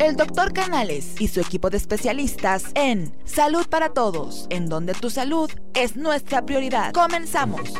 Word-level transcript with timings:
el 0.00 0.14
doctor 0.14 0.52
Canales 0.52 1.20
y 1.20 1.26
su 1.26 1.40
equipo 1.40 1.70
de 1.70 1.76
especialistas 1.76 2.70
en 2.74 3.12
Salud 3.24 3.66
para 3.68 3.90
Todos, 3.90 4.46
en 4.50 4.68
donde 4.68 4.94
tu 4.94 5.10
salud 5.10 5.50
es 5.74 5.96
nuestra 5.96 6.46
prioridad. 6.46 6.92
Comenzamos. 6.92 7.74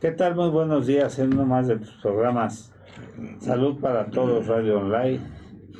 ¿Qué 0.00 0.10
tal? 0.12 0.34
Muy 0.34 0.50
buenos 0.50 0.86
días 0.86 1.18
en 1.18 1.32
uno 1.32 1.46
más 1.46 1.66
de 1.68 1.78
tus 1.78 1.94
programas 2.02 2.72
Salud 3.40 3.80
para 3.80 4.10
Todos 4.10 4.46
Radio 4.46 4.80
Online, 4.80 5.20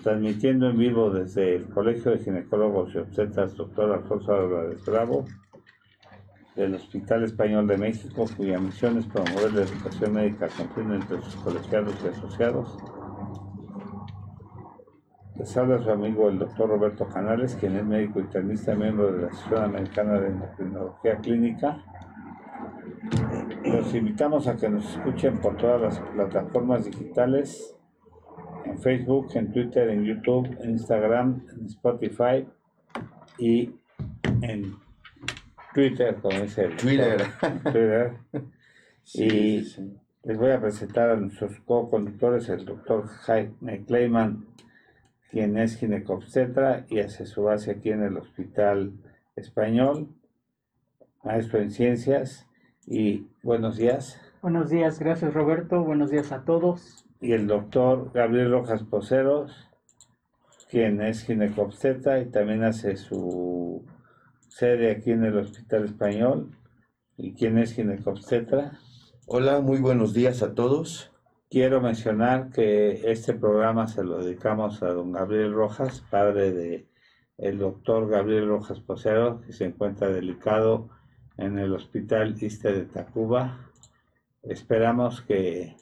transmitiendo 0.02 0.70
en 0.70 0.78
vivo 0.78 1.10
desde 1.10 1.56
el 1.56 1.68
Colegio 1.68 2.12
de 2.12 2.18
Ginecólogos 2.18 2.94
y 2.94 2.98
Obstetras 2.98 3.54
Dr. 3.54 3.92
Alfonso 3.92 4.32
Álvarez 4.32 4.82
Bravo, 4.86 5.26
del 6.54 6.74
Hospital 6.74 7.24
Español 7.24 7.66
de 7.66 7.76
México, 7.76 8.24
cuya 8.34 8.58
misión 8.58 8.96
es 8.96 9.04
promover 9.06 9.52
la 9.52 9.62
educación 9.62 10.14
médica 10.14 10.48
continua 10.56 10.96
entre 10.96 11.20
sus 11.20 11.36
colegiados 11.36 11.94
y 12.02 12.08
asociados 12.08 12.78
les 15.38 15.56
habla 15.56 15.82
su 15.82 15.90
amigo 15.90 16.28
el 16.28 16.38
doctor 16.38 16.68
Roberto 16.68 17.06
Canales, 17.08 17.56
quien 17.56 17.76
es 17.76 17.84
médico 17.84 18.20
internista, 18.20 18.74
miembro 18.74 19.12
de 19.12 19.22
la 19.22 19.28
Asociación 19.28 19.64
Americana 19.64 20.18
de 20.18 20.28
Endocrinología 20.28 21.16
Clínica. 21.16 21.84
Los 23.64 23.94
invitamos 23.94 24.46
a 24.46 24.56
que 24.56 24.68
nos 24.68 24.96
escuchen 24.96 25.38
por 25.38 25.56
todas 25.56 25.80
las 25.80 26.00
plataformas 26.00 26.86
digitales, 26.86 27.76
en 28.64 28.78
Facebook, 28.78 29.28
en 29.34 29.52
Twitter, 29.52 29.90
en 29.90 30.04
YouTube, 30.04 30.56
en 30.60 30.70
Instagram, 30.70 31.42
en 31.52 31.66
Spotify 31.66 32.46
y 33.38 33.74
en 34.40 34.74
Twitter, 35.74 36.16
como 36.16 36.40
dice 36.40 36.64
el 36.64 36.76
Twitter. 36.76 37.22
Twitter. 37.62 38.12
y 39.14 39.60
les 40.24 40.38
voy 40.38 40.50
a 40.50 40.60
presentar 40.60 41.10
a 41.10 41.16
nuestros 41.16 41.60
co-conductores, 41.60 42.48
el 42.48 42.64
doctor 42.64 43.06
Jaime 43.06 43.84
Kleiman 43.84 44.55
quien 45.30 45.58
es 45.58 45.76
ginecobstetra 45.76 46.86
y 46.88 47.00
hace 47.00 47.26
su 47.26 47.42
base 47.42 47.70
aquí 47.72 47.90
en 47.90 48.02
el 48.02 48.16
Hospital 48.16 48.92
Español, 49.34 50.08
maestro 51.22 51.60
en 51.60 51.70
ciencias 51.70 52.46
y 52.86 53.26
buenos 53.42 53.76
días. 53.76 54.20
Buenos 54.42 54.70
días, 54.70 54.98
gracias 54.98 55.34
Roberto, 55.34 55.82
buenos 55.82 56.10
días 56.10 56.32
a 56.32 56.44
todos. 56.44 57.04
Y 57.20 57.32
el 57.32 57.46
doctor 57.46 58.12
Gabriel 58.12 58.50
Rojas 58.50 58.82
Poceros, 58.84 59.68
quien 60.70 61.00
es 61.00 61.24
ginecobstetra 61.24 62.20
y 62.20 62.26
también 62.26 62.62
hace 62.62 62.96
su 62.96 63.84
sede 64.48 64.90
aquí 64.90 65.12
en 65.12 65.24
el 65.24 65.38
Hospital 65.38 65.84
Español 65.84 66.50
y 67.16 67.34
quien 67.34 67.58
es 67.58 67.74
ginecobstetra. 67.74 68.78
Hola, 69.26 69.60
muy 69.60 69.80
buenos 69.80 70.14
días 70.14 70.42
a 70.42 70.54
todos. 70.54 71.15
Quiero 71.56 71.80
mencionar 71.80 72.50
que 72.50 73.10
este 73.10 73.32
programa 73.32 73.88
se 73.88 74.04
lo 74.04 74.18
dedicamos 74.18 74.82
a 74.82 74.92
don 74.92 75.10
Gabriel 75.10 75.54
Rojas, 75.54 76.04
padre 76.10 76.52
de 76.52 76.86
doctor 77.54 78.10
Gabriel 78.10 78.46
Rojas 78.46 78.80
Posero, 78.80 79.40
que 79.40 79.54
se 79.54 79.64
encuentra 79.64 80.08
delicado 80.08 80.90
en 81.38 81.58
el 81.58 81.72
Hospital 81.72 82.36
Iste 82.38 82.74
de 82.74 82.84
Tacuba. 82.84 83.70
Esperamos 84.42 85.22
que 85.22 85.76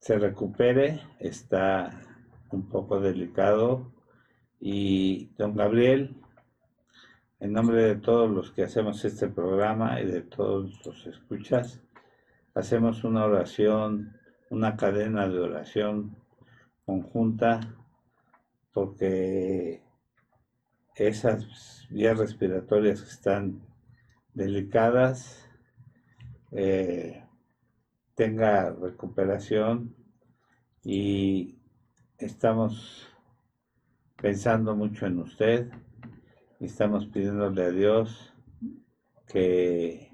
se 0.00 0.18
recupere, 0.18 1.00
está 1.20 2.02
un 2.50 2.68
poco 2.68 2.98
delicado. 2.98 3.92
Y 4.58 5.26
don 5.38 5.54
Gabriel, 5.54 6.16
en 7.38 7.52
nombre 7.52 7.80
de 7.80 7.94
todos 7.94 8.28
los 8.28 8.50
que 8.50 8.64
hacemos 8.64 9.04
este 9.04 9.28
programa 9.28 10.00
y 10.00 10.06
de 10.06 10.22
todos 10.22 10.84
los 10.84 11.06
escuchas, 11.06 11.80
hacemos 12.54 13.04
una 13.04 13.24
oración 13.24 14.20
una 14.52 14.76
cadena 14.76 15.26
de 15.26 15.40
oración 15.40 16.14
conjunta 16.84 17.74
porque 18.74 19.82
esas 20.94 21.86
vías 21.88 22.18
respiratorias 22.18 23.00
que 23.00 23.08
están 23.08 23.62
delicadas 24.34 25.48
eh, 26.50 27.24
tenga 28.14 28.72
recuperación 28.72 29.96
y 30.84 31.56
estamos 32.18 33.08
pensando 34.20 34.76
mucho 34.76 35.06
en 35.06 35.18
usted 35.20 35.70
y 36.60 36.66
estamos 36.66 37.06
pidiéndole 37.06 37.64
a 37.64 37.70
Dios 37.70 38.34
que 39.26 40.11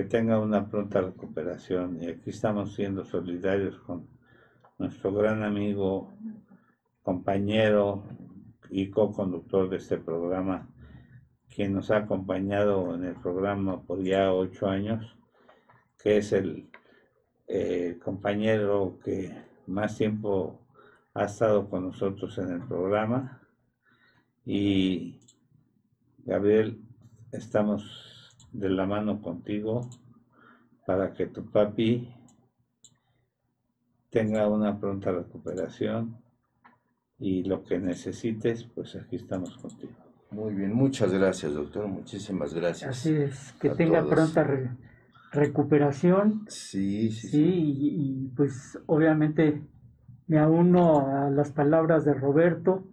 que 0.00 0.06
tenga 0.06 0.40
una 0.40 0.66
pronta 0.66 1.02
recuperación. 1.02 2.02
Y 2.02 2.08
aquí 2.08 2.30
estamos 2.30 2.74
siendo 2.74 3.04
solidarios 3.04 3.78
con 3.80 4.08
nuestro 4.78 5.12
gran 5.12 5.42
amigo, 5.42 6.10
compañero 7.02 8.04
y 8.70 8.88
co-conductor 8.88 9.68
de 9.68 9.76
este 9.76 9.98
programa, 9.98 10.70
quien 11.54 11.74
nos 11.74 11.90
ha 11.90 11.98
acompañado 11.98 12.94
en 12.94 13.04
el 13.04 13.14
programa 13.16 13.82
por 13.82 14.02
ya 14.02 14.32
ocho 14.32 14.68
años, 14.68 15.04
que 16.02 16.16
es 16.16 16.32
el 16.32 16.70
eh, 17.46 17.98
compañero 18.02 18.98
que 19.04 19.36
más 19.66 19.98
tiempo 19.98 20.62
ha 21.12 21.24
estado 21.24 21.68
con 21.68 21.84
nosotros 21.84 22.38
en 22.38 22.52
el 22.52 22.62
programa. 22.62 23.42
Y 24.46 25.20
Gabriel, 26.24 26.80
estamos 27.32 28.09
de 28.52 28.68
la 28.68 28.86
mano 28.86 29.20
contigo 29.20 29.88
para 30.86 31.12
que 31.12 31.26
tu 31.26 31.44
papi 31.44 32.12
tenga 34.10 34.48
una 34.48 34.78
pronta 34.78 35.12
recuperación 35.12 36.16
y 37.18 37.44
lo 37.44 37.64
que 37.64 37.78
necesites, 37.78 38.64
pues 38.64 38.96
aquí 38.96 39.16
estamos 39.16 39.56
contigo. 39.58 39.92
Muy 40.30 40.54
bien, 40.54 40.72
muchas 40.72 41.12
gracias, 41.12 41.54
doctor. 41.54 41.86
Muchísimas 41.86 42.54
gracias. 42.54 42.90
Así 42.90 43.14
es, 43.14 43.52
que 43.60 43.70
tenga 43.70 44.06
pronta 44.06 44.46
recuperación. 45.32 46.44
Sí, 46.48 47.10
sí, 47.10 47.28
sí. 47.28 47.44
Y, 47.44 48.32
pues 48.36 48.78
obviamente 48.86 49.60
me 50.28 50.38
auno 50.38 51.08
a 51.08 51.30
las 51.30 51.52
palabras 51.52 52.04
de 52.04 52.14
Roberto. 52.14 52.84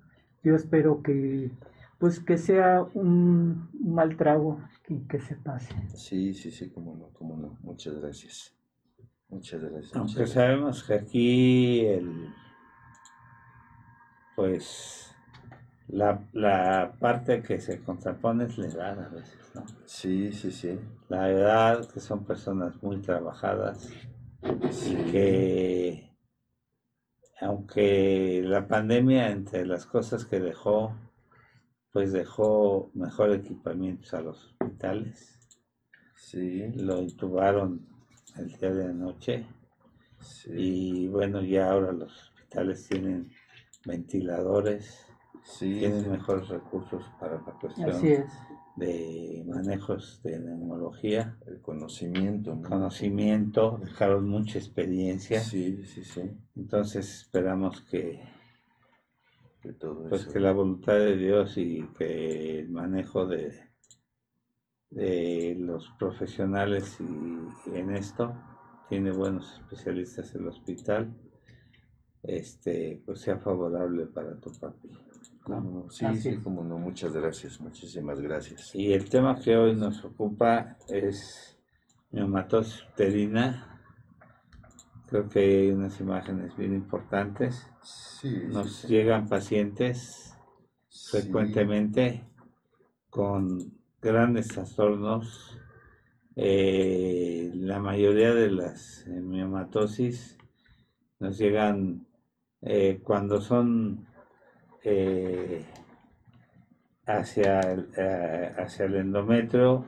Yo 0.43 0.55
espero 0.55 1.01
que 1.03 1.51
pues 1.99 2.19
que 2.19 2.37
sea 2.37 2.85
un 2.93 3.69
mal 3.73 4.15
trago 4.17 4.61
y 4.87 4.99
que 5.07 5.19
se 5.19 5.35
pase. 5.35 5.73
Sí, 5.95 6.33
sí, 6.33 6.51
sí, 6.51 6.69
como 6.69 6.95
no, 6.95 7.09
como 7.09 7.37
no. 7.37 7.57
Muchas 7.61 7.95
gracias. 7.99 8.55
Muchas 9.29 9.61
gracias. 9.61 9.95
Aunque 9.95 10.27
sabemos 10.27 10.83
que 10.83 10.93
aquí 10.93 11.85
el 11.85 12.33
pues 14.35 15.15
la, 15.87 16.23
la, 16.33 16.93
parte 16.99 17.41
que 17.41 17.59
se 17.59 17.81
contrapone 17.81 18.45
es 18.45 18.57
la 18.57 18.67
edad 18.67 19.05
a 19.05 19.09
veces, 19.09 19.51
¿no? 19.55 19.65
Sí, 19.85 20.31
sí, 20.31 20.51
sí. 20.51 20.79
La 21.09 21.29
edad, 21.31 21.89
que 21.89 21.99
son 21.99 22.23
personas 22.23 22.81
muy 22.83 22.97
trabajadas 23.01 23.89
y 24.43 24.95
que 25.11 26.15
aunque 27.41 28.43
la 28.45 28.67
pandemia 28.67 29.31
entre 29.31 29.65
las 29.65 29.85
cosas 29.85 30.25
que 30.25 30.39
dejó 30.39 30.93
pues 31.97 32.11
dejó 32.11 32.91
mejor 32.93 33.31
equipamiento 33.31 34.15
a 34.15 34.21
los 34.21 34.45
hospitales. 34.45 35.39
Sí. 36.13 36.71
Lo 36.75 37.01
intubaron 37.01 37.87
el 38.35 38.51
día 38.51 38.71
de 38.71 38.85
anoche. 38.85 39.47
Sí. 40.19 40.51
Y 40.53 41.07
bueno, 41.07 41.41
ya 41.41 41.71
ahora 41.71 41.91
los 41.93 42.11
hospitales 42.11 42.87
tienen 42.87 43.31
ventiladores, 43.83 45.07
sí, 45.43 45.79
tienen 45.79 46.11
mejores 46.11 46.49
recursos 46.49 47.03
para 47.19 47.41
la 47.41 47.57
cuestión 47.59 48.27
de 48.75 49.43
manejos 49.47 50.21
de 50.21 50.37
neumología. 50.37 51.35
El 51.47 51.61
conocimiento. 51.61 52.53
¿no? 52.53 52.69
Conocimiento, 52.69 53.79
dejaron 53.83 54.29
mucha 54.29 54.59
experiencia. 54.59 55.39
Sí, 55.39 55.83
sí, 55.83 56.03
sí. 56.03 56.29
Entonces 56.55 57.21
esperamos 57.21 57.81
que 57.81 58.36
pues 60.09 60.25
que 60.27 60.39
la 60.39 60.51
voluntad 60.51 60.93
de 60.93 61.17
Dios 61.17 61.57
y 61.57 61.83
que 61.97 62.59
el 62.59 62.69
manejo 62.69 63.25
de, 63.25 63.53
de 64.89 65.55
los 65.59 65.89
profesionales 65.99 66.97
y, 66.99 67.75
en 67.75 67.95
esto 67.95 68.33
tiene 68.89 69.11
buenos 69.11 69.59
especialistas 69.59 70.33
en 70.33 70.41
el 70.41 70.47
hospital, 70.47 71.13
este, 72.23 73.01
pues 73.05 73.19
sea 73.19 73.37
favorable 73.37 74.05
para 74.05 74.39
tu 74.39 74.51
papi. 74.51 74.89
Sí, 75.89 76.05
sí, 76.17 76.37
como 76.37 76.63
no, 76.63 76.77
muchas 76.77 77.13
gracias, 77.13 77.59
muchísimas 77.59 78.19
gracias. 78.19 78.75
Y 78.75 78.93
el 78.93 79.09
tema 79.09 79.39
que 79.39 79.55
hoy 79.55 79.75
nos 79.75 80.03
ocupa 80.03 80.77
es 80.89 81.57
neumatosis 82.11 82.83
uterina 82.93 83.76
Creo 85.07 85.29
que 85.29 85.39
hay 85.39 85.71
unas 85.71 85.99
imágenes 86.01 86.55
bien 86.57 86.73
importantes. 86.73 87.65
Nos 88.49 88.83
llegan 88.87 89.27
pacientes 89.27 90.37
frecuentemente 91.11 92.23
con 93.09 93.57
grandes 94.01 94.49
trastornos. 94.49 95.57
Eh, 96.35 97.51
la 97.55 97.79
mayoría 97.79 98.33
de 98.33 98.51
las 98.51 99.05
miomatosis 99.07 100.37
nos 101.19 101.37
llegan 101.37 102.05
eh, 102.61 102.99
cuando 103.03 103.41
son 103.41 104.07
eh, 104.83 105.65
hacia, 107.05 107.59
el, 107.61 107.89
eh, 107.95 108.53
hacia 108.57 108.85
el 108.85 108.95
endometrio, 108.95 109.85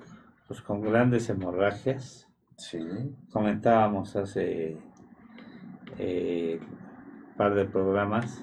pues 0.48 0.62
con 0.62 0.82
grandes 0.82 1.30
hemorragias. 1.30 2.28
Sí. 2.58 2.80
Comentábamos 3.32 4.16
hace 4.16 4.78
eh, 6.00 6.60
par 7.38 7.56
de 7.56 7.66
programas 7.66 8.42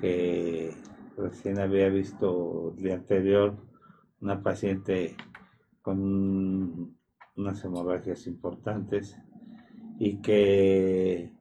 que 0.00 0.76
recién 1.16 1.58
había 1.58 1.88
visto 1.88 2.74
el 2.76 2.82
día 2.82 2.94
anterior 2.94 3.56
una 4.20 4.42
paciente 4.42 5.16
con 5.82 6.94
unas 7.36 7.64
hemorragias 7.64 8.26
importantes 8.26 9.16
y 9.98 10.20
que 10.20 11.32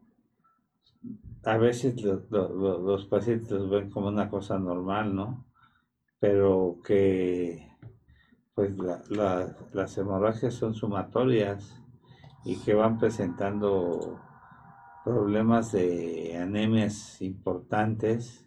a 1.43 1.57
veces 1.57 2.01
los 2.01 3.05
pacientes 3.05 3.51
los 3.51 3.69
ven 3.69 3.89
como 3.89 4.07
una 4.07 4.29
cosa 4.29 4.57
normal, 4.57 5.13
¿no? 5.13 5.45
Pero 6.19 6.79
que 6.83 7.67
pues 8.55 8.73
las 8.77 9.97
hemorragias 9.97 10.53
son 10.53 10.73
sumatorias 10.73 11.83
y 12.43 12.57
que 12.57 12.73
van 12.73 12.97
presentando 12.97 14.19
problemas 15.07 15.71
de 15.71 16.37
anemias 16.37 17.21
importantes 17.21 18.45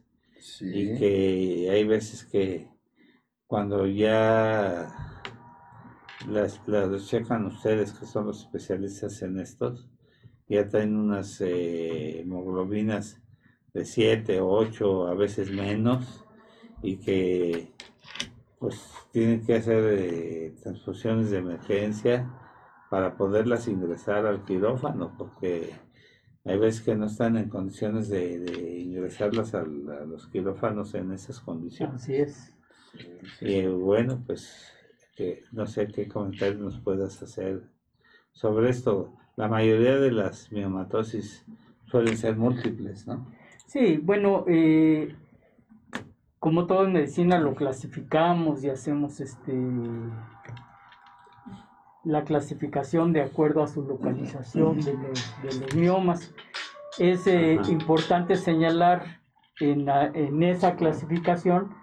y 0.61 0.95
que 0.99 1.71
hay 1.71 1.85
veces 1.85 2.25
que 2.27 2.69
cuando 3.47 3.87
ya 3.87 4.93
las, 6.29 6.61
las 6.67 7.07
checan 7.07 7.47
ustedes 7.47 7.95
que 7.95 8.05
son 8.05 8.27
los 8.27 8.43
especialistas 8.43 9.23
en 9.23 9.39
estos, 9.39 9.89
ya 10.49 10.69
traen 10.69 10.97
unas 10.97 11.41
eh, 11.41 12.21
hemoglobinas 12.21 13.23
de 13.73 13.87
7 13.87 14.41
o 14.41 14.51
8, 14.51 15.07
a 15.07 15.15
veces 15.15 15.51
menos, 15.51 16.27
y 16.83 16.99
que 16.99 17.73
pues 18.59 18.79
tienen 19.12 19.47
que 19.47 19.55
hacer 19.55 19.99
eh, 19.99 20.55
transfusiones 20.62 21.31
de 21.31 21.39
emergencia 21.39 22.31
para 22.91 23.17
poderlas 23.17 23.67
ingresar 23.67 24.27
al 24.27 24.45
quirófano, 24.45 25.15
porque 25.17 25.73
hay 26.50 26.58
veces 26.58 26.82
que 26.82 26.97
no 26.97 27.06
están 27.06 27.37
en 27.37 27.49
condiciones 27.49 28.08
de, 28.08 28.81
ingresarlas 28.81 29.55
a, 29.55 29.62
los 29.62 30.26
quirófanos 30.26 30.94
en 30.94 31.12
esas 31.12 31.38
condiciones. 31.38 32.02
Así 32.02 32.17
es. 32.17 32.56
Y 33.41 33.67
bueno, 33.67 34.20
pues 34.26 34.73
no 35.52 35.67
sé 35.67 35.87
qué 35.87 36.08
comentarios 36.08 36.58
nos 36.58 36.81
puedas 36.81 37.23
hacer 37.23 37.62
sobre 38.32 38.70
esto. 38.70 39.14
La 39.37 39.47
mayoría 39.47 39.97
de 39.99 40.11
las 40.11 40.50
miomatosis 40.50 41.47
suelen 41.87 42.17
ser 42.17 42.37
múltiples, 42.37 43.06
¿no? 43.06 43.31
Sí, 43.67 43.99
bueno, 43.99 44.44
eh, 44.49 45.14
como 46.41 46.67
todo 46.67 46.85
en 46.85 46.94
medicina 46.94 47.38
lo 47.38 47.55
clasificamos 47.55 48.64
y 48.64 48.70
hacemos 48.70 49.20
este 49.20 49.52
la 52.05 52.25
clasificación 52.25 53.12
de 53.12 53.23
acuerdo 53.23 53.62
a 53.62 53.67
su 53.67 53.82
localización 53.82 54.81
de 54.81 54.94
los, 54.94 55.75
miomas. 55.75 56.35
Es 56.99 57.26
eh, 57.26 57.58
importante 57.69 58.37
señalar 58.37 59.20
en, 59.61 59.88
en, 59.88 60.43
esa 60.43 60.76
clasificación 60.76 61.75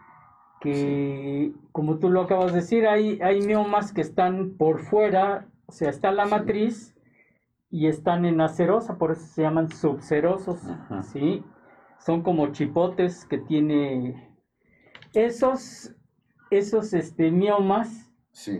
que, 0.59 1.53
como 1.71 1.99
tú 1.99 2.09
lo 2.09 2.21
acabas 2.21 2.51
de 2.51 2.61
decir, 2.61 2.87
hay, 2.87 3.19
hay 3.21 3.41
miomas 3.41 3.93
que 3.93 4.01
están 4.01 4.55
por 4.57 4.79
fuera, 4.79 5.47
o 5.67 5.71
sea, 5.71 5.89
está 5.89 6.11
la 6.11 6.25
matriz 6.25 6.95
y 7.69 7.87
están 7.87 8.25
en 8.25 8.41
acerosa, 8.41 8.97
por 8.97 9.11
eso 9.11 9.25
se 9.27 9.43
llaman 9.43 9.69
subcerosos, 9.69 10.59
¿sí? 11.11 11.43
Son 11.99 12.21
como 12.21 12.47
chipotes 12.51 13.25
que 13.25 13.37
tiene 13.37 14.35
esos, 15.13 15.95
esos 16.49 16.93
este, 16.93 17.31
miomas 17.31 18.06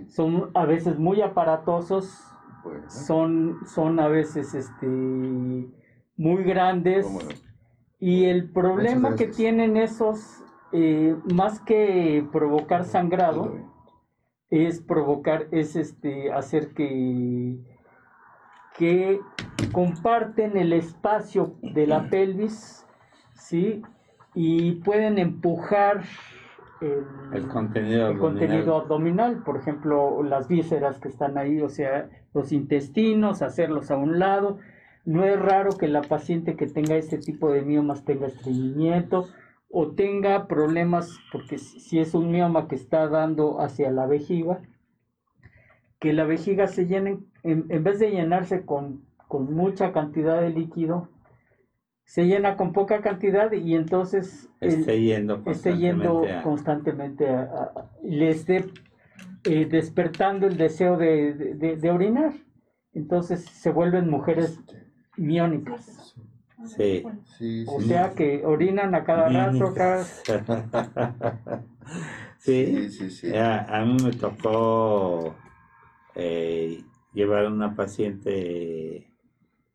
son 0.10 0.52
a 0.54 0.66
veces 0.66 0.98
muy 0.98 1.22
aparatosos, 1.22 2.24
son, 2.88 3.60
son 3.66 4.00
a 4.00 4.08
veces 4.08 4.54
este, 4.54 4.88
muy 4.88 6.44
grandes. 6.44 7.08
Y 8.00 8.26
el 8.26 8.52
problema 8.52 9.16
que 9.16 9.28
tienen 9.28 9.78
esos, 9.78 10.44
eh, 10.72 11.16
más 11.34 11.60
que 11.62 12.28
provocar 12.32 12.86
sangrado, 12.86 13.56
es 14.50 14.82
provocar, 14.82 15.48
es 15.52 15.76
este, 15.76 16.32
hacer 16.32 16.74
que, 16.74 17.58
que 18.78 19.20
comparten 19.72 20.58
el 20.58 20.74
espacio 20.74 21.56
de 21.62 21.88
la 21.88 22.04
pelvis, 22.10 22.86
¿sí? 23.34 23.82
Y 24.34 24.74
pueden 24.82 25.18
empujar 25.18 26.04
el, 26.82 27.48
contenido, 27.48 28.08
abdominal. 28.08 28.20
contenido 28.20 28.76
abdominal, 28.76 29.44
por 29.44 29.58
ejemplo, 29.58 30.24
las 30.24 30.48
vísceras 30.48 31.00
que 31.00 31.08
están 31.08 31.38
ahí, 31.38 31.62
o 31.62 31.70
sea, 31.70 32.10
los 32.34 32.52
intestinos, 32.52 33.42
hacerlos 33.42 33.92
a 33.92 33.98
un 33.98 34.20
lado. 34.20 34.58
No 35.06 35.24
es 35.24 35.40
raro 35.40 35.78
que 35.78 35.88
la 35.88 36.02
paciente 36.02 36.56
que 36.56 36.68
tenga 36.68 36.96
este 36.96 37.18
tipo 37.18 37.52
de 37.52 37.62
miomas 37.62 38.04
tenga 38.04 38.28
estreñimiento 38.28 39.28
o 39.70 39.92
tenga 39.92 40.48
problemas, 40.48 41.18
porque 41.32 41.58
si 41.58 42.00
es 42.00 42.14
un 42.14 42.32
mioma 42.32 42.68
que 42.68 42.76
está 42.76 43.08
dando 43.08 43.62
hacia 43.62 43.92
la 43.92 44.06
vejiga, 44.06 44.62
que 46.00 46.14
la 46.14 46.26
vejiga 46.26 46.68
se 46.68 46.86
llene, 46.86 47.20
en, 47.44 47.66
en 47.70 47.84
vez 47.84 48.00
de 48.00 48.12
llenarse 48.12 48.66
con, 48.66 49.02
con 49.28 49.54
mucha 49.54 49.92
cantidad 49.92 50.42
de 50.42 50.50
líquido, 50.50 51.10
se 52.08 52.26
llena 52.26 52.56
con 52.56 52.72
poca 52.72 53.02
cantidad 53.02 53.52
y 53.52 53.76
entonces 53.76 54.50
esté 54.62 55.02
yendo 55.02 55.44
constantemente, 55.44 56.42
constantemente 56.42 57.28
le 58.02 58.30
esté 58.30 58.64
eh, 59.44 59.66
despertando 59.66 60.48
el 60.48 60.56
deseo 60.56 60.96
de, 60.96 61.92
orinar. 61.94 62.32
Entonces 62.94 63.44
se 63.44 63.72
vuelven 63.72 64.10
mujeres 64.10 64.58
miónicas. 65.18 66.16
Sí. 66.78 67.04
o 67.68 67.82
sea 67.82 68.12
que 68.12 68.46
orinan 68.46 68.96
a 68.96 69.04
cada 69.04 69.28
rato. 69.28 69.74
sí, 72.40 72.90
sí, 72.90 73.10
sí, 73.12 73.36
A, 73.36 73.84
mí 73.86 73.98
me 74.02 74.14
tocó 74.14 75.36
eh, 76.16 76.82
llevar 77.14 77.48
una 77.48 77.76
paciente 77.76 79.07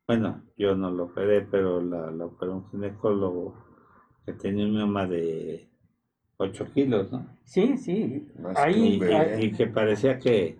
bueno, 0.06 0.42
yo 0.56 0.74
no 0.74 0.90
lo 0.90 1.04
operé, 1.04 1.42
pero 1.42 1.80
la, 1.80 2.10
la 2.10 2.26
operó 2.26 2.56
un 2.56 2.70
ginecólogo 2.70 3.54
que 4.24 4.32
tenía 4.32 4.64
un 4.64 4.74
mioma 4.74 5.06
de 5.06 5.68
8 6.36 6.66
kilos, 6.74 7.12
¿no? 7.12 7.26
Sí, 7.44 7.76
sí. 7.76 8.28
Ahí, 8.56 9.00
y, 9.40 9.52
que 9.52 9.66
parecía 9.66 10.18
que 10.18 10.58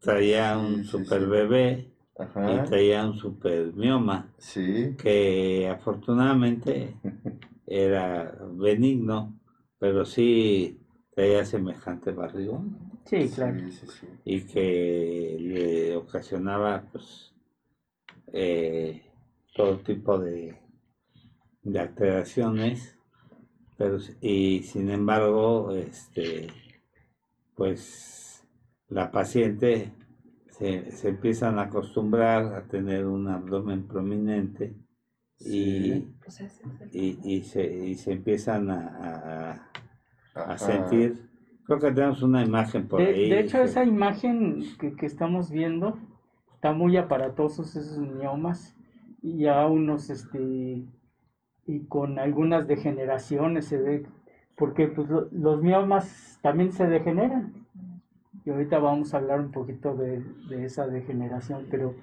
traía 0.00 0.58
un 0.58 0.84
super 0.84 1.26
bebé 1.26 1.90
y 2.18 2.68
traía 2.68 3.06
un 3.06 3.16
super 3.16 3.72
mioma. 3.74 4.32
Sí. 4.38 4.94
Que 4.98 5.68
afortunadamente 5.68 6.96
era 7.66 8.36
benigno, 8.52 9.38
pero 9.78 10.04
sí 10.04 10.78
traía 11.14 11.44
semejante 11.44 12.12
barrigón. 12.12 12.90
Sí, 13.04 13.28
claro. 13.34 13.58
y 14.24 14.42
que 14.42 15.36
le 15.40 15.96
ocasionaba, 15.96 16.84
pues, 16.92 17.29
eh, 18.32 19.02
todo 19.54 19.78
tipo 19.78 20.18
de, 20.18 20.56
de 21.62 21.78
alteraciones, 21.78 22.98
pero, 23.76 23.98
y 24.20 24.62
sin 24.62 24.90
embargo, 24.90 25.72
este, 25.72 26.48
pues 27.54 28.46
la 28.88 29.10
paciente 29.10 29.92
se, 30.50 30.90
se 30.92 31.08
empiezan 31.08 31.58
a 31.58 31.62
acostumbrar 31.62 32.54
a 32.54 32.66
tener 32.66 33.06
un 33.06 33.28
abdomen 33.28 33.86
prominente 33.86 34.74
y, 35.38 36.04
y, 36.92 37.42
se, 37.42 37.66
y 37.66 37.94
se 37.94 38.12
empiezan 38.12 38.70
a, 38.70 39.70
a, 40.34 40.58
sentir. 40.58 41.30
Creo 41.64 41.78
que 41.78 41.92
tenemos 41.92 42.22
una 42.22 42.44
imagen 42.44 42.88
por 42.88 43.00
ahí. 43.00 43.30
De 43.30 43.40
hecho, 43.40 43.62
esa 43.62 43.84
imagen 43.84 44.62
que, 44.78 44.94
que 44.94 45.06
estamos 45.06 45.50
viendo 45.50 45.98
está 46.60 46.74
muy 46.74 46.98
aparatosos 46.98 47.74
esos 47.74 47.96
miomas 47.96 48.76
y 49.22 49.38
ya 49.44 49.66
unos 49.66 50.10
este 50.10 50.84
y 51.66 51.80
con 51.88 52.18
algunas 52.18 52.68
degeneraciones 52.68 53.64
se 53.64 53.78
ve 53.78 54.06
porque 54.58 54.88
pues, 54.88 55.08
los 55.32 55.62
miomas 55.62 56.38
también 56.42 56.72
se 56.72 56.86
degeneran. 56.86 57.54
Y 58.44 58.50
ahorita 58.50 58.78
vamos 58.78 59.14
a 59.14 59.18
hablar 59.18 59.40
un 59.40 59.52
poquito 59.52 59.94
de, 59.94 60.22
esa 60.50 60.86
degeneración 60.86 61.66
pero 61.70 61.94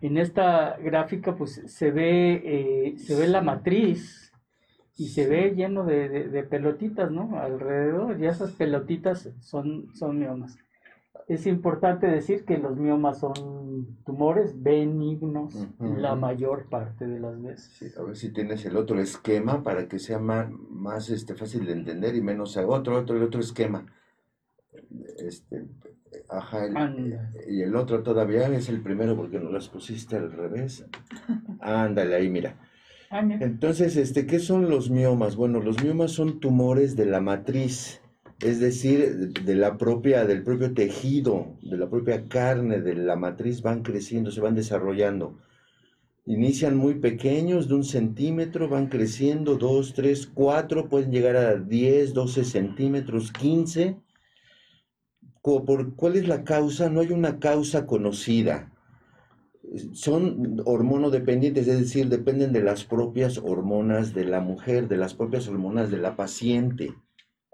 en 0.00 0.16
esta 0.16 0.76
gráfica 0.76 1.34
pues 1.34 1.62
se 1.66 1.90
ve 1.90 2.40
eh, 2.44 2.98
se 2.98 3.16
ve 3.16 3.26
la 3.26 3.42
matriz 3.42 4.32
y 4.96 5.08
se 5.08 5.26
ve 5.26 5.56
lleno 5.56 5.84
de, 5.84 6.46
pelotitas 6.48 7.10
no 7.10 7.36
alrededor 7.40 8.20
y 8.20 8.26
esas 8.26 8.52
pelotitas 8.52 9.28
son 9.40 9.92
son 9.92 10.20
miomas 10.20 10.56
Es 11.28 11.46
importante 11.46 12.06
decir 12.06 12.44
que 12.44 12.58
los 12.58 12.76
miomas 12.76 13.18
son 13.20 13.96
tumores 14.04 14.62
benignos 14.62 15.54
la 15.78 16.14
mayor 16.16 16.68
parte 16.68 17.06
de 17.06 17.18
las 17.20 17.40
veces. 17.40 17.72
Sí, 17.78 17.86
a 17.98 18.02
ver 18.02 18.16
si 18.16 18.30
tienes 18.32 18.64
el 18.66 18.76
otro 18.76 19.00
esquema 19.00 19.62
para 19.62 19.88
que 19.88 19.98
sea 19.98 20.18
más, 20.18 20.50
más 20.70 21.08
este, 21.10 21.34
fácil 21.34 21.64
de 21.66 21.72
entender 21.72 22.14
y 22.14 22.20
menos 22.20 22.56
otro, 22.56 22.98
otro, 22.98 23.16
el 23.16 23.22
otro 23.22 23.40
esquema. 23.40 23.86
Este, 25.18 25.64
ajá, 26.28 26.66
el- 26.66 27.18
y 27.48 27.62
el 27.62 27.74
otro 27.76 28.02
todavía 28.02 28.46
es 28.48 28.68
el 28.68 28.80
primero 28.82 29.16
porque 29.16 29.38
no 29.38 29.50
las 29.50 29.68
pusiste 29.68 30.16
al 30.16 30.30
revés. 30.32 30.84
Ándale 31.60 32.16
ahí, 32.16 32.28
mira. 32.28 32.56
Ah, 33.10 33.22
mira. 33.22 33.44
Entonces, 33.46 33.96
este, 33.96 34.26
¿qué 34.26 34.40
son 34.40 34.68
los 34.68 34.90
miomas? 34.90 35.36
Bueno, 35.36 35.60
los 35.60 35.82
miomas 35.82 36.10
son 36.12 36.40
tumores 36.40 36.96
de 36.96 37.06
la 37.06 37.20
matriz, 37.20 38.00
es 38.44 38.60
decir, 38.60 39.32
de 39.32 39.54
la 39.56 39.76
propia, 39.78 40.24
del 40.26 40.42
propio 40.44 40.74
tejido, 40.74 41.56
de 41.62 41.76
la 41.76 41.88
propia 41.90 42.28
carne 42.28 42.80
de 42.80 42.94
la 42.94 43.16
matriz 43.16 43.62
van 43.62 43.82
creciendo, 43.82 44.30
se 44.30 44.40
van 44.40 44.54
desarrollando. 44.54 45.38
Inician 46.26 46.76
muy 46.76 46.94
pequeños, 46.96 47.68
de 47.68 47.74
un 47.74 47.84
centímetro, 47.84 48.68
van 48.68 48.88
creciendo, 48.88 49.56
dos, 49.56 49.94
tres, 49.94 50.26
cuatro, 50.26 50.88
pueden 50.88 51.10
llegar 51.12 51.36
a 51.36 51.56
10, 51.56 52.14
12 52.14 52.44
centímetros, 52.44 53.32
15. 53.32 53.96
Co- 55.42 55.64
¿Por 55.64 55.94
cuál 55.96 56.16
es 56.16 56.28
la 56.28 56.44
causa? 56.44 56.90
No 56.90 57.00
hay 57.00 57.12
una 57.12 57.38
causa 57.38 57.86
conocida 57.86 58.70
son 59.92 60.62
hormonodependientes, 60.64 61.66
es 61.68 61.78
decir, 61.80 62.08
dependen 62.08 62.52
de 62.52 62.62
las 62.62 62.84
propias 62.84 63.38
hormonas 63.38 64.14
de 64.14 64.24
la 64.24 64.40
mujer, 64.40 64.88
de 64.88 64.96
las 64.96 65.14
propias 65.14 65.48
hormonas 65.48 65.90
de 65.90 65.98
la 65.98 66.16
paciente. 66.16 66.94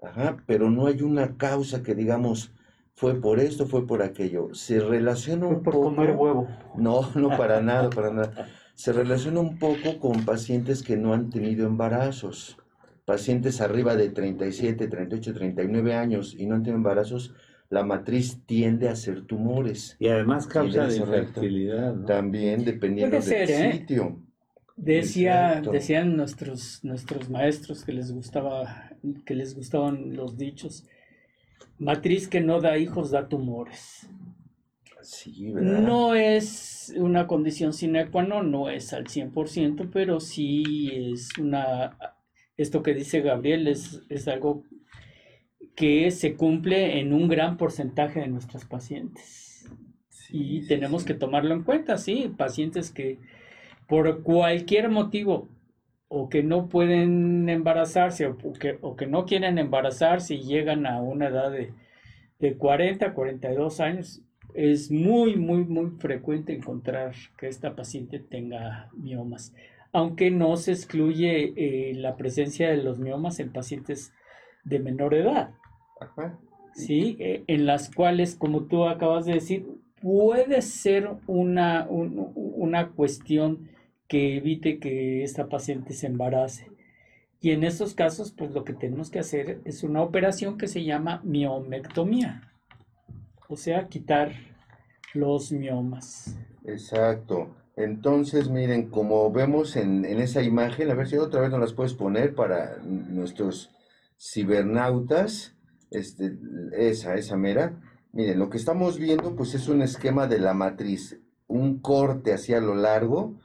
Ajá, 0.01 0.37
pero 0.47 0.69
no 0.69 0.87
hay 0.87 1.01
una 1.01 1.37
causa 1.37 1.83
que 1.83 1.95
digamos 1.95 2.51
fue 2.95 3.19
por 3.19 3.39
esto, 3.39 3.65
fue 3.65 3.87
por 3.87 4.03
aquello. 4.03 4.53
Se 4.53 4.79
relaciona 4.79 5.47
Fue 5.47 5.55
un 5.55 5.63
por 5.63 5.73
poco. 5.73 5.85
comer 5.85 6.11
huevo. 6.11 6.47
No, 6.75 7.09
no 7.15 7.29
para 7.37 7.61
nada, 7.61 7.89
para 7.89 8.11
nada. 8.11 8.47
Se 8.75 8.93
relaciona 8.93 9.39
un 9.39 9.57
poco 9.57 9.99
con 9.99 10.25
pacientes 10.25 10.83
que 10.83 10.97
no 10.97 11.13
han 11.13 11.29
tenido 11.29 11.65
embarazos. 11.65 12.57
Pacientes 13.05 13.61
arriba 13.61 13.95
de 13.95 14.09
37, 14.09 14.87
38, 14.87 15.33
39 15.33 15.93
años 15.95 16.35
y 16.37 16.45
no 16.45 16.55
han 16.55 16.63
tenido 16.63 16.77
embarazos, 16.77 17.33
la 17.69 17.83
matriz 17.83 18.41
tiende 18.45 18.89
a 18.89 18.95
ser 18.95 19.23
tumores. 19.23 19.95
Y 19.99 20.07
además 20.07 20.45
causa 20.45 20.87
de 20.87 20.97
infertilidad, 20.97 21.95
¿no? 21.95 22.05
También 22.05 22.63
dependiendo 22.65 23.17
Puede 23.17 23.29
del 23.37 23.47
ser, 23.47 23.65
¿eh? 23.65 23.71
sitio. 23.73 24.19
Decía, 24.75 25.61
decían 25.71 26.15
nuestros, 26.15 26.83
nuestros 26.83 27.29
maestros 27.29 27.83
que 27.83 27.93
les 27.93 28.11
gustaba, 28.11 28.90
que 29.25 29.35
les 29.35 29.55
gustaban 29.55 30.15
los 30.15 30.37
dichos. 30.37 30.85
Matriz 31.77 32.27
que 32.27 32.41
no 32.41 32.61
da 32.61 32.77
hijos 32.77 33.11
da 33.11 33.27
tumores. 33.27 34.07
No 35.27 36.13
es 36.15 36.93
una 36.97 37.25
condición 37.25 37.73
sine 37.73 38.09
qua 38.09 38.23
non, 38.23 38.51
no 38.51 38.69
es 38.69 38.93
al 38.93 39.05
100%, 39.05 39.89
pero 39.91 40.19
sí 40.19 40.91
es 40.93 41.29
una, 41.39 41.97
esto 42.55 42.83
que 42.83 42.93
dice 42.93 43.21
Gabriel 43.21 43.67
es, 43.67 44.03
es 44.09 44.27
algo 44.27 44.63
que 45.75 46.11
se 46.11 46.35
cumple 46.35 46.99
en 46.99 47.13
un 47.13 47.27
gran 47.27 47.57
porcentaje 47.57 48.19
de 48.19 48.27
nuestros 48.27 48.65
pacientes. 48.65 49.67
Sí, 50.09 50.57
Y 50.57 50.67
tenemos 50.67 51.01
sí. 51.01 51.07
que 51.07 51.13
tomarlo 51.15 51.55
en 51.55 51.63
cuenta, 51.63 51.97
sí, 51.97 52.31
pacientes 52.37 52.91
que 52.91 53.17
por 53.87 54.21
cualquier 54.21 54.89
motivo 54.89 55.49
o 56.13 56.27
que 56.27 56.43
no 56.43 56.67
pueden 56.67 57.47
embarazarse 57.47 58.25
o 58.27 58.37
que, 58.37 58.77
o 58.81 58.97
que 58.97 59.07
no 59.07 59.25
quieren 59.25 59.57
embarazarse 59.57 60.35
y 60.35 60.43
llegan 60.43 60.85
a 60.85 61.01
una 61.01 61.27
edad 61.29 61.49
de, 61.51 61.71
de 62.39 62.57
40, 62.57 63.13
42 63.13 63.79
años, 63.79 64.21
es 64.53 64.91
muy, 64.91 65.37
muy, 65.37 65.63
muy 65.63 65.91
frecuente 65.91 66.53
encontrar 66.53 67.13
que 67.37 67.47
esta 67.47 67.75
paciente 67.77 68.19
tenga 68.19 68.89
miomas, 68.97 69.53
aunque 69.93 70.31
no 70.31 70.57
se 70.57 70.73
excluye 70.73 71.53
eh, 71.55 71.93
la 71.95 72.17
presencia 72.17 72.69
de 72.69 72.83
los 72.83 72.99
miomas 72.99 73.39
en 73.39 73.53
pacientes 73.53 74.11
de 74.65 74.79
menor 74.79 75.13
edad. 75.13 75.51
Ajá. 76.01 76.37
¿sí? 76.73 77.15
Eh, 77.19 77.43
en 77.47 77.65
las 77.65 77.89
cuales, 77.93 78.35
como 78.35 78.63
tú 78.63 78.83
acabas 78.85 79.25
de 79.25 79.35
decir, 79.35 79.65
puede 80.01 80.61
ser 80.61 81.09
una, 81.27 81.85
un- 81.89 82.31
una 82.35 82.89
cuestión 82.89 83.69
que 84.11 84.35
evite 84.35 84.77
que 84.77 85.23
esta 85.23 85.47
paciente 85.47 85.93
se 85.93 86.07
embarace. 86.07 86.69
Y 87.39 87.51
en 87.51 87.63
esos 87.63 87.93
casos, 87.93 88.33
pues 88.33 88.51
lo 88.51 88.65
que 88.65 88.73
tenemos 88.73 89.09
que 89.09 89.19
hacer 89.19 89.61
es 89.63 89.83
una 89.83 90.01
operación 90.01 90.57
que 90.57 90.67
se 90.67 90.83
llama 90.83 91.21
miomectomía, 91.23 92.51
o 93.47 93.55
sea, 93.55 93.87
quitar 93.87 94.33
los 95.13 95.53
miomas. 95.53 96.37
Exacto. 96.65 97.55
Entonces, 97.77 98.49
miren, 98.49 98.89
como 98.89 99.31
vemos 99.31 99.77
en, 99.77 100.03
en 100.03 100.19
esa 100.19 100.43
imagen, 100.43 100.91
a 100.91 100.93
ver 100.93 101.07
si 101.07 101.15
otra 101.15 101.39
vez 101.39 101.49
nos 101.49 101.61
las 101.61 101.71
puedes 101.71 101.93
poner 101.93 102.35
para 102.35 102.79
nuestros 102.83 103.71
cibernautas, 104.19 105.55
este, 105.89 106.37
esa, 106.77 107.15
esa 107.15 107.37
mera. 107.37 107.79
Miren, 108.11 108.39
lo 108.39 108.49
que 108.49 108.57
estamos 108.57 108.99
viendo, 108.99 109.37
pues 109.37 109.53
es 109.53 109.69
un 109.69 109.81
esquema 109.81 110.27
de 110.27 110.39
la 110.39 110.53
matriz, 110.53 111.17
un 111.47 111.79
corte 111.79 112.33
hacia 112.33 112.59
lo 112.59 112.75
largo, 112.75 113.39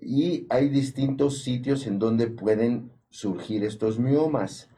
y 0.00 0.46
hay 0.50 0.68
distintos 0.68 1.42
sitios 1.42 1.86
en 1.86 1.98
donde 1.98 2.28
pueden 2.28 2.92
surgir 3.10 3.64
estos 3.64 3.98
miomas, 3.98 4.70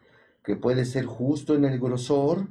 que 0.45 0.57
puede 0.57 0.85
ser 0.85 1.07
justo 1.07 1.55
en 1.55 1.65
el 1.65 1.79
grosor, 1.79 2.49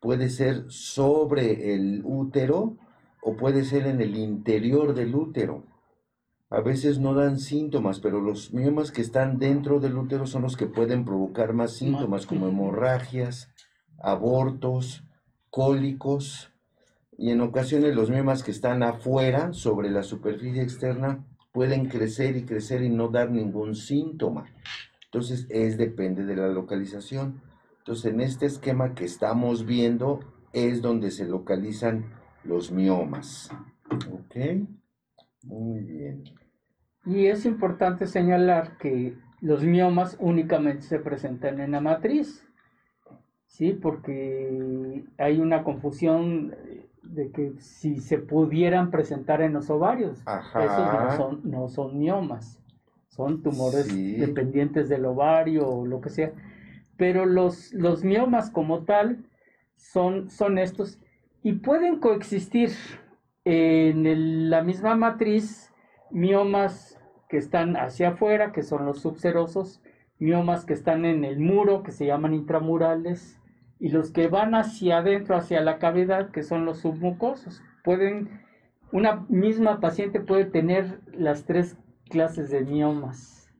puede 0.00 0.28
ser 0.28 0.64
sobre 0.68 1.74
el 1.74 2.02
útero, 2.04 2.76
o 3.24 3.36
puede 3.36 3.64
ser 3.64 3.86
en 3.86 4.00
el 4.02 4.16
interior 4.16 4.94
del 4.94 5.14
útero. 5.14 5.64
A 6.50 6.60
veces 6.60 7.00
no 7.00 7.14
dan 7.14 7.38
síntomas, 7.38 7.98
pero 7.98 8.20
los 8.20 8.52
miomas 8.52 8.92
que 8.92 9.00
están 9.00 9.38
dentro 9.38 9.80
del 9.80 9.96
útero 9.96 10.26
son 10.26 10.42
los 10.42 10.56
que 10.56 10.66
pueden 10.66 11.06
provocar 11.06 11.54
más 11.54 11.72
síntomas 11.72 12.26
como 12.28 12.46
hemorragias, 12.46 13.50
abortos, 13.98 15.04
cólicos 15.48 16.52
y 17.16 17.30
en 17.30 17.40
ocasiones 17.40 17.94
los 17.94 18.10
miomas 18.10 18.42
que 18.42 18.50
están 18.50 18.82
afuera, 18.82 19.52
sobre 19.52 19.90
la 19.90 20.02
superficie 20.02 20.62
externa, 20.62 21.24
pueden 21.54 21.86
crecer 21.86 22.36
y 22.36 22.44
crecer 22.44 22.82
y 22.82 22.90
no 22.90 23.08
dar 23.08 23.30
ningún 23.30 23.76
síntoma. 23.76 24.44
Entonces, 25.04 25.46
es 25.50 25.78
depende 25.78 26.26
de 26.26 26.34
la 26.34 26.48
localización. 26.48 27.40
Entonces, 27.78 28.12
en 28.12 28.20
este 28.20 28.46
esquema 28.46 28.94
que 28.94 29.04
estamos 29.04 29.64
viendo 29.64 30.18
es 30.52 30.82
donde 30.82 31.12
se 31.12 31.26
localizan 31.26 32.06
los 32.42 32.72
miomas. 32.72 33.50
¿Ok? 34.12 34.36
Muy 35.44 35.80
bien. 35.80 36.24
Y 37.06 37.26
es 37.26 37.46
importante 37.46 38.08
señalar 38.08 38.76
que 38.76 39.16
los 39.40 39.62
miomas 39.62 40.16
únicamente 40.18 40.82
se 40.82 40.98
presentan 40.98 41.60
en 41.60 41.70
la 41.70 41.80
matriz, 41.80 42.44
¿sí? 43.46 43.74
Porque 43.74 45.04
hay 45.18 45.38
una 45.38 45.62
confusión 45.62 46.56
de 47.04 47.30
que 47.30 47.52
si 47.58 48.00
se 48.00 48.18
pudieran 48.18 48.90
presentar 48.90 49.42
en 49.42 49.52
los 49.52 49.70
ovarios, 49.70 50.22
Ajá. 50.26 50.64
esos 50.64 50.86
no 50.92 51.16
son, 51.16 51.40
no 51.44 51.68
son 51.68 51.98
miomas, 51.98 52.60
son 53.08 53.42
tumores 53.42 53.86
Sí. 53.86 54.16
dependientes 54.16 54.88
del 54.88 55.04
ovario 55.04 55.68
o 55.68 55.86
lo 55.86 56.00
que 56.00 56.10
sea. 56.10 56.32
Pero 56.96 57.26
los, 57.26 57.72
los 57.72 58.04
miomas 58.04 58.50
como 58.50 58.84
tal 58.84 59.24
son, 59.76 60.30
son 60.30 60.58
estos 60.58 60.98
y 61.42 61.54
pueden 61.54 61.98
coexistir 61.98 62.70
en 63.44 64.06
el- 64.06 64.48
la 64.50 64.62
misma 64.62 64.96
matriz 64.96 65.70
miomas 66.10 66.98
que 67.28 67.36
están 67.36 67.76
hacia 67.76 68.10
afuera, 68.10 68.52
que 68.52 68.62
son 68.62 68.86
los 68.86 69.00
subserosos, 69.00 69.82
miomas 70.18 70.64
que 70.64 70.72
están 70.72 71.04
en 71.04 71.24
el 71.24 71.40
muro, 71.40 71.82
que 71.82 71.90
se 71.92 72.06
llaman 72.06 72.32
intramurales, 72.34 73.38
y 73.78 73.88
los 73.88 74.10
que 74.10 74.28
van 74.28 74.54
hacia 74.54 74.98
adentro, 74.98 75.36
hacia 75.36 75.60
la 75.60 75.78
cavidad, 75.78 76.30
que 76.30 76.42
son 76.42 76.64
los 76.64 76.80
submucosos. 76.80 77.62
Pueden, 77.82 78.40
una 78.92 79.26
misma 79.28 79.80
paciente 79.80 80.20
puede 80.20 80.44
tener 80.46 81.00
las 81.12 81.44
tres 81.44 81.76
clases 82.08 82.50
de 82.50 82.62
miomas. 82.62 83.50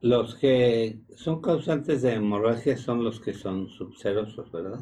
Los 0.00 0.34
que 0.34 1.00
son 1.14 1.40
causantes 1.42 2.02
de 2.02 2.14
hemorragia 2.14 2.76
son 2.76 3.04
los 3.04 3.20
que 3.20 3.34
son 3.34 3.68
subserosos, 3.68 4.50
¿verdad? 4.50 4.80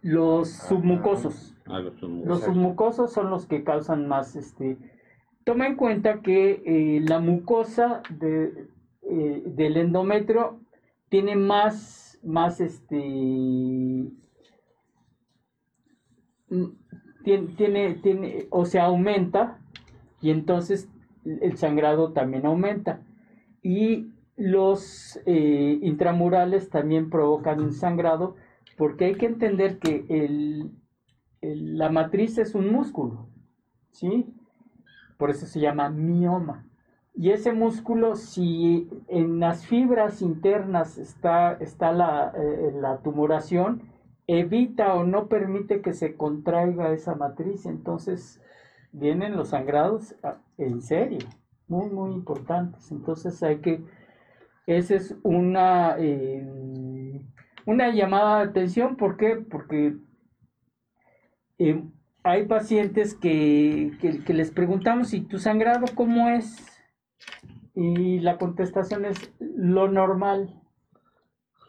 Los 0.00 0.50
submucosos. 0.50 1.54
Ah, 1.66 1.80
los 1.80 1.98
submucosos. 1.98 2.28
Los 2.28 2.44
submucosos 2.44 3.12
son 3.12 3.30
los 3.30 3.46
que 3.46 3.64
causan 3.64 4.08
más, 4.08 4.36
este, 4.36 4.78
toma 5.44 5.66
en 5.66 5.76
cuenta 5.76 6.20
que 6.20 6.62
eh, 6.64 7.00
la 7.06 7.20
mucosa 7.20 8.02
de, 8.10 8.68
eh, 9.02 9.42
del 9.46 9.76
endometrio 9.76 10.60
tiene 11.10 11.36
más, 11.36 12.03
más, 12.24 12.60
este, 12.60 12.96
mm, 16.48 16.64
tiene, 17.22 17.46
tiene, 17.56 17.94
tiene, 17.94 18.46
o 18.50 18.64
sea, 18.64 18.84
aumenta 18.84 19.58
y 20.20 20.30
entonces 20.30 20.88
el 21.24 21.56
sangrado 21.56 22.12
también 22.12 22.46
aumenta. 22.46 23.00
Y 23.62 24.10
los 24.36 25.20
eh, 25.26 25.78
intramurales 25.82 26.68
también 26.68 27.10
provocan 27.10 27.60
un 27.60 27.72
sangrado 27.72 28.36
porque 28.76 29.06
hay 29.06 29.14
que 29.14 29.26
entender 29.26 29.78
que 29.78 30.04
el, 30.08 30.72
la 31.40 31.90
matriz 31.90 32.38
es 32.38 32.54
un 32.54 32.72
músculo, 32.72 33.28
¿sí? 33.90 34.34
Por 35.16 35.30
eso 35.30 35.46
se 35.46 35.60
llama 35.60 35.90
mioma. 35.90 36.66
Y 37.16 37.30
ese 37.30 37.52
músculo, 37.52 38.16
si 38.16 38.88
en 39.06 39.38
las 39.38 39.64
fibras 39.66 40.20
internas 40.20 40.98
está, 40.98 41.52
está 41.52 41.92
la, 41.92 42.32
eh, 42.36 42.72
la 42.74 42.98
tumoración, 43.02 43.82
evita 44.26 44.94
o 44.94 45.04
no 45.04 45.28
permite 45.28 45.80
que 45.80 45.92
se 45.92 46.16
contraiga 46.16 46.92
esa 46.92 47.14
matriz. 47.14 47.66
Entonces 47.66 48.42
vienen 48.90 49.36
los 49.36 49.50
sangrados 49.50 50.16
ah, 50.24 50.38
en 50.58 50.82
serio, 50.82 51.20
muy, 51.68 51.88
muy 51.88 52.12
importantes. 52.12 52.90
Entonces 52.90 53.40
hay 53.44 53.58
que, 53.58 53.84
esa 54.66 54.96
es 54.96 55.14
una, 55.22 55.94
eh, 55.98 56.44
una 57.64 57.90
llamada 57.90 58.38
de 58.38 58.50
atención. 58.50 58.96
¿Por 58.96 59.16
qué? 59.16 59.36
Porque 59.36 59.96
eh, 61.58 61.80
hay 62.24 62.46
pacientes 62.46 63.14
que, 63.14 63.92
que 64.00 64.34
les 64.34 64.50
preguntamos, 64.50 65.14
¿y 65.14 65.20
tu 65.20 65.38
sangrado 65.38 65.86
cómo 65.94 66.28
es? 66.28 66.73
Y 67.74 68.20
la 68.20 68.38
contestación 68.38 69.04
es 69.04 69.32
lo 69.40 69.88
normal. 69.88 70.60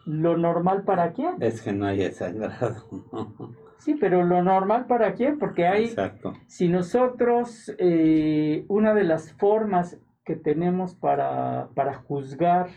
¿Lo 0.04 0.36
normal 0.36 0.84
para 0.84 1.12
quién? 1.12 1.34
Es 1.40 1.62
que 1.62 1.72
no 1.72 1.86
haya 1.86 2.12
sangrado. 2.12 2.86
sí, 3.78 3.96
pero 3.98 4.22
lo 4.22 4.42
normal 4.42 4.86
para 4.86 5.14
quién? 5.14 5.38
Porque 5.38 5.66
hay... 5.66 5.86
Exacto. 5.86 6.34
Si 6.46 6.68
nosotros, 6.68 7.74
eh, 7.78 8.64
una 8.68 8.94
de 8.94 9.02
las 9.02 9.32
formas 9.32 9.98
que 10.24 10.36
tenemos 10.36 10.94
para, 10.94 11.70
para 11.74 11.94
juzgar 11.94 12.68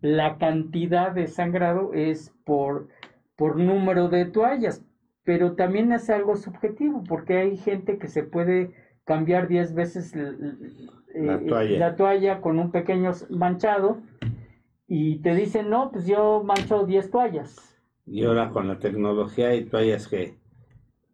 la 0.00 0.38
cantidad 0.38 1.12
de 1.12 1.26
sangrado 1.26 1.92
es 1.94 2.34
por, 2.44 2.88
por 3.36 3.56
número 3.56 4.08
de 4.08 4.26
toallas, 4.26 4.84
pero 5.24 5.54
también 5.54 5.92
es 5.92 6.08
algo 6.10 6.36
subjetivo, 6.36 7.02
porque 7.08 7.38
hay 7.38 7.56
gente 7.56 7.98
que 7.98 8.08
se 8.08 8.22
puede 8.22 8.72
cambiar 9.04 9.48
10 9.48 9.74
veces 9.74 10.12
eh, 11.16 11.78
la, 11.78 11.96
toalla. 11.96 12.40
con 12.40 12.58
un 12.58 12.70
pequeño 12.70 13.12
manchado 13.30 13.98
y 14.86 15.16
te 15.18 15.34
dicen, 15.34 15.70
no, 15.70 15.90
pues 15.90 16.06
yo 16.06 16.42
mancho 16.44 16.84
10 16.84 17.10
toallas. 17.10 17.56
Y 18.06 18.24
ahora 18.24 18.50
con 18.50 18.68
la 18.68 18.78
tecnología 18.78 19.48
hay 19.48 19.64
toallas 19.64 20.06
que 20.08 20.34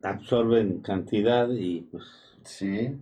absorben 0.03 0.81
cantidad 0.81 1.49
y 1.51 1.83
pues... 1.83 2.05
Sí. 2.45 2.99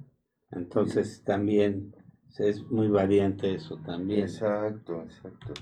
Entonces 0.51 1.23
también 1.25 1.95
es 2.39 2.63
muy 2.71 2.89
variante 2.89 3.55
eso 3.55 3.77
también. 3.79 4.21
Exacto, 4.21 5.03
exacto. 5.03 5.55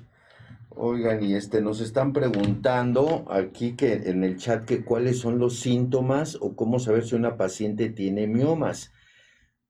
Oigan, 0.71 1.25
y 1.25 1.35
este 1.35 1.61
nos 1.61 1.81
están 1.81 2.13
preguntando 2.13 3.25
aquí 3.31 3.75
que 3.75 3.95
en 3.95 4.25
el 4.25 4.37
chat 4.37 4.65
que 4.65 4.85
cuáles 4.85 5.19
son 5.19 5.39
los 5.39 5.59
síntomas 5.59 6.39
o 6.41 6.55
cómo 6.55 6.79
saber 6.79 7.05
si 7.05 7.17
una 7.17 7.37
paciente 7.37 7.91
tiene 7.91 8.27
miomas. 8.27 8.93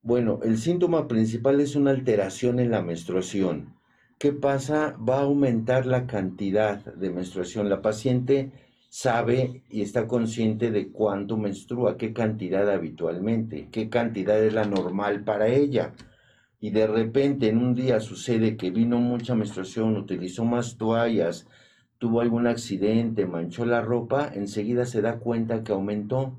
Bueno, 0.02 0.38
el 0.44 0.58
síntoma 0.58 1.08
principal 1.08 1.60
es 1.60 1.74
una 1.74 1.90
alteración 1.90 2.60
en 2.60 2.70
la 2.70 2.82
menstruación. 2.82 3.74
¿Qué 4.16 4.32
pasa? 4.32 4.96
Va 4.96 5.18
a 5.18 5.22
aumentar 5.22 5.86
la 5.86 6.06
cantidad 6.06 6.84
de 6.94 7.10
menstruación. 7.10 7.68
La 7.68 7.82
paciente 7.82 8.52
sabe 8.88 9.64
y 9.68 9.82
está 9.82 10.06
consciente 10.06 10.70
de 10.70 10.92
cuánto 10.92 11.36
menstrua, 11.36 11.96
qué 11.96 12.12
cantidad 12.12 12.70
habitualmente, 12.70 13.68
qué 13.72 13.88
cantidad 13.88 14.42
es 14.42 14.54
la 14.54 14.64
normal 14.64 15.24
para 15.24 15.48
ella. 15.48 15.94
Y 16.60 16.70
de 16.70 16.86
repente 16.86 17.48
en 17.48 17.58
un 17.58 17.74
día 17.74 17.98
sucede 17.98 18.56
que 18.56 18.70
vino 18.70 18.98
mucha 18.98 19.34
menstruación, 19.34 19.96
utilizó 19.96 20.44
más 20.44 20.76
toallas, 20.76 21.48
tuvo 21.98 22.20
algún 22.20 22.46
accidente, 22.46 23.26
manchó 23.26 23.64
la 23.66 23.80
ropa, 23.80 24.30
enseguida 24.32 24.86
se 24.86 25.02
da 25.02 25.18
cuenta 25.18 25.64
que 25.64 25.72
aumentó. 25.72 26.38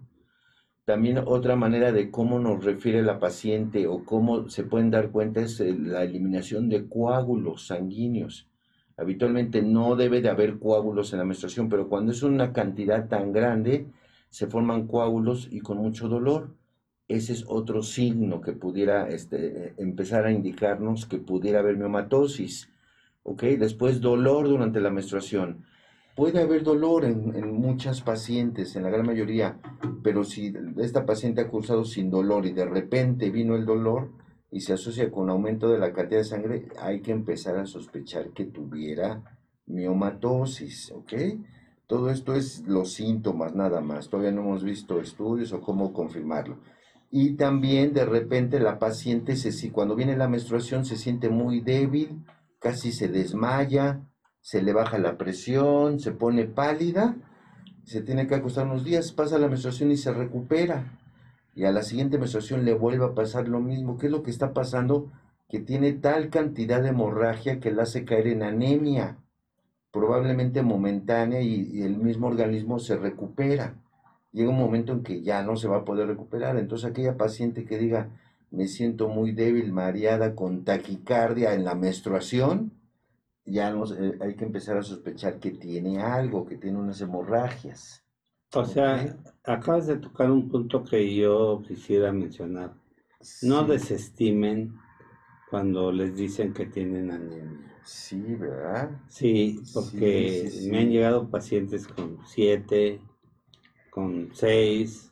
También 0.90 1.20
otra 1.24 1.56
manera 1.56 1.92
de 1.92 2.10
cómo 2.10 2.40
nos 2.40 2.66
refiere 2.66 3.04
la 3.04 3.20
paciente 3.20 3.86
o 3.86 4.04
cómo 4.04 4.50
se 4.50 4.64
pueden 4.64 4.90
dar 4.90 5.12
cuenta 5.12 5.40
es 5.40 5.60
eh, 5.60 5.78
la 5.80 6.02
eliminación 6.02 6.68
de 6.68 6.90
coágulos 6.90 7.68
sanguíneos. 7.68 8.48
Habitualmente 8.98 9.62
no 9.62 9.96
debe 9.96 10.20
de 10.20 10.30
haber 10.30 10.58
coágulos 10.58 11.14
en 11.14 11.20
la 11.20 11.26
menstruación, 11.26 11.70
pero 11.70 11.88
cuando 11.88 12.12
es 12.12 12.24
una 12.24 12.54
cantidad 12.54 13.08
tan 13.08 13.32
grande, 13.32 13.86
se 14.32 14.48
forman 14.48 14.88
coágulos 14.88 15.48
y 15.52 15.60
con 15.60 15.78
mucho 15.78 16.08
dolor. 16.08 16.56
Ese 17.08 17.34
es 17.34 17.46
otro 17.48 17.84
signo 17.84 18.42
que 18.42 18.54
pudiera 18.54 19.10
este, 19.10 19.76
empezar 19.78 20.26
a 20.26 20.32
indicarnos 20.32 21.06
que 21.06 21.20
pudiera 21.20 21.60
haber 21.60 21.78
miomatosis. 21.78 22.68
¿Ok? 23.22 23.44
Después 23.44 24.02
dolor 24.02 24.48
durante 24.48 24.80
la 24.82 24.90
menstruación. 24.90 25.66
Puede 26.20 26.42
haber 26.42 26.64
dolor 26.64 27.06
en, 27.06 27.54
muchas 27.54 28.02
pacientes, 28.02 28.76
en 28.76 28.84
la 28.84 28.90
gran 28.90 29.06
mayoría, 29.06 29.58
pero 30.04 30.26
si 30.26 30.54
esta 30.76 31.06
paciente 31.06 31.40
ha 31.40 31.48
cursado 31.48 31.86
sin 31.86 32.12
dolor 32.12 32.46
y 32.46 32.52
de 32.52 32.66
repente 32.66 33.30
vino 33.30 33.56
el 33.56 33.66
dolor 33.66 34.12
y 34.52 34.60
se 34.60 34.74
asocia 34.74 35.10
con 35.10 35.30
aumento 35.30 35.70
de 35.70 35.78
la 35.78 35.94
cantidad 35.94 36.20
de 36.20 36.26
sangre, 36.26 36.68
hay 36.82 37.00
que 37.00 37.14
empezar 37.14 37.56
a 37.56 37.66
sospechar 37.66 38.32
que 38.32 38.44
tuviera 38.44 39.40
miomatosis, 39.68 40.92
¿ok? 40.92 41.14
Todo 41.88 42.10
esto 42.10 42.34
es 42.34 42.68
los 42.68 42.92
síntomas 42.92 43.56
nada 43.56 43.80
más, 43.80 44.10
todavía 44.10 44.34
no 44.34 44.42
hemos 44.42 44.66
visto 44.66 45.00
estudios 45.00 45.54
o 45.54 45.62
cómo 45.62 45.94
confirmarlo. 45.94 46.60
Y 47.10 47.38
también 47.38 47.94
de 47.94 48.04
repente 48.04 48.60
la 48.60 48.78
paciente, 48.78 49.38
se, 49.38 49.72
cuando 49.72 49.96
viene 49.96 50.18
la 50.18 50.28
menstruación, 50.28 50.84
se 50.84 50.98
siente 50.98 51.30
muy 51.30 51.62
débil, 51.62 52.26
casi 52.60 52.92
se 52.92 53.08
desmaya, 53.08 54.02
se 54.42 54.62
le 54.62 54.74
baja 54.74 54.98
la 54.98 55.18
presión, 55.18 56.00
se 56.00 56.12
pone 56.12 56.46
pálida, 56.46 57.16
se 57.84 58.02
tiene 58.02 58.28
que 58.28 58.36
acostar 58.36 58.66
unos 58.66 58.84
días, 58.84 59.12
pasa 59.12 59.40
la 59.40 59.48
menstruación 59.48 59.92
y 59.92 59.98
se 59.98 60.14
recupera. 60.14 61.00
Y 61.56 61.66
a 61.66 61.72
la 61.72 61.82
siguiente 61.82 62.18
menstruación 62.18 62.64
le 62.64 62.74
vuelve 62.74 63.06
a 63.06 63.16
pasar 63.16 63.48
lo 63.48 63.60
mismo. 63.60 63.98
¿Qué 63.98 64.06
es 64.06 64.12
lo 64.12 64.24
que 64.24 64.32
está 64.32 64.54
pasando? 64.54 65.12
Que 65.50 65.60
tiene 65.60 65.94
tal 65.94 66.30
cantidad 66.30 66.82
de 66.82 66.90
hemorragia 66.90 67.60
que 67.60 67.72
la 67.72 67.84
hace 67.84 68.06
caer 68.06 68.28
en 68.28 68.44
anemia, 68.44 69.18
probablemente 69.92 70.62
momentánea, 70.62 71.42
y, 71.42 71.82
el 71.82 71.98
mismo 71.98 72.28
organismo 72.28 72.80
se 72.80 72.96
recupera. 72.96 73.76
Llega 74.32 74.52
un 74.52 74.60
momento 74.60 74.94
en 74.94 75.04
que 75.04 75.22
ya 75.22 75.42
no 75.42 75.56
se 75.58 75.68
va 75.68 75.78
a 75.78 75.86
poder 75.86 76.08
recuperar. 76.08 76.58
Entonces 76.58 76.90
aquella 76.90 77.18
paciente 77.18 77.66
que 77.66 77.78
diga, 77.80 78.10
me 78.52 78.68
siento 78.68 79.10
muy 79.10 79.32
débil, 79.32 79.74
mareada, 79.74 80.36
con 80.36 80.64
taquicardia 80.64 81.54
en 81.56 81.66
la 81.66 81.76
menstruación, 81.76 82.72
ya 83.50 83.70
eh, 83.70 84.18
hay 84.22 84.36
que 84.36 84.46
empezar 84.46 84.78
a 84.78 84.84
sospechar 84.84 85.40
que 85.40 85.52
tiene 85.52 86.02
algo, 86.02 86.46
que 86.46 86.58
tiene 86.58 86.78
unas 86.78 87.02
hemorragias. 87.02 88.04
O 88.54 88.66
sea, 88.66 89.16
acabas 89.44 89.88
de 89.88 89.98
tocar 89.98 90.32
un 90.32 90.50
punto 90.50 90.84
que 90.84 91.16
yo 91.16 91.62
quisiera 91.68 92.12
mencionar. 92.12 92.74
No 93.44 93.64
desestimen 93.64 94.76
cuando 95.50 95.92
les 95.92 96.16
dicen 96.16 96.54
que 96.54 96.66
tienen 96.66 97.12
anemia. 97.12 97.76
Sí, 97.84 98.22
¿verdad? 98.36 98.92
Sí, 99.08 99.62
porque 99.74 100.50
me 100.70 100.80
han 100.80 100.90
llegado 100.90 101.30
pacientes 101.30 101.88
con 101.88 102.20
7, 102.26 103.00
con 103.90 104.30
6 104.34 105.12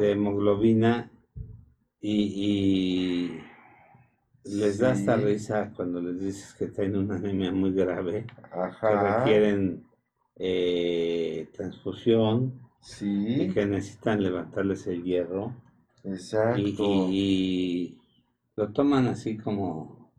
de 0.00 0.12
hemoglobina 0.12 1.10
y 2.00 3.38
les 4.44 4.78
da 4.78 4.92
esta 4.92 5.16
risa 5.16 5.72
cuando 5.76 6.00
les 6.00 6.20
dices 6.20 6.54
que 6.54 6.66
tienen 6.66 6.96
una 6.96 7.16
anemia 7.16 7.52
muy 7.52 7.72
grave, 7.72 8.26
que 8.80 8.88
requieren 8.88 9.84
eh, 10.36 11.48
transfusión 11.52 12.54
y 13.00 13.48
que 13.50 13.66
necesitan 13.66 14.22
levantarles 14.22 14.86
el 14.86 15.04
hierro. 15.04 15.52
Exacto. 16.04 17.08
Y, 17.10 17.98
lo 18.56 18.72
toman 18.72 19.06
así 19.06 19.36
como... 19.36 20.10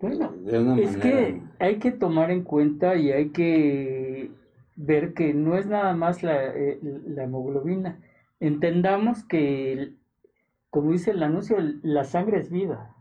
Bueno, 0.00 0.34
es 0.78 0.96
que 0.96 1.40
hay 1.58 1.78
que 1.78 1.92
tomar 1.92 2.30
en 2.30 2.42
cuenta 2.42 2.96
y 2.96 3.12
hay 3.12 3.28
que 3.30 4.30
ver 4.74 5.14
que 5.14 5.32
no 5.32 5.56
es 5.56 5.66
nada 5.66 5.94
más 5.94 6.22
la, 6.22 6.44
eh, 6.54 6.78
la 6.82 7.24
hemoglobina. 7.24 8.00
Entendamos 8.40 9.24
que, 9.24 9.92
como 10.70 10.92
dice 10.92 11.12
el 11.12 11.22
anuncio, 11.22 11.56
la 11.82 12.04
sangre 12.04 12.38
es 12.38 12.50
vida. 12.50 12.95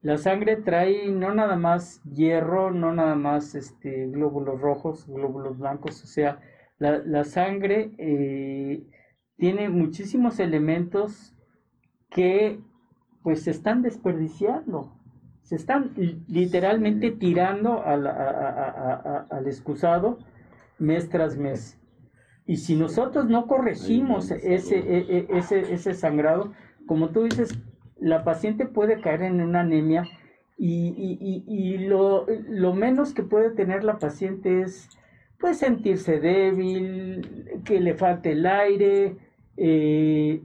La 0.00 0.16
sangre 0.16 0.56
trae 0.56 1.10
no 1.10 1.34
nada 1.34 1.56
más 1.56 2.00
hierro, 2.04 2.70
no 2.70 2.92
nada 2.92 3.16
más 3.16 3.54
este, 3.54 4.06
glóbulos 4.06 4.60
rojos, 4.60 5.06
glóbulos 5.08 5.58
blancos, 5.58 6.02
o 6.04 6.06
sea, 6.06 6.40
la, 6.78 7.24
sangre 7.24 7.90
eh, 7.98 8.86
tiene 9.36 9.68
muchísimos 9.68 10.38
elementos 10.38 11.34
que 12.10 12.60
pues 13.24 13.42
se 13.42 13.50
están 13.50 13.82
desperdiciando, 13.82 14.96
se 15.42 15.56
están 15.56 15.92
literalmente 16.28 17.10
tirando 17.10 17.82
al 17.82 19.46
excusado 19.46 20.18
mes 20.78 21.08
tras 21.08 21.36
mes. 21.36 21.80
Y 22.46 22.58
si 22.58 22.76
nosotros 22.76 23.26
no 23.26 23.46
corregimos 23.46 24.30
ese, 24.30 24.78
e, 24.78 24.98
e, 25.18 25.26
ese, 25.36 25.72
ese 25.72 25.94
sangrado, 25.94 26.52
como 26.86 27.10
tú 27.10 27.24
dices, 27.24 27.58
la 28.00 28.24
paciente 28.24 28.66
puede 28.66 29.00
caer 29.00 29.22
en 29.22 29.40
una 29.40 29.60
anemia 29.60 30.08
y, 30.58 31.78
lo, 31.78 32.26
menos 32.74 33.14
que 33.14 33.22
puede 33.22 33.50
tener 33.50 33.84
la 33.84 33.98
paciente 33.98 34.62
es 34.62 34.88
pues 35.38 35.58
sentirse 35.58 36.18
débil, 36.18 37.60
que 37.64 37.78
le 37.80 37.94
falte 37.94 38.32
el 38.32 38.44
aire, 38.44 39.16
eh, 39.56 40.42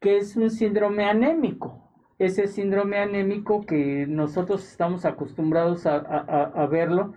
que 0.00 0.16
es 0.16 0.36
un 0.36 0.50
síndrome 0.50 1.04
anémico. 1.04 1.84
Ese 2.18 2.46
síndrome 2.48 2.96
anémico 2.96 3.66
que 3.66 4.06
nosotros 4.08 4.66
estamos 4.66 5.04
acostumbrados 5.04 5.84
a, 5.86 6.66
verlo 6.66 7.12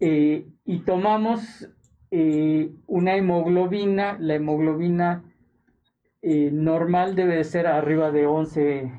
eh, 0.00 0.46
y 0.64 0.78
tomamos 0.80 1.68
eh, 2.10 2.72
una 2.86 3.16
hemoglobina, 3.16 4.16
la 4.18 4.34
hemoglobina 4.34 5.24
normal 6.22 7.14
debe 7.14 7.44
ser 7.44 7.66
arriba 7.66 8.10
de 8.10 8.26
11 8.26 8.90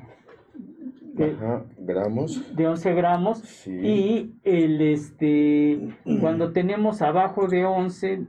gramos. 1.78 2.56
De 2.56 2.66
11 2.66 2.94
gramos. 2.94 3.66
Y 3.66 4.34
el, 4.44 4.80
este, 4.80 5.96
cuando 6.20 6.52
tenemos 6.52 7.02
abajo 7.02 7.48
de 7.48 7.64
11 7.64 8.26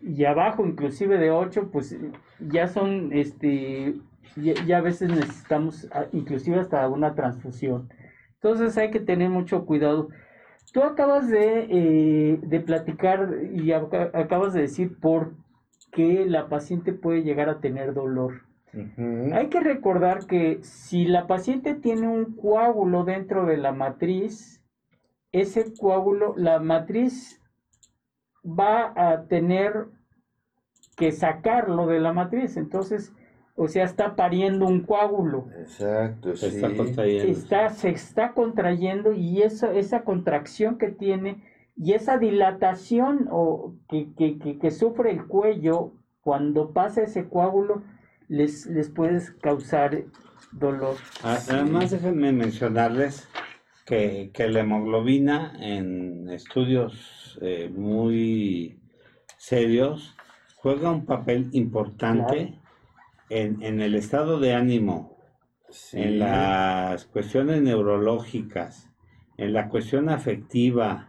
y 0.00 0.24
abajo 0.24 0.66
inclusive 0.66 1.18
de 1.18 1.30
8, 1.30 1.70
pues 1.72 1.96
ya 2.40 2.68
son, 2.68 3.10
este, 3.12 3.94
ya, 4.36 4.78
a 4.78 4.80
veces 4.80 5.10
necesitamos 5.10 5.88
inclusive 6.12 6.60
hasta 6.60 6.88
una 6.88 7.14
transfusión. 7.14 7.88
Entonces 8.34 8.76
hay 8.78 8.90
que 8.90 9.00
tener 9.00 9.30
mucho 9.30 9.64
cuidado. 9.64 10.08
Tú 10.72 10.82
acabas 10.82 11.28
de, 11.28 11.66
eh, 11.70 12.38
de 12.42 12.60
platicar 12.60 13.38
y 13.52 13.72
acabas 13.72 14.52
de 14.52 14.62
decir 14.62 14.98
por 15.00 15.32
qué 15.92 16.24
la 16.26 16.48
paciente 16.48 16.92
puede 16.92 17.22
llegar 17.22 17.48
a 17.48 17.60
tener 17.60 17.94
dolor. 17.94 18.42
Hay 19.32 19.48
que 19.48 19.60
recordar 19.60 20.26
que 20.26 20.58
si 20.62 21.06
la 21.06 21.26
paciente 21.26 21.74
tiene 21.74 22.06
un 22.06 22.36
coágulo 22.36 23.04
dentro 23.04 23.46
de 23.46 23.56
la 23.56 23.72
matriz, 23.72 24.62
ese 25.32 25.72
coágulo, 25.78 26.34
la 26.36 26.58
matriz 26.60 27.40
va 28.44 28.92
a 28.94 29.24
tener 29.26 29.86
que 30.96 31.12
sacarlo 31.12 31.86
de 31.86 32.00
la 32.00 32.12
matriz. 32.12 32.56
Entonces, 32.56 33.12
o 33.56 33.68
sea, 33.68 33.84
está 33.84 34.14
pariendo 34.14 34.66
un 34.66 34.82
coágulo. 34.82 35.46
Exacto, 35.58 36.36
se 36.36 36.48
está 36.48 36.74
contrayendo. 36.76 37.32
Está, 37.32 37.68
se 37.70 37.88
está 37.90 38.32
contrayendo 38.32 39.12
y 39.12 39.42
eso, 39.42 39.72
esa 39.72 40.04
contracción 40.04 40.78
que 40.78 40.88
tiene 40.88 41.42
y 41.80 41.92
esa 41.92 42.18
dilatación 42.18 43.28
o 43.30 43.74
que, 43.88 44.12
que, 44.16 44.58
que 44.58 44.70
sufre 44.70 45.12
el 45.12 45.26
cuello 45.26 45.92
cuando 46.20 46.72
pasa 46.72 47.02
ese 47.02 47.28
coágulo, 47.28 47.82
les, 48.28 48.66
les 48.66 48.90
puedes 48.90 49.30
causar 49.30 50.04
dolor. 50.52 50.96
Además, 51.22 51.90
déjenme 51.90 52.32
mencionarles 52.32 53.28
que, 53.86 54.30
la 54.50 54.60
hemoglobina 54.60 55.54
en 55.60 56.28
estudios 56.28 57.38
eh, 57.40 57.70
muy 57.74 58.78
serios 59.38 60.16
juega 60.56 60.90
un 60.90 61.06
papel 61.06 61.48
importante 61.52 62.60
en, 63.30 63.80
el 63.80 63.94
estado 63.94 64.40
de 64.40 64.54
ánimo, 64.54 65.16
en 65.92 66.18
las 66.18 67.06
cuestiones 67.06 67.62
neurológicas, 67.62 68.90
en 69.36 69.52
la 69.52 69.68
cuestión 69.68 70.08
afectiva, 70.08 71.07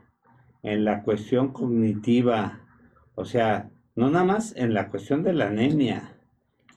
en 0.63 0.85
la 0.85 1.03
cuestión 1.03 1.53
cognitiva, 1.53 2.61
o 3.15 3.25
sea, 3.25 3.69
no 3.95 4.09
nada 4.09 4.25
más 4.25 4.55
en 4.55 4.73
la 4.73 4.89
cuestión 4.89 5.23
de 5.23 5.33
la 5.33 5.47
anemia 5.47 6.15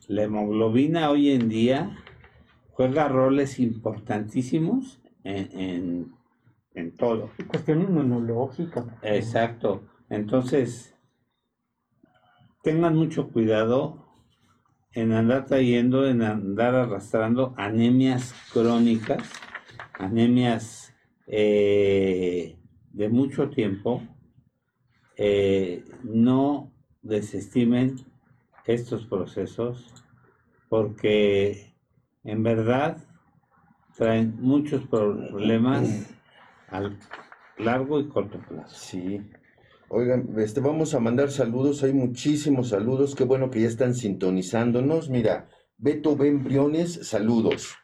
la 0.09 0.25
hemoglobina 0.25 1.11
hoy 1.11 1.31
en 1.31 1.49
día 1.49 1.97
juega 2.73 3.09
roles 3.09 3.59
importantísimos 3.59 5.01
en, 5.25 6.13
en, 6.75 6.97
todo. 6.97 7.31
Cuestión 7.47 7.83
inmunológica. 7.83 8.99
Exacto. 9.03 9.85
Entonces, 10.11 10.95
tengan 12.63 12.97
mucho 12.97 13.29
cuidado 13.29 14.05
en 14.93 15.13
andar 15.13 15.47
trayendo, 15.47 16.07
en 16.07 16.23
andar 16.23 16.75
arrastrando 16.75 17.55
anemias 17.57 18.35
crónicas, 18.53 19.31
anemias 19.95 20.95
eh, 21.27 22.59
de 22.93 23.09
mucho 23.09 23.51
tiempo. 23.51 24.03
Eh, 25.17 25.85
no 26.03 26.73
desestimen 27.03 27.97
estos 28.67 29.07
procesos 29.07 29.93
porque 30.69 31.75
en 32.25 32.43
verdad 32.43 32.97
traen 33.97 34.37
muchos 34.41 34.87
problemas 34.87 36.09
al 36.69 36.99
largo 37.59 38.01
y 38.01 38.09
corto 38.09 38.41
plazo. 38.49 38.75
Sí. 38.75 39.21
Oigan, 39.89 40.31
este, 40.39 40.61
vamos 40.61 40.95
a 40.95 41.01
mandar 41.01 41.31
saludos, 41.31 41.83
hay 41.83 41.93
muchísimos 41.93 42.71
saludos, 42.71 43.15
qué 43.15 43.25
bueno 43.25 43.51
que 43.51 43.61
ya 43.61 43.69
están 43.69 43.95
sintonizándonos. 43.95 45.11
Mira, 45.11 45.49
Beto 45.77 46.17
Briones, 46.17 47.07
saludos. 47.07 47.75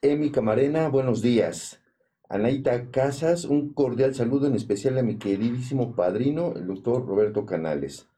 Emi 0.00 0.32
Camarena, 0.32 0.88
buenos 0.88 1.22
días. 1.22 1.81
Anaita 2.32 2.90
Casas, 2.90 3.44
un 3.44 3.74
cordial 3.74 4.14
saludo 4.14 4.46
en 4.46 4.54
especial 4.54 4.96
a 4.96 5.02
mi 5.02 5.18
queridísimo 5.18 5.94
padrino, 5.94 6.54
el 6.56 6.66
doctor 6.66 7.06
Roberto 7.06 7.44
Canales. 7.44 8.08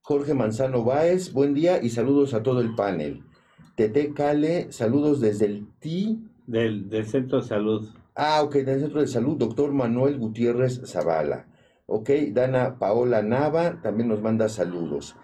Jorge 0.00 0.32
Manzano 0.32 0.84
Báez, 0.84 1.32
buen 1.32 1.54
día 1.54 1.82
y 1.82 1.90
saludos 1.90 2.34
a 2.34 2.44
todo 2.44 2.60
el 2.60 2.76
panel. 2.76 3.24
Tete 3.74 4.14
Cale, 4.14 4.70
saludos 4.70 5.20
desde 5.20 5.46
el 5.46 5.66
TI. 5.80 6.24
Del, 6.46 6.88
Centro 7.04 7.40
de 7.40 7.48
Salud. 7.48 7.88
Ah, 8.14 8.42
ok, 8.44 8.58
del 8.58 8.78
Centro 8.78 9.00
de 9.00 9.08
Salud, 9.08 9.36
doctor 9.36 9.72
Manuel 9.72 10.18
Gutiérrez 10.18 10.80
Zavala. 10.86 11.48
Ok, 11.86 12.10
Dana 12.30 12.78
Paola 12.78 13.22
Nava 13.22 13.82
también 13.82 14.08
nos 14.08 14.22
manda 14.22 14.48
saludos. 14.48 15.16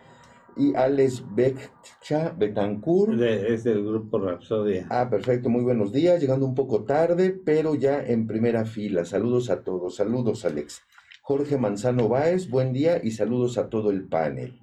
Y 0.56 0.74
Alex 0.74 1.24
Beccha 1.34 2.34
Betancourt. 2.38 3.20
es 3.20 3.64
del 3.64 3.84
grupo 3.84 4.18
Rapsodia. 4.20 4.86
Ah, 4.88 5.08
perfecto, 5.10 5.48
muy 5.48 5.64
buenos 5.64 5.92
días. 5.92 6.20
Llegando 6.20 6.46
un 6.46 6.54
poco 6.54 6.84
tarde, 6.84 7.30
pero 7.44 7.74
ya 7.74 8.04
en 8.04 8.26
primera 8.26 8.64
fila. 8.64 9.04
Saludos 9.04 9.50
a 9.50 9.62
todos. 9.62 9.96
Saludos, 9.96 10.44
Alex. 10.44 10.82
Jorge 11.22 11.56
Manzano 11.56 12.08
Báez, 12.08 12.50
buen 12.50 12.72
día 12.72 13.00
y 13.02 13.12
saludos 13.12 13.58
a 13.58 13.68
todo 13.68 13.90
el 13.90 14.04
panel. 14.04 14.60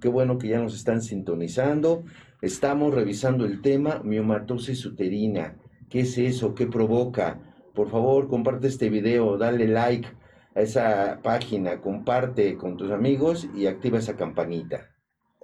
Qué 0.00 0.08
bueno 0.08 0.38
que 0.38 0.48
ya 0.48 0.60
nos 0.60 0.74
están 0.74 1.02
sintonizando. 1.02 2.04
Estamos 2.40 2.94
revisando 2.94 3.44
el 3.44 3.60
tema 3.60 4.00
miomatosis 4.04 4.86
uterina. 4.86 5.56
¿Qué 5.90 6.00
es 6.00 6.16
eso? 6.16 6.54
¿Qué 6.54 6.66
provoca? 6.66 7.40
Por 7.74 7.90
favor, 7.90 8.28
comparte 8.28 8.68
este 8.68 8.88
video, 8.90 9.36
dale 9.36 9.66
like 9.66 10.08
a 10.54 10.60
esa 10.60 11.20
página, 11.22 11.80
comparte 11.80 12.56
con 12.56 12.76
tus 12.76 12.92
amigos 12.92 13.48
y 13.54 13.66
activa 13.66 13.98
esa 13.98 14.14
campanita. 14.14 14.93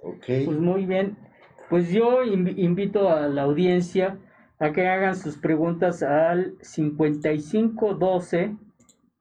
¿Ok? 0.01 0.25
Pues 0.45 0.59
muy 0.59 0.85
bien. 0.85 1.17
Pues 1.69 1.89
yo 1.91 2.23
invito 2.23 3.09
a 3.09 3.27
la 3.27 3.43
audiencia 3.43 4.19
a 4.59 4.71
que 4.71 4.87
hagan 4.87 5.15
sus 5.15 5.37
preguntas 5.37 6.03
al 6.03 6.55
5512 6.61 8.57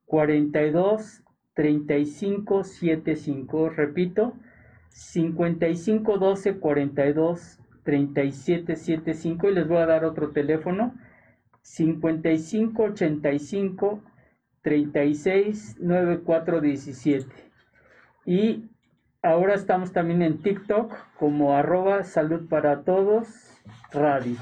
42 0.06 1.22
35 1.54 2.64
75. 2.64 3.68
Repito, 3.70 4.34
55 4.90 6.18
12 6.18 6.58
42 6.58 7.60
37 7.84 8.76
75 8.76 9.48
y 9.48 9.54
les 9.54 9.68
voy 9.68 9.78
a 9.78 9.86
dar 9.86 10.04
otro 10.04 10.30
teléfono 10.30 10.94
55 11.62 12.82
85 12.82 14.02
36 14.62 15.76
94 15.80 16.60
17 16.60 17.26
y 18.26 18.69
ahora 19.22 19.54
estamos 19.54 19.92
también 19.92 20.22
en 20.22 20.38
TikTok 20.38 20.92
como 21.18 21.54
arroba 21.54 22.04
salud 22.04 22.48
para 22.48 22.82
todos 22.82 23.28
radio 23.92 24.36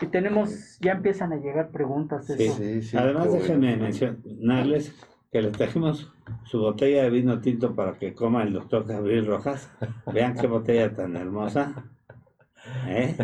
y 0.00 0.06
tenemos 0.06 0.78
ya 0.80 0.92
empiezan 0.92 1.32
a 1.32 1.36
llegar 1.36 1.70
preguntas 1.70 2.28
además 2.94 3.32
déjenme 3.32 3.76
mencionarles 3.76 4.94
que 5.30 5.42
les 5.42 5.52
trajimos 5.52 6.12
su 6.44 6.60
botella 6.60 7.02
de 7.02 7.10
vino 7.10 7.40
tinto 7.40 7.74
para 7.74 7.98
que 7.98 8.14
coma 8.14 8.42
el 8.42 8.52
doctor 8.52 8.86
Gabriel 8.86 9.26
Rojas. 9.26 9.70
Vean 10.12 10.34
qué 10.34 10.46
botella 10.46 10.94
tan 10.94 11.16
hermosa. 11.16 11.84
¿eh? 12.86 13.14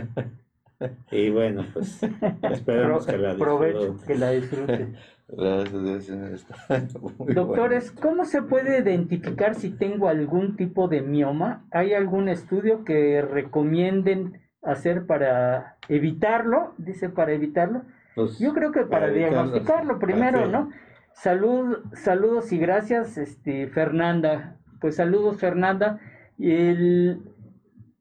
Y 1.11 1.31
bueno, 1.31 1.65
pues 1.73 2.03
esperemos 2.51 3.07
que 3.07 3.17
la 3.17 3.35
disfruten. 3.35 3.99
que 4.07 4.15
la 4.17 4.31
disfruten. 4.31 4.97
Doctores, 7.35 7.91
¿cómo 7.91 8.25
se 8.25 8.43
puede 8.43 8.81
identificar 8.81 9.55
si 9.55 9.71
tengo 9.71 10.09
algún 10.09 10.57
tipo 10.57 10.89
de 10.89 11.01
mioma? 11.01 11.65
¿Hay 11.71 11.95
algún 11.95 12.29
estudio 12.29 12.85
que 12.85 13.23
recomienden 13.23 14.41
hacer 14.63 15.07
para 15.07 15.79
evitarlo? 15.89 16.75
Dice 16.77 17.09
para 17.09 17.33
evitarlo. 17.33 17.83
Pues, 18.15 18.39
Yo 18.39 18.53
creo 18.53 18.73
que 18.73 18.83
para, 18.83 19.09
diagnosticarlo 19.09 19.99
primero, 19.99 20.47
¿no? 20.47 20.71
Salud, 21.15 21.79
saludos 21.95 22.53
y 22.53 22.59
gracias, 22.59 23.17
este, 23.17 23.69
Fernanda. 23.69 24.57
Pues 24.81 24.97
saludos, 24.97 25.39
Fernanda. 25.39 25.99
El, 26.39 27.23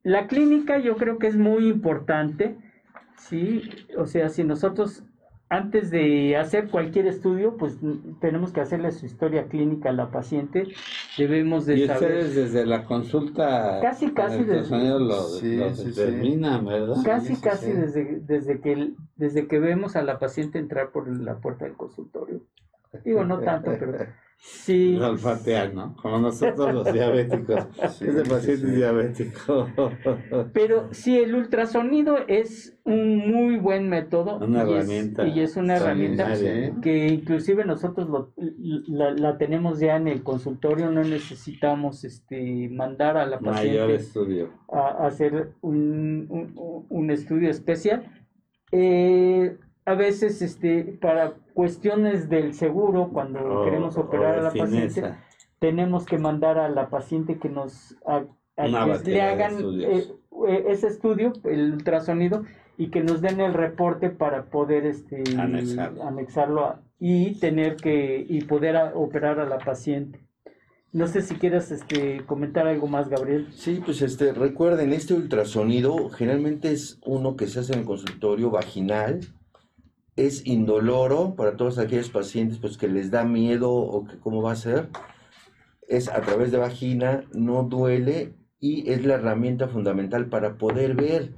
la 0.02 0.26
clínica 0.26 0.78
yo 0.78 0.96
creo 0.96 1.18
que 1.18 1.28
es 1.28 1.36
muy 1.36 1.68
importante, 1.68 2.56
¿sí? 3.16 3.62
O 3.96 4.06
sea, 4.06 4.28
si 4.28 4.44
nosotros 4.44 5.04
antes 5.52 5.90
de 5.90 6.36
hacer 6.36 6.68
cualquier 6.70 7.06
estudio, 7.06 7.56
pues 7.58 7.76
tenemos 8.20 8.52
que 8.52 8.62
hacerle 8.62 8.90
su 8.90 9.04
historia 9.04 9.44
clínica 9.48 9.90
a 9.90 9.92
la 9.92 10.10
paciente. 10.10 10.66
Debemos 11.18 11.66
de 11.66 11.76
y 11.76 11.86
saber. 11.86 12.02
ustedes 12.02 12.34
desde 12.34 12.64
la 12.64 12.84
consulta 12.84 13.78
Casi, 13.82 14.12
casi 14.12 14.44
desde- 14.44 14.98
lo, 14.98 15.14
Sí, 15.14 15.56
lo 15.56 15.74
sí, 15.74 15.92
¿verdad? 16.64 16.94
Casi, 17.04 17.34
sí, 17.36 17.42
casi 17.42 17.66
sí. 17.66 17.72
desde, 17.72 18.20
desde, 18.20 18.60
que, 18.60 18.92
desde 19.16 19.46
que 19.46 19.58
vemos 19.58 19.94
a 19.94 20.02
la 20.02 20.18
paciente 20.18 20.58
entrar 20.58 20.90
por 20.90 21.06
la 21.08 21.36
puerta 21.36 21.66
del 21.66 21.74
consultorio. 21.74 22.40
Digo, 23.04 23.24
no 23.24 23.40
tanto, 23.40 23.72
pero 23.78 23.92
sí. 24.44 24.96
Lo 24.96 25.10
olfatean, 25.10 25.74
¿no? 25.74 25.94
Como 26.02 26.18
nosotros 26.18 26.74
los 26.74 26.92
diabéticos. 26.92 27.64
Sí, 27.96 28.06
sí, 28.10 28.28
paciente 28.28 28.66
sí. 28.66 28.72
diabético. 28.74 29.68
Pero 30.52 30.88
sí, 30.92 31.16
el 31.16 31.34
ultrasonido 31.36 32.16
es 32.26 32.76
un 32.84 33.18
muy 33.30 33.56
buen 33.58 33.88
método. 33.88 34.38
Una 34.38 34.58
y 34.58 34.62
es- 34.62 34.68
herramienta 34.76 35.26
y 35.28 35.40
es 35.40 35.56
una 35.56 35.76
herramienta 35.76 36.34
sí. 36.34 36.46
que 36.82 37.06
inclusive 37.08 37.64
nosotros 37.64 38.08
lo- 38.08 38.32
la, 38.88 39.12
la 39.12 39.38
tenemos 39.38 39.78
ya 39.78 39.94
en 39.96 40.08
el 40.08 40.22
consultorio, 40.24 40.90
no 40.90 41.04
necesitamos 41.04 42.04
este 42.04 42.68
mandar 42.68 43.16
a 43.16 43.26
la 43.26 43.38
Mayor 43.38 43.54
paciente 43.54 43.94
estudio. 43.94 44.50
a, 44.72 45.04
a 45.04 45.06
hacer 45.06 45.52
un, 45.60 46.26
un- 46.28 46.86
un 46.88 47.10
estudio 47.12 47.48
especial. 47.48 48.10
Eh, 48.74 49.11
a 49.84 49.94
veces 49.94 50.42
este 50.42 50.98
para 51.00 51.32
cuestiones 51.54 52.28
del 52.28 52.54
seguro, 52.54 53.10
cuando 53.12 53.40
O- 53.40 53.64
queremos 53.64 53.96
o 53.96 54.02
operar 54.02 54.38
a 54.38 54.42
la 54.42 54.52
paciente, 54.52 55.14
tenemos 55.58 56.04
que 56.06 56.18
mandar 56.18 56.58
a 56.58 56.68
la 56.68 56.88
paciente 56.88 57.38
que 57.38 57.48
nos 57.48 57.96
a- 58.06 58.24
a 58.56 58.66
Una 58.68 59.02
que 59.02 59.10
le 59.10 59.22
hagan 59.22 59.54
eh, 59.80 60.04
eh, 60.48 60.64
ese 60.68 60.88
estudio, 60.88 61.32
el 61.44 61.72
ultrasonido, 61.72 62.44
y 62.78 62.88
que 62.88 63.02
nos 63.02 63.20
den 63.20 63.40
el 63.40 63.54
reporte 63.54 64.10
para 64.10 64.44
poder 64.46 64.86
este 64.86 65.22
Anexarlo. 65.38 66.02
anexarlo 66.04 66.64
a- 66.66 66.82
y 66.98 67.38
tener 67.40 67.76
que 67.76 68.24
y 68.28 68.42
poder 68.44 68.76
a- 68.76 68.92
operar 68.94 69.40
a 69.40 69.46
la 69.48 69.58
paciente. 69.58 70.20
No 70.92 71.06
sé 71.06 71.22
si 71.22 71.36
quieras 71.36 71.70
este 71.70 72.22
comentar 72.26 72.66
algo 72.66 72.86
más, 72.86 73.08
Gabriel. 73.08 73.48
Sí, 73.52 73.80
pues 73.84 74.02
este, 74.02 74.32
recuerden, 74.32 74.92
este 74.92 75.14
ultrasonido 75.14 76.10
generalmente 76.10 76.70
es 76.70 77.00
uno 77.06 77.34
que 77.36 77.46
se 77.46 77.60
hace 77.60 77.72
en 77.72 77.80
el 77.80 77.84
consultorio 77.86 78.50
vaginal, 78.50 79.20
es 80.16 80.46
indoloro 80.46 81.34
para 81.34 81.56
todos 81.56 81.78
aquellos 81.78 82.10
pacientes 82.10 82.58
pues 82.58 82.76
que 82.76 82.88
les 82.88 83.10
da 83.10 83.24
miedo 83.24 83.72
o 83.72 84.04
que 84.04 84.18
cómo 84.18 84.42
va 84.42 84.52
a 84.52 84.56
ser, 84.56 84.90
es 85.88 86.08
a 86.08 86.20
través 86.20 86.52
de 86.52 86.58
vagina, 86.58 87.24
no 87.32 87.64
duele 87.64 88.34
y 88.58 88.90
es 88.90 89.04
la 89.04 89.14
herramienta 89.14 89.68
fundamental 89.68 90.28
para 90.28 90.56
poder 90.56 90.94
ver 90.94 91.34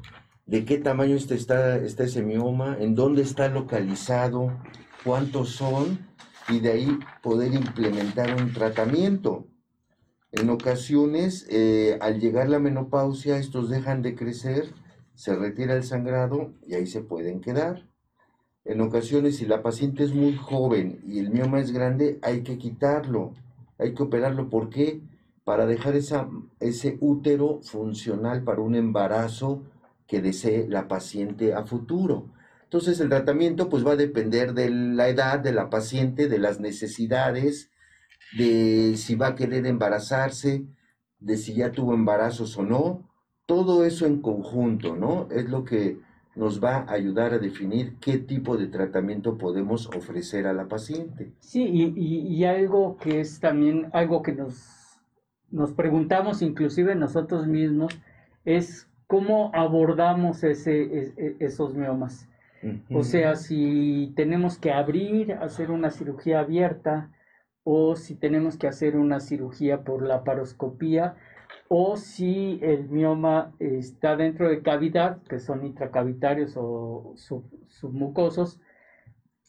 de 0.46 0.64
qué 0.64 0.78
tamaño 0.78 1.16
este 1.16 1.34
está, 1.34 1.76
está 1.76 2.04
ese 2.04 2.20
en 2.20 2.94
dónde 2.94 3.22
está 3.22 3.48
localizado, 3.48 4.58
cuántos 5.04 5.50
son 5.50 6.06
y 6.48 6.60
de 6.60 6.72
ahí 6.72 6.98
poder 7.22 7.54
implementar 7.54 8.34
un 8.34 8.52
tratamiento. 8.52 9.48
En 10.32 10.50
ocasiones, 10.50 11.46
eh, 11.48 11.96
al 12.00 12.20
llegar 12.20 12.48
la 12.48 12.58
menopausia, 12.58 13.38
estos 13.38 13.70
dejan 13.70 14.02
de 14.02 14.16
crecer, 14.16 14.74
se 15.14 15.36
retira 15.36 15.74
el 15.74 15.84
sangrado 15.84 16.52
y 16.66 16.74
ahí 16.74 16.86
se 16.86 17.02
pueden 17.02 17.40
quedar. 17.40 17.88
En 18.64 18.80
ocasiones, 18.80 19.36
si 19.36 19.44
la 19.44 19.62
paciente 19.62 20.04
es 20.04 20.14
muy 20.14 20.34
joven 20.36 21.00
y 21.06 21.18
el 21.18 21.30
mioma 21.30 21.60
es 21.60 21.70
grande, 21.70 22.18
hay 22.22 22.42
que 22.42 22.56
quitarlo, 22.56 23.34
hay 23.78 23.92
que 23.92 24.02
operarlo. 24.02 24.48
¿Por 24.48 24.70
qué? 24.70 25.02
Para 25.44 25.66
dejar 25.66 25.96
esa, 25.96 26.28
ese 26.60 26.96
útero 27.00 27.60
funcional 27.62 28.42
para 28.42 28.62
un 28.62 28.74
embarazo 28.74 29.62
que 30.06 30.22
desee 30.22 30.66
la 30.68 30.88
paciente 30.88 31.52
a 31.52 31.64
futuro. 31.64 32.28
Entonces, 32.62 32.98
el 33.00 33.10
tratamiento 33.10 33.68
pues 33.68 33.86
va 33.86 33.92
a 33.92 33.96
depender 33.96 34.54
de 34.54 34.70
la 34.70 35.08
edad 35.08 35.38
de 35.40 35.52
la 35.52 35.68
paciente, 35.68 36.28
de 36.28 36.38
las 36.38 36.58
necesidades, 36.58 37.70
de 38.36 38.96
si 38.96 39.14
va 39.14 39.28
a 39.28 39.34
querer 39.34 39.66
embarazarse, 39.66 40.64
de 41.20 41.36
si 41.36 41.54
ya 41.54 41.70
tuvo 41.70 41.94
embarazos 41.94 42.56
o 42.56 42.62
no. 42.62 43.10
Todo 43.46 43.84
eso 43.84 44.06
en 44.06 44.22
conjunto, 44.22 44.96
¿no? 44.96 45.28
Es 45.30 45.48
lo 45.50 45.64
que 45.64 45.98
nos 46.36 46.62
va 46.62 46.78
a 46.78 46.92
ayudar 46.92 47.32
a 47.32 47.38
definir 47.38 47.94
qué 48.00 48.18
tipo 48.18 48.56
de 48.56 48.66
tratamiento 48.66 49.38
podemos 49.38 49.86
ofrecer 49.88 50.46
a 50.46 50.52
la 50.52 50.66
paciente. 50.66 51.32
Sí, 51.40 51.62
y, 51.64 51.82
y- 51.96 52.26
y 52.34 52.44
algo 52.44 52.96
que 52.96 53.20
es 53.20 53.38
también 53.40 53.88
algo 53.92 54.22
que 54.22 54.32
nos, 54.32 54.98
nos 55.50 55.72
preguntamos 55.72 56.42
inclusive 56.42 56.94
nosotros 56.96 57.46
mismos 57.46 57.96
es 58.44 58.88
cómo 59.06 59.50
abordamos 59.54 60.42
ese, 60.42 60.98
es- 60.98 61.16
e- 61.16 61.36
esos 61.40 61.74
miomas. 61.74 62.28
O 62.90 63.02
sea, 63.02 63.36
si 63.36 64.12
tenemos 64.16 64.56
que 64.58 64.72
abrir, 64.72 65.34
hacer 65.34 65.70
una 65.70 65.90
cirugía 65.90 66.40
abierta, 66.40 67.10
o 67.62 67.94
si 67.94 68.14
tenemos 68.14 68.56
que 68.56 68.66
hacer 68.66 68.96
una 68.96 69.20
cirugía 69.20 69.82
por 69.84 70.02
la 70.02 70.24
paroscopía, 70.24 71.14
o 71.68 71.96
si 71.96 72.58
el 72.62 72.88
mioma 72.88 73.52
está 73.58 74.16
dentro 74.16 74.48
de 74.48 74.62
cavidad, 74.62 75.22
que 75.24 75.38
son 75.40 75.64
intracavitarios 75.64 76.54
o 76.56 77.12
sub- 77.16 77.50
submucosos, 77.68 78.60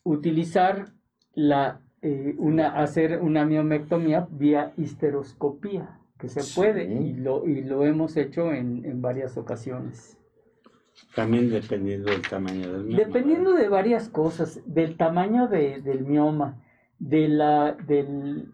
utilizar 0.04 0.94
la, 1.34 1.82
eh, 2.02 2.36
una, 2.38 2.70
hacer 2.82 3.22
una 3.22 3.46
miomectomía 3.46 4.28
vía 4.32 4.74
histeroscopía, 4.78 6.00
que 6.18 6.30
se 6.30 6.42
Sí. 6.42 6.56
puede, 6.56 6.86
y 6.86 7.14
lo, 7.14 7.46
y 7.48 7.62
lo 7.64 7.86
hemos 7.86 8.16
hecho 8.18 8.52
en, 8.54 8.86
en 8.86 9.02
varias 9.02 9.38
ocasiones. 9.38 10.18
También 11.14 11.50
dependiendo 11.50 12.10
del 12.10 12.22
tamaño 12.22 12.72
del 12.72 12.84
mioma. 12.86 13.04
Dependiendo 13.04 13.54
de 13.54 13.68
varias 13.68 14.08
cosas, 14.08 14.62
del 14.66 14.96
tamaño 14.96 15.48
de- 15.48 15.82
del 15.82 16.06
mioma, 16.06 16.62
de 17.00 17.28
la, 17.28 17.74
del, 17.74 18.54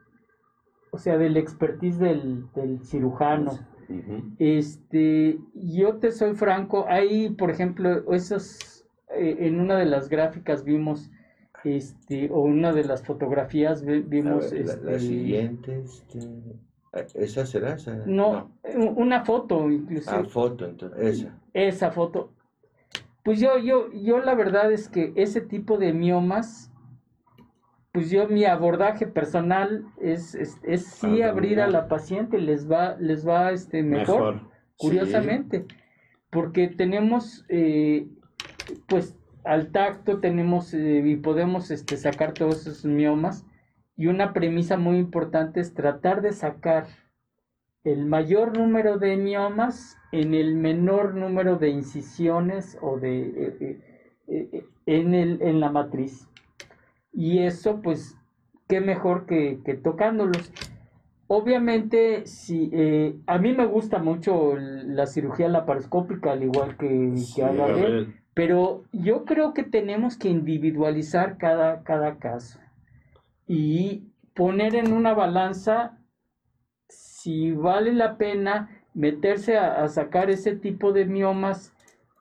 o 0.91 0.97
sea, 0.97 1.17
del 1.17 1.37
expertise 1.37 1.97
del, 1.97 2.45
del 2.53 2.83
cirujano. 2.83 3.59
Este, 4.39 5.37
yo 5.53 5.95
te 5.95 6.11
soy 6.11 6.35
franco, 6.35 6.85
hay, 6.87 7.29
por 7.31 7.49
ejemplo, 7.49 8.13
esos, 8.13 8.85
eh, 9.09 9.37
en 9.39 9.59
una 9.59 9.77
de 9.77 9.85
las 9.85 10.07
gráficas 10.07 10.63
vimos, 10.63 11.11
este, 11.63 12.29
o 12.31 12.41
una 12.41 12.71
de 12.71 12.85
las 12.85 13.03
fotografías 13.03 13.83
vimos, 13.83 14.51
ver, 14.51 14.65
la, 14.65 14.75
la 14.77 14.91
este, 14.93 14.99
siguiente, 14.99 15.81
este, 15.83 16.19
ah, 16.93 17.01
¿esa 17.15 17.45
será? 17.45 17.73
Esa? 17.73 18.03
no, 18.05 18.51
una 18.95 19.25
foto, 19.25 19.69
inclusive. 19.69 20.15
Ah, 20.15 20.23
foto, 20.23 20.65
entonces, 20.65 21.19
esa. 21.19 21.39
esa 21.53 21.91
foto. 21.91 22.31
Pues 23.23 23.39
yo, 23.39 23.57
yo, 23.59 23.91
yo 23.91 24.19
la 24.19 24.35
verdad 24.35 24.71
es 24.71 24.87
que 24.89 25.13
ese 25.15 25.41
tipo 25.41 25.77
de 25.77 25.93
miomas, 25.93 26.70
pues 27.91 28.09
yo 28.09 28.27
mi 28.27 28.45
abordaje 28.45 29.05
personal 29.05 29.85
es, 29.99 30.33
es, 30.35 30.59
es 30.63 30.85
sí 30.85 31.21
abrir 31.21 31.59
a 31.59 31.67
la 31.67 31.87
paciente, 31.87 32.37
les 32.37 32.69
va, 32.69 32.95
les 32.99 33.27
va 33.27 33.51
este 33.51 33.83
mejor, 33.83 34.35
Mejor. 34.35 34.51
curiosamente, 34.77 35.65
porque 36.29 36.69
tenemos 36.69 37.45
eh, 37.49 38.07
pues 38.87 39.17
al 39.43 39.71
tacto 39.71 40.19
tenemos 40.19 40.73
eh, 40.73 41.03
y 41.05 41.15
podemos 41.17 41.71
este, 41.71 41.97
sacar 41.97 42.33
todos 42.33 42.61
esos 42.67 42.85
miomas 42.85 43.45
y 43.97 44.07
una 44.07 44.33
premisa 44.33 44.77
muy 44.77 44.97
importante 44.97 45.59
es 45.59 45.73
tratar 45.73 46.21
de 46.21 46.31
sacar 46.31 46.87
el 47.83 48.05
mayor 48.05 48.57
número 48.57 48.99
de 48.99 49.17
miomas 49.17 49.97
en 50.11 50.33
el 50.33 50.55
menor 50.55 51.15
número 51.15 51.57
de 51.57 51.69
incisiones 51.69 52.77
o 52.81 52.99
de 52.99 53.79
eh, 54.27 54.65
en 54.85 55.13
el 55.13 55.41
en 55.41 55.59
la 55.59 55.71
matriz 55.71 56.30
y 57.13 57.39
eso 57.39 57.81
pues 57.81 58.17
qué 58.67 58.81
mejor 58.81 59.25
que, 59.25 59.59
que 59.65 59.73
tocándolos 59.75 60.53
obviamente 61.27 62.25
si 62.25 62.69
eh, 62.73 63.15
a 63.25 63.37
mí 63.37 63.53
me 63.53 63.65
gusta 63.65 63.99
mucho 63.99 64.55
la 64.57 65.05
cirugía 65.07 65.47
laparoscópica 65.49 66.31
al 66.33 66.43
igual 66.43 66.77
que, 66.77 67.13
Sí, 67.15 67.35
que 67.35 67.43
a 67.43 67.53
Gabriel, 67.53 68.15
pero 68.33 68.83
yo 68.91 69.25
creo 69.25 69.53
que 69.53 69.63
tenemos 69.63 70.17
que 70.17 70.29
individualizar 70.29 71.37
cada, 71.37 71.83
cada 71.83 72.17
caso 72.17 72.59
y 73.47 74.03
poner 74.33 74.75
en 74.75 74.93
una 74.93 75.13
balanza 75.13 75.97
si 76.89 77.51
vale 77.51 77.93
la 77.93 78.17
pena 78.17 78.69
meterse 78.93 79.57
a, 79.57 79.83
a 79.83 79.87
sacar 79.87 80.29
ese 80.29 80.55
tipo 80.55 80.91
de 80.91 81.05
miomas 81.05 81.73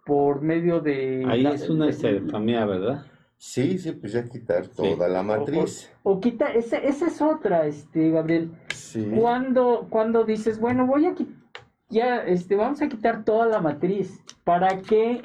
por 0.05 0.41
medio 0.43 0.81
de... 0.81 1.25
Ahí 1.27 1.43
la- 1.43 1.51
es 1.51 1.69
una 1.69 1.89
esterectomía, 1.89 2.65
¿verdad? 2.65 3.07
Sí, 3.43 3.79
sí, 3.79 3.93
pues 3.93 4.13
ya 4.13 4.29
quitar 4.29 4.69
toda 4.69 5.09
la 5.09 5.23
matriz. 5.23 5.91
O 6.03 6.21
quita, 6.21 6.53
esa, 6.53 6.77
esa 6.77 7.07
es 7.07 7.23
otra, 7.23 7.67
este, 7.67 8.11
Gabriel. 8.11 8.51
Sí. 8.69 9.11
Cuando, 9.19 9.87
cuando 9.89 10.25
dices, 10.25 10.61
bueno, 10.61 10.87
voy 10.87 11.07
a 11.07 11.15
quitar, 11.15 11.37
ya, 11.89 12.19
este, 12.19 12.55
vamos 12.55 12.83
a 12.83 12.89
quitar 12.91 13.25
toda 13.25 13.47
la 13.47 13.59
matriz, 13.59 14.21
¿para 14.45 14.83
qué 14.83 15.23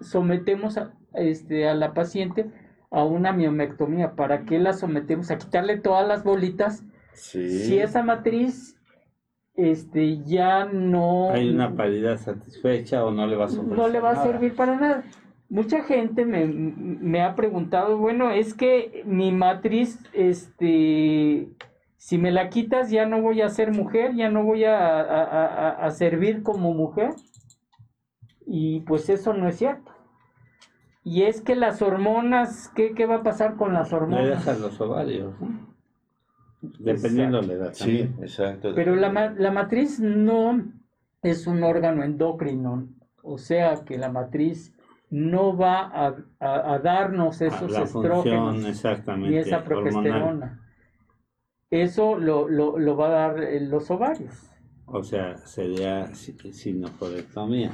sometemos 0.00 0.76
a, 0.76 0.92
este, 1.14 1.68
a 1.68 1.74
la 1.74 1.94
paciente 1.94 2.50
a 2.90 3.04
una 3.04 3.32
miomectomía? 3.32 4.16
¿Para 4.16 4.44
qué 4.44 4.58
la 4.58 4.72
sometemos 4.72 5.30
a 5.30 5.38
quitarle 5.38 5.78
todas 5.78 6.06
las 6.06 6.24
bolitas 6.24 6.82
Sí. 7.12 7.48
si 7.48 7.78
esa 7.78 8.02
matriz, 8.02 8.76
este, 9.54 10.20
ya 10.24 10.64
no, 10.64 11.30
Hay 11.30 11.48
una 11.48 11.76
paridad 11.76 12.18
satisfecha 12.18 13.04
o 13.04 13.12
no 13.12 13.24
le 13.28 13.36
va 13.36 13.44
a 13.46 13.50
no 13.50 13.86
le 13.86 14.00
va 14.00 14.10
a 14.10 14.22
servir 14.24 14.56
para 14.56 14.74
nada? 14.74 15.04
Mucha 15.52 15.82
gente 15.84 16.24
me, 16.24 17.22
ha 17.22 17.34
preguntado, 17.34 17.98
bueno, 17.98 18.30
es 18.30 18.54
que 18.54 19.02
mi 19.04 19.32
matriz, 19.32 19.98
este, 20.14 21.46
si 21.98 22.16
me 22.16 22.30
la 22.30 22.48
quitas 22.48 22.90
ya 22.90 23.04
no 23.04 23.20
voy 23.20 23.42
a 23.42 23.50
ser 23.50 23.70
mujer, 23.70 24.14
ya 24.14 24.30
no 24.30 24.44
voy 24.44 24.64
a, 24.64 25.86
servir 25.90 26.42
como 26.42 26.72
mujer. 26.72 27.10
Y 28.46 28.80
pues 28.80 29.10
eso 29.10 29.34
no 29.34 29.46
es 29.46 29.58
cierto. 29.58 29.92
Y 31.04 31.24
es 31.24 31.42
que 31.42 31.54
las 31.54 31.82
hormonas, 31.82 32.70
¿qué, 32.74 32.94
qué 32.94 33.04
va 33.04 33.16
a 33.16 33.22
pasar 33.22 33.56
con 33.56 33.74
las 33.74 33.92
hormonas? 33.92 34.24
Le 34.24 34.30
dejan 34.30 34.60
los 34.62 34.80
ovarios, 34.80 35.34
Dependiendo 36.78 37.42
de 37.42 37.46
la 37.48 37.52
edad. 37.52 37.72
Sí, 37.74 38.08
exacto. 38.22 38.72
Pero 38.74 38.96
la, 38.96 39.34
la 39.36 39.50
matriz 39.50 40.00
no 40.00 40.64
es 41.20 41.46
un 41.46 41.62
órgano 41.62 42.04
endocrino, 42.04 42.88
o 43.22 43.36
sea 43.36 43.84
que 43.84 43.98
la 43.98 44.10
matriz 44.10 44.71
no 45.12 45.54
va 45.54 46.16
a, 46.40 46.78
darnos 46.78 47.42
esos 47.42 47.76
estrógenos 47.76 48.56
y 49.18 49.36
esa 49.36 49.62
progesterona. 49.62 50.58
Eso 51.70 52.18
lo, 52.18 52.48
lo, 52.48 52.96
va 52.96 53.06
a 53.08 53.10
dar 53.10 53.36
los 53.60 53.90
ovarios. 53.90 54.32
O 54.86 55.02
sea, 55.04 55.36
sería 55.36 56.14
sinoporectomía. 56.14 57.72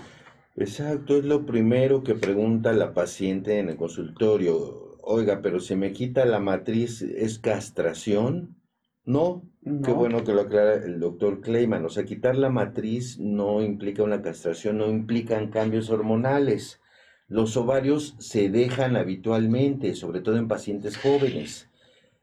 Exacto, 0.56 1.16
es 1.16 1.24
lo 1.24 1.46
primero 1.46 2.02
que 2.02 2.16
pregunta 2.16 2.72
la 2.72 2.92
paciente 2.92 3.60
en 3.60 3.68
el 3.68 3.76
consultorio. 3.76 4.96
Oiga, 5.02 5.40
pero 5.40 5.60
si 5.60 5.76
me 5.76 5.92
quita 5.92 6.24
la 6.24 6.40
matriz, 6.40 7.02
¿es 7.02 7.38
castración? 7.38 8.56
No, 9.04 9.44
qué 9.84 9.92
bueno 9.92 10.24
que 10.24 10.32
lo 10.32 10.40
aclara 10.40 10.74
el 10.74 10.98
doctor 10.98 11.40
Kleiman. 11.40 11.84
O 11.84 11.88
sea, 11.88 12.04
quitar 12.04 12.34
la 12.34 12.50
matriz 12.50 13.20
no 13.20 13.62
implica 13.62 14.02
una 14.02 14.22
castración, 14.22 14.78
no 14.78 14.88
implican 14.88 15.50
cambios 15.50 15.88
hormonales. 15.88 16.80
Los 17.28 17.58
ovarios 17.58 18.14
se 18.18 18.48
dejan 18.48 18.96
habitualmente, 18.96 19.94
sobre 19.94 20.20
todo 20.20 20.38
en 20.38 20.48
pacientes 20.48 20.96
jóvenes. 20.96 21.68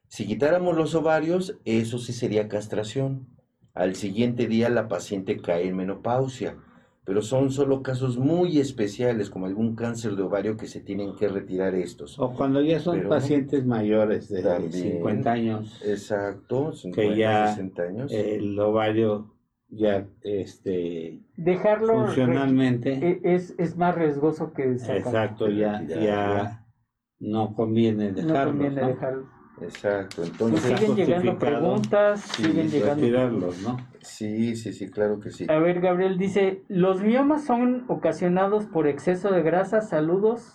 Si 0.07 0.25
quitáramos 0.25 0.75
los 0.75 0.95
ovarios, 0.95 1.59
eso 1.63 1.99
sí 1.99 2.11
sería 2.11 2.47
castración. 2.47 3.27
Al 3.75 3.95
siguiente 3.95 4.47
día 4.47 4.67
la 4.69 4.87
paciente 4.87 5.37
cae 5.37 5.67
en 5.67 5.75
menopausia, 5.75 6.57
pero 7.03 7.21
son 7.21 7.51
solo 7.51 7.83
casos 7.83 8.17
muy 8.17 8.57
especiales, 8.57 9.29
como 9.29 9.45
algún 9.45 9.75
cáncer 9.75 10.15
de 10.15 10.23
ovario 10.23 10.57
que 10.57 10.65
se 10.65 10.79
tienen 10.79 11.15
que 11.15 11.27
retirar 11.27 11.75
estos. 11.75 12.17
O 12.17 12.33
cuando 12.33 12.63
ya 12.63 12.79
son 12.79 13.07
pacientes 13.07 13.63
mayores 13.63 14.27
de 14.29 14.71
50 14.71 15.31
años. 15.31 15.81
Exacto, 15.85 16.73
50, 16.73 16.99
que 16.99 17.15
ya 17.15 17.49
60 17.49 17.83
años. 17.83 18.11
El 18.11 18.59
ovario 18.59 19.34
ya 19.75 20.07
este 20.21 21.19
dejarlo 21.37 22.05
funcionalmente. 22.05 22.93
e, 22.93 23.35
es, 23.35 23.55
es 23.57 23.77
más 23.77 23.95
riesgoso 23.95 24.53
que 24.53 24.77
sacar. 24.79 24.97
exacto 24.97 25.49
ya 25.49 25.81
ya, 25.83 26.65
no 27.19 27.53
conviene 27.53 28.11
dejarlo 28.11 28.33
no 28.33 28.51
conviene 28.51 28.87
dejarlo. 28.87 29.35
Exacto 29.61 30.23
entonces 30.23 30.79
siguen 30.79 30.95
llegando 30.95 31.39
preguntas 31.39 32.21
siguen 32.21 32.69
llegando 32.69 33.53
¿no? 33.63 33.77
sí 34.01 34.55
sí 34.55 34.73
sí 34.73 34.89
claro 34.89 35.19
que 35.19 35.31
sí. 35.31 35.45
A 35.49 35.59
ver 35.59 35.79
Gabriel 35.79 36.17
dice 36.17 36.63
los 36.67 37.01
miomas 37.01 37.45
son 37.45 37.85
ocasionados 37.87 38.65
por 38.65 38.87
exceso 38.87 39.31
de 39.31 39.43
grasa 39.43 39.81
saludos. 39.81 40.53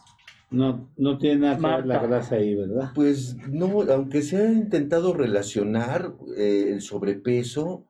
No, 0.51 0.91
no 0.97 1.17
tiene 1.19 1.43
nada 1.43 1.57
que 1.59 1.63
ver 1.63 1.87
la 1.87 1.99
grasa 2.01 2.35
ahí, 2.35 2.57
¿verdad? 2.57 2.91
Pues 2.93 3.37
no, 3.49 3.83
aunque 3.83 4.21
se 4.21 4.37
ha 4.37 4.51
intentado 4.53 5.15
relacionar 5.15 6.15
eh, 6.37 6.71
el 6.73 6.81
sobrepeso 6.81 7.90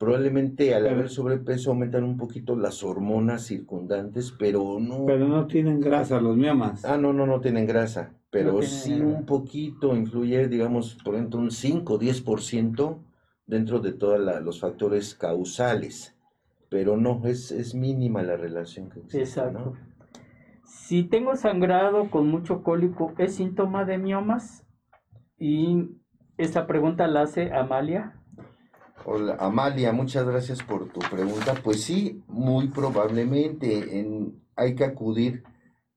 Probablemente 0.00 0.74
al 0.74 0.88
haber 0.88 1.10
sobrepeso 1.10 1.72
aumentan 1.72 2.04
un 2.04 2.16
poquito 2.16 2.56
las 2.56 2.82
hormonas 2.82 3.44
circundantes, 3.44 4.32
pero 4.32 4.80
no... 4.80 5.04
Pero 5.04 5.28
no 5.28 5.46
tienen 5.46 5.78
grasa 5.78 6.22
los 6.22 6.38
miomas. 6.38 6.86
Ah, 6.86 6.96
no, 6.96 7.12
no, 7.12 7.26
no 7.26 7.42
tienen 7.42 7.66
grasa, 7.66 8.14
pero 8.30 8.62
sí 8.62 8.98
un 8.98 9.26
poquito 9.26 9.94
influye, 9.94 10.48
digamos, 10.48 10.96
por 11.04 11.16
ejemplo, 11.16 11.38
un 11.38 11.50
5 11.50 11.92
o 11.92 12.00
10% 12.00 12.98
dentro 13.44 13.80
de 13.80 13.92
todos 13.92 14.18
los 14.42 14.58
factores 14.58 15.14
causales, 15.14 16.16
pero 16.70 16.96
no, 16.96 17.20
es, 17.26 17.52
es 17.52 17.74
mínima 17.74 18.22
la 18.22 18.38
relación 18.38 18.88
que 18.88 19.00
existe. 19.00 19.18
Exacto. 19.18 19.76
Si 20.64 21.04
tengo 21.04 21.36
sangrado 21.36 22.08
con 22.08 22.26
mucho 22.26 22.62
cólico, 22.62 23.12
¿es 23.18 23.34
síntoma 23.34 23.84
de 23.84 23.98
miomas? 23.98 24.64
Y 25.38 25.90
esa 26.38 26.66
pregunta 26.66 27.06
la 27.06 27.20
hace 27.20 27.52
Amalia. 27.52 28.19
Hola, 29.06 29.36
Amalia, 29.40 29.92
muchas 29.92 30.26
gracias 30.26 30.62
por 30.62 30.88
tu 30.92 31.00
pregunta. 31.00 31.54
Pues 31.64 31.82
sí, 31.82 32.22
muy 32.28 32.68
probablemente 32.68 33.98
en, 33.98 34.42
hay 34.56 34.74
que 34.74 34.84
acudir 34.84 35.42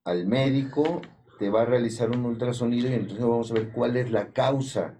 al 0.06 0.26
médico, 0.26 1.02
te 1.38 1.50
va 1.50 1.64
a 1.64 1.66
realizar 1.66 2.12
un 2.12 2.24
ultrasonido 2.24 2.90
y 2.90 2.94
entonces 2.94 3.20
vamos 3.20 3.52
a 3.52 3.56
ver 3.56 3.72
cuál 3.72 3.98
es 3.98 4.10
la 4.10 4.28
causa 4.28 4.96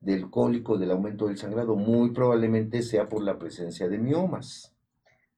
del 0.00 0.30
cólico, 0.30 0.78
del 0.78 0.92
aumento 0.92 1.26
del 1.26 1.36
sangrado. 1.36 1.74
Muy 1.74 2.10
probablemente 2.10 2.82
sea 2.82 3.08
por 3.08 3.24
la 3.24 3.38
presencia 3.38 3.88
de 3.88 3.98
miomas. 3.98 4.76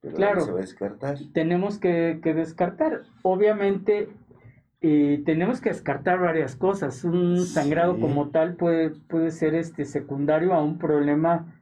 Pero 0.02 0.16
claro, 0.16 0.42
se 0.42 0.52
va 0.52 0.58
a 0.58 0.62
descartar. 0.62 1.18
Tenemos 1.32 1.78
que, 1.78 2.20
descartar. 2.22 3.04
Obviamente, 3.22 4.10
eh, 4.82 5.22
tenemos 5.24 5.62
que 5.62 5.70
descartar 5.70 6.20
varias 6.20 6.54
cosas. 6.54 7.02
Un 7.02 7.46
sangrado 7.46 7.98
como 7.98 8.28
tal 8.28 8.56
puede, 8.56 8.90
puede 8.90 9.30
ser 9.30 9.54
este 9.54 9.86
secundario 9.86 10.52
a 10.52 10.62
un 10.62 10.76
problema 10.78 11.56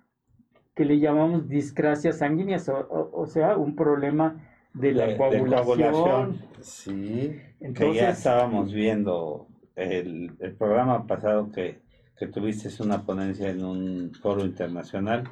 que 0.79 0.85
le 0.85 1.01
llamamos 1.01 1.49
discrasia 1.49 2.13
sanguínea, 2.13 2.57
o, 2.89 3.27
sea, 3.27 3.57
un 3.57 3.75
problema 3.75 4.37
de 4.73 4.93
la 4.93 5.17
coagulación. 5.17 6.41
Sí, 6.61 7.37
Entonces, 7.59 7.95
que 7.95 7.95
ya 7.97 8.11
estábamos 8.11 8.73
viendo 8.73 9.49
el, 9.75 10.37
programa 10.57 11.05
pasado 11.05 11.51
que, 11.51 11.81
que 12.17 12.29
tuviste 12.29 12.71
una 12.81 13.05
ponencia 13.05 13.51
en 13.51 13.65
un 13.65 14.13
foro 14.23 14.45
internacional. 14.45 15.25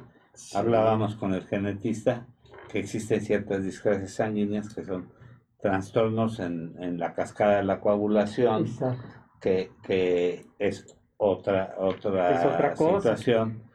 Hablábamos 0.53 1.15
con 1.15 1.33
el 1.33 1.45
genetista 1.45 2.27
que 2.69 2.79
existen 2.79 3.21
ciertas 3.21 3.63
discrasias 3.63 4.15
sanguíneas 4.15 4.75
que 4.75 4.83
son 4.83 5.07
trastornos 5.61 6.41
en, 6.41 6.75
en 6.83 6.99
la 6.99 7.13
cascada 7.13 7.59
de 7.59 7.63
la 7.63 7.79
coagulación, 7.79 8.65
que, 9.39 9.71
que, 9.81 10.45
es 10.59 10.93
otra, 11.15 11.73
otra, 11.77 12.31
es 12.31 12.45
otra 12.45 12.75
situación 12.75 13.66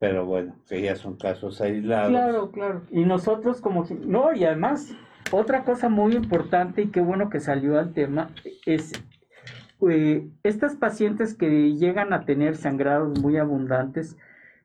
pero 0.00 0.24
bueno, 0.24 0.56
que 0.66 0.80
ya 0.80 0.96
son 0.96 1.16
casos 1.16 1.60
aislados. 1.60 2.08
Claro, 2.08 2.50
claro. 2.50 2.82
Y 2.90 3.04
nosotros 3.04 3.60
como... 3.60 3.84
No, 4.06 4.34
y 4.34 4.44
además, 4.44 4.96
otra 5.30 5.62
cosa 5.62 5.90
muy 5.90 6.14
importante 6.14 6.82
y 6.82 6.88
qué 6.88 7.02
bueno 7.02 7.28
que 7.28 7.38
salió 7.38 7.78
al 7.78 7.92
tema 7.92 8.30
es 8.64 8.92
eh, 9.86 10.26
estas 10.42 10.76
pacientes 10.76 11.34
que 11.34 11.74
llegan 11.74 12.14
a 12.14 12.24
tener 12.24 12.56
sangrados 12.56 13.20
muy 13.20 13.36
abundantes 13.36 14.16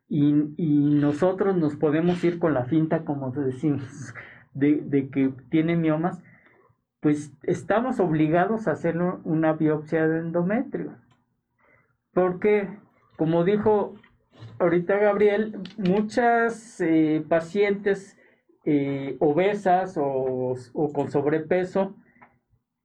y, 0.07 0.31
nosotros 0.31 1.57
nos 1.57 1.75
podemos 1.75 2.23
ir 2.23 2.39
con 2.39 2.53
la 2.53 2.63
finta, 2.65 3.03
como 3.03 3.31
decimos, 3.31 4.13
de, 4.53 4.81
de 4.85 5.09
que 5.09 5.33
tiene 5.49 5.75
miomas, 5.75 6.23
pues 7.01 7.33
estamos 7.43 7.99
obligados 7.99 8.67
a 8.67 8.71
hacer 8.71 8.97
una 8.97 9.53
biopsia 9.53 10.07
de 10.07 10.19
endometrio. 10.19 10.95
Porque, 12.13 12.69
como 13.17 13.43
dijo 13.43 13.95
ahorita 14.59 14.97
Gabriel, 14.97 15.57
muchas 15.77 16.79
eh, 16.81 17.23
pacientes 17.27 18.17
eh, 18.65 19.15
obesas 19.19 19.95
o, 19.97 20.55
con 20.93 21.11
sobrepeso, 21.11 21.95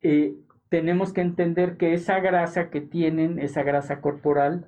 eh, 0.02 0.34
tenemos 0.68 1.12
que 1.12 1.20
entender 1.20 1.76
que 1.76 1.94
esa 1.94 2.20
grasa 2.20 2.70
que 2.70 2.80
tienen, 2.80 3.38
esa 3.38 3.62
grasa 3.62 4.00
corporal, 4.00 4.66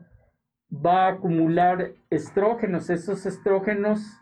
va 0.70 1.06
a 1.06 1.12
acumular 1.12 1.92
estrógenos. 2.10 2.90
Esos 2.90 3.26
estrógenos 3.26 4.18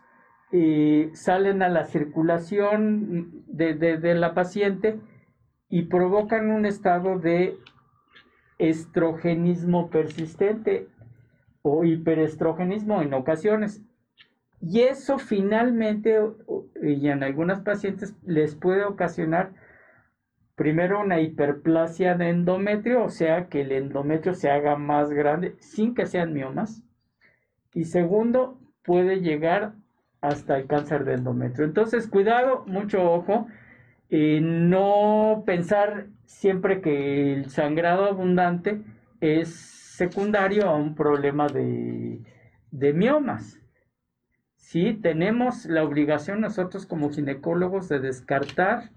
salen 1.13 1.63
a 1.63 1.69
la 1.69 1.85
circulación 1.85 3.45
de 3.47 4.15
la 4.15 4.33
paciente 4.33 4.99
y 5.69 5.83
provocan 5.83 6.51
un 6.51 6.65
estado 6.65 7.17
de 7.17 7.57
estrogenismo 8.59 9.89
persistente 9.89 10.89
o 11.61 11.83
hiperestrogenismo 11.83 13.01
en 13.01 13.13
ocasiones. 13.13 13.81
Y 14.61 14.81
eso 14.81 15.17
finalmente, 15.17 16.19
y 16.81 17.07
en 17.07 17.23
algunas 17.23 17.61
pacientes, 17.61 18.15
les 18.23 18.55
puede 18.55 18.83
ocasionar 18.83 19.53
primero 20.55 21.01
una 21.01 21.19
hiperplasia 21.19 22.15
de 22.15 22.29
endometrio, 22.29 23.03
o 23.03 23.09
sea, 23.09 23.47
que 23.47 23.61
el 23.61 23.71
endometrio 23.71 24.33
se 24.33 24.51
haga 24.51 24.75
más 24.75 25.09
grande 25.09 25.55
sin 25.59 25.95
que 25.95 26.05
sean 26.05 26.33
miomas. 26.33 26.83
Y 27.73 27.85
segundo, 27.85 28.59
puede 28.83 29.21
llegar 29.21 29.73
hasta 30.21 30.57
el 30.57 30.67
cáncer 30.67 31.05
de 31.05 31.15
endometrio. 31.15 31.65
Entonces, 31.65 32.07
cuidado, 32.07 32.63
mucho 32.67 33.01
ojo, 33.11 33.47
no 34.11 35.43
pensar 35.45 36.07
siempre 36.25 36.81
que 36.81 37.33
el 37.33 37.49
sangrado 37.49 38.05
abundante 38.05 38.81
es 39.19 39.80
secundario 39.91 40.69
a 40.69 40.75
un 40.75 40.95
problema 40.95 41.47
de, 41.47 42.21
de 42.71 42.93
miomas. 42.93 43.59
Sí, 44.55 44.93
tenemos 44.93 45.65
la 45.65 45.83
obligación 45.83 46.39
nosotros 46.39 46.85
como 46.85 47.11
ginecólogos 47.11 47.89
de 47.89 47.99
descartar 47.99 48.91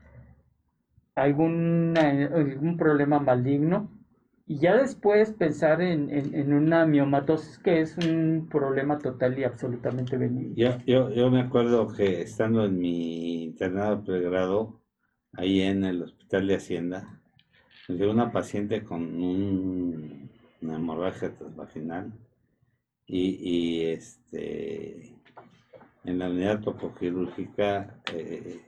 algún, 1.17 1.95
algún 1.99 2.77
problema 2.77 3.19
maligno 3.19 3.91
y 4.47 4.59
ya 4.59 4.77
después 4.77 5.33
pensar 5.33 5.81
en, 5.81 6.11
en, 6.11 6.53
una 6.53 6.87
miomatosis 6.87 7.59
que 7.59 7.81
es 7.81 7.97
un 7.97 8.47
problema 8.49 8.99
total 8.99 9.39
y 9.39 9.45
absolutamente 9.45 10.17
benigno. 10.17 10.55
Yo, 10.55 11.11
yo, 11.11 11.31
me 11.31 11.41
acuerdo 11.41 11.89
que 11.89 12.21
estando 12.21 12.67
en 12.67 12.79
mi 12.79 13.45
internado 13.45 14.05
pregrado, 14.05 14.81
ahí 15.33 15.63
en 15.63 15.85
el 15.85 16.03
hospital 16.03 16.47
de 16.47 16.57
Hacienda, 16.57 17.21
de 17.89 18.07
una 18.07 18.33
paciente 18.33 18.85
con 18.85 19.03
un, 19.03 20.24
una 20.65 20.77
hemorragia 20.77 21.37
transvaginal 21.37 22.13
y, 23.07 23.39
y 23.41 23.87
este 23.87 25.15
en 26.05 26.19
la 26.19 26.29
unidad 26.29 26.61
topoquirúrgica 26.61 28.01
eh, 28.13 28.61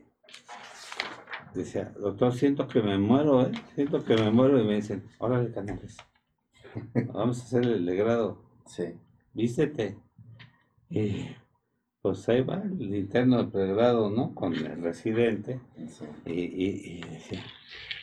decía, 1.55 1.93
doctor, 1.99 2.33
siento 2.35 2.69
que 2.69 2.83
me 2.83 2.99
muero, 2.99 3.47
¿eh? 3.47 3.53
siento 3.75 4.05
que 4.05 4.15
me 4.17 4.31
muero, 4.31 4.61
y 4.61 4.67
me 4.67 4.77
dicen, 4.77 5.05
órale, 5.19 5.53
canales, 5.53 5.97
vamos 7.13 7.41
a 7.41 7.45
hacer 7.45 7.65
el 7.65 7.85
legrado, 7.85 8.43
sí. 8.67 8.95
vístete. 9.33 9.99
Y 10.89 11.27
pues 12.01 12.29
ahí 12.29 12.43
va 12.43 12.63
el 12.63 12.95
interno 12.95 13.39
del 13.39 13.49
pregrado, 13.49 14.11
¿no? 14.11 14.35
Con 14.35 14.55
el 14.55 14.83
residente, 14.83 15.61
y, 16.25 16.33
y, 16.33 17.01
decía, 17.01 17.43
pues 17.43 17.96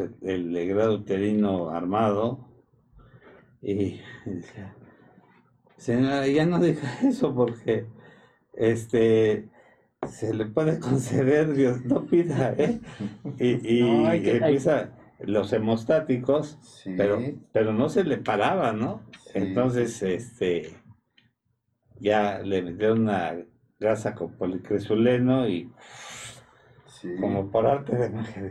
el, 0.00 0.52
legrado 0.52 0.94
uterino 0.94 1.70
armado, 1.70 2.48
y 3.62 4.00
señora, 5.76 6.26
ya 6.26 6.46
no 6.46 6.58
diga 6.60 6.82
eso 7.02 7.34
porque, 7.34 7.86
este, 8.54 9.48
se 10.08 10.34
le 10.34 10.46
puede 10.46 10.78
conceder, 10.80 11.54
Dios 11.54 11.84
no 11.84 12.06
pida, 12.06 12.54
¿eh? 12.58 12.80
Y, 13.38 13.80
empieza 14.28 14.90
los 15.20 15.52
hemostáticos, 15.52 16.58
pero, 16.96 17.20
pero 17.52 17.72
no 17.72 17.88
se 17.88 18.04
le 18.04 18.18
paraba, 18.18 18.72
¿no? 18.72 19.02
Entonces, 19.32 20.02
este, 20.02 20.74
ya 21.98 22.40
le 22.40 22.62
metieron 22.62 23.02
una 23.02 23.34
gasa 23.78 24.14
con 24.14 24.32
policresuleno 24.32 25.48
y 25.48 25.70
como 27.20 27.50
por 27.50 27.66
arte 27.66 27.96
de 27.96 28.10
magia. 28.10 28.50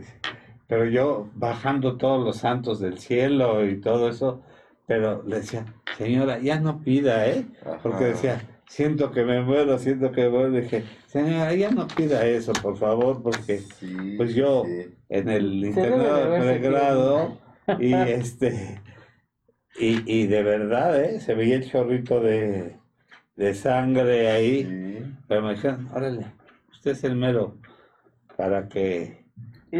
Pero 0.66 0.86
yo 0.86 1.28
bajando 1.34 1.96
todos 1.96 2.24
los 2.24 2.38
santos 2.38 2.80
del 2.80 2.98
cielo 2.98 3.64
y 3.66 3.80
todo 3.80 4.08
eso, 4.08 4.42
pero 4.86 5.22
le 5.22 5.36
decía, 5.36 5.66
señora, 5.98 6.38
ya 6.38 6.58
no 6.60 6.80
pida, 6.80 7.26
¿eh? 7.28 7.46
Porque 7.82 8.04
decía, 8.04 8.40
siento 8.66 9.10
que 9.10 9.24
me 9.24 9.42
muero, 9.42 9.78
siento 9.78 10.10
que 10.12 10.22
me 10.22 10.30
muero. 10.30 10.50
Dije, 10.52 10.84
señora, 11.06 11.54
ya 11.54 11.70
no 11.70 11.86
pida 11.86 12.26
eso, 12.26 12.52
por 12.54 12.76
favor, 12.76 13.22
porque 13.22 13.62
pues 14.16 14.34
yo 14.34 14.64
en 15.08 15.28
el 15.28 15.64
internado 15.64 16.30
de 16.30 16.40
pregrado 16.40 17.38
y 17.78 17.94
este 17.94 18.80
y, 19.78 20.02
y, 20.06 20.26
de 20.26 20.42
verdad, 20.42 21.02
¿eh? 21.02 21.20
se 21.20 21.34
veía 21.34 21.56
el 21.56 21.68
chorrito 21.68 22.20
de, 22.20 22.76
de 23.34 23.54
sangre 23.54 24.30
ahí. 24.30 25.12
Pero 25.26 25.42
me 25.42 25.54
dijeron, 25.54 25.88
órale, 25.92 26.26
usted 26.70 26.92
es 26.92 27.02
el 27.04 27.16
mero 27.16 27.58
para 28.36 28.68
que 28.68 29.23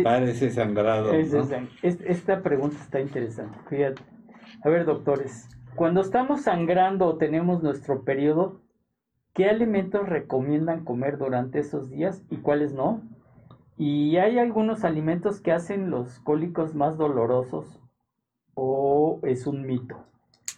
pare 0.03 0.30
ese 0.30 0.51
sangrado. 0.51 1.12
Esta 1.12 2.42
pregunta 2.42 2.76
está 2.80 3.01
interesante. 3.01 3.59
Fíjate. 3.68 4.03
A 4.64 4.68
ver, 4.68 4.84
doctores, 4.84 5.49
cuando 5.74 6.01
estamos 6.01 6.42
sangrando 6.42 7.07
o 7.07 7.16
tenemos 7.16 7.62
nuestro 7.62 8.03
periodo, 8.05 8.64
¿Qué 9.34 9.47
alimentos 9.47 10.09
recomiendan 10.09 10.84
comer 10.84 11.18
durante 11.18 11.59
esos 11.59 11.90
días 11.90 12.22
y 12.30 12.36
cuáles 12.36 12.72
no? 12.72 13.03
Y 13.76 14.16
hay 14.18 14.38
algunos 14.38 14.84
alimentos 14.84 15.40
que 15.40 15.51
hacen 15.51 15.90
los 15.90 16.20
cólicos 16.20 16.76
más 16.76 16.97
dolorosos 16.97 17.80
o 18.55 19.18
es 19.24 19.49
un 19.49 19.66
mito. 19.66 19.97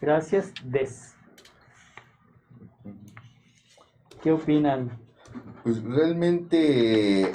Gracias, 0.03 0.53
Des. 0.63 1.17
¿Qué 4.23 4.31
opinan? 4.33 4.91
Pues 5.67 5.83
realmente 5.83 7.33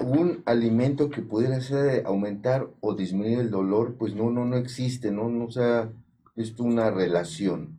un 0.00 0.42
alimento 0.46 1.10
que 1.10 1.20
pudiera 1.20 1.58
hacer 1.58 2.06
aumentar 2.06 2.66
o 2.80 2.94
disminuir 2.94 3.40
el 3.40 3.50
dolor, 3.50 3.96
pues 3.98 4.14
no, 4.14 4.30
no, 4.30 4.46
no 4.46 4.56
existe, 4.56 5.10
no, 5.10 5.28
no 5.28 5.44
o 5.44 5.50
sea, 5.50 5.92
es 6.34 6.58
una 6.58 6.90
relación. 6.90 7.78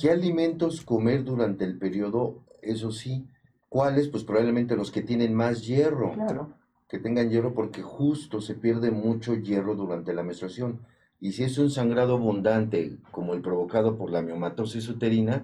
¿Qué 0.00 0.12
alimentos 0.12 0.82
comer 0.82 1.24
durante 1.24 1.64
el 1.64 1.76
periodo 1.78 2.44
eso 2.62 2.92
sí. 2.92 3.26
¿Cuáles? 3.68 4.06
Pues 4.06 4.22
probablemente 4.22 4.76
los 4.76 4.92
que 4.92 5.02
tienen 5.02 5.34
más 5.34 5.66
hierro. 5.66 6.12
Claro. 6.12 6.54
Que 6.88 7.00
tengan 7.00 7.28
hierro 7.28 7.52
porque 7.52 7.82
justo 7.82 8.40
se 8.40 8.54
pierde 8.54 8.92
mucho 8.92 9.34
hierro 9.34 9.74
durante 9.74 10.14
la 10.14 10.22
menstruación. 10.22 10.78
Y 11.18 11.32
si 11.32 11.42
es 11.42 11.58
un 11.58 11.72
sangrado 11.72 12.14
abundante, 12.18 12.98
como 13.10 13.34
el 13.34 13.40
provocado 13.40 13.98
por 13.98 14.12
la 14.12 14.22
miomatosis 14.22 14.88
uterina, 14.88 15.42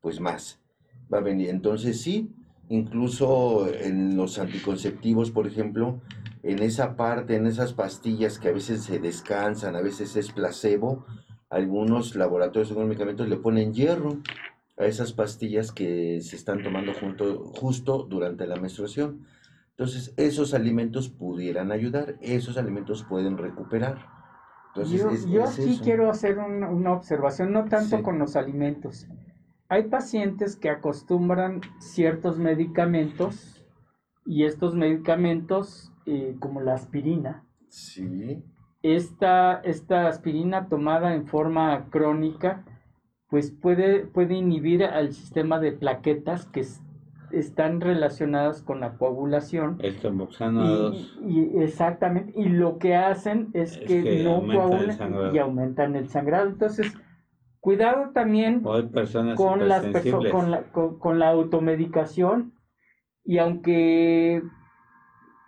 pues 0.00 0.18
más. 0.18 0.58
Va 1.12 1.18
a 1.18 1.20
venir. 1.20 1.50
Entonces 1.50 2.00
sí, 2.00 2.34
incluso 2.68 3.72
en 3.72 4.16
los 4.16 4.38
anticonceptivos, 4.38 5.30
por 5.30 5.46
ejemplo, 5.46 6.00
en 6.42 6.60
esa 6.60 6.96
parte, 6.96 7.36
en 7.36 7.46
esas 7.46 7.72
pastillas 7.72 8.38
que 8.38 8.48
a 8.48 8.52
veces 8.52 8.82
se 8.82 8.98
descansan, 8.98 9.76
a 9.76 9.80
veces 9.80 10.16
es 10.16 10.30
placebo, 10.30 11.06
algunos 11.48 12.16
laboratorios 12.16 12.74
de 12.74 12.84
medicamentos 12.84 13.28
le 13.28 13.36
ponen 13.36 13.72
hierro 13.72 14.18
a 14.76 14.86
esas 14.86 15.12
pastillas 15.12 15.72
que 15.72 16.20
se 16.20 16.36
están 16.36 16.62
tomando 16.62 16.92
junto, 16.94 17.46
justo 17.46 18.04
durante 18.04 18.46
la 18.46 18.56
menstruación. 18.56 19.26
Entonces, 19.70 20.12
esos 20.16 20.54
alimentos 20.54 21.08
pudieran 21.08 21.72
ayudar, 21.72 22.16
esos 22.20 22.58
alimentos 22.58 23.04
pueden 23.04 23.38
recuperar. 23.38 24.06
Entonces, 24.68 25.26
yo, 25.26 25.46
sí 25.46 25.80
quiero 25.82 26.10
hacer 26.10 26.38
una 26.38 26.92
observación, 26.92 27.52
no 27.52 27.64
tanto 27.66 28.02
con 28.02 28.18
los 28.18 28.36
alimentos. 28.36 29.06
Hay 29.68 29.84
pacientes 29.84 30.56
que 30.56 30.68
acostumbran 30.68 31.60
ciertos 31.78 32.38
medicamentos 32.38 33.64
y 34.26 34.44
estos 34.44 34.74
medicamentos, 34.74 35.92
eh, 36.06 36.36
como 36.38 36.60
la 36.60 36.74
aspirina, 36.74 37.44
sí. 37.68 38.42
esta, 38.82 39.60
esta 39.60 40.08
aspirina 40.08 40.68
tomada 40.68 41.14
en 41.14 41.26
forma 41.26 41.88
crónica, 41.90 42.64
pues 43.28 43.50
puede, 43.50 44.06
puede 44.06 44.34
inhibir 44.34 44.84
al 44.84 45.12
sistema 45.12 45.58
de 45.58 45.72
plaquetas 45.72 46.46
que 46.46 46.64
están 47.32 47.80
relacionadas 47.80 48.62
con 48.62 48.80
la 48.80 48.96
coagulación. 48.96 49.78
El 49.80 49.96
y, 51.26 51.58
exactamente, 51.58 52.32
y 52.36 52.44
lo 52.44 52.78
que 52.78 52.94
hacen 52.94 53.50
es, 53.54 53.78
que, 53.78 54.22
no 54.22 54.42
coagulan 54.46 55.34
y 55.34 55.38
aumentan 55.38 55.96
el 55.96 56.08
sangrado. 56.08 56.48
Entonces, 56.48 56.94
cuidado 57.64 58.10
también 58.10 58.60
con, 58.60 59.68
las 59.68 59.86
con, 60.30 60.50
la, 60.50 60.64
con 60.70 61.18
la 61.18 61.30
automedicación 61.30 62.52
y 63.24 63.38
aunque 63.38 64.42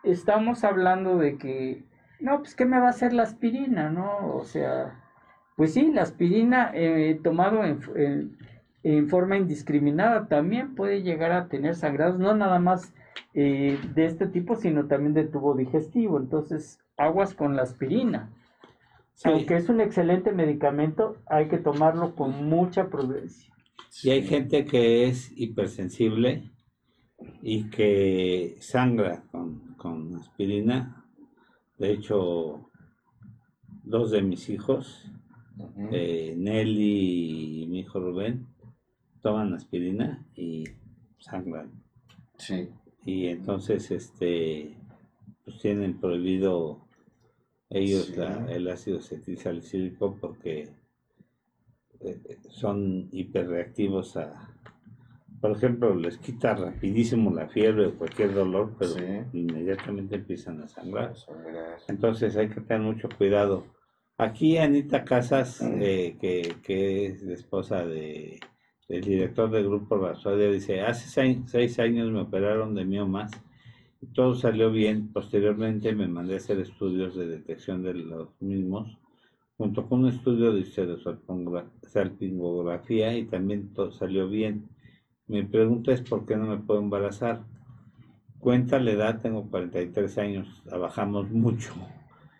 estamos 0.02 0.64
hablando 0.64 1.18
de 1.18 1.36
que, 1.36 1.84
no, 2.18 2.38
pues, 2.38 2.54
¿qué 2.54 2.64
me 2.64 2.80
va 2.80 2.86
a 2.86 2.90
hacer 2.90 3.12
la 3.12 3.24
aspirina, 3.24 3.90
no? 3.90 4.34
O 4.34 4.44
sea, 4.44 4.98
pues 5.58 5.74
sí, 5.74 5.92
la 5.92 6.02
aspirina 6.02 6.70
eh, 6.72 7.20
tomado 7.22 7.62
en, 7.64 8.38
en, 8.82 9.08
forma 9.10 9.36
indiscriminada 9.36 10.26
también 10.26 10.74
puede 10.74 11.02
llegar 11.02 11.32
a 11.32 11.48
tener 11.48 11.74
sangrados, 11.74 12.18
no 12.18 12.34
nada 12.34 12.58
más 12.58 12.94
eh, 13.34 13.78
de 13.94 14.06
este 14.06 14.26
tipo, 14.26 14.56
sino 14.56 14.86
también 14.86 15.12
de 15.12 15.24
tubo 15.24 15.54
digestivo. 15.54 16.18
Entonces, 16.18 16.78
aguas 16.96 17.34
con 17.34 17.56
la 17.56 17.62
aspirina. 17.62 18.30
Aunque 19.24 19.56
es 19.56 19.68
un 19.68 19.80
excelente 19.80 20.32
medicamento, 20.32 21.16
hay 21.26 21.48
que 21.48 21.58
tomarlo 21.58 22.14
con 22.14 22.48
mucha 22.48 22.88
prudencia. 22.88 23.52
Y 24.02 24.10
hay 24.10 24.22
gente 24.26 24.66
que 24.66 25.06
es 25.06 25.32
hipersensible 25.36 26.50
y 27.42 27.70
que 27.70 28.56
sangra 28.60 29.24
con, 29.30 29.74
con 29.76 30.14
aspirina. 30.16 31.06
De 31.78 31.92
hecho, 31.92 32.70
dos 33.84 34.10
de 34.10 34.22
mis 34.22 34.50
hijos 34.50 35.10
eh, 35.90 36.34
Nelly 36.36 37.62
y 37.62 37.66
mi 37.66 37.80
hijo 37.80 37.98
Rubén 37.98 38.46
toman 39.22 39.54
aspirina 39.54 40.26
y 40.34 40.64
sangran. 41.18 41.70
Sí. 42.38 42.68
Y 43.04 43.28
entonces, 43.28 43.90
este, 43.90 44.76
pues 45.44 45.58
tienen 45.60 45.98
prohibido 45.98 46.85
ellos 47.70 48.12
el 48.48 48.68
ácido 48.68 48.98
acetilsalicílico 48.98 50.16
porque 50.20 50.68
eh, 52.00 52.38
son 52.48 53.08
hiperreactivos 53.12 54.16
a, 54.16 54.56
por 55.40 55.56
ejemplo, 55.56 55.94
les 55.94 56.18
quita 56.18 56.54
rapidísimo 56.54 57.30
la 57.32 57.48
fiebre 57.48 57.86
o 57.86 57.94
cualquier 57.94 58.34
dolor, 58.34 58.74
pero 58.78 58.94
inmediatamente 59.32 60.16
empiezan 60.16 60.62
a 60.62 60.68
sangrar. 60.68 61.14
Entonces 61.88 62.36
hay 62.36 62.48
que 62.48 62.60
tener 62.62 62.82
mucho 62.82 63.08
cuidado. 63.16 63.64
Aquí 64.18 64.56
Anita 64.56 65.04
Casas, 65.04 65.60
eh, 65.62 66.16
que, 66.18 67.06
es 67.06 67.22
la 67.22 67.34
esposa 67.34 67.86
de, 67.86 68.40
del 68.88 69.02
director 69.02 69.50
del 69.50 69.66
grupo 69.66 69.98
Rapsodia, 69.98 70.50
dice, 70.50 70.80
hace 70.80 71.36
seis, 71.46 71.78
años 71.78 72.10
me 72.10 72.22
operaron 72.22 72.74
de 72.74 72.86
miomas 72.86 73.30
todo 74.14 74.34
salió 74.34 74.70
bien. 74.70 75.12
Posteriormente 75.12 75.94
me 75.94 76.08
mandé 76.08 76.34
a 76.34 76.38
hacer 76.38 76.60
estudios 76.60 77.16
de 77.16 77.26
detección 77.26 77.82
de 77.82 77.94
los 77.94 78.28
mismos, 78.40 78.98
junto 79.56 79.88
con 79.88 80.04
un 80.04 80.10
estudio 80.10 80.52
de 80.52 80.64
salpingografía 81.84 83.16
y 83.16 83.26
también 83.26 83.72
todo 83.74 83.90
salió 83.92 84.28
bien. 84.28 84.68
Mi 85.26 85.42
pregunta 85.42 85.92
es 85.92 86.02
por 86.02 86.24
qué 86.26 86.36
no 86.36 86.46
me 86.46 86.58
puedo 86.58 86.80
embarazar. 86.80 87.44
Cuenta 88.38 88.78
la 88.78 88.92
edad, 88.92 89.20
tengo 89.20 89.50
43 89.50 90.18
años, 90.18 90.62
trabajamos 90.64 91.30
mucho. 91.30 91.74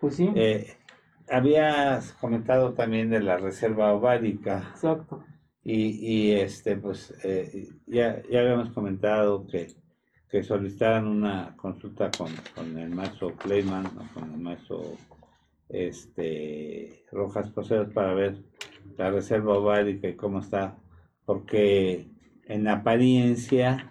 Pues 0.01 0.17
sí. 0.17 0.31
Eh, 0.35 0.67
habías 1.29 2.13
comentado 2.13 2.75
también 2.75 3.11
de 3.11 3.21
la 3.21 3.39
reserva 3.39 3.93
ovárica. 3.93 4.69
Exacto. 4.73 5.25
Y, 5.65 5.99
y 6.01 6.33
este, 6.33 6.77
pues 6.77 7.13
eh, 7.25 7.71
ya, 7.87 8.23
ya 8.31 8.41
habíamos 8.41 8.71
comentado 8.71 9.47
que, 9.49 9.75
que 10.31 10.43
solicitaran 10.43 11.07
una 11.07 11.55
consulta 11.57 12.11
con, 12.11 12.29
con 12.55 12.77
el 12.79 12.91
maestro 12.91 13.35
Clayman 13.37 13.87
o 13.87 14.15
con 14.15 14.33
el 14.33 14.39
maestro 14.39 14.97
este, 15.69 17.05
Rojas 17.13 17.51
Poseros 17.51 17.93
para 17.93 18.15
ver 18.15 18.43
la 18.97 19.11
reserva 19.11 19.55
ovárica 19.55 20.09
y 20.09 20.17
cómo 20.17 20.41
está, 20.41 20.77
porque 21.25 22.09
en 22.47 22.69
apariencia 22.69 23.91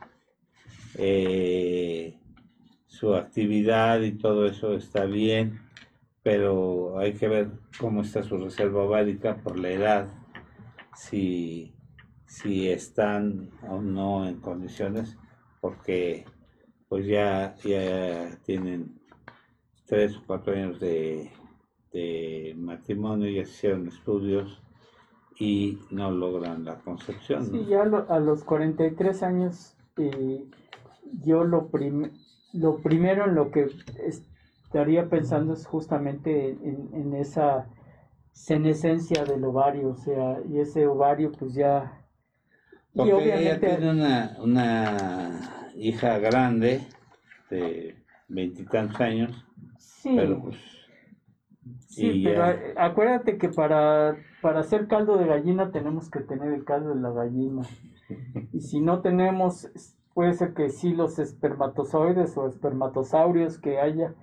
eh, 0.98 2.18
su 2.88 3.14
actividad 3.14 4.02
y 4.02 4.14
todo 4.14 4.46
eso 4.46 4.74
está 4.76 5.06
bien, 5.06 5.60
pero 6.24 6.98
hay 6.98 7.14
que 7.14 7.28
ver 7.28 7.50
cómo 7.80 8.02
está 8.02 8.24
su 8.24 8.38
reserva 8.38 8.84
ovárica 8.84 9.38
por 9.38 9.60
la 9.60 9.70
edad, 9.70 10.08
si, 10.96 11.76
si 12.26 12.70
están 12.70 13.52
o 13.68 13.82
no 13.82 14.28
en 14.28 14.40
condiciones, 14.40 15.18
porque 15.66 16.26
pues 16.88 17.08
ya, 17.08 17.56
ya 17.64 18.38
tienen 18.46 19.02
tres 19.88 20.16
o 20.16 20.22
cuatro 20.28 20.54
años 20.54 20.80
de, 20.80 21.32
de 21.92 22.54
matrimonio, 22.56 23.28
ya 23.32 23.42
hicieron 23.42 23.88
estudios 23.88 24.62
y 25.40 25.80
no 25.90 26.12
logran 26.12 26.66
la 26.66 26.76
concepción. 26.76 27.48
Sí, 27.48 27.66
ya 27.66 27.82
a 27.82 28.20
los 28.20 28.44
43 28.44 29.24
años, 29.24 29.76
eh, 29.98 30.46
yo 31.24 31.44
lo, 31.44 31.68
lo 32.54 32.78
primero 32.78 33.26
en 33.26 33.34
lo 33.34 33.50
que 33.50 33.68
estaría 34.06 35.10
pensando 35.10 35.54
es 35.54 35.66
justamente 35.66 36.50
en, 36.50 36.90
en 36.94 37.16
esa 37.16 37.68
senescencia 38.34 39.26
del 39.26 39.44
ovario, 39.46 39.90
o 39.90 39.96
sea, 39.96 40.42
y 40.48 40.60
ese 40.60 40.86
ovario 40.86 41.32
pues 41.32 41.56
ya... 41.56 42.05
Porque 42.96 43.10
y 43.10 43.14
obviamente... 43.14 43.68
Ella 43.68 43.78
tiene 43.78 43.92
una, 43.92 44.38
una 44.42 45.72
hija 45.76 46.18
grande 46.20 46.82
de 47.50 47.96
veintitantos 48.28 49.00
años, 49.02 49.46
sí, 49.78 50.14
pero 50.16 50.42
pues... 50.42 50.58
Sí, 51.88 52.24
pero 52.24 52.44
acuérdate 52.78 53.38
que 53.38 53.50
para, 53.50 54.18
para 54.42 54.60
hacer 54.60 54.88
caldo 54.88 55.18
de 55.18 55.26
gallina 55.26 55.72
tenemos 55.72 56.10
que 56.10 56.20
tener 56.20 56.54
el 56.54 56.64
caldo 56.64 56.94
de 56.94 57.02
la 57.02 57.12
gallina. 57.12 57.64
Y 58.54 58.60
si 58.62 58.82
no 58.82 59.02
tenemos, 59.02 59.72
puede 60.14 60.34
ser 60.34 60.54
que 60.54 60.70
sí 60.70 60.94
los 60.94 61.18
espermatozoides 61.18 62.38
o 62.38 62.48
espermatosaurios 62.48 63.60
que 63.60 63.80
haya, 63.80 64.14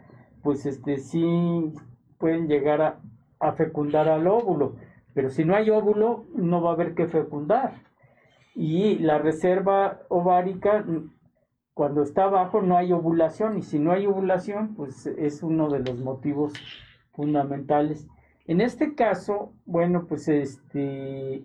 pues 0.42 0.66
este 0.66 0.98
sí 0.98 1.72
pueden 2.18 2.46
llegar 2.46 2.82
a, 2.82 3.00
a 3.40 3.52
fecundar 3.52 4.08
al 4.08 4.26
óvulo. 4.28 4.76
Pero 5.14 5.30
si 5.30 5.44
no 5.44 5.56
hay 5.56 5.70
óvulo, 5.70 6.26
no 6.36 6.62
va 6.62 6.70
a 6.70 6.74
haber 6.74 6.94
que 6.94 7.08
fecundar. 7.08 7.74
Y 8.54 8.98
la 8.98 9.18
reserva 9.18 10.00
ovárica, 10.08 10.84
cuando 11.74 12.02
está 12.02 12.24
abajo, 12.24 12.60
no 12.62 12.76
hay 12.76 12.92
ovulación. 12.92 13.58
Y 13.58 13.62
si 13.62 13.78
no 13.78 13.92
hay 13.92 14.06
ovulación, 14.06 14.74
pues 14.74 15.06
es 15.06 15.42
uno 15.42 15.70
de 15.70 15.80
los 15.80 15.98
motivos 15.98 16.52
fundamentales. 17.12 18.06
En 18.46 18.60
este 18.60 18.94
caso, 18.94 19.52
bueno, 19.64 20.06
pues 20.06 20.28
este, 20.28 21.42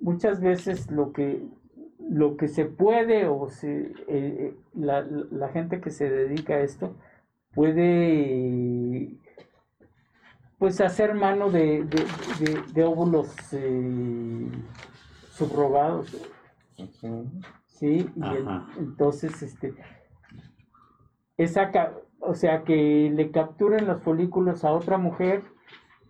muchas 0.00 0.40
veces 0.40 0.90
lo 0.90 1.12
que, 1.12 1.42
lo 1.98 2.36
que 2.36 2.48
se 2.48 2.66
puede 2.66 3.26
o 3.26 3.48
se, 3.48 3.92
eh, 4.08 4.54
la, 4.74 5.02
la, 5.02 5.48
gente 5.48 5.80
que 5.80 5.90
se 5.90 6.10
dedica 6.10 6.54
a 6.54 6.60
esto 6.60 6.94
puede 7.54 9.16
pues 10.58 10.80
hacer 10.80 11.14
mano 11.14 11.50
de, 11.50 11.86
de, 12.72 12.84
óvulos 12.84 13.34
eh, 13.52 14.48
subrogados. 15.36 16.16
Sí, 17.66 18.10
y 18.16 18.78
entonces 18.78 19.42
este 19.42 19.74
esa 21.36 21.70
o 22.20 22.34
sea 22.34 22.64
que 22.64 23.10
le 23.14 23.30
capturen 23.30 23.86
los 23.86 24.02
folículos 24.02 24.64
a 24.64 24.72
otra 24.72 24.98
mujer 24.98 25.44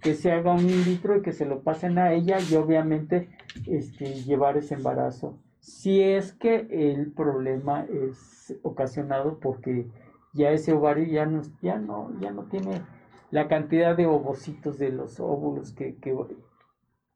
que 0.00 0.14
se 0.14 0.30
haga 0.30 0.52
un 0.52 0.68
in 0.68 0.84
vitro 0.84 1.16
y 1.16 1.22
que 1.22 1.32
se 1.32 1.46
lo 1.46 1.62
pasen 1.62 1.98
a 1.98 2.12
ella 2.12 2.38
y 2.38 2.54
obviamente 2.54 3.28
este, 3.66 4.22
llevar 4.22 4.56
ese 4.56 4.74
embarazo. 4.74 5.38
Si 5.58 6.00
es 6.00 6.32
que 6.32 6.68
el 6.70 7.12
problema 7.12 7.84
es 7.84 8.56
ocasionado 8.62 9.40
porque 9.40 9.88
ya 10.32 10.50
ese 10.50 10.72
ovario 10.72 11.06
ya 11.06 11.26
no, 11.26 11.42
ya 11.60 11.78
no, 11.78 12.12
ya 12.20 12.30
no 12.30 12.44
tiene 12.44 12.82
la 13.30 13.48
cantidad 13.48 13.96
de 13.96 14.06
ovocitos 14.06 14.78
de 14.78 14.90
los 14.90 15.18
óvulos 15.18 15.72
que, 15.72 15.96
que 15.96 16.14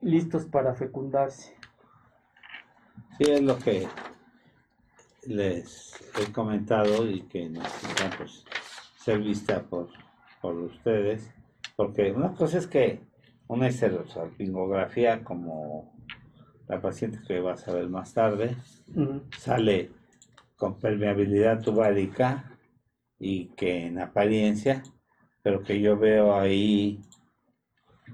listos 0.00 0.46
para 0.46 0.74
fecundarse. 0.74 1.54
Sí, 3.20 3.30
es 3.30 3.42
lo 3.42 3.58
que 3.58 3.86
les 5.26 5.92
he 6.18 6.32
comentado 6.32 7.06
y 7.06 7.20
que 7.20 7.50
necesitan 7.50 8.12
pues, 8.16 8.46
ser 8.96 9.18
vista 9.18 9.62
por, 9.62 9.90
por 10.40 10.54
ustedes, 10.54 11.30
porque 11.76 12.12
una 12.12 12.32
cosa 12.32 12.56
es 12.56 12.66
que 12.66 13.02
una 13.46 13.68
histerosalpingografía 13.68 15.22
como 15.22 15.92
la 16.66 16.80
paciente 16.80 17.18
que 17.28 17.40
vas 17.40 17.68
a 17.68 17.74
ver 17.74 17.90
más 17.90 18.14
tarde, 18.14 18.56
sale 19.36 19.90
con 20.56 20.78
permeabilidad 20.78 21.60
tubárica 21.60 22.58
y 23.18 23.48
que 23.48 23.84
en 23.84 23.98
apariencia 23.98 24.82
pero 25.42 25.62
que 25.62 25.78
yo 25.78 25.98
veo 25.98 26.34
ahí 26.34 27.02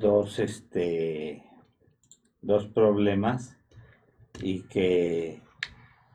dos, 0.01 0.41
este, 0.41 1.45
dos 2.41 2.67
problemas 2.67 3.56
y 4.43 4.63
que 4.63 5.43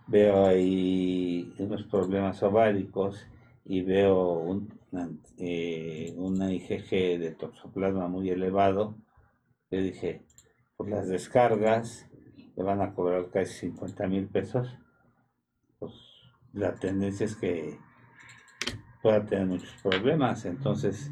veo 0.08 0.46
ahí 0.46 1.54
unos 1.58 1.84
problemas 1.84 2.42
ováricos 2.44 3.28
y 3.66 3.82
veo 3.82 4.34
un, 4.34 4.74
eh, 5.38 6.14
una 6.18 6.52
IgG 6.52 6.90
de 7.20 7.36
toxoplasma 7.38 8.08
muy 8.08 8.30
elevado. 8.30 8.96
Le 9.70 9.82
dije, 9.82 10.26
por 10.76 10.90
las 10.90 11.08
descargas 11.08 12.10
le 12.56 12.64
van 12.64 12.82
a 12.82 12.94
cobrar 12.94 13.30
casi 13.30 13.54
50 13.70 14.08
mil 14.08 14.28
pesos. 14.28 14.78
Pues 15.80 15.94
la 16.54 16.76
tendencia 16.76 17.26
es 17.26 17.36
que 17.36 17.78
pueda 19.02 19.26
tener 19.26 19.48
muchos 19.48 19.74
problemas. 19.82 20.46
Entonces... 20.46 21.12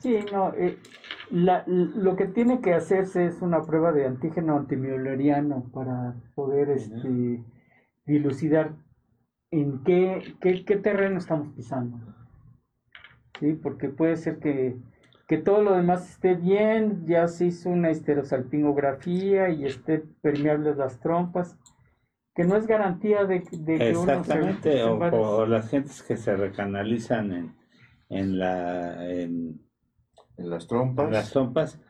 Sí, 0.00 0.18
no, 0.32 0.54
eh, 0.54 0.78
la, 1.30 1.64
lo 1.66 2.16
que 2.16 2.26
tiene 2.26 2.60
que 2.60 2.74
hacerse 2.74 3.26
es 3.26 3.42
una 3.42 3.62
prueba 3.62 3.92
de 3.92 4.06
antígeno 4.06 4.56
antimioleriano 4.56 5.70
para 5.72 6.14
poder 6.34 6.70
este, 6.70 7.42
dilucidar 8.06 8.74
en 9.50 9.82
qué, 9.84 10.34
qué, 10.40 10.64
qué, 10.64 10.76
terreno 10.76 11.18
estamos 11.18 11.48
pisando. 11.54 11.98
¿Sí? 13.38 13.52
Porque 13.54 13.88
puede 13.88 14.16
ser 14.16 14.38
que, 14.38 14.76
que 15.26 15.38
todo 15.38 15.62
lo 15.62 15.74
demás 15.74 16.10
esté 16.10 16.34
bien, 16.34 17.06
ya 17.06 17.28
se 17.28 17.46
hizo 17.46 17.70
una 17.70 17.90
histerosalpingografía 17.90 19.50
y 19.50 19.64
esté 19.64 20.02
permeables 20.22 20.76
las 20.76 20.98
trompas, 21.00 21.56
que 22.34 22.44
no 22.44 22.56
es 22.56 22.66
garantía 22.66 23.24
de, 23.24 23.42
de 23.52 23.78
que 23.78 23.90
Exactamente, 23.90 24.84
uno 24.84 25.10
se, 25.10 25.16
o, 25.16 25.36
o, 25.38 25.46
las 25.46 25.68
gentes 25.68 26.02
que 26.02 26.16
se 26.16 26.36
recanalizan 26.36 27.32
en, 27.32 27.56
en, 28.08 28.38
la, 28.38 29.10
en, 29.10 29.60
en 30.38 30.50
las 30.50 30.66
trompas. 30.66 31.06
En 31.06 31.12
las 31.12 31.30
trompas 31.30 31.80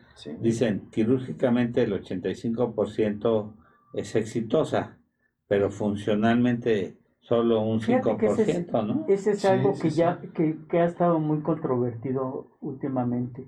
dicen 0.41 0.89
quirúrgicamente 0.91 1.83
el 1.83 1.93
85% 1.93 3.53
es 3.95 4.17
exitosa, 4.17 4.99
pero 5.47 5.71
funcionalmente 5.71 6.99
solo 7.21 7.61
un 7.61 7.81
5%, 7.81 8.23
ese 8.23 8.51
es, 8.51 8.73
¿no? 8.73 9.05
Ese 9.09 9.31
es 9.33 9.45
algo 9.45 9.75
que 9.79 9.91
ya 9.91 10.21
que, 10.35 10.59
que 10.69 10.81
ha 10.81 10.87
estado 10.87 11.21
muy 11.21 11.43
controvertido 11.43 12.57
últimamente. 12.61 13.47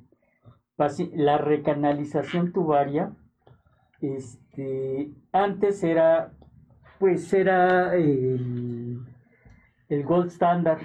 La 1.15 1.37
recanalización 1.37 2.53
tubaria, 2.53 3.13
este, 4.01 5.13
antes 5.33 5.83
era 5.83 6.33
pues 7.01 7.33
era 7.33 7.95
el, 7.97 9.01
gold 9.89 10.29
standard 10.29 10.83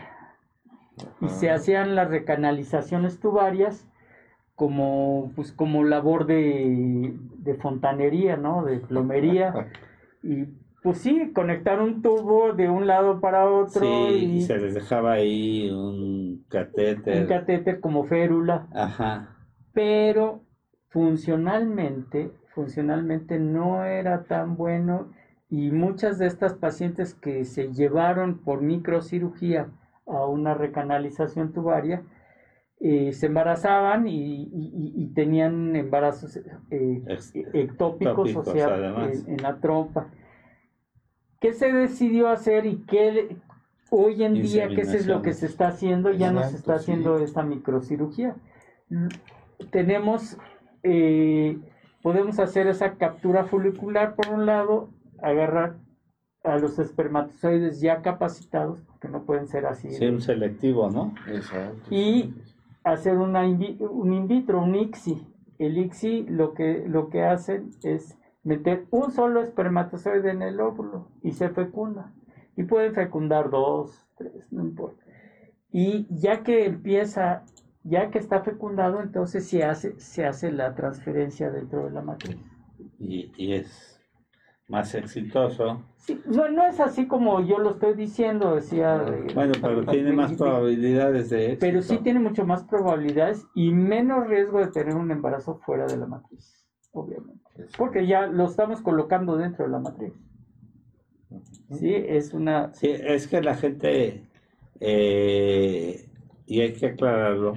y 1.20 1.28
se 1.28 1.52
hacían 1.52 1.94
las 1.94 2.10
recanalizaciones 2.10 3.20
tubarias 3.20 3.86
como 4.56 5.32
pues 5.36 5.52
como 5.52 5.84
labor 5.84 6.26
de, 6.26 7.14
fontanería 7.62 8.38
no 8.38 8.64
de 8.64 8.80
plomería 8.80 9.54
y 10.24 10.46
pues 10.82 11.00
sí, 11.00 11.32
conectar 11.34 11.82
un 11.82 12.04
tubo 12.04 12.54
de 12.54 12.70
un 12.70 12.86
lado 12.86 13.20
para 13.20 13.50
otro 13.50 13.82
Sí, 13.82 14.36
y 14.38 14.42
se 14.42 14.60
les 14.60 14.76
dejaba 14.76 15.14
ahí 15.14 15.72
un 15.72 16.46
catéter. 16.48 17.24
un 17.24 17.28
catéter 17.28 17.80
como 17.80 18.04
férula, 18.04 18.68
Ajá. 18.72 19.36
pero 19.74 20.44
funcionalmente, 20.90 22.32
funcionalmente 22.54 23.40
no 23.40 23.84
era 23.84 24.26
tan 24.26 24.58
bueno 24.58 25.10
y 25.50 25.72
muchas 25.72 26.20
de 26.20 26.28
estas 26.28 26.54
pacientes 26.54 27.16
que 27.16 27.46
se 27.46 27.74
llevaron 27.74 28.38
por 28.38 28.62
microcirugía 28.62 29.70
a 30.06 30.26
una 30.28 30.54
recanalización 30.54 31.52
tubaria, 31.52 32.04
eh, 32.80 33.14
se 33.14 33.28
embarazaban 33.28 34.08
y, 34.08 34.44
y- 34.44 34.72
y- 34.74 34.94
y 35.04 35.08
tenían 35.14 35.76
embarazos 35.76 36.36
eh, 36.38 37.04
Ex- 37.08 37.32
ectópicos, 37.54 38.36
o 38.36 38.44
sea, 38.44 38.76
en, 39.06 39.30
en 39.30 39.42
la 39.42 39.58
trompa. 39.58 40.10
¿Qué 41.40 41.54
se 41.54 41.72
decidió 41.72 42.28
hacer 42.30 42.66
y 42.66 42.78
qué 42.88 43.38
hoy 43.92 44.24
en 44.24 44.34
día, 44.34 44.68
qué 44.70 44.82
es 44.82 45.06
lo 45.08 45.22
que 45.22 45.34
se 45.34 45.46
está 45.46 45.68
haciendo? 45.70 46.12
Ya 46.12 46.32
no 46.32 46.42
se 46.42 46.48
Exacto, 46.48 46.58
está 46.58 46.80
sí. 46.80 46.92
haciendo 46.92 47.18
esta 47.20 47.44
microcirugía. 47.44 48.36
Mm, 48.90 49.08
Tenemos, 49.72 50.38
eh, 50.84 51.58
podemos 52.02 52.40
hacer 52.40 52.68
esa 52.68 52.96
captura 52.96 53.46
folicular 53.46 54.16
por 54.16 54.30
un 54.30 54.46
lado, 54.46 54.90
agarrar 55.22 55.78
a 56.44 56.58
los 56.58 56.78
espermatozoides 56.78 57.80
ya 57.80 58.02
capacitados, 58.02 58.84
que 59.00 59.08
no 59.08 59.24
pueden 59.24 59.48
ser 59.48 59.66
así, 59.66 59.90
Sí, 59.90 60.06
un 60.06 60.22
selectivo, 60.22 60.90
¿no? 60.92 61.14
Exacto. 61.28 61.88
y 61.90 62.34
hacer 62.86 63.18
una 63.18 63.46
in 63.46 63.78
un 63.82 64.14
in 64.14 64.28
vitro, 64.28 64.62
un 64.62 64.76
ICSI. 64.76 65.28
El 65.58 65.78
ICSI 65.78 66.28
lo 66.30 66.54
que, 66.54 66.86
lo 66.88 67.10
que 67.10 67.24
hacen 67.24 67.72
es 67.84 68.18
meter 68.44 68.86
un 68.92 69.12
solo 69.12 69.42
espermatozoide 69.42 70.32
en 70.32 70.42
el 70.42 70.62
óvulo 70.62 71.10
y 71.24 71.32
se 71.32 71.50
fecunda. 71.50 72.14
Y 72.56 72.64
pueden 72.64 72.94
fecundar 72.94 73.50
dos, 73.50 74.08
tres, 74.16 74.52
no 74.54 74.64
importa. 74.64 75.04
Y 75.72 76.08
ya 76.10 76.44
que 76.44 76.66
empieza, 76.66 77.44
ya 77.84 78.12
que 78.12 78.20
está 78.20 78.42
fecundado, 78.42 79.02
entonces 79.02 79.48
se 79.48 79.64
hace, 79.64 80.00
se 80.00 80.26
hace 80.26 80.52
la 80.52 80.76
transferencia 80.76 81.50
dentro 81.50 81.86
de 81.86 81.92
la 81.92 82.02
matriz. 82.02 82.38
Y 83.00 83.54
es 83.54 83.95
más 84.68 84.94
exitoso. 84.96 85.84
Sí, 85.98 86.22
no, 86.26 86.50
no 86.50 86.66
es 86.66 86.80
así 86.80 87.08
como 87.08 87.42
yo 87.42 87.60
lo 87.60 87.72
estoy 87.72 87.94
diciendo, 87.94 88.56
decía. 88.56 89.04
Bueno, 89.34 89.54
pero 89.62 89.86
tiene 89.86 90.12
más 90.12 90.34
probabilidades 90.38 91.30
de 91.30 91.46
éxito. 91.46 91.60
Pero 91.62 91.82
sí 91.82 91.98
tiene 91.98 92.20
mucho 92.20 92.46
más 92.46 92.64
probabilidades 92.64 93.46
y 93.54 93.72
menos 93.72 94.28
riesgo 94.28 94.60
de 94.60 94.68
tener 94.68 94.96
un 94.96 95.12
embarazo 95.12 95.56
fuera 95.66 95.86
de 95.86 95.98
la 95.98 96.08
matriz, 96.08 96.68
obviamente. 96.92 97.44
Porque 97.78 98.08
ya 98.08 98.28
lo 98.28 98.46
estamos 98.46 98.82
colocando 98.82 99.38
dentro 99.38 99.66
de 99.66 99.72
la 99.72 99.80
matriz. 99.80 100.14
Sí, 101.72 101.94
es 101.94 102.34
una... 102.34 102.74
Sí, 102.74 102.88
es 102.90 103.28
que 103.28 103.42
la 103.42 103.56
gente, 103.56 104.28
eh, 104.80 106.10
y 106.46 106.62
hay 106.62 106.74
que 106.74 106.88
aclararlo, 106.88 107.56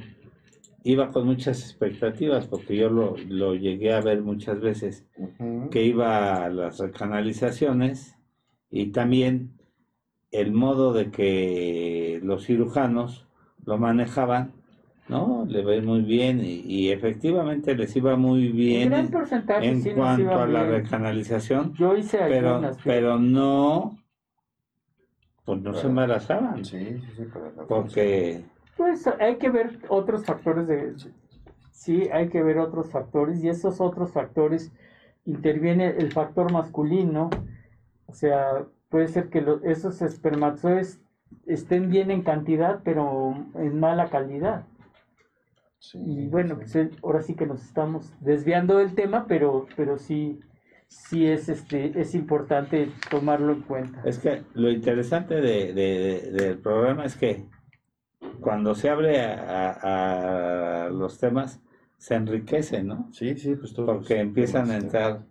iba 0.85 1.11
con 1.11 1.26
muchas 1.26 1.62
expectativas, 1.62 2.47
porque 2.47 2.76
yo 2.76 2.89
lo, 2.91 3.16
lo 3.29 3.55
llegué 3.55 3.93
a 3.93 4.01
ver 4.01 4.22
muchas 4.22 4.61
veces, 4.61 5.07
que 5.70 5.85
iba 5.85 6.45
a 6.45 6.49
las 6.51 6.79
recanalizaciones 6.79 8.16
y 8.70 8.87
también 8.93 9.53
el 10.31 10.53
modo 10.53 10.93
de 10.93 11.11
que 11.11 12.20
los 12.22 12.45
cirujanos 12.47 13.26
lo 13.64 13.79
manejaban, 13.79 14.53
¿no? 15.09 15.47
Le 15.49 15.62
ven 15.64 15.85
muy 15.87 16.03
bien 16.03 16.45
y, 16.45 16.61
y 16.66 16.91
efectivamente 16.91 17.74
les 17.74 17.95
iba 17.97 18.16
muy 18.16 18.49
bien 18.49 18.91
gran 18.91 19.07
en, 19.07 19.11
porcentaje 19.11 19.66
en 19.68 19.83
sí 19.83 19.91
cuanto 19.95 20.39
a 20.39 20.47
la 20.47 20.64
bien. 20.64 20.83
recanalización, 20.83 21.74
Yo 21.74 21.97
hice 21.97 22.18
pero, 22.18 22.51
algunas. 22.57 22.79
pero 22.85 23.18
no, 23.18 23.99
pues 25.45 25.61
no 25.62 25.74
se 25.74 25.87
embarazaban, 25.87 26.64
Sí, 26.64 26.79
sí, 27.16 27.24
la 27.57 27.66
porque 27.66 28.45
Pues 28.79 29.07
hay 29.18 29.37
que 29.37 29.51
ver 29.51 29.81
otros 29.89 30.24
factores 30.24 30.66
de... 30.68 30.95
Sí, 31.72 32.09
hay 32.12 32.29
que 32.29 32.43
ver 32.43 32.59
otros 32.59 32.91
factores 32.91 33.43
y 33.43 33.49
esos 33.49 33.81
otros 33.81 34.12
factores 34.12 34.72
interviene 35.26 35.89
el 35.89 36.12
factor 36.12 36.51
masculino, 36.53 37.29
o 38.07 38.14
sea, 38.14 38.64
puede 38.89 39.09
ser 39.09 39.29
que 39.31 39.45
esos 39.64 40.01
espermatozoides 40.01 41.01
estén 41.47 41.91
bien 41.91 42.11
en 42.11 42.22
cantidad, 42.22 42.81
pero 42.85 43.35
en 43.57 43.79
mala 43.81 44.07
calidad. 44.11 44.64
Sí, 45.81 45.99
Y 46.05 46.29
bueno, 46.29 46.55
sí. 46.55 46.61
pues 46.61 46.76
eh, 46.76 46.91
ahora 47.03 47.20
sí 47.22 47.35
que 47.35 47.47
nos 47.47 47.62
estamos 47.64 48.12
desviando 48.20 48.79
del 48.79 48.95
tema, 48.95 49.26
pero, 49.29 49.66
pero 49.76 49.99
sí, 49.99 50.41
sí 50.89 51.26
es, 51.26 51.49
este, 51.49 52.01
es 52.01 52.14
importante 52.14 52.91
tomarlo 53.11 53.53
en 53.53 53.62
cuenta. 53.62 54.03
es 54.05 54.18
que 54.18 54.43
lo 54.55 54.70
interesante 54.70 55.35
de, 55.41 55.72
de- 55.72 55.99
de- 55.99 56.31
del 56.33 56.59
programa 56.59 57.05
es 57.05 57.16
que 57.16 57.45
cuando 58.41 58.75
se 58.75 58.89
abre 58.91 59.21
a, 59.21 59.71
a- 59.73 60.85
a 60.87 60.89
los 60.91 61.19
temas, 61.19 61.61
se 61.97 62.14
enriquece, 62.14 62.83
¿no? 62.83 63.09
Sí, 63.12 63.37
sí, 63.37 63.55
pues 63.57 63.73
todo. 63.75 63.87
Porque 63.87 64.21
empiezan 64.21 64.71
a 64.71 64.77
entrar 64.77 65.25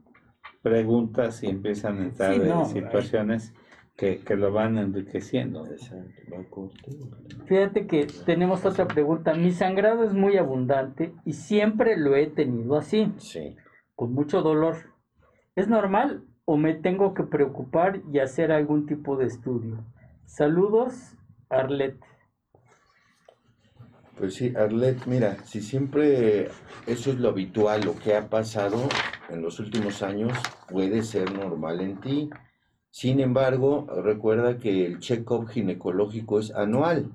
preguntas 0.62 1.44
y 1.44 1.48
empiezan 1.48 2.00
a 2.00 2.04
entrar 2.06 2.34
Sí, 2.34 2.42
eh, 2.42 2.50
no, 2.50 2.66
situaciones 2.66 3.54
que, 3.96 4.20
que 4.20 4.36
lo 4.36 4.52
van 4.52 4.78
enriqueciendo. 4.78 5.66
Exacto, 5.66 6.22
va 6.34 6.44
corto. 6.50 6.92
Fíjate 7.46 7.88
que 7.88 8.08
tenemos 8.26 8.66
otra 8.66 8.86
pregunta. 8.88 9.34
Mi 9.34 9.52
sangrado 9.52 10.04
es 10.04 10.14
muy 10.14 10.38
abundante 10.38 11.14
y 11.26 11.34
siempre 11.34 11.96
lo 11.98 12.16
he 12.16 12.28
tenido 12.28 12.76
así, 12.78 13.14
Sí. 13.18 13.56
con 13.96 14.14
mucho 14.14 14.42
dolor. 14.42 14.76
¿Es 15.56 15.68
normal 15.68 16.24
o 16.46 16.58
me 16.58 16.74
tengo 16.76 17.14
que 17.14 17.24
preocupar 17.24 18.02
y 18.12 18.20
hacer 18.20 18.52
algún 18.52 18.86
tipo 18.86 19.16
de 19.16 19.26
estudio? 19.26 19.84
Saludos, 20.26 21.16
Arlet. 21.50 21.96
Pues 24.18 24.34
sí, 24.34 24.52
Arlet, 24.56 25.06
mira, 25.06 25.38
si 25.46 25.62
siempre 25.62 26.50
eso 26.88 27.12
es 27.12 27.20
lo 27.20 27.30
habitual, 27.30 27.82
lo 27.86 27.96
que 27.96 28.16
ha 28.16 28.28
pasado 28.28 28.90
en 29.30 29.44
los 29.44 29.60
últimos 29.60 30.02
años, 30.02 30.36
puede 30.68 31.04
ser 31.04 31.32
normal 31.32 31.82
en 31.82 32.02
ti. 32.02 32.30
Sin 32.90 33.20
embargo, 33.20 33.86
recuerda 34.04 34.58
que 34.58 34.88
el 34.88 35.00
check-up 35.00 35.50
ginecológico 35.50 36.40
es 36.40 36.52
anual. 36.52 37.12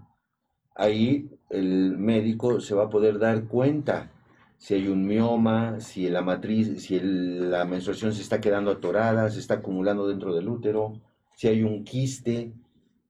Ahí 0.76 1.28
el 1.50 1.98
médico 1.98 2.60
se 2.60 2.76
va 2.76 2.84
a 2.84 2.90
poder 2.90 3.18
dar 3.18 3.46
cuenta 3.46 4.12
si 4.58 4.74
hay 4.74 4.86
un 4.86 5.04
mioma, 5.04 5.80
si 5.80 6.08
la 6.08 6.22
matriz, 6.22 6.84
si 6.84 7.00
la 7.00 7.64
menstruación 7.64 8.12
se 8.12 8.22
está 8.22 8.40
quedando 8.40 8.70
atorada, 8.70 9.28
se 9.28 9.40
está 9.40 9.54
acumulando 9.54 10.06
dentro 10.06 10.32
del 10.36 10.48
útero, 10.48 11.00
si 11.34 11.48
hay 11.48 11.64
un 11.64 11.82
quiste, 11.82 12.52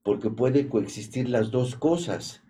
porque 0.03 0.31
puede 0.31 0.71
coexistir 0.71 1.29
las 1.29 1.51
dos 1.51 1.77
cosas 1.77 2.43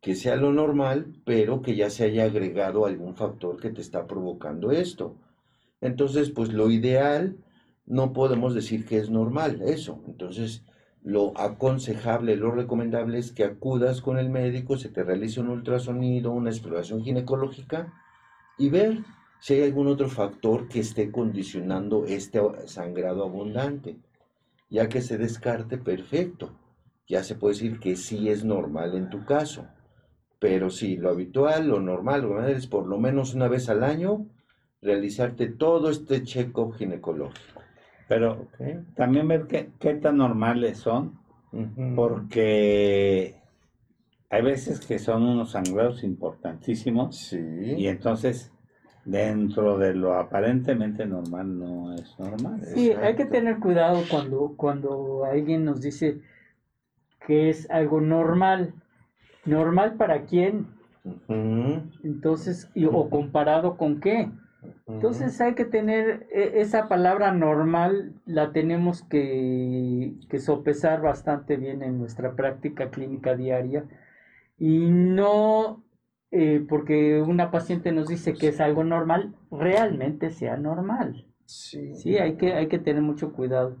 que 0.00 0.14
sea 0.14 0.36
lo 0.36 0.52
normal, 0.52 1.14
pero 1.24 1.62
que 1.62 1.74
ya 1.74 1.90
se 1.90 2.04
haya 2.04 2.24
agregado 2.24 2.86
algún 2.86 3.16
factor 3.16 3.60
que 3.60 3.70
te 3.70 3.80
está 3.80 4.06
provocando 4.06 4.70
esto. 4.70 5.16
Entonces, 5.80 6.30
pues 6.30 6.52
lo 6.52 6.70
ideal, 6.70 7.36
no 7.86 8.12
podemos 8.12 8.54
decir 8.54 8.86
que 8.86 8.98
es 8.98 9.10
normal 9.10 9.62
eso. 9.62 10.02
Entonces, 10.06 10.64
lo 11.02 11.38
aconsejable, 11.38 12.36
lo 12.36 12.50
recomendable 12.50 13.18
es 13.18 13.32
que 13.32 13.44
acudas 13.44 14.00
con 14.02 14.18
el 14.18 14.30
médico, 14.30 14.76
se 14.76 14.88
te 14.88 15.04
realice 15.04 15.40
un 15.40 15.48
ultrasonido, 15.48 16.32
una 16.32 16.50
exploración 16.50 17.02
ginecológica 17.02 17.92
y 18.58 18.68
ver 18.68 19.04
si 19.40 19.54
hay 19.54 19.62
algún 19.62 19.86
otro 19.86 20.08
factor 20.08 20.68
que 20.68 20.80
esté 20.80 21.10
condicionando 21.10 22.04
este 22.06 22.40
sangrado 22.66 23.24
abundante. 23.24 23.96
Ya 24.70 24.88
que 24.88 25.00
se 25.00 25.16
descarte, 25.16 25.78
perfecto. 25.78 26.50
Ya 27.08 27.24
se 27.24 27.36
puede 27.36 27.54
decir 27.54 27.80
que 27.80 27.96
sí 27.96 28.28
es 28.28 28.44
normal 28.44 28.94
en 28.94 29.08
tu 29.08 29.24
caso. 29.24 29.66
Pero 30.40 30.70
sí, 30.70 30.96
lo 30.96 31.10
habitual, 31.10 31.68
lo 31.68 31.80
normal, 31.80 32.22
lo 32.22 32.28
normal 32.28 32.50
es 32.50 32.66
por 32.66 32.86
lo 32.86 32.98
menos 32.98 33.34
una 33.34 33.48
vez 33.48 33.68
al 33.68 33.82
año 33.82 34.26
realizarte 34.80 35.48
todo 35.48 35.90
este 35.90 36.22
check-up 36.22 36.74
ginecológico. 36.74 37.60
Pero 38.06 38.46
también 38.94 39.26
ver 39.28 39.46
qué, 39.48 39.70
qué 39.80 39.94
tan 39.94 40.16
normales 40.18 40.78
son, 40.78 41.18
porque 41.96 43.34
hay 44.30 44.42
veces 44.42 44.80
que 44.80 44.98
son 44.98 45.24
unos 45.24 45.50
sangrados 45.52 46.04
importantísimos 46.04 47.16
Sí. 47.16 47.38
y 47.76 47.88
entonces 47.88 48.52
dentro 49.04 49.78
de 49.78 49.94
lo 49.94 50.14
aparentemente 50.14 51.06
normal 51.06 51.58
no 51.58 51.94
es 51.94 52.18
normal. 52.18 52.60
Sí, 52.74 52.92
hay 52.92 53.16
que 53.16 53.24
tener 53.24 53.58
cuidado 53.58 54.02
cuando, 54.10 54.54
cuando 54.56 55.24
alguien 55.24 55.64
nos 55.64 55.80
dice 55.80 56.20
que 57.26 57.48
es 57.50 57.68
algo 57.70 58.00
normal. 58.00 58.74
¿Normal 59.48 59.94
para 59.94 60.22
quién? 60.26 60.66
Entonces, 62.04 62.70
y- 62.74 62.84
o 62.86 63.08
comparado 63.10 63.76
con 63.76 64.00
qué. 64.00 64.30
Entonces 64.88 65.40
hay 65.40 65.54
que 65.54 65.64
tener 65.64 66.26
e- 66.32 66.60
esa 66.60 66.88
palabra 66.88 67.32
normal, 67.32 68.12
la 68.26 68.52
tenemos 68.52 69.02
que, 69.04 70.14
que 70.28 70.38
sopesar 70.40 71.00
bastante 71.00 71.56
bien 71.56 71.82
en 71.82 71.98
nuestra 71.98 72.34
práctica 72.34 72.90
clínica 72.90 73.36
diaria 73.36 73.84
y 74.58 74.90
no 74.90 75.82
eh, 76.30 76.64
porque 76.68 77.22
una 77.22 77.50
paciente 77.50 77.92
nos 77.92 78.08
dice 78.08 78.34
que 78.34 78.48
es 78.48 78.60
algo 78.60 78.82
normal, 78.84 79.34
realmente 79.50 80.30
sea 80.30 80.56
normal. 80.56 81.24
Sí. 81.46 81.94
Sí, 81.94 82.18
hay 82.18 82.34
que, 82.34 82.52
hay 82.54 82.66
que 82.66 82.78
tener 82.78 83.00
mucho 83.02 83.32
cuidado. 83.32 83.76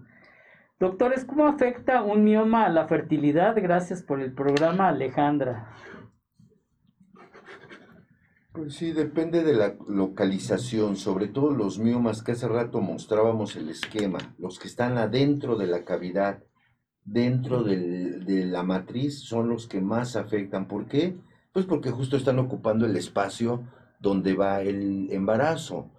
Doctores, 0.80 1.24
¿cómo 1.24 1.48
afecta 1.48 2.04
un 2.04 2.22
mioma 2.22 2.64
a 2.64 2.68
la 2.68 2.86
fertilidad? 2.86 3.56
Gracias 3.60 4.04
por 4.04 4.20
el 4.20 4.32
programa, 4.32 4.86
Alejandra. 4.86 5.74
Pues 8.52 8.76
sí, 8.76 8.92
depende 8.92 9.42
de 9.42 9.54
la 9.54 9.74
localización, 9.88 10.94
sobre 10.94 11.26
todo 11.26 11.50
los 11.50 11.80
miomas 11.80 12.22
que 12.22 12.32
hace 12.32 12.46
rato 12.46 12.80
mostrábamos 12.80 13.56
el 13.56 13.70
esquema, 13.70 14.18
los 14.38 14.60
que 14.60 14.68
están 14.68 14.98
adentro 14.98 15.56
de 15.56 15.66
la 15.66 15.84
cavidad, 15.84 16.44
dentro 17.04 17.64
de 17.64 18.46
la 18.46 18.62
matriz, 18.62 19.18
son 19.18 19.48
los 19.48 19.66
que 19.66 19.80
más 19.80 20.14
afectan. 20.14 20.68
¿Por 20.68 20.86
qué? 20.86 21.16
Pues 21.52 21.66
porque 21.66 21.90
justo 21.90 22.16
están 22.16 22.38
ocupando 22.38 22.86
el 22.86 22.96
espacio 22.96 23.64
donde 23.98 24.34
va 24.34 24.60
el 24.60 25.10
embarazo. 25.10 25.90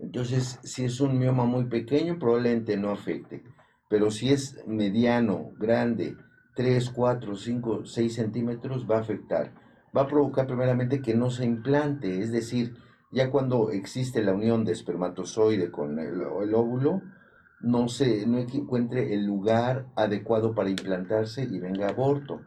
Entonces, 0.00 0.58
si 0.64 0.84
es 0.84 1.00
un 1.00 1.20
mioma 1.20 1.44
muy 1.44 1.66
pequeño, 1.66 2.18
probablemente 2.18 2.76
no 2.76 2.90
afecte. 2.90 3.44
Pero 3.88 4.10
si 4.10 4.32
es 4.32 4.64
mediano, 4.66 5.50
grande, 5.58 6.16
3, 6.56 6.90
4, 6.90 7.36
5, 7.36 7.84
6 7.86 8.14
centímetros, 8.14 8.90
va 8.90 8.98
a 8.98 9.00
afectar 9.00 9.52
va 9.96 10.02
a 10.02 10.08
provocar 10.08 10.46
primeramente 10.46 11.00
que 11.00 11.14
no 11.14 11.30
se 11.30 11.44
implante, 11.44 12.20
es 12.20 12.32
decir, 12.32 12.74
ya 13.12 13.30
cuando 13.30 13.70
existe 13.70 14.22
la 14.22 14.32
unión 14.32 14.64
de 14.64 14.72
espermatozoide 14.72 15.70
con 15.70 15.98
el, 15.98 16.20
el 16.20 16.54
óvulo, 16.54 17.02
no 17.60 17.88
se 17.88 18.26
no 18.26 18.38
encuentre 18.38 19.14
el 19.14 19.24
lugar 19.24 19.86
adecuado 19.94 20.54
para 20.54 20.68
implantarse 20.68 21.44
y 21.44 21.60
venga 21.60 21.88
aborto. 21.88 22.40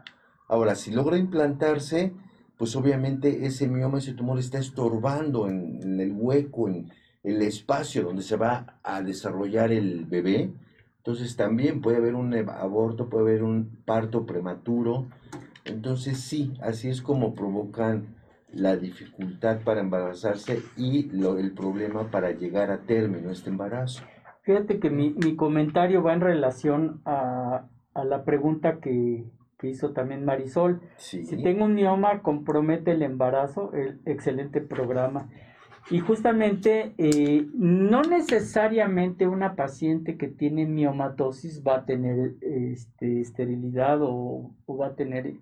Ahora, 0.50 0.76
si 0.76 0.92
logra 0.92 1.18
implantarse, 1.18 2.14
pues 2.58 2.76
obviamente 2.76 3.46
ese 3.46 3.68
mioma, 3.68 4.00
ese 4.00 4.14
tumor 4.14 4.40
está 4.40 4.60
estorbando 4.60 5.48
en, 5.48 5.82
en 5.82 6.00
el 6.00 6.12
hueco, 6.12 6.68
en 6.68 6.92
el 7.24 7.42
espacio 7.42 8.04
donde 8.04 8.22
se 8.22 8.36
va 8.36 8.80
a 8.84 9.02
desarrollar 9.02 9.72
el 9.72 10.06
bebé. 10.06 10.52
Entonces 11.08 11.38
también 11.38 11.80
puede 11.80 11.95
haber 11.95 12.16
un 12.16 12.34
aborto, 12.49 13.08
puede 13.08 13.30
haber 13.30 13.43
un 13.43 13.82
parto 13.86 14.26
prematuro, 14.26 15.05
entonces 15.64 16.20
sí, 16.20 16.58
así 16.62 16.89
es 16.89 17.01
como 17.01 17.34
provocan 17.34 18.18
la 18.51 18.76
dificultad 18.76 19.62
para 19.64 19.80
embarazarse 19.80 20.64
y 20.76 21.03
lo, 21.18 21.38
el 21.38 21.53
problema 21.53 22.12
para 22.12 22.32
llegar 22.32 22.72
a 22.72 22.82
término 22.82 23.32
este 23.32 23.49
embarazo. 23.49 24.03
Fíjate 24.41 24.82
que 24.82 24.89
mi, 24.89 25.12
mi 25.12 25.38
comentario 25.38 26.03
va 26.03 26.12
en 26.14 26.20
relación 26.20 27.01
a, 27.05 27.70
a 27.93 28.03
la 28.03 28.26
pregunta 28.26 28.82
que, 28.82 29.24
que, 29.58 29.70
hizo 29.70 29.93
también 29.93 30.26
Marisol. 30.26 30.82
Sí. 30.97 31.24
Si 31.26 31.41
tengo 31.41 31.64
un 31.64 31.76
mioma, 31.76 32.22
compromete 32.22 32.91
el 32.91 33.01
embarazo, 33.01 33.72
el 33.72 34.01
excelente 34.03 34.60
programa. 34.60 35.30
Y 35.90 36.00
justamente, 36.00 36.94
eh, 36.98 37.48
no 37.54 38.02
necesariamente 38.02 39.28
una 39.28 39.56
paciente 39.56 40.18
que 40.18 40.28
tiene 40.28 40.66
miomatosis 40.66 41.64
va 41.66 41.78
a 41.78 41.86
tener 41.86 42.36
este, 42.42 43.22
esterilidad 43.22 44.02
o, 44.02 44.52
o 44.66 44.78
va 44.78 44.88
a 44.88 44.96
tener 44.96 45.34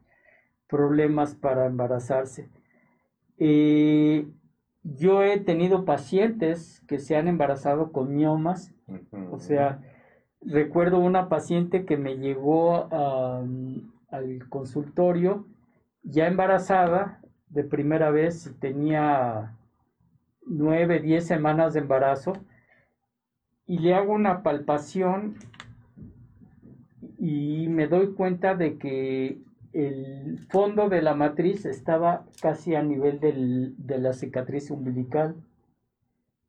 problemas 0.68 1.34
para 1.36 1.66
embarazarse. 1.66 2.48
Eh, 3.40 4.28
yo 4.84 5.24
he 5.24 5.40
tenido 5.40 5.84
pacientes 5.84 6.84
que 6.88 7.00
se 7.00 7.16
han 7.16 7.28
embarazado 7.28 7.92
con 7.92 8.16
miomas, 8.16 8.74
uh 8.88 8.94
-huh. 8.94 9.30
o 9.32 9.40
sea, 9.40 9.82
recuerdo 10.42 11.00
una 11.00 11.28
paciente 11.28 11.86
que 11.86 11.98
me 11.98 12.18
llegó 12.18 12.88
al 12.92 14.48
consultorio 14.50 15.48
ya 16.04 16.28
embarazada 16.28 17.20
de 17.50 17.64
primera 17.64 18.12
vez, 18.12 18.54
tenía 18.60 19.56
nueve, 20.46 21.00
diez 21.00 21.26
semanas 21.26 21.74
de 21.74 21.82
embarazo, 21.82 22.34
y 23.66 23.80
le 23.80 23.96
hago 23.96 24.14
una 24.14 24.44
palpación 24.44 25.36
y 27.18 27.68
me 27.68 27.88
doy 27.88 28.14
cuenta 28.14 28.56
de 28.56 28.78
que 28.78 29.40
el 29.74 30.40
fondo 30.50 30.88
de 30.88 31.02
la 31.02 31.16
matriz 31.16 31.66
estaba 31.66 32.26
casi 32.42 32.76
a 32.76 32.84
nivel 32.84 33.20
del, 33.20 33.76
de 33.78 33.98
la 33.98 34.14
cicatriz 34.14 34.72
umbilical. 34.72 35.36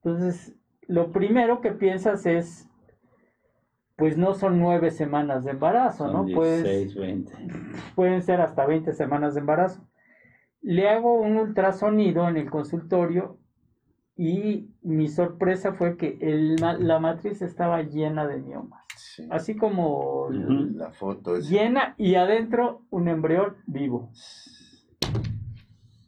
Entonces, 0.03 0.55
lo 0.87 1.11
primero 1.11 1.61
que 1.61 1.73
piensas 1.73 2.27
es, 2.27 2.69
pues 3.97 4.17
no 4.17 4.35
son 4.35 4.61
nueve 4.61 4.91
semanas 4.91 5.43
de 5.45 5.53
embarazo, 5.53 6.05
Son 6.05 6.13
¿no? 6.13 6.25
16, 6.25 6.95
pues, 6.95 6.95
20. 6.95 7.33
Pueden 7.95 8.23
ser 8.23 8.41
hasta 8.41 8.67
20 8.67 8.93
semanas 8.93 9.35
de 9.35 9.41
embarazo. 9.41 9.83
Le 10.61 10.89
hago 10.89 11.15
un 11.15 11.37
ultrasonido 11.37 12.29
en 12.29 12.37
el 12.37 12.51
consultorio 12.51 13.39
y 14.17 14.71
mi 14.83 15.09
sorpresa 15.09 15.73
fue 15.73 15.97
que 15.97 16.19
el, 16.21 16.57
la 16.57 16.99
matriz 16.99 17.43
estaba 17.43 17.83
llena 17.83 18.27
de 18.27 18.39
miomas. 18.39 18.83
Sí. 18.97 19.29
Así 19.31 19.57
como 19.57 20.29
La 20.31 20.91
foto 20.91 21.37
es... 21.37 21.49
llena 21.49 21.95
y 21.99 22.15
adentro 22.15 22.83
un 22.91 23.09
embrión 23.09 23.57
vivo. 23.67 24.11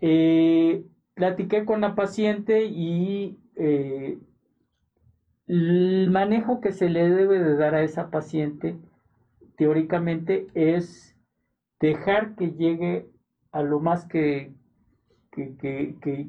Eh, 0.01 0.85
platiqué 1.15 1.65
con 1.65 1.83
la 1.83 1.95
paciente 1.95 2.65
y 2.65 3.39
eh, 3.57 4.19
el 5.47 6.11
manejo 6.11 6.61
que 6.61 6.73
se 6.73 6.89
le 6.89 7.09
debe 7.11 7.41
de 7.41 7.57
dar 7.57 7.75
a 7.75 7.83
esa 7.83 8.11
paciente 8.11 8.79
teóricamente 9.57 10.47
es 10.55 11.17
dejar 11.81 12.37
que 12.37 12.53
llegue 12.53 13.11
a 13.51 13.63
lo 13.63 13.81
más 13.81 14.07
que, 14.07 14.53
que, 15.33 15.57
que, 15.57 15.97
que, 16.01 16.29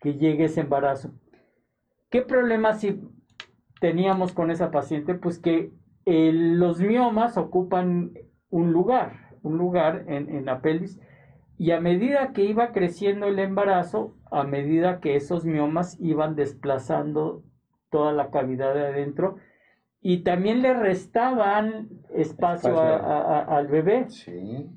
que 0.00 0.14
llegue 0.14 0.44
ese 0.44 0.60
embarazo. 0.60 1.12
¿Qué 2.10 2.22
problema 2.22 2.74
si 2.74 3.00
teníamos 3.80 4.32
con 4.32 4.50
esa 4.50 4.70
paciente? 4.70 5.14
Pues 5.14 5.38
que 5.38 5.72
eh, 6.06 6.32
los 6.32 6.80
miomas 6.80 7.36
ocupan 7.36 8.12
un 8.48 8.72
lugar, 8.72 9.36
un 9.42 9.58
lugar 9.58 10.04
en, 10.08 10.28
en, 10.28 10.44
la 10.44 10.60
pelvis, 10.60 11.00
y 11.56 11.70
a 11.70 11.80
medida 11.80 12.32
que 12.32 12.44
iba 12.44 12.72
creciendo 12.72 13.26
el 13.26 13.38
embarazo, 13.38 14.16
a 14.30 14.44
medida 14.44 15.00
que 15.00 15.14
esos 15.14 15.44
miomas 15.44 16.00
iban 16.00 16.34
desplazando 16.34 17.44
toda 17.90 18.12
la 18.12 18.30
cavidad 18.30 18.74
de 18.74 18.86
adentro, 18.86 19.36
y 20.00 20.22
también 20.22 20.62
le 20.62 20.72
restaban 20.72 21.90
espacio, 22.08 22.70
espacio. 22.70 22.80
A, 22.80 23.40
a, 23.40 23.56
al 23.58 23.68
bebé. 23.68 24.08
Sí. 24.08 24.70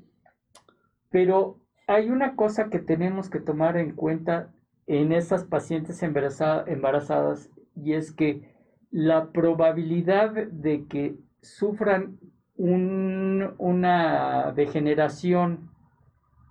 Pero 1.10 1.58
hay 1.86 2.10
una 2.10 2.36
cosa 2.36 2.68
que 2.68 2.78
tenemos 2.78 3.30
que 3.30 3.40
tomar 3.40 3.76
en 3.78 3.94
cuenta 3.94 4.53
en 4.86 5.12
esas 5.12 5.44
pacientes 5.44 6.02
embarazadas, 6.02 6.68
embarazadas 6.68 7.50
y 7.74 7.94
es 7.94 8.12
que 8.12 8.54
la 8.90 9.32
probabilidad 9.32 10.32
de 10.32 10.86
que 10.86 11.16
sufran 11.40 12.18
un, 12.56 13.54
una 13.58 14.52
degeneración 14.52 15.70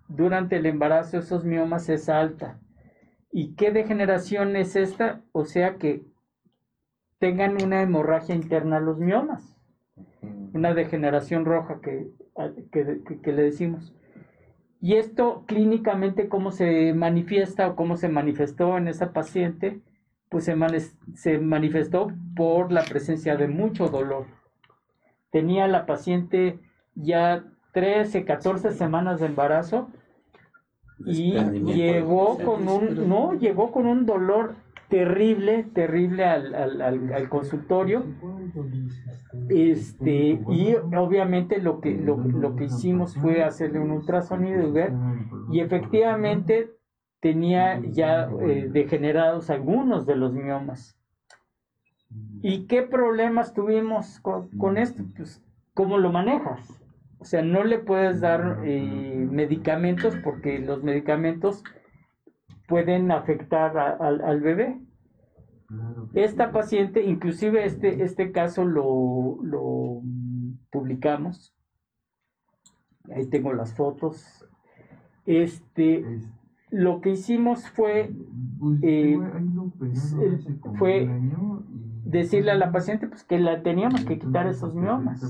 durante 0.07 0.57
el 0.57 0.65
embarazo, 0.65 1.17
esos 1.17 1.45
miomas 1.45 1.89
es 1.89 2.09
alta. 2.09 2.59
¿Y 3.31 3.55
qué 3.55 3.71
degeneración 3.71 4.55
es 4.55 4.75
esta? 4.75 5.21
O 5.31 5.45
sea 5.45 5.77
que 5.77 6.03
tengan 7.19 7.63
una 7.63 7.81
hemorragia 7.81 8.35
interna 8.35 8.79
los 8.79 8.99
miomas, 8.99 9.57
una 10.53 10.73
degeneración 10.73 11.45
roja 11.45 11.79
que, 11.81 12.11
que, 12.71 13.01
que, 13.07 13.21
que 13.21 13.31
le 13.31 13.43
decimos. 13.43 13.95
Y 14.83 14.95
esto 14.95 15.45
clínicamente, 15.47 16.27
¿cómo 16.27 16.51
se 16.51 16.93
manifiesta 16.93 17.69
o 17.69 17.75
cómo 17.77 17.95
se 17.95 18.09
manifestó 18.09 18.77
en 18.77 18.89
esa 18.89 19.13
paciente? 19.13 19.79
Pues 20.27 20.43
se, 20.43 20.57
man 20.57 20.73
se 21.15 21.39
manifestó 21.39 22.11
por 22.35 22.69
la 22.69 22.83
presencia 22.83 23.37
de 23.37 23.47
mucho 23.47 23.87
dolor. 23.87 24.25
Tenía 25.31 25.69
la 25.69 25.85
paciente 25.85 26.59
ya 26.95 27.45
13, 27.71 28.25
14 28.25 28.73
semanas 28.73 29.21
de 29.21 29.27
embarazo 29.27 29.87
y 31.05 31.31
llegó 31.31 32.37
con 32.39 32.67
un, 32.67 33.07
no, 33.07 33.35
llegó 33.35 33.71
con 33.71 33.85
un 33.85 34.05
dolor 34.05 34.53
terrible, 34.93 35.63
terrible 35.73 36.23
al, 36.23 36.53
al, 36.53 37.11
al, 37.13 37.27
consultorio. 37.27 38.03
Este, 39.49 40.39
y 40.47 40.75
obviamente 40.95 41.59
lo 41.59 41.81
que, 41.81 41.95
lo, 41.95 42.15
lo, 42.17 42.55
que 42.55 42.65
hicimos 42.65 43.15
fue 43.15 43.41
hacerle 43.41 43.79
un 43.79 43.89
ultrasonido 43.89 44.67
y 44.67 44.71
ver, 44.71 44.93
y 45.51 45.61
efectivamente 45.61 46.73
tenía 47.19 47.81
ya 47.81 48.29
eh, 48.41 48.69
degenerados 48.71 49.49
algunos 49.49 50.05
de 50.05 50.15
los 50.15 50.31
miomas. 50.31 50.95
¿Y 52.43 52.67
qué 52.67 52.83
problemas 52.83 53.55
tuvimos 53.55 54.19
con, 54.19 54.49
con 54.59 54.77
esto? 54.77 55.01
Pues, 55.17 55.43
¿cómo 55.73 55.97
lo 55.97 56.11
manejas? 56.11 56.83
O 57.17 57.25
sea, 57.25 57.41
no 57.41 57.63
le 57.63 57.79
puedes 57.79 58.21
dar 58.21 58.59
eh, 58.63 59.27
medicamentos 59.31 60.15
porque 60.23 60.59
los 60.59 60.83
medicamentos 60.83 61.63
pueden 62.67 63.11
afectar 63.11 63.77
a, 63.77 63.89
a, 63.91 64.07
al 64.07 64.41
bebé. 64.41 64.79
Esta 66.13 66.51
paciente, 66.51 67.03
inclusive 67.03 67.65
este, 67.65 68.03
este 68.03 68.31
caso 68.31 68.63
lo, 68.65 69.39
lo 69.41 70.01
publicamos. 70.71 71.55
Ahí 73.15 73.25
tengo 73.27 73.53
las 73.53 73.73
fotos. 73.73 74.47
Este, 75.25 76.05
lo 76.69 77.01
que 77.01 77.11
hicimos 77.11 77.69
fue, 77.69 78.11
eh, 78.81 79.19
fue 80.77 81.09
decirle 82.03 82.51
a 82.51 82.55
la 82.55 82.71
paciente 82.71 83.07
pues 83.07 83.23
que 83.23 83.39
la 83.39 83.63
teníamos 83.63 84.05
que 84.05 84.19
quitar 84.19 84.47
esos 84.47 84.75
miomas. 84.75 85.21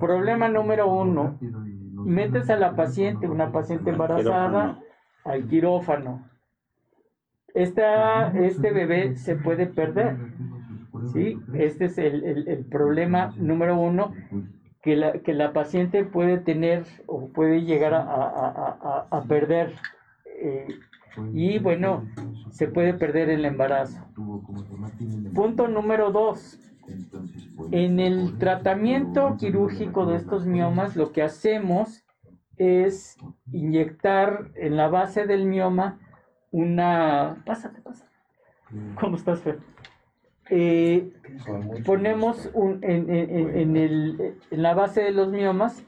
Problema 0.00 0.48
número 0.48 0.92
uno, 0.92 1.38
metes 1.92 2.50
a 2.50 2.56
la 2.56 2.74
paciente, 2.74 3.28
una 3.28 3.52
paciente 3.52 3.90
embarazada, 3.90 4.80
al 5.24 5.46
quirófano. 5.48 6.28
Esta, 7.54 8.32
este 8.38 8.72
bebé 8.72 9.16
se 9.16 9.36
puede 9.36 9.66
perder. 9.66 10.16
¿sí? 11.12 11.38
Este 11.54 11.84
es 11.86 11.98
el, 11.98 12.24
el- 12.24 12.64
problema 12.64 13.32
número 13.36 13.78
uno, 13.78 14.12
que 14.82 14.96
la, 14.96 15.12
que 15.20 15.32
la 15.34 15.52
paciente 15.52 16.04
puede 16.04 16.38
tener 16.38 16.84
o 17.06 17.28
puede 17.28 17.62
llegar 17.62 17.94
a, 17.94 18.00
a- 18.02 18.28
a- 18.28 19.06
a- 19.10 19.18
a 19.18 19.22
perder. 19.22 19.74
eh, 20.26 20.66
y 21.32 21.58
bueno, 21.58 22.04
se 22.50 22.66
puede 22.66 22.92
perder 22.94 23.30
el 23.30 23.44
embarazo. 23.44 24.04
Punto 25.32 25.68
número 25.68 26.10
dos. 26.10 26.58
En 27.70 27.98
el 28.00 28.36
tratamiento 28.38 29.36
quirúrgico 29.38 30.06
de 30.06 30.16
estos 30.16 30.44
miomas, 30.46 30.96
lo 30.96 31.12
que 31.12 31.22
hacemos 31.22 32.03
es 32.56 33.16
inyectar 33.52 34.50
en 34.54 34.76
la 34.76 34.88
base 34.88 35.26
del 35.26 35.46
mioma 35.46 35.98
una... 36.50 37.42
Pásate, 37.44 37.80
pásate. 37.82 38.10
¿Cómo 39.00 39.16
estás, 39.16 39.40
Fer? 39.40 39.58
Eh, 40.50 41.12
ponemos 41.86 42.50
un, 42.54 42.78
en, 42.84 43.08
en- 43.10 43.30
en- 43.30 43.58
en 43.58 43.76
el- 43.76 44.34
en 44.50 44.62
la 44.62 44.74
base 44.74 45.02
de 45.02 45.10
los 45.12 45.28
miomas 45.28 45.84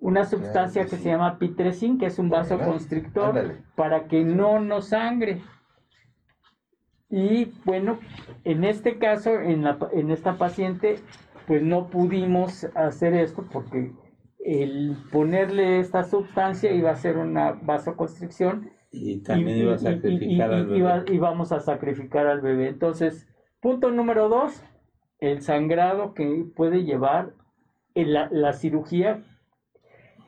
una 0.00 0.24
sustancia 0.24 0.86
que 0.86 0.96
se 0.96 1.10
llama 1.10 1.38
pitrecin, 1.38 1.98
que 1.98 2.06
es 2.06 2.18
un 2.18 2.30
vasoconstrictor 2.30 3.34
para 3.74 4.04
que 4.08 4.24
no 4.24 4.58
nos 4.58 4.88
sangre. 4.88 5.42
Y 7.10 7.52
bueno, 7.64 7.98
en 8.44 8.64
este 8.64 8.98
caso, 8.98 9.30
en, 9.40 9.64
la, 9.64 9.76
en 9.92 10.10
esta 10.10 10.38
paciente, 10.38 10.96
pues 11.46 11.62
no 11.62 11.88
pudimos 11.88 12.64
hacer 12.74 13.12
esto 13.14 13.44
porque 13.52 13.92
el 14.44 14.96
ponerle 15.12 15.78
esta 15.80 16.04
sustancia 16.04 16.72
iba 16.72 16.90
a 16.90 16.96
ser 16.96 17.18
una 17.18 17.52
vasoconstricción 17.52 18.70
Y 18.90 19.18
también 19.18 19.58
y- 19.58 19.60
iba 19.60 19.74
a 19.74 19.78
sacrificar 19.78 20.50
y- 20.50 20.54
al 20.54 20.76
iba- 20.76 20.98
bebé. 21.00 21.14
íbamos 21.14 21.52
a 21.52 21.60
sacrificar 21.60 22.26
al 22.26 22.40
bebé. 22.40 22.68
Entonces, 22.68 23.28
punto 23.60 23.90
número 23.90 24.28
dos, 24.28 24.62
el 25.18 25.42
sangrado 25.42 26.14
que 26.14 26.46
puede 26.56 26.84
llevar 26.84 27.34
en 27.94 28.12
la, 28.14 28.28
la 28.30 28.52
cirugía, 28.54 29.22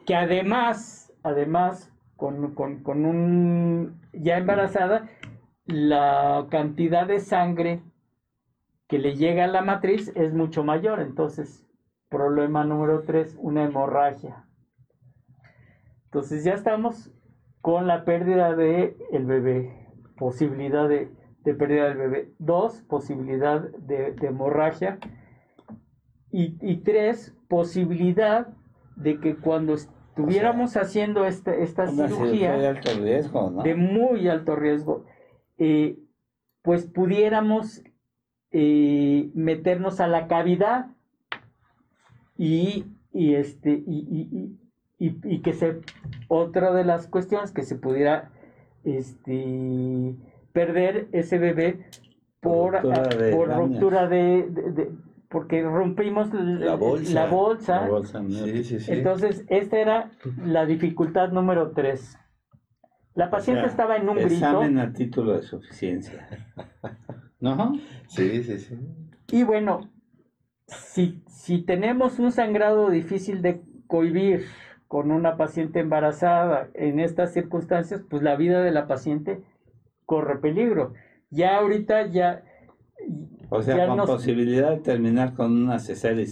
que 0.07 0.15
además, 0.15 1.13
además, 1.23 1.91
con, 2.17 2.55
con- 2.55 2.83
con 2.83 3.05
un 3.07 4.01
ya 4.13 4.37
embarazada, 4.39 5.09
la 5.67 6.47
cantidad 6.51 7.07
de 7.07 7.21
sangre 7.21 7.83
que 8.89 8.99
le 8.99 9.17
llega 9.17 9.45
a 9.45 9.49
la 9.49 9.63
matriz 9.63 10.13
es 10.15 10.35
mucho 10.35 10.63
mayor. 10.65 11.01
Entonces, 11.01 11.67
problema 12.13 12.65
número 12.65 13.03
tres, 13.03 13.37
una 13.41 13.65
hemorragia. 13.65 14.45
Entonces 16.05 16.45
ya 16.45 16.53
estamos 16.55 17.11
con 17.63 17.87
la 17.87 18.05
pérdida 18.05 18.55
de 18.55 18.97
el 19.13 19.25
bebé, 19.25 19.89
posibilidad 20.19 20.89
de, 20.89 21.11
de 21.45 21.55
pérdida 21.55 21.89
del 21.89 21.97
bebé. 21.97 22.33
Dos, 22.39 22.83
posibilidad 22.83 23.63
de, 23.63 24.13
de 24.13 24.27
hemorragia. 24.27 24.99
Y, 26.31 26.59
y 26.61 26.83
tres, 26.83 27.35
posibilidad 27.49 28.49
de 28.97 29.19
que 29.21 29.37
cuando 29.37 29.75
estuviéramos 29.75 30.77
haciendo 30.77 31.25
esta, 31.25 31.55
esta 31.55 31.87
cirugía 31.89 32.53
de 32.53 32.69
alto 32.69 32.91
riesgo, 33.01 33.51
¿no? 33.51 33.63
de 33.63 33.75
muy 33.75 34.29
alto 34.29 34.55
riesgo, 34.55 35.05
eh, 35.57 35.99
pues 36.63 36.87
pudiéramos 36.87 37.83
eh, 38.51 39.31
meternos 39.35 40.01
a 40.01 40.07
la 40.09 40.27
cavidad 40.27 40.91
y, 42.37 42.85
y 43.13 43.35
este 43.35 43.71
y, 43.73 43.79
y- 43.87 44.29
y- 44.99 45.07
y- 45.07 45.35
y 45.35 45.43
que 45.43 45.53
se 45.53 45.81
otra 46.29 46.73
de 46.73 46.85
las 46.85 47.07
cuestiones 47.09 47.51
que 47.53 47.63
se 47.63 47.77
pudiera 47.77 48.31
este 48.85 50.15
perder 50.53 51.09
ese 51.13 51.39
bebé 51.39 51.87
por, 52.41 52.81
Por 52.81 52.83
ruptura 52.83 53.09
de 53.17 53.33
por 53.33 53.49
ruptura 53.57 54.09
de, 54.09 54.49
de- 54.51 54.71
de- 54.73 54.91
porque 55.29 55.63
rompimos 55.63 56.33
La 56.35 56.75
bolsa. 56.75 57.15
la 57.15 57.27
bolsa. 57.27 57.81
La 57.83 57.89
bolsa 57.89 58.13
Sí, 58.13 58.17
amniótica. 58.19 58.65
sí, 58.65 58.81
sí. 58.81 58.93
Entonces, 58.93 59.45
esta 59.49 59.79
era 59.79 60.11
la 60.45 60.67
dificultad 60.67 61.31
número 61.33 61.71
tres. 61.71 62.19
La 63.15 63.31
paciente 63.31 63.61
O 63.61 63.65
sea, 63.65 63.71
estaba 63.71 63.97
en 63.97 64.09
un 64.11 64.19
Examen 64.19 64.75
grito 64.75 64.83
a 64.89 64.93
título 64.93 65.33
de 65.35 65.43
suficiencia. 65.43 66.27
¿No? 67.41 67.75
sí, 68.09 68.43
sí, 68.45 68.59
sí. 68.59 68.79
y 69.33 69.43
bueno, 69.43 69.91
si, 70.73 71.23
si 71.29 71.63
tenemos 71.63 72.19
un 72.19 72.33
sangrado 72.33 72.91
difícil 72.91 73.43
de 73.43 73.61
cohibir 73.87 74.47
con 74.89 75.11
una 75.11 75.37
paciente 75.37 75.81
embarazada 75.81 76.69
en 76.75 77.01
estas 77.01 77.33
circunstancias, 77.33 78.03
pues 78.09 78.23
la 78.23 78.37
vida 78.37 78.63
de 78.63 78.71
la 78.73 78.87
paciente 78.87 79.41
corre 80.07 80.39
peligro. 80.39 80.93
Ya 81.31 81.57
ahorita 81.59 82.07
ya 82.07 82.43
O 83.51 83.61
sea, 83.63 83.77
Ya 83.77 83.87
con 83.89 83.97
nos- 83.99 84.09
posibilidad 84.11 84.71
de 84.71 84.79
terminar 84.79 85.35
con 85.35 85.65
una 85.65 85.79
cesárea 85.79 86.23
y 86.23 86.27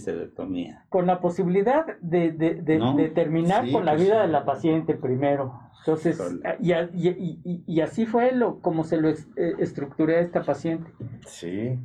con 0.89 1.05
la 1.05 1.19
posibilidad 1.19 1.85
de, 2.01 2.31
de- 2.31 2.55
de- 2.55 2.77
¿No? 2.79 2.95
de 2.95 3.09
terminar 3.09 3.65
Sí, 3.65 3.71
con 3.73 3.85
la 3.85 3.91
pues 3.93 4.03
vida 4.05 4.21
sí. 4.21 4.27
de 4.27 4.27
la 4.33 4.45
paciente 4.45 4.93
primero. 4.95 5.53
Entonces, 5.79 6.19
y, 6.59 6.71
a- 6.73 6.89
y- 6.93 7.09
y- 7.09 7.39
y- 7.43 7.63
y 7.67 7.81
así 7.81 8.05
fue 8.05 8.31
lo, 8.31 8.59
como 8.59 8.83
se 8.83 8.97
lo 8.97 9.09
eh, 9.09 9.15
estructuré 9.59 10.17
a 10.17 10.21
esta 10.21 10.43
paciente. 10.43 10.89
Sí. 11.27 11.77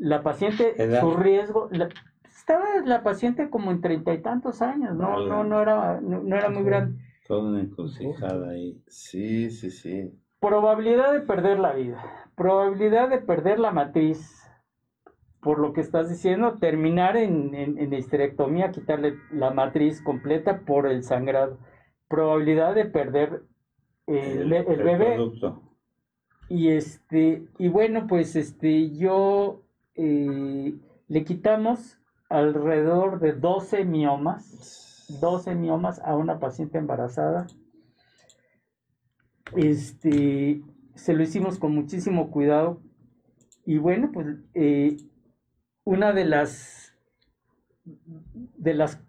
La 0.00 0.22
paciente, 0.22 0.74
¿Edad? 0.82 1.00
su 1.02 1.14
riesgo, 1.14 1.68
la- 1.70 1.88
estaba 2.24 2.64
la 2.84 3.02
paciente 3.02 3.50
como 3.50 3.70
en 3.70 3.80
treinta 3.82 4.14
y 4.14 4.22
tantos 4.22 4.62
años, 4.62 4.96
no, 4.96 5.26
no, 5.26 5.44
no 5.44 5.60
era, 5.60 6.00
no, 6.00 6.22
no 6.22 6.36
era 6.36 6.48
muy 6.48 6.64
grande. 6.64 6.98
Toda 7.28 7.50
una 7.50 7.60
encrucijada 7.60 8.50
ahí. 8.50 8.82
Sí, 8.88 9.50
sí, 9.50 9.70
sí. 9.70 10.10
Probabilidad 10.40 11.12
de 11.12 11.20
perder 11.20 11.58
la 11.58 11.74
vida, 11.74 12.02
probabilidad 12.34 13.10
de 13.10 13.18
perder 13.18 13.60
la 13.60 13.72
matriz, 13.72 14.36
por 15.42 15.58
lo 15.58 15.72
que 15.74 15.82
estás 15.82 16.08
diciendo, 16.08 16.54
terminar 16.58 17.16
en, 17.16 17.54
en, 17.54 17.78
en 17.78 17.92
histerectomía, 17.92 18.70
quitarle 18.72 19.14
la 19.32 19.50
matriz 19.50 20.02
completa 20.02 20.60
por 20.60 20.86
el 20.86 21.02
sangrado. 21.02 21.58
Probabilidad 22.08 22.74
de 22.74 22.86
perder 22.86 23.42
el, 24.06 24.50
el 24.52 24.82
bebé. 24.82 25.14
producto. 25.14 25.62
Y 26.48 26.68
este, 26.70 27.44
y 27.58 27.68
bueno, 27.68 28.06
pues 28.08 28.34
este, 28.34 28.90
yo 28.96 29.62
eh, 29.94 30.74
le 31.08 31.24
quitamos 31.24 31.98
alrededor 32.28 33.20
de 33.20 33.32
12 33.32 33.84
miomas, 33.84 35.06
12 35.20 35.54
miomas 35.54 36.00
a 36.04 36.16
una 36.16 36.38
paciente 36.38 36.78
embarazada. 36.78 37.46
Este, 39.56 40.62
se 40.94 41.12
lo 41.14 41.22
hicimos 41.22 41.58
con 41.58 41.74
muchísimo 41.74 42.30
cuidado. 42.30 42.80
Y 43.66 43.78
bueno, 43.78 44.10
pues 44.12 44.26
eh, 44.54 44.96
una 45.84 46.12
de 46.12 46.24
las 46.24 46.94
de 47.84 48.74
las 48.74 49.02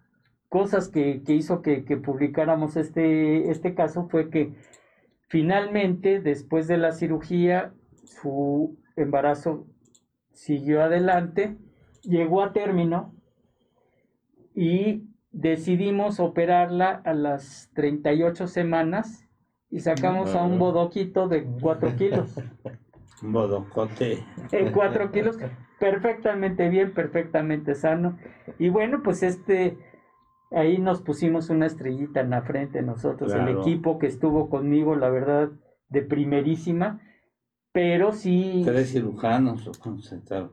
cosas 0.48 0.88
que, 0.88 1.22
que 1.22 1.34
hizo 1.34 1.62
que, 1.62 1.84
que 1.84 1.96
publicáramos 1.96 2.76
este, 2.76 3.50
este 3.50 3.74
caso 3.74 4.08
fue 4.08 4.30
que 4.30 4.54
finalmente, 5.28 6.20
después 6.20 6.66
de 6.68 6.76
la 6.76 6.92
cirugía, 6.92 7.72
su 8.04 8.78
embarazo 8.96 9.66
siguió 10.32 10.82
adelante, 10.82 11.56
llegó 12.02 12.42
a 12.42 12.52
término 12.52 13.14
y 14.54 15.04
decidimos 15.30 16.20
operarla 16.20 17.00
a 17.04 17.14
las 17.14 17.70
38 17.74 18.46
semanas 18.46 19.26
y 19.70 19.80
sacamos 19.80 20.34
a 20.34 20.42
un 20.42 20.58
bodoquito 20.58 21.28
de 21.28 21.44
4 21.60 21.96
kilos. 21.96 22.36
Un 23.22 23.32
bodocote. 23.32 24.24
En 24.50 24.72
4 24.72 25.12
kilos, 25.12 25.38
perfectamente 25.78 26.68
bien, 26.68 26.92
perfectamente 26.92 27.76
sano. 27.76 28.18
Y 28.58 28.68
bueno, 28.68 29.02
pues 29.04 29.22
este, 29.22 29.78
ahí 30.50 30.78
nos 30.78 31.02
pusimos 31.02 31.48
una 31.48 31.66
estrellita 31.66 32.20
en 32.20 32.30
la 32.30 32.42
frente 32.42 32.82
nosotros, 32.82 33.32
el 33.32 33.48
equipo 33.48 34.00
que 34.00 34.08
estuvo 34.08 34.50
conmigo, 34.50 34.96
la 34.96 35.08
verdad, 35.08 35.50
de 35.88 36.02
primerísima. 36.02 37.00
Pero 37.72 38.12
sí, 38.12 38.62
Tres 38.64 38.92
cirujanos 38.92 39.64
lo 39.64 39.72
concentraron. 39.72 40.50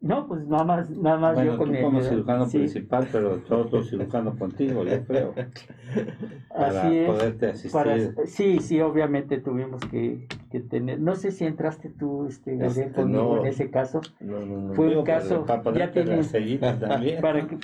no, 0.00 0.28
pues 0.28 0.46
nada 0.46 0.62
más, 0.64 0.88
nada 0.90 1.18
más 1.18 1.34
Bueno, 1.34 1.52
yo 1.52 1.58
con 1.58 1.72
tú 1.74 1.80
como 1.82 2.00
cirujano 2.00 2.46
Sí, 2.46 2.58
principal, 2.58 3.08
pero 3.10 3.42
otro 3.50 3.82
cirujano 3.82 4.36
contigo, 4.38 4.84
yo 4.84 5.04
creo. 5.04 5.34
Para 6.48 6.86
así 6.86 6.96
es. 6.98 7.06
poderte 7.10 7.46
asistir. 7.46 7.72
Para- 7.72 8.26
sí, 8.26 8.58
sí, 8.60 8.80
obviamente 8.80 9.38
tuvimos 9.40 9.80
que, 9.90 10.28
que 10.50 10.60
tener. 10.60 11.00
No 11.00 11.16
sé 11.16 11.32
si 11.32 11.44
entraste 11.44 11.88
tú, 11.90 12.26
este, 12.26 12.64
Este, 12.64 12.92
conmigo 12.92 13.36
no. 13.36 13.40
en 13.40 13.46
ese 13.46 13.70
caso. 13.70 14.00
No, 14.20 14.38
no, 14.46 14.60
no. 14.68 14.74
Fue 14.74 14.84
un 14.86 14.90
Digo, 14.90 15.04
caso, 15.04 15.44
Para 15.44 15.58
ya 15.58 15.62
ponerte 15.64 16.02
tiene- 16.04 16.16
la 16.18 16.22
sellita 16.22 16.78
también. 16.78 17.20
Para 17.20 17.46
que, 17.48 17.58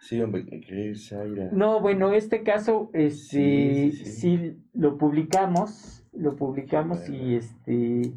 Sí, 0.00 0.20
hombre, 0.20 0.44
que 0.44 0.94
Zaira. 0.96 1.50
No, 1.52 1.80
bueno, 1.80 2.10
este 2.12 2.42
caso, 2.42 2.90
Sí, 2.92 3.10
sí, 3.10 3.92
sí, 3.92 4.04
sí. 4.06 4.56
lo 4.74 4.98
publicamos, 4.98 5.99
lo 6.12 6.36
publicamos 6.36 7.08
y 7.08 7.36
este, 7.36 8.12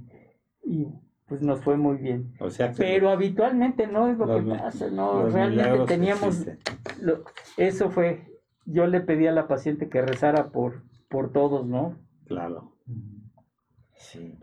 y 0.65 0.87
pues 1.27 1.41
nos 1.41 1.61
fue 1.61 1.77
muy 1.77 1.97
bien. 1.97 2.33
O 2.39 2.49
sea 2.49 2.71
que 2.71 2.77
Pero 2.77 3.09
habitualmente 3.09 3.87
no 3.87 4.07
es 4.07 4.17
lo 4.17 4.25
que 4.27 4.41
los 4.41 4.57
pasa, 4.59 4.87
no, 4.89 5.27
realmente 5.29 5.85
teníamos, 5.87 6.45
lo- 7.01 7.23
eso 7.57 7.89
fue, 7.89 8.27
yo 8.65 8.87
le 8.87 9.01
pedí 9.01 9.27
a 9.27 9.31
la 9.31 9.47
paciente 9.47 9.89
que 9.89 10.01
rezara 10.01 10.49
por, 10.51 10.83
por 11.09 11.31
todos, 11.31 11.65
¿no? 11.65 11.97
Claro. 12.25 12.71
Sí. 13.95 14.37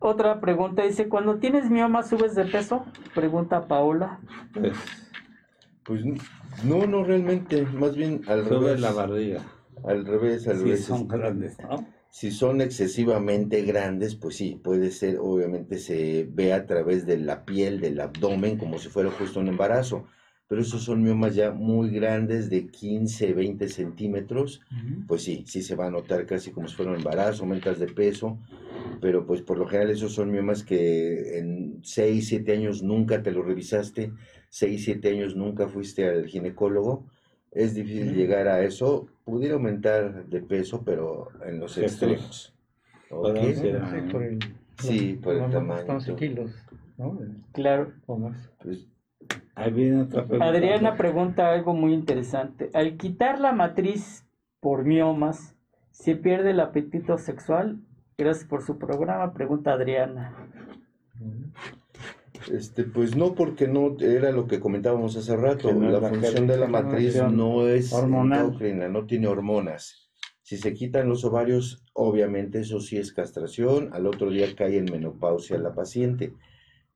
Otra 0.00 0.40
pregunta 0.40 0.82
dice, 0.82 1.08
cuando 1.08 1.38
tienes 1.38 1.70
mioma 1.70 2.02
subes 2.02 2.34
de 2.34 2.44
peso? 2.44 2.84
Pregunta 3.14 3.66
Paola. 3.66 4.20
Pues 4.54 4.72
Pues 5.84 6.02
no, 6.64 6.86
no 6.86 7.02
realmente, 7.04 7.62
más 7.66 7.96
bien 7.96 8.20
al 8.28 8.44
sube 8.44 8.60
revés. 8.66 8.80
la 8.80 8.92
barriga. 8.92 9.42
Al 9.84 10.04
revés, 10.04 10.46
al 10.48 10.56
Sí, 10.58 10.64
revés. 10.64 10.84
son 10.84 11.08
grandes, 11.08 11.56
¿no? 11.60 11.84
Si 12.10 12.30
son 12.30 12.60
excesivamente 12.60 13.62
grandes, 13.62 14.14
pues 14.14 14.36
sí, 14.36 14.58
puede 14.62 14.90
ser, 14.90 15.18
obviamente 15.20 15.78
se 15.78 16.26
ve 16.30 16.52
a 16.52 16.66
través 16.66 17.06
de 17.06 17.18
la 17.18 17.44
piel, 17.44 17.80
del 17.80 18.00
abdomen, 18.00 18.56
como 18.56 18.78
si 18.78 18.88
fuera 18.88 19.10
justo 19.10 19.40
un 19.40 19.48
embarazo. 19.48 20.06
Pero 20.48 20.62
esos 20.62 20.82
son 20.82 21.02
miomas 21.02 21.34
ya 21.34 21.52
muy 21.52 21.90
grandes, 21.90 22.48
de 22.48 22.68
15, 22.68 23.34
20 23.34 23.68
centímetros. 23.68 24.62
Pues 25.06 25.22
sí, 25.22 25.44
sí 25.46 25.60
se 25.60 25.76
va 25.76 25.86
a 25.86 25.90
notar 25.90 26.24
casi 26.24 26.50
como 26.50 26.68
si 26.68 26.74
fuera 26.74 26.90
un 26.90 26.96
embarazo, 26.96 27.42
aumentas 27.42 27.78
de 27.78 27.86
peso. 27.86 28.38
Pero 29.02 29.26
pues 29.26 29.42
por 29.42 29.58
lo 29.58 29.66
general 29.66 29.90
esos 29.90 30.14
son 30.14 30.32
miomas 30.32 30.64
que 30.64 31.38
en 31.38 31.80
6, 31.82 32.28
7 32.28 32.52
años 32.52 32.82
nunca 32.82 33.22
te 33.22 33.30
lo 33.30 33.42
revisaste, 33.42 34.12
6, 34.48 34.84
7 34.84 35.10
años 35.10 35.36
nunca 35.36 35.68
fuiste 35.68 36.08
al 36.08 36.26
ginecólogo. 36.26 37.04
Es 37.52 37.74
difícil 37.74 38.14
llegar 38.14 38.46
a 38.48 38.62
eso. 38.62 39.06
Pudiera 39.24 39.54
aumentar 39.54 40.24
de 40.26 40.40
peso, 40.40 40.82
pero 40.84 41.28
en 41.44 41.58
los 41.60 41.74
Jesús. 41.74 41.92
extremos. 42.02 42.54
¿Ok? 43.10 43.22
Podemos 43.22 43.64
ir 43.64 43.80
Sí, 43.90 44.12
por 44.12 44.22
el, 44.22 44.38
Sí, 44.78 45.12
por 45.22 45.34
el 45.34 45.40
los 45.40 45.50
tamaño, 45.52 45.92
11 45.94 46.06
todo. 46.06 46.16
kilos, 46.16 46.50
¿no? 46.98 47.18
Claro. 47.52 47.92
O 48.06 48.16
más. 48.18 48.50
Pues, 48.62 48.86
Ahí 49.54 49.72
viene 49.72 50.02
otra 50.02 50.22
pregunta. 50.24 50.46
Adriana 50.46 50.96
pregunta 50.96 51.52
algo 51.52 51.74
muy 51.74 51.92
interesante. 51.92 52.70
Al 52.74 52.96
quitar 52.96 53.40
la 53.40 53.52
matriz 53.52 54.24
por 54.60 54.84
miomas, 54.84 55.56
¿se 55.90 56.14
pierde 56.14 56.50
el 56.50 56.60
apetito 56.60 57.18
sexual? 57.18 57.78
Gracias 58.16 58.46
por 58.48 58.62
su 58.62 58.78
programa, 58.78 59.32
pregunta 59.32 59.72
Adriana. 59.72 60.32
Este, 62.52 62.84
pues 62.84 63.16
no, 63.16 63.34
porque 63.34 63.68
no 63.68 63.96
era 64.00 64.30
lo 64.32 64.46
que 64.46 64.60
comentábamos 64.60 65.16
hace 65.16 65.36
rato. 65.36 65.72
No 65.72 65.86
es 65.86 66.02
la 66.02 66.08
función 66.08 66.46
de 66.46 66.56
la 66.56 66.66
matriz 66.66 67.22
no 67.30 67.66
es 67.66 67.92
hormonal. 67.92 68.46
endocrina, 68.46 68.88
no 68.88 69.06
tiene 69.06 69.26
hormonas. 69.26 70.10
Si 70.42 70.56
se 70.56 70.72
quitan 70.72 71.08
los 71.08 71.24
ovarios, 71.24 71.84
obviamente 71.92 72.60
eso 72.60 72.80
sí 72.80 72.96
es 72.96 73.12
castración. 73.12 73.90
Al 73.92 74.06
otro 74.06 74.30
día 74.30 74.46
cae 74.56 74.78
en 74.78 74.86
menopausia 74.86 75.58
la 75.58 75.74
paciente. 75.74 76.32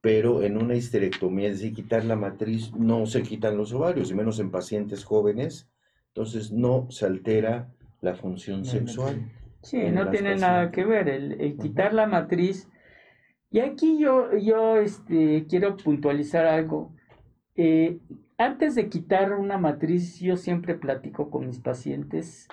Pero 0.00 0.42
en 0.42 0.56
una 0.56 0.74
histerectomía, 0.74 1.48
es 1.48 1.60
decir, 1.60 1.74
quitar 1.74 2.04
la 2.04 2.16
matriz, 2.16 2.72
no 2.74 3.06
se 3.06 3.22
quitan 3.22 3.56
los 3.56 3.72
ovarios, 3.72 4.10
y 4.10 4.14
menos 4.14 4.40
en 4.40 4.50
pacientes 4.50 5.04
jóvenes. 5.04 5.68
Entonces 6.08 6.50
no 6.50 6.90
se 6.90 7.06
altera 7.06 7.68
la 8.00 8.14
función 8.14 8.64
sexual. 8.64 9.30
Sí, 9.62 9.80
no 9.92 10.10
tiene 10.10 10.34
nada 10.36 10.72
que 10.72 10.84
ver 10.84 11.08
el, 11.08 11.40
el 11.40 11.56
quitar 11.56 11.94
la 11.94 12.06
matriz. 12.06 12.68
Y 13.52 13.60
aquí 13.60 13.98
yo, 13.98 14.36
yo 14.36 14.78
este, 14.78 15.46
quiero 15.46 15.76
puntualizar 15.76 16.46
algo. 16.46 16.94
Eh, 17.54 18.00
antes 18.38 18.74
de 18.74 18.88
quitar 18.88 19.34
una 19.34 19.58
matriz, 19.58 20.18
yo 20.18 20.36
siempre 20.36 20.74
platico 20.74 21.30
con 21.30 21.46
mis 21.46 21.60
pacientes 21.60 22.48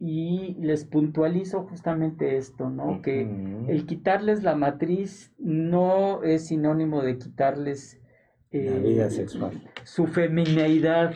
y 0.00 0.56
les 0.60 0.84
puntualizo 0.84 1.62
justamente 1.62 2.36
esto, 2.36 2.68
¿no? 2.68 3.00
Que 3.00 3.20
el 3.68 3.86
quitarles 3.86 4.42
la 4.42 4.56
matriz 4.56 5.32
no 5.38 6.22
es 6.24 6.48
sinónimo 6.48 7.02
de 7.02 7.18
quitarles 7.18 8.00
La 8.50 8.60
eh, 8.60 8.80
vida 8.80 9.10
sexual. 9.10 9.62
su 9.84 10.06
femineidad. 10.06 11.14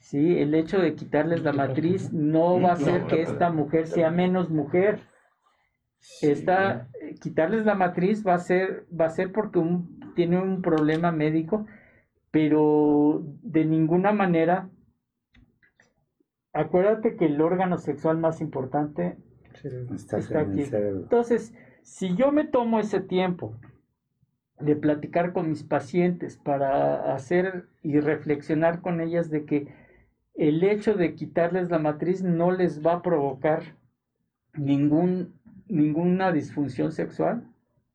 Sí, 0.00 0.38
el 0.38 0.54
hecho 0.54 0.80
de 0.80 0.94
quitarles 0.94 1.42
la 1.42 1.52
matriz 1.52 2.12
no 2.12 2.60
va 2.60 2.70
a 2.70 2.72
hacer 2.72 3.04
que 3.04 3.20
esta 3.20 3.50
mujer 3.50 3.86
sea 3.86 4.10
menos 4.10 4.48
mujer. 4.48 5.00
Esta, 6.22 6.88
eh, 6.97 6.97
quitarles 7.20 7.64
la 7.64 7.74
matriz 7.74 8.26
va 8.26 8.34
a 8.34 8.38
ser, 8.38 8.86
va 8.98 9.06
a 9.06 9.10
ser 9.10 9.32
porque 9.32 9.58
un- 9.58 10.12
tiene 10.14 10.40
un 10.40 10.62
problema 10.62 11.12
médico, 11.12 11.66
pero 12.30 13.22
de 13.42 13.64
ninguna 13.64 14.12
manera. 14.12 14.68
Acuérdate 16.52 17.16
que 17.16 17.26
el 17.26 17.40
órgano 17.40 17.78
sexual 17.78 18.18
más 18.18 18.40
importante 18.40 19.16
Está, 19.94 20.18
Está 20.18 20.40
aquí. 20.40 20.62
entonces, 21.02 21.52
si 21.82 22.14
yo 22.14 22.30
me 22.30 22.44
tomo 22.44 22.78
ese 22.78 23.00
tiempo 23.00 23.54
de 24.60 24.76
platicar 24.76 25.32
con 25.32 25.48
mis 25.48 25.64
pacientes 25.64 26.36
para 26.36 27.12
hacer 27.14 27.66
y 27.82 27.98
reflexionar 27.98 28.80
con 28.80 29.00
ellas 29.00 29.30
de 29.30 29.44
que 29.44 29.66
el 30.34 30.62
hecho 30.62 30.94
de 30.94 31.14
quitarles 31.14 31.70
la 31.70 31.78
matriz 31.80 32.22
no 32.22 32.52
les 32.52 32.84
va 32.86 32.94
a 32.94 33.02
provocar 33.02 33.62
ningún, 34.54 35.34
ninguna 35.68 36.32
disfunción 36.32 36.92
sexual, 36.92 37.44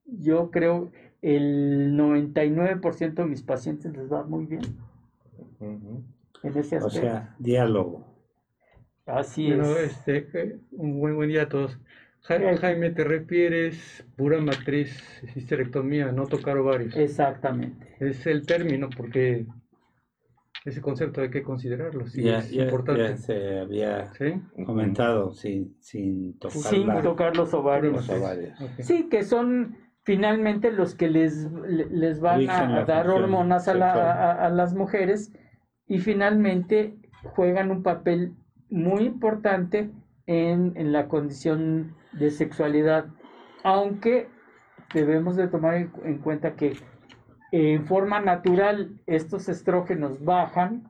yo 0.05 0.51
creo 0.51 0.91
el 1.21 1.95
99% 1.97 3.13
de 3.23 3.25
mis 3.25 3.41
pacientes 3.43 3.95
les 3.95 4.11
va 4.11 4.23
muy 4.23 4.45
bien 4.45 4.61
en 5.61 6.57
ese 6.57 6.77
O 6.77 6.87
aspecto. 6.87 6.89
sea, 7.07 7.35
diálogo. 7.39 8.05
Así 9.05 9.47
Bueno, 9.47 9.63
es. 9.77 10.07
este, 10.07 10.59
un 10.71 10.99
buen, 10.99 11.15
buen 11.15 11.29
día 11.29 11.43
a 11.43 11.49
todos. 11.49 11.79
Ja- 12.21 12.37
Eh. 12.37 12.57
Jaime, 12.57 12.89
te 12.91 13.03
refieres 13.03 14.05
pura 14.15 14.39
matriz, 14.39 15.01
histerectomía, 15.35 16.11
no 16.11 16.25
tocar 16.25 16.57
ovarios. 16.57 16.95
Exactamente. 16.95 17.85
Es 17.99 18.25
el 18.27 18.45
término 18.45 18.89
porque 18.95 19.45
ese 20.65 20.81
concepto 20.81 21.21
hay 21.21 21.29
que 21.29 21.43
considerarlo, 21.43 22.07
sí, 22.07 22.23
ya, 22.23 22.39
es 22.39 22.51
ya- 22.51 22.63
importante. 22.65 23.01
ya 23.01 23.17
se 23.17 23.59
había 23.59 24.13
¿Sí? 24.13 24.41
comentado 24.65 25.33
sin, 25.33 25.75
sin 25.81 26.37
tocar 26.39 26.57
Sin 26.57 26.87
la- 26.87 27.01
tocar 27.01 27.35
los 27.35 27.53
ovarios. 27.53 27.93
los 27.93 28.09
ovarios. 28.09 28.59
Ok. 28.61 28.71
Sí, 28.79 29.09
que 29.09 29.23
son 29.23 29.75
finalmente 30.03 30.71
los 30.71 30.95
que 30.95 31.09
les, 31.09 31.51
le- 31.67 31.89
les 31.89 32.19
van 32.21 32.49
a, 32.49 32.85
dar 32.85 33.09
hormonas 33.09 33.67
a, 33.67 33.73
la- 33.73 33.93
sexual. 33.93 34.07
a- 34.07 34.45
a 34.45 34.49
las 34.49 34.73
mujeres 34.73 35.33
y 35.87 35.99
finalmente 35.99 36.95
juegan 37.35 37.71
un 37.71 37.83
papel 37.83 38.33
muy 38.69 39.03
importante 39.03 39.91
en, 40.27 40.73
en 40.75 40.91
la 40.93 41.07
condición 41.07 41.95
de 42.13 42.31
sexualidad, 42.31 43.05
aunque 43.63 44.27
debemos 44.93 45.35
de 45.35 45.47
tomar 45.47 45.75
en 45.75 46.17
cuenta 46.19 46.55
que 46.55 46.73
en 47.55 47.85
forma 47.85 48.19
natural 48.19 48.99
estos 49.05 49.47
estrógenos 49.47 50.25
bajan, 50.25 50.89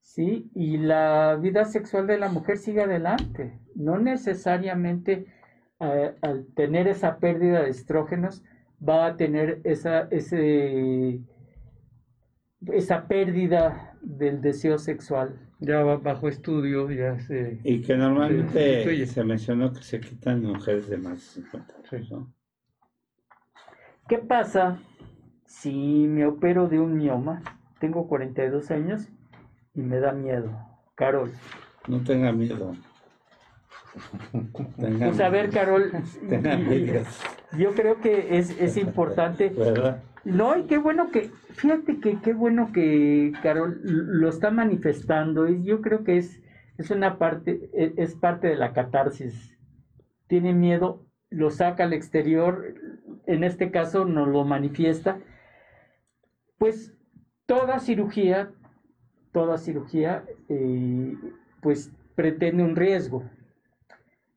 ¿sí? 0.00 0.50
Y 0.52 0.76
la 0.76 1.38
vida 1.40 1.64
sexual 1.66 2.08
de 2.08 2.18
la 2.18 2.28
mujer 2.28 2.58
sigue 2.58 2.82
adelante. 2.82 3.60
No 3.76 3.96
necesariamente 3.96 5.26
eh, 5.78 6.14
al 6.20 6.46
tener 6.56 6.88
esa 6.88 7.18
pérdida 7.18 7.62
de 7.62 7.70
estrógenos 7.70 8.42
va 8.86 9.06
a 9.06 9.16
tener 9.16 9.60
esa, 9.62 10.08
ese, 10.10 11.20
esa 12.66 13.06
pérdida 13.06 13.96
del 14.02 14.40
deseo 14.40 14.78
sexual. 14.78 15.38
Ya 15.60 15.84
va 15.84 15.98
bajo 15.98 16.28
estudio, 16.28 16.90
ya 16.90 17.20
se... 17.20 17.60
Y 17.62 17.82
que 17.82 17.96
normalmente 17.96 18.82
sustituye. 18.82 19.06
se 19.06 19.22
mencionó 19.22 19.72
que 19.72 19.82
se 19.84 20.00
quitan 20.00 20.42
mujeres 20.42 20.88
de 20.88 20.98
más 20.98 21.36
de 21.36 21.42
50 21.42 21.74
años, 21.92 22.10
¿no? 22.10 22.34
¿Qué 24.08 24.18
pasa 24.18 24.80
si 25.48 26.06
me 26.06 26.26
opero 26.26 26.68
de 26.68 26.78
un 26.78 26.98
mioma? 26.98 27.42
Tengo 27.80 28.06
42 28.06 28.70
años 28.70 29.08
y 29.74 29.80
me 29.80 29.98
da 29.98 30.12
miedo. 30.12 30.50
Carol. 30.94 31.32
No 31.88 32.00
tenga 32.04 32.30
miedo. 32.32 32.74
Tenga 34.78 35.06
Pues 35.06 35.20
a 35.20 35.28
ver. 35.30 35.50
Carol, 35.50 35.90
Tenga 36.28 36.56
miedo, 36.56 37.02
yo 37.56 37.72
creo 37.72 38.00
que 38.00 38.38
es, 38.38 38.50
es 38.60 38.76
importante. 38.86 39.48
¿verdad? 39.48 40.02
No, 40.24 40.58
y 40.58 40.64
qué 40.64 40.76
bueno 40.78 41.10
que, 41.10 41.30
fíjate 41.52 41.98
que 42.00 42.18
qué 42.20 42.34
bueno 42.34 42.70
que 42.72 43.32
Carol 43.42 43.80
lo 43.82 44.28
está 44.28 44.50
manifestando. 44.50 45.48
Y 45.48 45.64
yo 45.64 45.80
creo 45.80 46.04
que 46.04 46.18
es, 46.18 46.42
es 46.76 46.90
una 46.90 47.16
parte, 47.18 47.70
e- 47.72 47.94
es 47.96 48.14
parte 48.14 48.48
de 48.48 48.56
la 48.56 48.72
catarsis. 48.74 49.56
Tiene 50.26 50.52
miedo, 50.52 51.06
lo 51.30 51.50
saca 51.50 51.84
al 51.84 51.94
exterior, 51.94 52.74
en 53.26 53.44
este 53.44 53.70
caso 53.70 54.04
nos 54.04 54.28
lo 54.28 54.44
manifiesta. 54.44 55.18
Pues 56.58 56.92
toda 57.46 57.78
cirugía, 57.78 58.50
toda 59.32 59.58
cirugía, 59.58 60.24
eh, 60.48 61.16
pues 61.60 61.90
pretende 62.14 62.62
un 62.62 62.76
riesgo. 62.76 63.24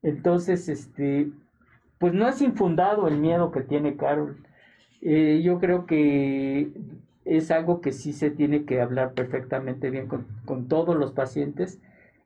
Entonces, 0.04 0.70
este, 0.70 1.32
pues 1.98 2.14
no 2.14 2.28
es 2.28 2.42
infundado 2.42 3.08
el 3.08 3.18
miedo 3.18 3.52
que 3.52 3.62
tiene 3.62 3.98
Carol. 3.98 4.38
Eh, 5.02 5.42
yo 5.44 5.60
creo 5.60 5.86
que 5.86 6.72
es 7.26 7.52
algo 7.52 7.82
que 7.82 7.92
sí 7.92 8.14
se 8.14 8.32
tiene 8.32 8.66
que 8.66 8.82
hablar 8.82 9.14
perfectamente 9.14 9.90
bien 9.90 10.08
con, 10.08 10.28
con 10.46 10.68
todos 10.68 10.96
los 10.96 11.12
pacientes. 11.12 11.80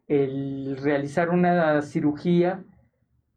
El 0.07 0.77
realizar 0.77 1.29
una 1.29 1.81
cirugía, 1.81 2.63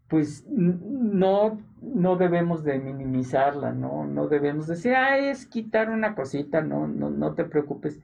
pues 0.08 0.44
no 0.48 1.58
no 1.82 2.16
debemos 2.16 2.64
de 2.64 2.78
minimizarla, 2.78 3.72
¿no? 3.72 4.04
No 4.04 4.28
debemos 4.28 4.66
decir, 4.66 4.94
ah, 4.94 5.18
es 5.18 5.46
quitar 5.46 5.90
una 5.90 6.14
cosita, 6.14 6.60
no, 6.60 6.86
no, 6.86 7.10
no 7.10 7.34
te 7.34 7.44
preocupes. 7.44 8.00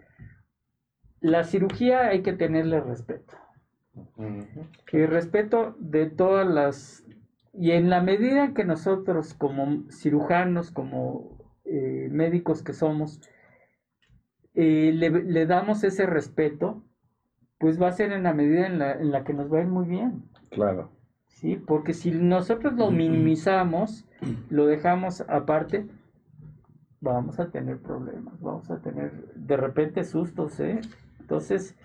La 1.20 1.44
cirugía 1.44 2.08
hay 2.08 2.22
que 2.22 2.32
tenerle 2.32 2.80
respeto. 2.80 3.34
Ujú. 3.94 4.66
Y 4.92 5.06
respeto 5.06 5.76
de 5.78 6.06
todas 6.06 6.46
las... 6.46 7.04
Y 7.52 7.70
en 7.70 7.88
la 7.88 8.00
medida 8.00 8.52
que 8.52 8.64
nosotros 8.64 9.34
como 9.34 9.84
cirujanos, 9.90 10.70
como 10.70 11.38
eh, 11.64 12.08
médicos 12.10 12.62
que 12.62 12.72
somos, 12.72 13.20
eh, 14.54 14.92
le, 14.92 15.10
le 15.10 15.46
damos 15.46 15.84
ese 15.84 16.06
respeto, 16.06 16.82
pues 17.58 17.80
va 17.80 17.88
a 17.88 17.92
ser 17.92 18.12
en 18.12 18.24
la 18.24 18.34
medida 18.34 18.66
en 18.66 18.78
la, 18.78 18.92
en 18.92 19.10
la 19.10 19.24
que 19.24 19.32
nos 19.32 19.52
va 19.52 19.58
a 19.58 19.62
ir 19.62 19.68
muy 19.68 19.86
bien. 19.86 20.24
Claro. 20.50 20.90
¿Sí? 21.34 21.56
Porque 21.56 21.94
si 21.94 22.10
nosotros 22.10 22.74
lo 22.74 22.90
minimizamos, 22.90 24.06
lo 24.50 24.66
dejamos 24.66 25.20
aparte, 25.22 25.86
vamos 27.00 27.38
a 27.38 27.50
tener 27.50 27.78
problemas, 27.78 28.40
vamos 28.40 28.70
a 28.70 28.80
tener 28.80 29.12
de 29.34 29.56
repente 29.56 30.04
sustos, 30.04 30.58
¿eh? 30.60 30.80
Entonces, 31.20 31.76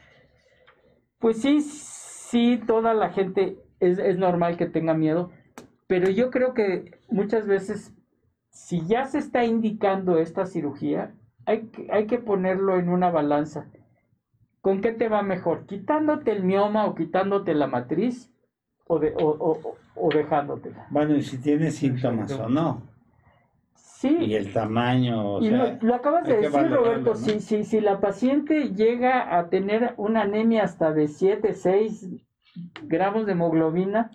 pues 1.20 1.42
sí, 1.42 1.62
sí, 1.62 2.62
toda 2.66 2.94
la 2.94 3.10
gente 3.10 3.58
es, 3.80 4.00
es 4.00 4.18
normal 4.18 4.58
que 4.58 4.66
tenga 4.66 4.94
miedo, 4.94 5.32
pero 5.88 6.10
yo 6.10 6.30
creo 6.30 6.54
que 6.54 7.00
muchas 7.10 7.48
veces, 7.48 7.94
si 8.52 8.86
ya 8.86 9.06
se 9.06 9.18
está 9.18 9.44
indicando 9.44 10.20
esta 10.20 10.46
cirugía, 10.46 11.14
hay 11.46 11.68
que, 11.68 11.88
hay 11.92 12.06
que 12.06 12.20
ponerlo 12.20 12.78
en 12.78 12.90
una 12.90 13.10
balanza. 13.10 13.68
¿Con 14.62 14.82
qué 14.82 14.92
te 14.92 15.10
va 15.10 15.24
mejor? 15.24 15.66
¿Quitándote 15.66 16.32
el 16.32 16.44
mioma 16.44 16.86
o 16.86 16.96
quitándote 16.96 17.56
la 17.56 17.68
matriz? 17.68 18.32
O, 18.92 18.98
de, 18.98 19.14
o, 19.16 19.28
o, 19.30 19.78
o 19.96 20.10
dejándotela. 20.10 20.88
Bueno, 20.90 21.16
y 21.16 21.22
si 21.22 21.38
tiene 21.38 21.70
síntomas 21.70 22.32
o 22.32 22.50
no. 22.50 22.82
Sí. 23.76 24.16
Y 24.20 24.34
el 24.36 24.52
tamaño, 24.52 25.36
o 25.36 25.42
Y 25.42 25.50
sea, 25.50 25.58
lo, 25.80 25.88
lo 25.88 25.96
acabas 25.96 26.26
de 26.26 26.38
decir, 26.38 26.52
valorarlo, 26.52 26.84
Roberto. 26.86 27.10
¿no? 27.12 27.16
Si, 27.16 27.40
si, 27.40 27.64
si 27.66 27.82
la 27.82 28.00
paciente 28.00 28.70
llega 28.74 29.38
a 29.38 29.50
tener 29.50 29.94
una 29.98 30.22
anemia 30.22 30.64
hasta 30.64 30.92
de 30.92 31.08
7, 31.08 31.54
6 31.54 32.08
gramos 32.84 33.26
de 33.26 33.34
hemoglobina, 33.34 34.10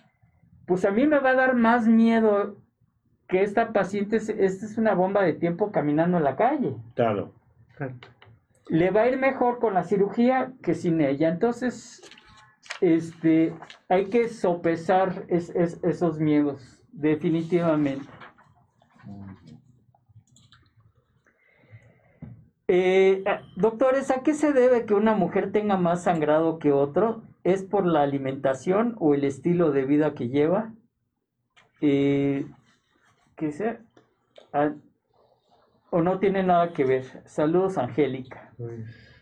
pues 0.67 0.85
a 0.85 0.91
mí 0.91 1.07
me 1.07 1.19
va 1.21 1.31
a 1.31 1.35
dar 1.35 1.55
más 1.55 1.87
miedo 1.87 2.57
que 3.29 3.43
esta 3.43 3.73
paciente, 3.73 4.19
se- 4.21 4.45
esta 4.45 4.67
es 4.67 4.77
una 4.77 4.95
bomba 4.95 5.23
de 5.23 5.35
tiempo 5.35 5.71
caminando 5.71 6.17
en 6.17 6.25
la 6.25 6.35
calle. 6.37 6.75
Claro. 6.95 7.33
Le 8.69 8.91
va 8.91 9.03
a 9.03 9.09
ir 9.09 9.19
mejor 9.19 9.59
con 9.61 9.75
la 9.75 9.85
cirugía 9.85 10.53
que 10.63 10.75
sin 10.75 11.01
ella. 11.01 11.29
Entonces, 11.29 12.01
este, 12.85 13.55
hay 13.89 14.07
que 14.07 14.29
sopesar 14.29 15.25
es- 15.29 15.51
es- 15.51 15.83
esos 15.83 16.19
miedos, 16.19 16.83
definitivamente. 16.93 18.07
Eh, 22.67 23.23
ah, 23.27 23.43
doctores, 23.57 24.11
¿a 24.11 24.23
qué 24.23 24.33
se 24.35 24.53
debe 24.53 24.87
que 24.87 24.95
una 24.95 25.15
mujer 25.15 25.53
tenga 25.53 25.77
más 25.77 26.05
sangrado 26.05 26.59
que 26.59 26.73
otro? 26.73 27.23
¿Es 27.43 27.63
por 27.63 27.85
la 27.87 28.03
alimentación 28.03 28.97
o 28.99 29.15
el 29.15 29.25
estilo 29.25 29.71
de 29.71 29.85
vida 29.85 30.15
que 30.15 30.29
lleva? 30.29 30.73
Eh, 31.83 32.47
¿Qué 33.37 33.53
sea? 33.53 33.81
Ah, 34.53 34.73
¿O 35.91 36.01
no 36.03 36.19
tiene 36.19 36.43
nada 36.43 36.73
que 36.73 36.85
ver? 36.85 37.05
Saludos, 37.27 37.77
Angélica. 37.79 38.53
Pues, 38.57 39.14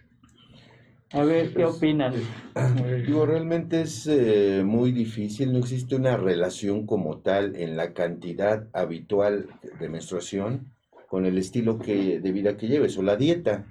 A 1.13 1.25
ver, 1.25 1.49
¿qué 1.49 1.65
Pues, 1.65 1.77
opinan? 1.77 2.15
Digo, 3.07 3.27
realmente 3.27 3.83
es 3.83 4.07
eh, 4.07 4.63
muy 4.65 4.93
difícil, 4.93 5.53
no 5.53 5.59
existe 5.59 5.95
una 5.95 6.17
relación 6.17 6.87
como 6.87 7.19
tal 7.19 7.55
en 7.57 7.77
la 7.77 7.93
cantidad 7.93 8.69
habitual 8.73 9.49
de 9.79 9.89
menstruación 9.89 10.73
con 11.09 11.27
el 11.27 11.37
estilo 11.37 11.79
que, 11.79 12.21
de 12.21 12.33
vida 12.33 12.57
que 12.57 12.69
lleves 12.69 12.97
o 12.97 13.03
la 13.03 13.17
dieta. 13.17 13.67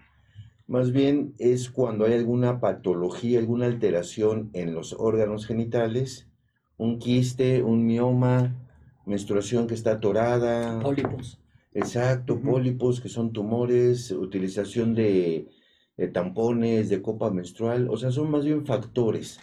Más 0.68 0.92
bien 0.92 1.34
es 1.40 1.72
cuando 1.72 2.06
hay 2.06 2.14
alguna 2.14 2.60
patología, 2.60 3.40
alguna 3.40 3.66
alteración 3.66 4.52
en 4.54 4.74
los 4.76 4.94
órganos 4.94 5.48
genitales, 5.48 6.28
un 6.78 7.00
quiste, 7.00 7.64
un 7.64 7.86
mioma, 7.86 8.56
menstruación 9.06 9.66
que 9.68 9.74
está 9.74 9.94
atorada, 9.94 10.80
Pólipos. 10.80 11.40
Exacto, 11.74 12.40
pólipos 12.40 13.02
que 13.02 13.10
son 13.10 13.32
tumores, 13.32 14.12
utilización 14.12 14.94
de, 14.94 15.48
de 16.02 16.08
tampones, 16.08 16.90
de 16.90 17.04
copa 17.04 17.30
menstrual, 17.30 17.88
o 17.88 17.96
sea, 17.96 18.10
son 18.10 18.32
más 18.32 18.44
bien 18.44 18.66
factores. 18.66 19.40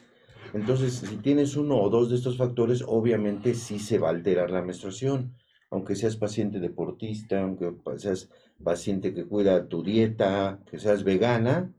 Entonces, 0.52 0.94
si 0.94 1.16
tienes 1.18 1.54
uno 1.54 1.80
o 1.80 1.88
dos 1.88 2.10
de 2.10 2.16
estos 2.16 2.36
factores, 2.36 2.82
obviamente 2.84 3.54
sí 3.54 3.78
se 3.78 4.00
va 4.00 4.08
a 4.08 4.10
alterar 4.10 4.50
la 4.50 4.62
menstruación, 4.62 5.36
aunque 5.70 5.94
seas 5.94 6.16
paciente 6.16 6.58
deportista, 6.58 7.42
aunque 7.42 7.72
seas 7.98 8.28
paciente 8.64 9.14
que 9.14 9.24
cuida 9.24 9.68
tu 9.68 9.84
dieta, 9.84 10.58
que 10.68 10.80
seas 10.80 11.04
vegana, 11.04 11.72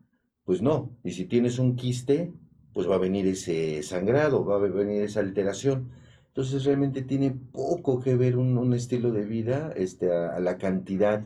pues 0.45 0.61
no. 0.61 0.95
Y 1.03 1.11
si 1.11 1.25
tienes 1.25 1.59
un 1.59 1.75
quiste, 1.75 2.31
pues 2.73 2.89
va 2.89 2.95
a 2.95 2.99
venir 2.99 3.27
ese 3.27 3.83
sangrado, 3.83 4.45
va 4.45 4.55
a 4.55 4.59
venir 4.59 5.01
esa 5.01 5.19
alteración. 5.19 5.89
Entonces 6.27 6.63
realmente 6.63 7.01
tiene 7.01 7.31
poco 7.31 7.99
que 7.99 8.15
ver 8.15 8.37
un, 8.37 8.57
un 8.57 8.73
estilo 8.73 9.11
de 9.11 9.25
vida 9.25 9.73
este, 9.75 10.13
a, 10.13 10.37
a 10.37 10.39
la 10.39 10.57
cantidad 10.57 11.25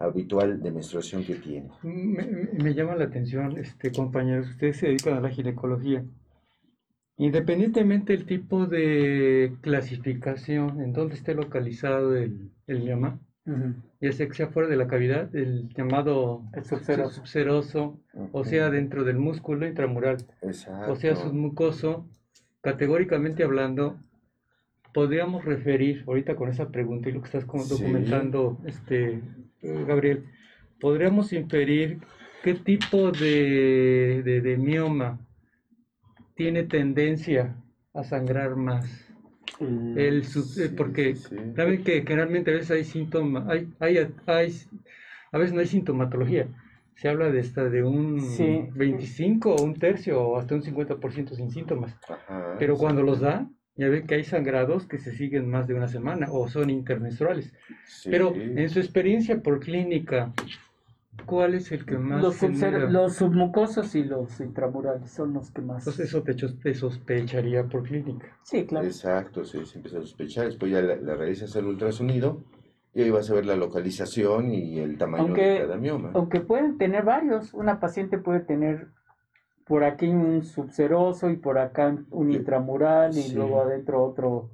habitual 0.00 0.60
de 0.62 0.70
menstruación 0.72 1.24
que 1.24 1.36
tiene. 1.36 1.68
Me, 1.82 2.74
llama 2.74 2.96
la 2.96 3.04
atención, 3.04 3.56
este, 3.58 3.92
compañeros, 3.92 4.48
ustedes 4.48 4.78
se 4.78 4.86
dedican 4.88 5.14
a 5.14 5.20
la 5.20 5.28
ginecología. 5.30 6.02
Independientemente 7.18 8.14
del 8.14 8.24
tipo 8.24 8.66
de 8.66 9.52
clasificación, 9.60 10.80
en 10.80 10.94
donde 10.94 11.14
esté 11.16 11.34
localizado 11.34 12.16
el, 12.16 12.50
el 12.66 12.82
mioma, 12.82 13.20
Ujú. 13.44 13.74
ya 14.00 14.12
sea 14.12 14.26
que 14.26 14.34
sea 14.34 14.48
fuera 14.48 14.68
de 14.70 14.76
la 14.76 14.88
cavidad, 14.88 15.34
el 15.36 15.68
llamado 15.74 16.44
El 16.54 16.64
subseroso. 16.64 17.10
subseroso, 17.16 18.00
o 18.32 18.44
sea 18.44 18.70
dentro 18.70 19.04
del 19.04 19.18
músculo 19.18 19.66
intramural, 19.66 20.16
Exacto. 20.40 20.92
o 20.92 20.96
sea 20.96 21.14
submucoso, 21.14 22.06
categóricamente 22.62 23.44
hablando, 23.44 23.98
podríamos 24.92 25.44
referir, 25.44 26.04
ahorita 26.06 26.36
con 26.36 26.48
esa 26.48 26.68
pregunta 26.70 27.08
y 27.08 27.12
lo 27.12 27.20
que 27.20 27.26
estás 27.26 27.44
Sí. 27.44 27.68
documentando, 27.68 28.58
este, 28.66 29.20
Gabriel, 29.62 30.24
podríamos 30.80 31.32
inferir 31.32 31.98
qué 32.42 32.54
tipo 32.54 33.10
de, 33.12 34.22
de, 34.24 34.40
de 34.40 34.56
mioma 34.56 35.18
tiene 36.34 36.62
tendencia 36.64 37.54
a 37.94 38.02
sangrar 38.04 38.56
más. 38.56 39.06
El 39.96 40.24
sub- 40.24 40.58
eh, 40.62 40.68
Sí, 40.68 40.74
porque 40.76 41.14
sí, 41.16 41.36
saben 41.54 41.84
que 41.84 42.00
generalmente 42.02 42.50
a 42.50 42.54
veces 42.54 42.70
hay 42.70 42.84
síntomas, 42.84 43.46
hay, 43.48 43.68
hay, 43.80 43.98
hay, 44.26 44.52
a 45.32 45.38
veces 45.38 45.52
no 45.52 45.60
hay 45.60 45.66
sintomatología. 45.66 46.46
Se 46.94 47.08
habla 47.08 47.30
de 47.30 47.40
hasta 47.40 47.68
de 47.68 47.82
un 47.82 48.20
Sí. 48.20 48.68
25 48.74 49.54
o 49.54 49.62
un 49.62 49.74
tercio 49.74 50.20
o 50.22 50.38
hasta 50.38 50.54
un 50.54 50.62
50% 50.62 51.34
sin 51.34 51.50
síntomas. 51.50 51.94
Ajá, 52.08 52.56
Pero 52.58 52.76
cuando 52.76 53.02
los 53.02 53.20
da, 53.20 53.48
ya 53.80 53.88
ven 53.88 54.06
que 54.06 54.16
hay 54.16 54.24
sangrados 54.24 54.86
que 54.86 54.98
se 54.98 55.10
siguen 55.12 55.48
más 55.48 55.66
de 55.66 55.72
una 55.72 55.88
semana 55.88 56.26
o 56.30 56.48
son 56.48 56.68
intermenstruales. 56.68 57.54
Sí. 57.86 58.10
Pero 58.10 58.34
en 58.36 58.68
su 58.68 58.78
experiencia 58.78 59.40
por 59.40 59.58
clínica, 59.60 60.34
¿cuál 61.24 61.54
es 61.54 61.72
el 61.72 61.86
que 61.86 61.96
más 61.96 62.22
Los, 62.22 62.42
los 62.90 63.14
submucosos 63.16 63.94
y 63.94 64.04
los 64.04 64.38
intramurales 64.38 65.10
son 65.10 65.32
los 65.32 65.50
que 65.50 65.62
más. 65.62 65.78
Entonces 65.86 66.08
eso 66.08 66.22
te, 66.22 66.74
sospecharía 66.74 67.64
por 67.64 67.84
clínica. 67.84 68.36
Sí, 68.42 68.66
claro. 68.66 68.86
Exacto, 68.86 69.46
sí, 69.46 69.64
se 69.64 69.78
empieza 69.78 69.96
a 69.96 70.02
sospechar. 70.02 70.44
Después 70.44 70.70
ya 70.70 70.82
le, 70.82 71.00
le 71.00 71.14
realizas 71.14 71.56
el 71.56 71.64
ultrasonido 71.64 72.44
y 72.92 73.00
ahí 73.00 73.10
vas 73.10 73.30
a 73.30 73.34
ver 73.34 73.46
la 73.46 73.56
localización 73.56 74.52
y 74.52 74.78
el 74.78 74.98
tamaño 74.98 75.24
Aunque- 75.24 75.42
de 75.42 75.58
cada 75.60 75.78
mioma. 75.78 76.10
Aunque 76.12 76.40
pueden 76.40 76.76
tener 76.76 77.04
varios. 77.04 77.54
Una 77.54 77.80
paciente 77.80 78.18
puede 78.18 78.40
tener 78.40 78.88
por 79.70 79.84
aquí 79.84 80.08
un 80.08 80.42
subseroso 80.42 81.30
y 81.30 81.36
por 81.36 81.56
acá 81.56 81.96
un 82.10 82.32
Sí. 82.32 82.38
intramural 82.38 83.12
y 83.12 83.22
Sí. 83.22 83.36
luego 83.36 83.60
adentro 83.62 84.02
otro 84.04 84.50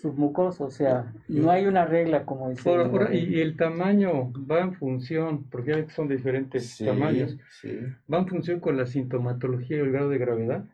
submucoso. 0.00 0.66
O 0.66 0.70
sea, 0.70 1.12
no 1.26 1.50
hay 1.50 1.66
una 1.66 1.84
regla 1.84 2.24
como 2.24 2.48
dice. 2.48 2.70
Y, 3.12 3.40
el 3.40 3.56
tamaño 3.56 4.32
va 4.48 4.60
en 4.60 4.74
función, 4.74 5.50
porque 5.50 5.72
ya 5.72 5.90
son 5.90 6.06
de 6.06 6.14
diferentes 6.16 6.76
Sí, 6.76 6.86
tamaños, 6.86 7.36
sí. 7.60 7.76
va 8.10 8.18
en 8.18 8.28
función 8.28 8.60
con 8.60 8.76
la 8.76 8.86
sintomatología 8.86 9.78
y 9.78 9.80
el 9.80 9.90
grado 9.90 10.10
de 10.10 10.18
gravedad. 10.18 10.64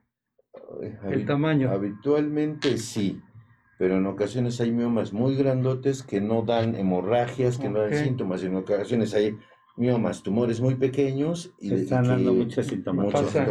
Ay, 0.82 0.94
El 1.10 1.24
tamaño. 1.24 1.70
Habitualmente 1.70 2.76
sí, 2.76 3.22
pero 3.78 3.96
en 3.96 4.04
ocasiones 4.04 4.60
hay 4.60 4.70
miomas 4.70 5.14
muy 5.14 5.34
grandotes 5.34 6.02
que 6.02 6.20
no 6.20 6.42
dan 6.42 6.74
hemorragias, 6.74 7.56
que 7.56 7.70
no 7.70 7.78
dan 7.80 7.94
síntomas. 7.94 8.44
En 8.44 8.54
ocasiones 8.54 9.14
hay 9.14 9.34
miomas, 9.78 10.22
tumores 10.22 10.60
muy 10.60 10.74
pequeños 10.74 11.50
y, 11.58 11.68
Se 11.68 11.76
están 11.82 12.08
dando 12.08 12.34
mucha 12.34 12.62
sintomatología. 12.62 13.50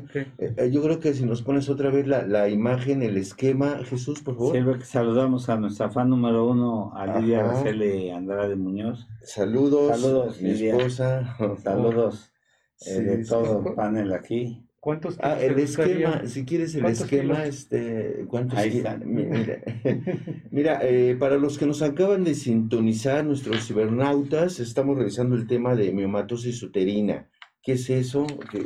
mucha. 0.00 0.20
Eh, 0.38 0.54
eh, 0.56 0.70
yo 0.70 0.82
creo 0.82 1.00
que 1.00 1.14
si 1.14 1.24
nos 1.24 1.42
pones 1.42 1.68
otra 1.68 1.90
vez 1.90 2.06
la, 2.06 2.26
la 2.26 2.48
imagen, 2.48 3.02
el 3.02 3.16
esquema, 3.16 3.80
Jesús, 3.84 4.20
por 4.22 4.34
favor. 4.34 4.54
Sirve 4.54 4.78
que 4.78 4.84
saludamos 4.84 5.48
a 5.48 5.56
nuestra 5.56 5.90
fan 5.90 6.10
número 6.10 6.48
uno, 6.48 6.92
a 6.94 7.18
Lidia. 7.18 7.40
Araceli 7.40 8.10
Andrade 8.10 8.56
Muñoz. 8.56 9.06
Saludos, 9.22 10.00
Saludos, 10.00 10.40
mi 10.42 10.50
Lidia. 10.50 10.76
esposa. 10.76 11.36
Saludos 11.62 12.32
eh, 12.86 13.00
de 13.00 13.24
todo 13.24 13.62
sí. 13.62 13.68
el 13.68 13.74
panel 13.76 14.12
aquí. 14.12 14.66
¿Cuántos 14.80 15.18
Ah, 15.20 15.38
el 15.38 15.58
esquema, 15.58 16.26
si 16.26 16.46
quieres 16.46 16.74
el 16.74 16.80
¿Cuántos 16.82 17.02
esquema, 17.04 17.34
kilos? 17.42 17.48
este, 17.48 18.24
¿cuántos 18.28 18.58
Ahí 18.58 18.78
están. 18.78 19.02
mi- 19.12 19.24
Mira, 19.26 19.58
mira, 20.50 20.78
eh, 20.82 21.16
para 21.18 21.36
los 21.36 21.58
que 21.58 21.66
nos 21.66 21.82
acaban 21.82 22.24
de 22.24 22.34
sintonizar, 22.34 23.24
nuestros 23.24 23.66
cibernautas, 23.66 24.58
estamos 24.58 24.96
revisando 24.96 25.36
el 25.36 25.46
tema 25.46 25.74
de 25.76 25.92
miomatosis 25.92 26.62
uterina. 26.62 27.28
¿Qué 27.62 27.72
es 27.72 27.90
eso? 27.90 28.26
¿Qué, 28.50 28.64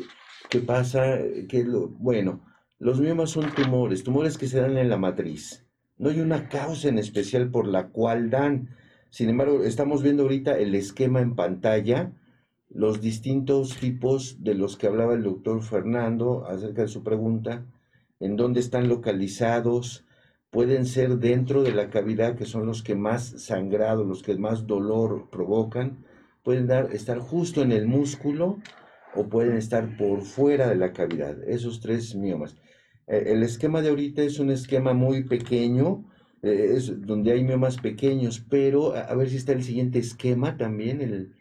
qué 0.50 0.60
pasa? 0.60 1.18
¿Qué 1.48 1.58
es 1.60 1.66
lo- 1.66 1.88
Bueno, 1.88 2.44
los 2.78 3.00
miomas 3.00 3.30
son 3.30 3.52
tumores, 3.52 4.04
tumores 4.04 4.38
que 4.38 4.46
se 4.46 4.60
dan 4.60 4.78
en 4.78 4.88
la 4.88 4.96
matriz. 4.98 5.66
No 5.98 6.10
hay 6.10 6.20
una 6.20 6.48
causa 6.48 6.88
en 6.88 6.98
especial 7.00 7.50
por 7.50 7.66
la 7.66 7.88
cual 7.88 8.30
dan. 8.30 8.68
Sin 9.10 9.28
embargo, 9.30 9.64
estamos 9.64 10.02
viendo 10.02 10.22
ahorita 10.24 10.58
el 10.58 10.76
esquema 10.76 11.20
en 11.20 11.34
pantalla 11.34 12.12
los 12.74 13.00
distintos 13.00 13.76
tipos 13.76 14.42
de 14.42 14.54
los 14.54 14.76
que 14.76 14.88
hablaba 14.88 15.14
el 15.14 15.22
doctor 15.22 15.62
Fernando 15.62 16.44
acerca 16.46 16.82
de 16.82 16.88
su 16.88 17.04
pregunta, 17.04 17.64
en 18.18 18.36
dónde 18.36 18.58
están 18.58 18.88
localizados, 18.88 20.04
pueden 20.50 20.84
ser 20.84 21.18
dentro 21.18 21.62
de 21.62 21.72
la 21.72 21.88
cavidad, 21.88 22.36
que 22.36 22.46
son 22.46 22.66
los 22.66 22.82
que 22.82 22.96
más 22.96 23.42
sangrado, 23.42 24.04
los 24.04 24.22
que 24.24 24.36
más 24.36 24.66
dolor 24.66 25.28
provocan, 25.30 26.04
pueden 26.42 26.66
dar, 26.66 26.92
estar 26.92 27.18
justo 27.20 27.62
en 27.62 27.70
el 27.70 27.86
músculo 27.86 28.58
o 29.14 29.28
pueden 29.28 29.56
estar 29.56 29.96
por 29.96 30.22
fuera 30.22 30.68
de 30.68 30.76
la 30.76 30.92
cavidad, 30.92 31.36
esos 31.48 31.80
tres 31.80 32.16
miomas. 32.16 32.56
Eh, 33.06 33.24
el 33.28 33.44
esquema 33.44 33.82
de 33.82 33.90
ahorita 33.90 34.22
es 34.22 34.40
un 34.40 34.50
esquema 34.50 34.94
muy 34.94 35.22
pequeño, 35.22 36.04
eh, 36.42 36.74
es 36.76 37.06
donde 37.06 37.30
hay 37.30 37.44
miomas 37.44 37.76
pequeños, 37.76 38.44
pero 38.50 38.94
a, 38.94 39.02
a 39.02 39.14
ver 39.14 39.30
si 39.30 39.36
está 39.36 39.52
el 39.52 39.62
siguiente 39.62 40.00
esquema 40.00 40.56
también, 40.56 41.00
el, 41.00 41.34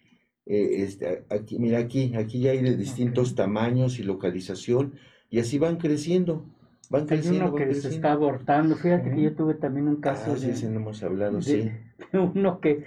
eh, 0.46 0.84
este, 0.84 1.24
aquí, 1.30 1.58
mira 1.60 1.80
aquí, 1.80 2.14
aquí 2.16 2.40
ya 2.42 2.52
hay 2.52 2.62
de 2.62 2.76
distintos 2.76 3.36
tamaños 3.36 4.00
y 4.00 4.04
localización, 4.04 4.94
y 5.30 5.40
así 5.40 5.58
van 5.60 5.78
creciendo, 5.78 6.46
van 6.90 7.02
Hay 7.04 7.08
creciendo, 7.08 7.46
uno 7.46 7.54
van 7.56 7.68
que 7.70 7.76
se 7.76 7.90
está 7.90 8.12
abortando. 8.12 8.76
Fíjate 8.76 9.12
que 9.12 9.22
yo 9.22 9.34
tuve 9.36 9.54
también 9.56 9.88
un 9.88 9.98
caso 9.98 10.34
Ah, 10.34 10.38
sí, 10.38 10.48
de, 10.48 10.56
sí, 10.56 10.66
no 10.68 10.78
hemos 10.80 11.02
hablado, 11.04 11.38
de- 11.38 11.42
sí. 11.44 11.72
de 12.12 12.20
uno 12.20 12.60
que, 12.60 12.84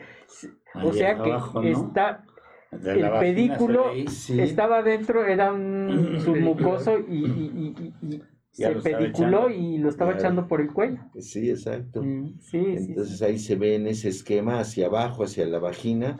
o 0.74 0.92
sea 0.92 1.16
que 1.22 1.70
está, 1.70 2.24
De 2.70 3.00
el 3.00 3.10
pedículo 3.20 3.84
ve 3.86 3.90
ahí. 3.92 4.08
Sí. 4.08 4.38
estaba 4.40 4.82
dentro, 4.82 5.24
era 5.24 5.52
un 5.52 6.18
submucoso 6.24 6.98
y, 7.08 7.14
y, 7.24 7.24
y- 7.24 7.74
y- 8.02 8.14
y 8.14 8.18
Ya 8.18 8.24
se 8.56 8.74
pediculó 8.76 9.50
y 9.50 9.78
lo 9.78 9.88
estaba 9.90 10.12
Claro. 10.12 10.24
echando 10.24 10.48
por 10.48 10.60
el 10.60 10.72
cuello. 10.72 10.98
Sí, 11.18 11.50
exacto. 11.50 12.02
Mm, 12.02 12.38
Sí, 12.40 12.58
Entonces 12.58 13.18
sí. 13.18 13.24
ahí 13.24 13.38
se 13.38 13.56
ve 13.56 13.74
en 13.74 13.86
ese 13.86 14.08
esquema 14.08 14.58
hacia 14.60 14.86
abajo, 14.86 15.24
hacia 15.24 15.46
la 15.46 15.58
vagina. 15.58 16.18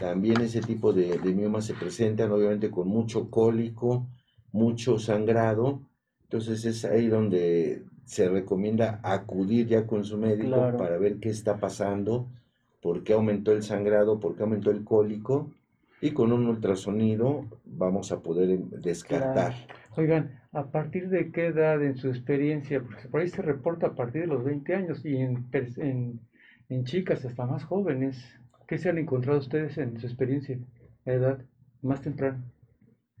También 0.00 0.40
ese 0.40 0.60
tipo 0.60 0.92
de, 0.92 1.18
de 1.18 1.32
miomas 1.34 1.66
se 1.66 1.74
presentan, 1.74 2.30
obviamente 2.30 2.70
con 2.70 2.88
mucho 2.88 3.28
cólico, 3.30 4.06
mucho 4.52 4.98
sangrado. 4.98 5.80
Entonces 6.24 6.64
es 6.64 6.84
ahí 6.84 7.08
donde 7.08 7.82
se 8.04 8.28
recomienda 8.28 9.00
acudir 9.02 9.66
ya 9.66 9.86
con 9.86 10.04
su 10.04 10.16
médico 10.18 10.54
Claro. 10.56 10.78
para 10.78 10.98
ver 10.98 11.16
qué 11.18 11.28
está 11.30 11.58
pasando, 11.58 12.26
por 12.80 13.02
qué 13.04 13.12
aumentó 13.12 13.52
el 13.52 13.62
sangrado, 13.62 14.18
por 14.20 14.34
qué 14.36 14.42
aumentó 14.44 14.70
el 14.70 14.84
cólico. 14.84 15.50
Y 16.00 16.10
con 16.10 16.32
un 16.32 16.46
ultrasonido 16.46 17.44
vamos 17.64 18.10
a 18.12 18.20
poder 18.20 18.58
descartar. 18.58 19.54
Oigan, 19.96 20.40
¿a 20.52 20.70
partir 20.70 21.08
de 21.08 21.30
qué 21.32 21.46
edad 21.46 21.82
en 21.82 21.96
su 21.96 22.08
experiencia? 22.08 22.80
Porque 22.80 23.08
por 23.08 23.20
ahí 23.20 23.28
se 23.28 23.42
reporta 23.42 23.88
a 23.88 23.94
partir 23.94 24.22
de 24.22 24.28
los 24.28 24.44
20 24.44 24.74
años 24.74 25.04
y 25.04 25.16
en, 25.16 25.46
en, 25.78 26.20
en 26.68 26.84
chicas 26.84 27.24
hasta 27.24 27.46
más 27.46 27.64
jóvenes. 27.64 28.40
¿Qué 28.68 28.78
se 28.78 28.88
han 28.88 28.98
encontrado 28.98 29.38
ustedes 29.40 29.78
en 29.78 29.98
su 29.98 30.06
experiencia? 30.06 30.58
Edad 31.04 31.38
más 31.82 32.00
temprana. 32.02 32.42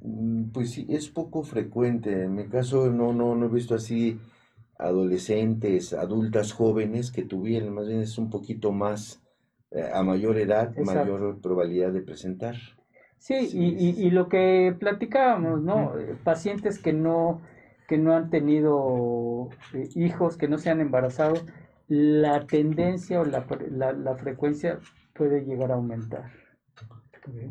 Mm, 0.00 0.50
Pues 0.52 0.70
sí, 0.72 0.86
es 0.88 1.08
poco 1.08 1.42
frecuente. 1.42 2.24
En 2.24 2.34
mi 2.34 2.48
caso 2.48 2.90
no, 2.90 3.12
no, 3.12 3.34
no 3.34 3.46
he 3.46 3.48
visto 3.48 3.74
así 3.74 4.18
adolescentes, 4.78 5.92
adultas 5.92 6.52
jóvenes 6.52 7.10
que 7.12 7.24
tuvieran, 7.24 7.74
más 7.74 7.86
bien 7.88 8.00
es 8.02 8.18
un 8.18 8.30
poquito 8.30 8.72
más 8.72 9.22
eh, 9.70 9.88
a 9.92 10.02
mayor 10.02 10.38
edad, 10.38 10.76
Exacto. 10.76 10.78
mayor 10.78 11.40
probabilidad 11.40 11.92
de 11.92 12.02
presentar. 12.02 12.56
Sí, 13.22 13.46
Sí, 13.46 13.56
y, 13.58 13.66
y, 13.88 13.92
sí, 13.92 14.06
y 14.06 14.10
lo 14.10 14.28
que 14.28 14.74
platicábamos, 14.80 15.62
¿no? 15.62 15.96
Eh, 15.96 16.16
Pacientes 16.24 16.80
que 16.80 16.92
no, 16.92 17.40
que 17.86 17.96
no 17.96 18.14
han 18.16 18.30
tenido 18.30 19.48
eh, 19.74 19.88
hijos, 19.94 20.36
que 20.36 20.48
no 20.48 20.58
se 20.58 20.70
han 20.70 20.80
embarazado, 20.80 21.34
la 21.86 22.46
tendencia 22.46 23.20
o 23.20 23.24
la, 23.24 23.46
la, 23.70 23.92
la 23.92 24.16
frecuencia 24.16 24.80
puede 25.14 25.44
llegar 25.44 25.70
a 25.70 25.74
aumentar. 25.74 26.30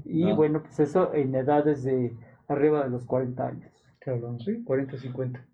Y 0.03 0.29
Ah. 0.29 0.33
bueno, 0.35 0.61
pues 0.61 0.77
eso 0.81 1.13
en 1.13 1.33
edades 1.35 1.83
de 1.83 2.17
arriba 2.49 2.83
de 2.83 2.89
los 2.89 3.05
40 3.05 3.47
años. 3.47 3.71
¿Qué 4.01 4.09
hablamos? 4.09 4.43
¿Sí? 4.43 4.61
40, 4.65 4.97
50. 4.97 5.45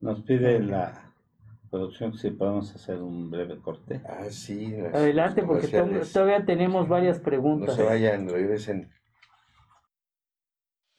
Nos 0.00 0.22
pide 0.22 0.60
la 0.60 1.12
producción 1.72 2.14
si 2.14 2.30
podemos 2.30 2.72
hacer 2.72 3.02
un 3.02 3.30
breve 3.32 3.58
corte. 3.58 4.00
Ah, 4.08 4.26
sí. 4.30 4.76
las- 4.76 4.94
Adelante, 4.94 5.42
porque 5.42 5.66
todavía 6.12 6.44
tenemos 6.44 6.86
varias 6.88 7.18
No 7.18 7.24
preguntas. 7.24 7.74
se 7.74 7.82
vayan, 7.82 8.28
regresen. 8.28 8.90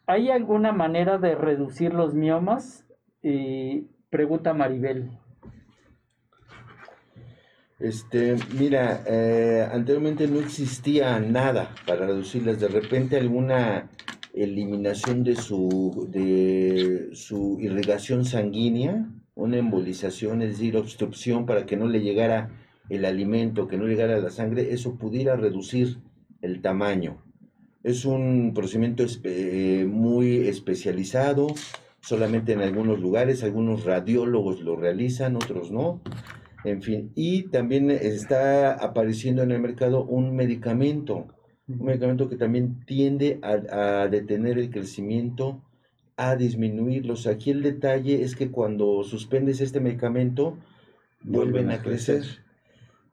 ¿Hay 0.08 0.30
alguna 0.30 0.72
manera 0.72 1.18
de 1.18 1.36
reducir 1.36 1.94
los 1.94 2.14
miomas? 2.14 2.86
Eh, 3.24 3.84
pregunta 4.10 4.54
Maribel. 4.54 5.12
Este, 7.80 8.36
mira, 8.58 9.04
eh, 9.08 9.68
anteriormente 9.72 10.28
no 10.28 10.40
existía 10.40 11.20
nada 11.20 11.70
para 11.88 12.06
reducirlas. 12.06 12.60
De 12.60 12.68
repente 12.68 13.18
alguna 13.18 13.90
eliminación 14.34 15.24
de 15.24 15.36
su, 15.36 16.08
de 16.10 17.10
su 17.14 17.58
irrigación 17.60 18.26
sanguínea, 18.26 19.10
una 19.36 19.58
embolización, 19.58 20.42
es 20.42 20.52
decir, 20.52 20.78
obstrucción 20.78 21.46
para 21.46 21.66
que 21.66 21.78
no 21.78 21.88
le 21.88 22.02
llegara 22.02 22.50
el 22.90 23.06
alimento, 23.06 23.68
que 23.68 23.78
no 23.78 23.88
llegara 23.88 24.20
la 24.20 24.30
sangre, 24.30 24.74
eso 24.74 24.96
pudiera 24.96 25.36
reducir 25.36 25.98
el 26.42 26.62
tamaño. 26.62 27.24
Es 27.84 28.06
un 28.06 28.54
procedimiento 28.54 29.06
eh, 29.24 29.86
muy 29.90 30.48
especializado, 30.48 31.48
solamente 32.02 32.54
en 32.54 32.62
algunos 32.62 33.00
lugares, 33.00 33.44
algunos 33.44 33.86
radiólogos 33.86 34.62
lo 34.62 34.76
realizan, 34.76 35.36
otros 35.36 35.72
no. 35.72 36.02
En 36.64 36.82
fin, 36.84 37.12
y 37.16 37.44
también 37.50 37.90
está 37.90 38.74
apareciendo 38.74 39.42
en 39.42 39.52
el 39.52 39.62
mercado 39.62 40.04
un 40.04 40.36
medicamento, 40.36 41.28
un 41.80 41.86
medicamento 41.86 42.30
que 42.30 42.36
también 42.38 42.84
tiende 42.86 43.40
a, 43.42 44.02
a 44.04 44.08
detener 44.08 44.58
el 44.58 44.70
crecimiento, 44.70 45.62
a 46.18 46.36
disminuirlos. 46.36 47.28
Aquí 47.28 47.52
el 47.52 47.64
detalle 47.64 48.24
es 48.24 48.36
que 48.36 48.50
cuando 48.52 49.04
suspendes 49.04 49.62
este 49.62 49.80
medicamento, 49.80 50.58
vuelven 51.24 51.72
a 51.72 51.82
crecer. 51.82 52.24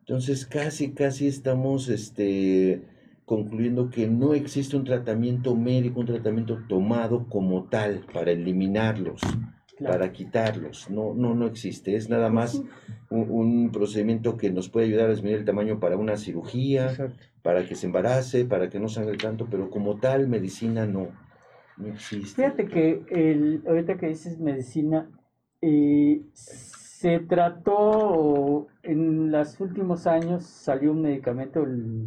Entonces 0.01 0.47
casi, 0.47 0.93
casi 0.93 1.27
estamos 1.27 1.89
este, 1.89 2.83
concluyendo 3.25 3.91
que 3.91 4.09
no 4.09 4.33
existe 4.35 4.77
un 4.77 4.85
tratamiento 4.85 5.55
médico, 5.55 6.01
un 6.01 6.07
tratamiento 6.07 6.59
tomado 6.69 7.27
como 7.29 7.65
tal 7.65 8.05
para 8.13 8.31
eliminarlos, 8.33 9.21
Claro. 9.77 9.93
para 9.95 10.13
quitarlos. 10.13 10.91
No, 10.91 11.15
no, 11.15 11.37
no 11.37 11.47
existe. 11.47 11.95
Es 11.95 12.09
nada 12.09 12.31
más 12.31 12.61
un, 13.11 13.31
un 13.31 13.71
procedimiento 13.71 14.37
que 14.37 14.51
nos 14.51 14.69
puede 14.69 14.87
ayudar 14.87 15.07
a 15.07 15.13
disminuir 15.13 15.39
el 15.39 15.45
tamaño 15.45 15.79
para 15.79 15.97
una 15.97 16.17
cirugía, 16.17 16.87
Exacto. 16.91 17.17
Para 17.43 17.67
que 17.67 17.75
se 17.75 17.87
embarace, 17.87 18.45
para 18.45 18.69
que 18.69 18.79
no 18.81 18.89
sangre 18.89 19.17
tanto, 19.17 19.47
pero 19.51 19.71
como 19.71 19.99
tal 19.99 20.29
medicina 20.29 20.87
no, 20.87 21.09
no 21.77 21.89
existe. 21.89 22.43
Fíjate 22.43 22.67
que 22.67 23.03
el, 23.11 23.63
ahorita 23.67 23.97
que 23.97 24.09
dices 24.09 24.39
medicina, 24.39 25.11
eh, 25.61 26.23
se 26.33 27.21
trató 27.21 28.67
en 28.83 29.31
los 29.31 29.61
últimos 29.61 30.07
años, 30.07 30.45
salió 30.45 30.93
un 30.93 31.03
medicamento, 31.03 31.63
el 31.63 32.07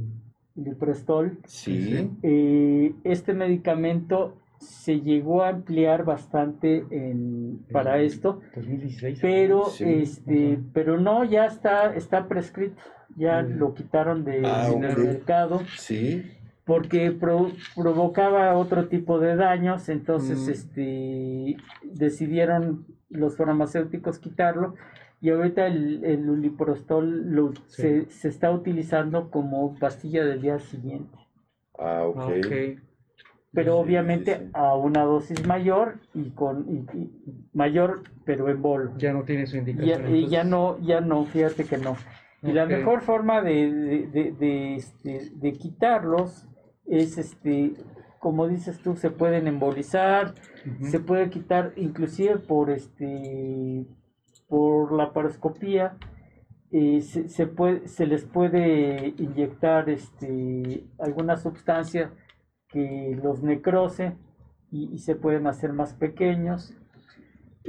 Liprestol. 0.55 1.39
Sí, 1.45 2.09
Eh, 2.23 2.93
este 3.03 3.33
medicamento 3.33 4.37
se 4.61 5.01
llegó 5.01 5.43
a 5.43 5.49
ampliar 5.49 6.05
bastante 6.05 6.85
en, 6.91 7.65
para 7.71 7.99
esto, 7.99 8.41
2016. 8.55 9.19
pero 9.21 9.65
Sí. 9.65 9.83
este, 9.85 10.53
Ajá. 10.53 10.61
pero 10.73 10.99
no, 10.99 11.23
ya 11.25 11.45
está, 11.45 11.95
está 11.95 12.27
prescrito, 12.27 12.75
ya 13.17 13.41
Mm. 13.41 13.57
lo 13.57 13.73
quitaron 13.73 14.23
de- 14.23 14.41
Ah, 14.45 14.69
del 14.69 14.97
mercado 14.97 15.61
sí, 15.77 16.23
porque 16.63 17.11
pro- 17.11 17.51
provocaba 17.75 18.55
otro 18.55 18.87
tipo 18.87 19.19
de 19.19 19.35
daños, 19.35 19.89
entonces 19.89 20.47
Mm. 20.47 20.51
este, 20.51 21.57
decidieron 21.83 22.85
los 23.09 23.35
farmacéuticos 23.37 24.19
quitarlo 24.19 24.75
y 25.19 25.29
ahorita 25.29 25.67
el, 25.67 26.03
el 26.05 26.29
uliprostol 26.29 27.31
lo, 27.31 27.53
Sí. 27.67 27.81
se, 27.81 28.05
se 28.09 28.27
está 28.29 28.51
utilizando 28.51 29.29
como 29.29 29.75
pastilla 29.79 30.23
del 30.23 30.41
día 30.41 30.59
siguiente, 30.59 31.17
ah, 31.77 32.03
ok. 32.05 32.17
Ah, 32.17 32.25
ok. 32.27 32.79
Pero 33.53 33.73
Sí, 33.73 33.79
obviamente 33.83 34.35
sí, 34.37 34.43
sí. 34.45 34.51
a 34.53 34.75
una 34.75 35.03
dosis 35.03 35.45
mayor 35.45 35.99
y 36.13 36.29
con 36.31 36.65
y- 36.69 36.97
y- 36.97 37.11
mayor 37.53 38.01
pero 38.25 38.49
en 38.49 38.61
bolo. 38.61 38.93
Ya 38.97 39.11
no 39.13 39.23
tiene 39.23 39.45
su 39.47 39.55
Ya, 39.55 39.59
indicación. 39.59 40.15
y 40.15 40.27
ya 40.29 40.41
entonces. 40.41 40.45
no, 40.49 40.79
ya 40.79 41.01
no, 41.01 41.25
fíjate 41.25 41.65
que 41.65 41.77
no. 41.77 41.95
Y 42.43 42.53
la 42.53 42.65
mejor 42.65 43.01
forma 43.01 43.41
de, 43.41 43.71
de, 43.71 44.07
de- 44.07 44.31
de, 44.31 44.75
este, 44.75 45.29
de 45.35 45.53
quitarlos 45.53 46.47
es, 46.87 47.17
este, 47.17 47.73
como 48.19 48.47
dices 48.47 48.79
tú, 48.79 48.95
se 48.95 49.09
pueden 49.11 49.47
embolizar, 49.47 50.33
se 50.81 50.99
puede 50.99 51.29
quitar 51.29 51.73
inclusive 51.75 52.37
por, 52.37 52.69
este, 52.71 53.85
por 54.47 54.91
la 54.93 55.11
paroscopía, 55.13 55.97
eh, 56.71 57.01
se, 57.01 57.27
se 57.29 57.47
puede, 57.47 57.87
se 57.87 58.05
les 58.07 58.23
puede 58.25 59.13
inyectar 59.17 59.89
este, 59.89 60.83
alguna 60.99 61.35
sustancia 61.37 62.11
que 62.71 63.17
los 63.21 63.41
necrose 63.43 64.13
y, 64.71 64.89
y 64.93 64.99
se 64.99 65.15
pueden 65.15 65.47
hacer 65.47 65.73
más 65.73 65.93
pequeños. 65.93 66.73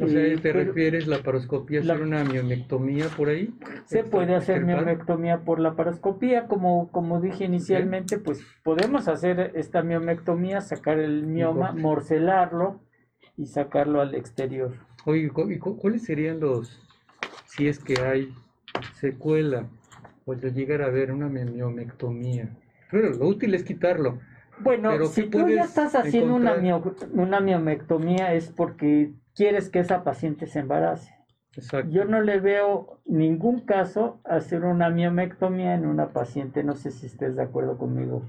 O 0.00 0.06
sea, 0.08 0.22
Eh, 0.24 0.36
¿te 0.36 0.52
pero- 0.52 0.64
refieres 0.64 1.06
la 1.06 1.18
paroscopía, 1.22 1.80
hacer 1.80 2.00
una 2.00 2.24
miomectomía 2.24 3.08
por 3.14 3.28
ahí? 3.28 3.54
Se 3.84 4.04
puede 4.04 4.34
hacer 4.34 4.64
miomectomía 4.64 5.40
por 5.44 5.60
la 5.60 5.74
paroscopía, 5.76 6.46
como, 6.46 6.90
como 6.90 7.20
dije 7.20 7.44
inicialmente, 7.44 8.18
pues 8.18 8.42
podemos 8.64 9.06
hacer 9.08 9.52
esta 9.54 9.82
miomectomía, 9.82 10.62
sacar 10.62 10.98
el 10.98 11.26
mioma, 11.26 11.72
morcelarlo 11.72 12.80
y 13.36 13.46
sacarlo 13.46 14.00
al 14.00 14.14
exterior. 14.14 14.72
Oye, 15.04 15.24
¿y 15.50 15.58
cu- 15.58 15.76
cuáles 15.76 16.04
serían 16.04 16.40
los, 16.40 16.80
si 17.44 17.68
es 17.68 17.78
que 17.78 18.00
hay 18.00 18.32
secuela 18.94 19.66
o 20.24 20.34
de 20.34 20.52
llegar 20.52 20.80
a 20.80 20.88
ver 20.88 21.12
una 21.12 21.28
miomectomía? 21.28 22.48
Pero 22.90 23.10
lo 23.10 23.26
útil 23.26 23.54
es 23.54 23.62
quitarlo. 23.64 24.20
Bueno, 24.62 24.90
Pero 24.90 25.06
si 25.06 25.28
¿qué 25.28 25.38
tú 25.38 25.48
ya 25.48 25.64
estás 25.64 25.94
haciendo 25.94 26.34
una, 26.36 26.54
mio- 26.56 26.94
una 27.14 27.40
miomectomía 27.40 28.32
es 28.34 28.48
porque 28.50 29.12
quieres 29.34 29.68
que 29.68 29.80
esa 29.80 30.04
paciente 30.04 30.46
se 30.46 30.60
embarace. 30.60 31.14
Exacto. 31.56 31.90
Yo 31.90 32.04
no 32.06 32.20
le 32.22 32.40
veo 32.40 33.00
ningún 33.04 33.60
caso 33.60 34.20
hacer 34.24 34.64
una 34.64 34.88
miomectomía 34.88 35.74
en 35.74 35.84
una 35.86 36.08
paciente, 36.08 36.64
no 36.64 36.74
sé 36.74 36.90
si 36.90 37.06
estés 37.06 37.36
de 37.36 37.42
acuerdo 37.42 37.76
conmigo. 37.76 38.22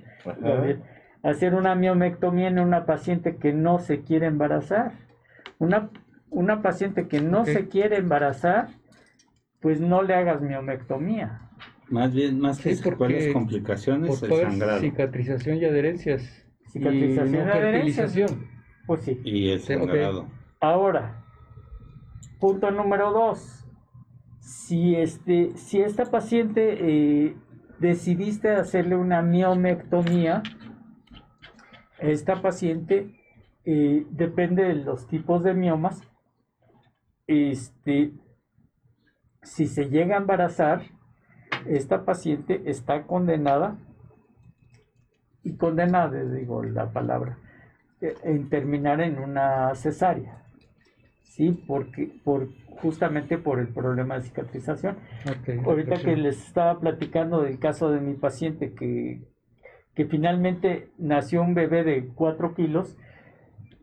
Hacer 1.24 1.56
una 1.56 1.74
miomectomía 1.76 2.50
en 2.50 2.60
una 2.60 2.86
paciente 2.86 3.38
que 3.38 3.54
no 3.54 3.80
se 3.80 4.02
quiere 4.02 4.26
embarazar. 4.26 4.92
Una, 5.58 5.90
una 6.30 6.62
paciente 6.62 7.08
que 7.08 7.22
no 7.22 7.46
se 7.46 7.70
quiere 7.70 7.96
embarazar, 7.98 8.68
pues 9.62 9.80
no 9.80 10.02
le 10.02 10.16
hagas 10.16 10.42
miomectomía. 10.42 11.50
Más 11.94 12.12
bien, 12.12 12.40
más 12.40 12.60
que 12.60 12.76
Sí, 12.76 12.82
porque- 12.84 13.32
complicaciones, 13.32 14.20
Por 14.20 14.32
el 14.34 14.42
sangrado. 14.50 14.80
cicatrización 14.80 15.58
y 15.58 15.66
adherencias. 15.66 16.44
Cicatrización 16.70 17.36
y 17.36 17.46
no 17.46 17.54
fertilización. 17.54 18.48
Pues 18.88 19.02
sí. 19.04 19.22
Y 19.24 19.50
el 19.52 19.60
sangrado. 19.60 20.28
Ahora, 20.60 21.24
punto 22.40 22.72
número 22.72 23.12
dos. 23.12 23.64
Si, 24.40 24.96
este, 24.96 25.52
si 25.56 25.82
esta 25.82 26.06
paciente 26.06 26.78
eh, 26.82 27.36
decidiste 27.80 28.50
hacerle 28.50 28.96
una 28.96 29.22
miomectomía, 29.22 30.42
esta 32.00 32.42
paciente 32.42 33.14
eh, 33.66 34.08
depende 34.10 34.64
de 34.64 34.74
los 34.74 35.06
tipos 35.08 35.44
de 35.44 35.54
miomas. 35.54 36.02
Este, 37.28 38.14
si 39.44 39.68
se 39.68 39.90
llega 39.92 40.16
a 40.16 40.20
embarazar, 40.20 40.82
esta 41.66 42.06
paciente 42.06 42.62
está 42.66 43.04
condenada, 43.04 43.78
y 45.44 45.56
condenada, 45.58 46.24
digo 46.24 46.64
la 46.64 46.92
palabra, 46.92 47.38
eh, 48.02 48.16
en 48.24 48.50
terminar 48.50 49.02
en 49.02 49.20
una 49.20 49.76
cesárea. 49.76 50.44
Sí, 51.24 51.64
porque 51.68 52.12
por 52.24 52.48
justamente 52.84 53.38
por 53.38 53.60
el 53.60 53.70
problema 53.70 54.16
de 54.16 54.24
cicatrización. 54.24 54.98
Ahorita 55.66 55.98
que 56.02 56.16
les 56.16 56.46
estaba 56.46 56.80
platicando 56.80 57.42
del 57.42 57.60
caso 57.60 57.90
de 57.92 58.02
mi 58.02 58.14
paciente 58.14 58.74
que, 58.74 59.22
que 59.96 60.06
finalmente 60.06 60.90
nació 60.98 61.42
un 61.42 61.54
bebé 61.54 61.84
de 61.84 62.10
4 62.14 62.54
kilos, 62.56 62.98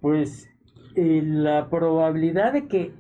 pues 0.01 0.51
eh, 0.97 1.23
la 1.25 1.69
probabilidad 1.71 2.53
de 2.53 2.69
que 2.69 2.93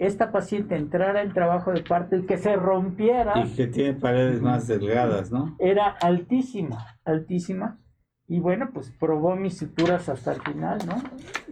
esta 0.00 0.32
paciente 0.32 0.76
entrara 0.76 1.22
en 1.22 1.32
trabajo 1.32 1.72
de 1.72 1.82
parto 1.82 2.16
y 2.16 2.24
que 2.24 2.38
se 2.38 2.56
rompiera 2.56 3.34
Y 3.38 3.54
que 3.54 3.66
tiene 3.66 3.92
paredes 3.94 4.40
más 4.40 4.66
delgadas, 4.66 5.30
¿no? 5.30 5.54
era 5.58 5.88
altísima, 5.90 6.86
altísima. 7.04 7.78
Y 8.26 8.38
bueno, 8.40 8.70
pues 8.72 8.90
probó 8.98 9.36
mis 9.36 9.58
suturas 9.58 10.08
hasta 10.08 10.32
el 10.32 10.40
final, 10.42 10.78
¿no? 10.86 11.02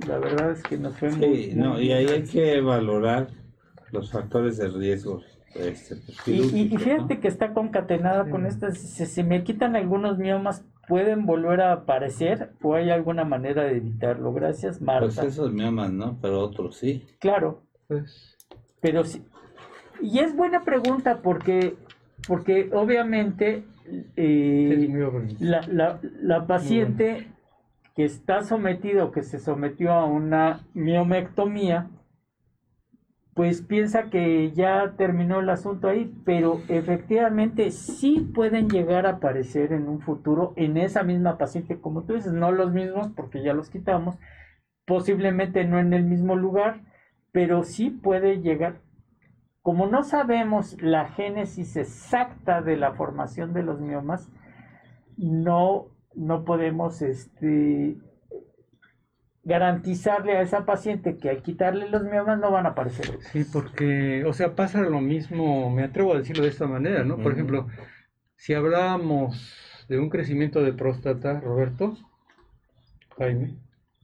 La 0.06 0.18
verdad 0.18 0.52
es 0.52 0.62
que 0.62 0.78
nos 0.78 0.96
fue 0.96 1.10
muy, 1.10 1.36
Sí, 1.44 1.52
no, 1.54 1.74
muy 1.74 1.82
y 1.88 1.92
ahí 1.92 2.06
hay 2.06 2.22
que 2.22 2.60
valorar 2.60 3.28
los 3.90 4.10
factores 4.12 4.56
de 4.58 4.68
riesgo. 4.68 5.20
este, 5.54 5.96
pues, 5.96 6.28
Y, 6.28 6.58
y- 6.62 6.68
fíjate 6.78 7.14
¿no? 7.16 7.20
que 7.20 7.28
está 7.28 7.52
concatenada 7.52 8.30
con 8.30 8.42
Sí. 8.42 8.48
estas. 8.48 8.78
Si 8.78 9.06
se 9.06 9.24
me 9.24 9.42
quitan 9.44 9.74
algunos 9.76 10.18
miomas, 10.18 10.64
¿pueden 10.86 11.26
volver 11.26 11.60
a 11.62 11.72
aparecer 11.72 12.52
o 12.62 12.74
hay 12.74 12.90
alguna 12.90 13.24
manera 13.24 13.64
de 13.64 13.76
evitarlo? 13.78 14.32
Gracias, 14.32 14.80
Marta. 14.80 15.06
Pues 15.06 15.18
esos 15.18 15.52
miomas, 15.52 15.92
¿no? 15.92 16.18
Pero 16.22 16.38
otros 16.40 16.76
sí. 16.76 17.04
Claro, 17.18 17.64
Pues, 17.88 18.36
pero 18.80 19.04
sí. 19.04 19.24
Y 20.00 20.20
es 20.20 20.34
buena 20.36 20.64
pregunta 20.64 21.20
porque, 21.22 21.76
porque 22.26 22.70
obviamente 22.72 23.64
eh, 24.16 24.88
la, 25.40 25.62
la, 25.66 26.00
la 26.02 26.46
paciente 26.46 27.28
que 27.96 28.04
está 28.04 28.42
sometido, 28.42 29.10
que 29.10 29.22
se 29.22 29.38
sometió 29.38 29.92
a 29.92 30.04
una 30.04 30.60
miomectomía, 30.72 31.90
pues 33.38 33.62
piensa 33.62 34.10
que 34.10 34.50
ya 34.50 34.94
terminó 34.96 35.38
el 35.38 35.48
asunto 35.48 35.88
ahí, 35.88 36.12
pero 36.24 36.60
efectivamente 36.68 37.70
sí 37.70 38.28
pueden 38.34 38.68
llegar 38.68 39.06
a 39.06 39.10
aparecer 39.10 39.72
en 39.72 39.88
un 39.88 40.00
futuro 40.00 40.52
en 40.56 40.76
esa 40.76 41.04
misma 41.04 41.38
paciente, 41.38 41.80
como 41.80 42.02
tú 42.02 42.14
dices, 42.14 42.32
no 42.32 42.50
los 42.50 42.72
mismos 42.72 43.12
porque 43.14 43.42
ya 43.42 43.54
los 43.54 43.70
quitamos, 43.70 44.16
posiblemente 44.84 45.64
no 45.64 45.78
en 45.78 45.92
el 45.92 46.02
mismo 46.04 46.34
lugar, 46.34 46.82
pero 47.38 47.62
sí 47.62 47.90
puede 47.90 48.40
llegar. 48.40 48.80
Como 49.62 49.86
no 49.86 50.02
sabemos 50.02 50.76
la 50.82 51.10
génesis 51.10 51.76
exacta 51.76 52.62
de 52.62 52.76
la 52.76 52.94
formación 52.94 53.52
de 53.52 53.62
los 53.62 53.80
miomas, 53.80 54.28
no, 55.16 55.86
no 56.16 56.44
podemos 56.44 57.00
este, 57.00 57.96
garantizarle 59.44 60.36
a 60.36 60.42
esa 60.42 60.66
paciente 60.66 61.16
que 61.16 61.30
al 61.30 61.44
quitarle 61.44 61.88
los 61.88 62.02
miomas 62.02 62.40
no 62.40 62.50
van 62.50 62.66
a 62.66 62.70
aparecer. 62.70 63.06
Sí, 63.20 63.44
porque, 63.52 64.24
o 64.24 64.32
sea, 64.32 64.56
pasa 64.56 64.80
lo 64.80 65.00
mismo, 65.00 65.70
me 65.70 65.84
atrevo 65.84 66.14
a 66.14 66.18
decirlo 66.18 66.42
de 66.42 66.50
esta 66.50 66.66
manera, 66.66 67.04
¿no? 67.04 67.18
Por 67.18 67.30
ejemplo, 67.30 67.68
si 68.34 68.52
hablábamos 68.52 69.86
de 69.88 70.00
un 70.00 70.10
crecimiento 70.10 70.60
de 70.60 70.72
próstata, 70.72 71.38
Roberto, 71.38 71.96
Jaime, 73.16 73.54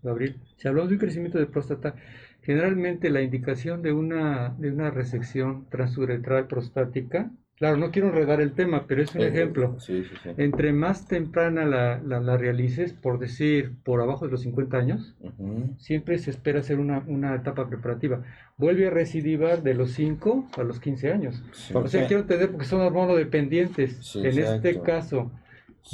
Gabriel, 0.04 0.40
si 0.56 0.68
hablamos 0.68 0.90
de 0.90 0.94
un 0.94 1.00
crecimiento 1.00 1.38
de 1.38 1.46
próstata, 1.46 1.96
generalmente 2.44 3.10
la 3.10 3.22
indicación 3.22 3.82
de 3.82 3.92
una, 3.92 4.54
de 4.58 4.70
una 4.70 4.90
resección 4.90 5.66
transuretral 5.70 6.46
prostática, 6.46 7.30
claro, 7.56 7.78
no 7.78 7.90
quiero 7.90 8.08
enredar 8.08 8.40
el 8.42 8.52
tema, 8.52 8.86
pero 8.86 9.02
es 9.02 9.14
un 9.14 9.22
ejemplo. 9.22 9.80
Sí, 9.80 10.04
sí, 10.04 10.14
sí. 10.22 10.30
Entre 10.36 10.72
más 10.74 11.08
temprana 11.08 11.64
la, 11.64 12.00
la, 12.02 12.20
la 12.20 12.36
realices, 12.36 12.92
por 12.92 13.18
decir, 13.18 13.72
por 13.82 14.02
abajo 14.02 14.26
de 14.26 14.32
los 14.32 14.42
50 14.42 14.76
años, 14.76 15.16
siempre 15.78 16.18
se 16.18 16.30
espera 16.30 16.60
hacer 16.60 16.78
una, 16.78 17.02
una 17.06 17.34
etapa 17.34 17.66
preparativa. 17.66 18.22
Vuelve 18.58 18.86
a 18.88 18.90
recidivar 18.90 19.62
de 19.62 19.74
los 19.74 19.92
5 19.92 20.50
a 20.56 20.62
los 20.64 20.80
15 20.80 21.12
años. 21.12 21.42
Sí. 21.52 21.72
¿Por 21.72 21.86
O 21.86 21.88
sea, 21.88 22.06
quiero 22.06 22.22
entender 22.22 22.50
porque 22.50 22.66
son 22.66 22.82
hormonodependientes. 22.82 23.96
Sí, 24.06 24.18
en 24.18 24.38
este 24.38 24.80
caso, 24.80 25.32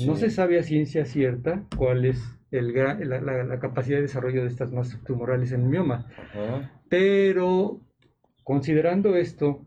no 0.04 0.16
se 0.16 0.30
sabe 0.30 0.58
a 0.58 0.62
ciencia 0.64 1.04
cierta 1.04 1.64
cuál 1.76 2.04
es 2.04 2.39
el, 2.50 2.74
la, 2.74 2.94
la- 3.20 3.44
la 3.44 3.58
capacidad 3.60 3.96
de 3.98 4.02
desarrollo 4.02 4.42
de 4.42 4.48
estas 4.48 4.72
masas 4.72 5.00
tumorales 5.04 5.52
en 5.52 5.62
el 5.62 5.68
mioma. 5.68 6.06
Ajá. 6.18 6.70
Pero, 6.88 7.80
considerando 8.44 9.14
esto, 9.16 9.64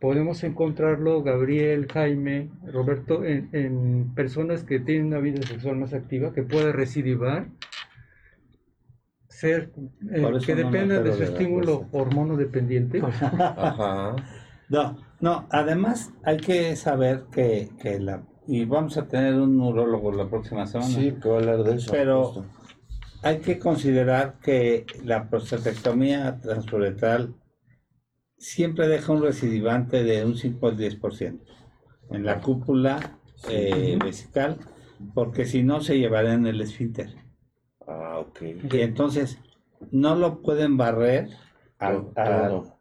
podemos 0.00 0.44
encontrarlo, 0.44 1.22
Gabriel, 1.22 1.88
Jaime, 1.92 2.50
Roberto, 2.72 3.24
en, 3.24 3.48
en 3.52 4.14
personas 4.14 4.64
que 4.64 4.78
tienen 4.80 5.06
una 5.06 5.18
vida 5.18 5.42
sexual 5.42 5.76
más 5.76 5.92
activa, 5.94 6.32
que 6.32 6.42
puede 6.42 6.72
recidivar, 6.72 7.48
ser, 9.28 9.70
eh, 10.12 10.22
que 10.44 10.54
dependa 10.54 11.00
de 11.00 11.12
su 11.12 11.22
estímulo 11.22 11.86
hormonodependiente. 11.92 13.00
Ajá. 13.38 14.16
No, 14.68 14.98
no, 15.20 15.46
además 15.50 16.12
hay 16.24 16.36
que 16.38 16.76
saber 16.76 17.24
que, 17.32 17.70
que 17.80 17.98
la... 18.00 18.22
Y 18.48 18.64
vamos 18.64 18.96
a 18.96 19.06
tener 19.06 19.34
un 19.34 19.56
neurólogo 19.58 20.10
la 20.10 20.26
próxima 20.28 20.66
semana. 20.66 20.88
Sí, 20.90 21.12
que 21.22 21.28
va 21.28 21.34
a 21.36 21.38
hablar 21.38 21.62
de 21.64 21.76
eso. 21.76 21.90
Pero- 21.92 22.24
justo. 22.24 22.44
Hay 23.22 23.40
que 23.40 23.58
considerar 23.58 24.38
que 24.40 24.86
la 25.04 25.28
prostatectomía 25.28 26.38
transuretral 26.40 27.34
siempre 28.38 28.86
deja 28.88 29.12
un 29.12 29.22
recidivante 29.22 30.02
de 30.04 30.24
un 30.24 30.36
5 30.36 30.68
al 30.68 30.76
10% 30.78 31.40
en 32.10 32.24
la 32.24 32.40
cúpula 32.40 33.18
eh, 33.50 33.98
vesical, 34.02 34.58
porque 35.14 35.44
si 35.46 35.62
no 35.64 35.80
se 35.80 35.98
llevará 35.98 36.32
en 36.32 36.46
el 36.46 36.60
esfínter. 36.60 37.10
Ah, 37.86 38.18
ok. 38.20 38.40
Y 38.72 38.80
entonces 38.80 39.38
no 39.90 40.14
lo 40.14 40.40
pueden 40.40 40.76
barrer 40.76 41.28
al- 41.78 42.12
Todo. 42.14 42.77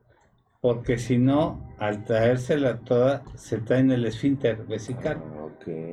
Porque 0.68 0.98
si 0.98 1.18
no, 1.18 1.62
al 1.78 2.04
traérsela 2.04 2.80
toda, 2.80 3.24
se 3.36 3.58
trae 3.60 3.80
en 3.80 3.92
el 3.92 4.06
esfínter 4.06 4.66
vesical. 4.68 5.18
Ah. 5.24 5.48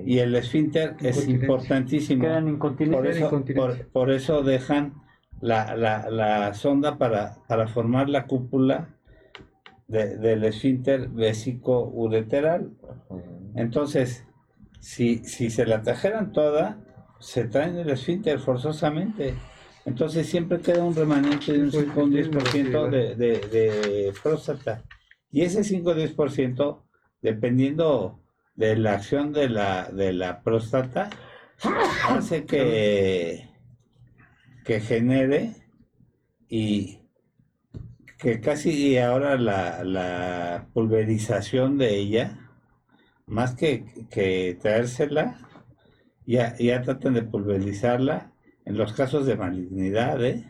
Y 0.04 0.18
el 0.18 0.34
esfínter 0.34 0.96
es 1.00 1.28
importantísimo. 1.28 2.22
Quedan 2.24 2.58
Por 2.58 3.06
eso, 3.06 3.26
incontinencia. 3.26 3.56
por, 3.56 3.86
por 3.92 4.10
eso 4.10 4.42
dejan 4.42 4.94
la, 5.40 5.76
la, 5.76 6.10
la 6.10 6.54
sonda 6.54 6.98
para, 6.98 7.36
para 7.46 7.68
formar 7.68 8.08
la 8.08 8.26
cúpula 8.26 8.88
de- 9.86 10.16
del 10.16 10.42
esfínter 10.42 11.08
vésico-ureteral. 11.08 12.70
Ajá. 12.82 13.20
Entonces, 13.54 14.26
si, 14.80 15.18
si 15.18 15.50
se 15.50 15.66
la 15.66 15.82
trajeran 15.82 16.32
toda, 16.32 16.78
se 17.20 17.44
traen 17.44 17.76
el 17.78 17.90
esfínter 17.90 18.40
forzosamente. 18.40 19.34
Entonces 19.84 20.26
siempre 20.28 20.60
queda 20.60 20.84
un 20.84 20.94
remanente 20.94 21.52
de 21.52 21.62
un 21.62 21.70
Pues, 21.70 21.86
5 21.86 22.00
o 22.00 22.04
un 22.04 22.12
sí, 22.12 22.22
sí, 22.22 22.30
10% 22.30 22.88
de, 22.90 23.14
de, 23.16 23.38
de 23.48 24.14
próstata. 24.22 24.82
Y 25.30 25.42
ese 25.42 25.64
5 25.64 25.90
o 25.90 25.94
10%, 25.94 26.82
dependiendo 27.20 28.20
de 28.54 28.76
la 28.76 28.94
acción 28.94 29.32
de 29.32 29.48
la, 29.48 29.90
de 29.90 30.12
la 30.12 30.42
próstata, 30.42 31.10
hace 32.08 32.46
que, 32.46 33.48
que 34.64 34.80
genere 34.80 35.54
y 36.48 37.00
que 38.18 38.40
casi 38.40 38.96
ahora 38.98 39.36
la, 39.36 39.84
la 39.84 40.68
pulverización 40.72 41.78
de 41.78 41.96
ella, 41.96 42.38
más 43.26 43.54
que, 43.54 43.84
que 44.10 44.56
traérsela, 44.60 45.38
ya, 46.26 46.56
ya 46.58 46.82
tratan 46.82 47.14
de 47.14 47.22
pulverizarla 47.22 48.33
en 48.64 48.76
los 48.78 48.92
casos 48.92 49.26
de 49.26 49.36
malignidad, 49.36 50.24
¿eh? 50.24 50.44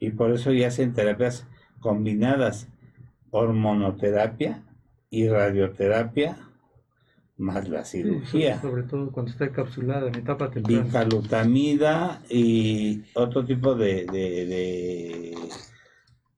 Y 0.00 0.10
por 0.10 0.30
eso 0.32 0.52
ya 0.52 0.68
hacen 0.68 0.92
terapias 0.94 1.46
combinadas, 1.80 2.68
hormonoterapia 3.30 4.62
y 5.10 5.28
radioterapia, 5.28 6.36
más 7.36 7.68
la 7.68 7.84
Sí, 7.84 8.02
cirugía. 8.02 8.60
sobre 8.60 8.82
todo 8.82 9.10
cuando 9.12 9.30
está 9.32 9.44
encapsulada 9.46 10.08
en 10.08 10.16
etapa 10.16 10.50
temprana. 10.50 10.82
bicalutamida 10.84 12.22
y 12.28 13.04
otro 13.14 13.44
tipo 13.44 13.74
de, 13.74 14.04
de- 14.06 14.46
de 14.46 15.34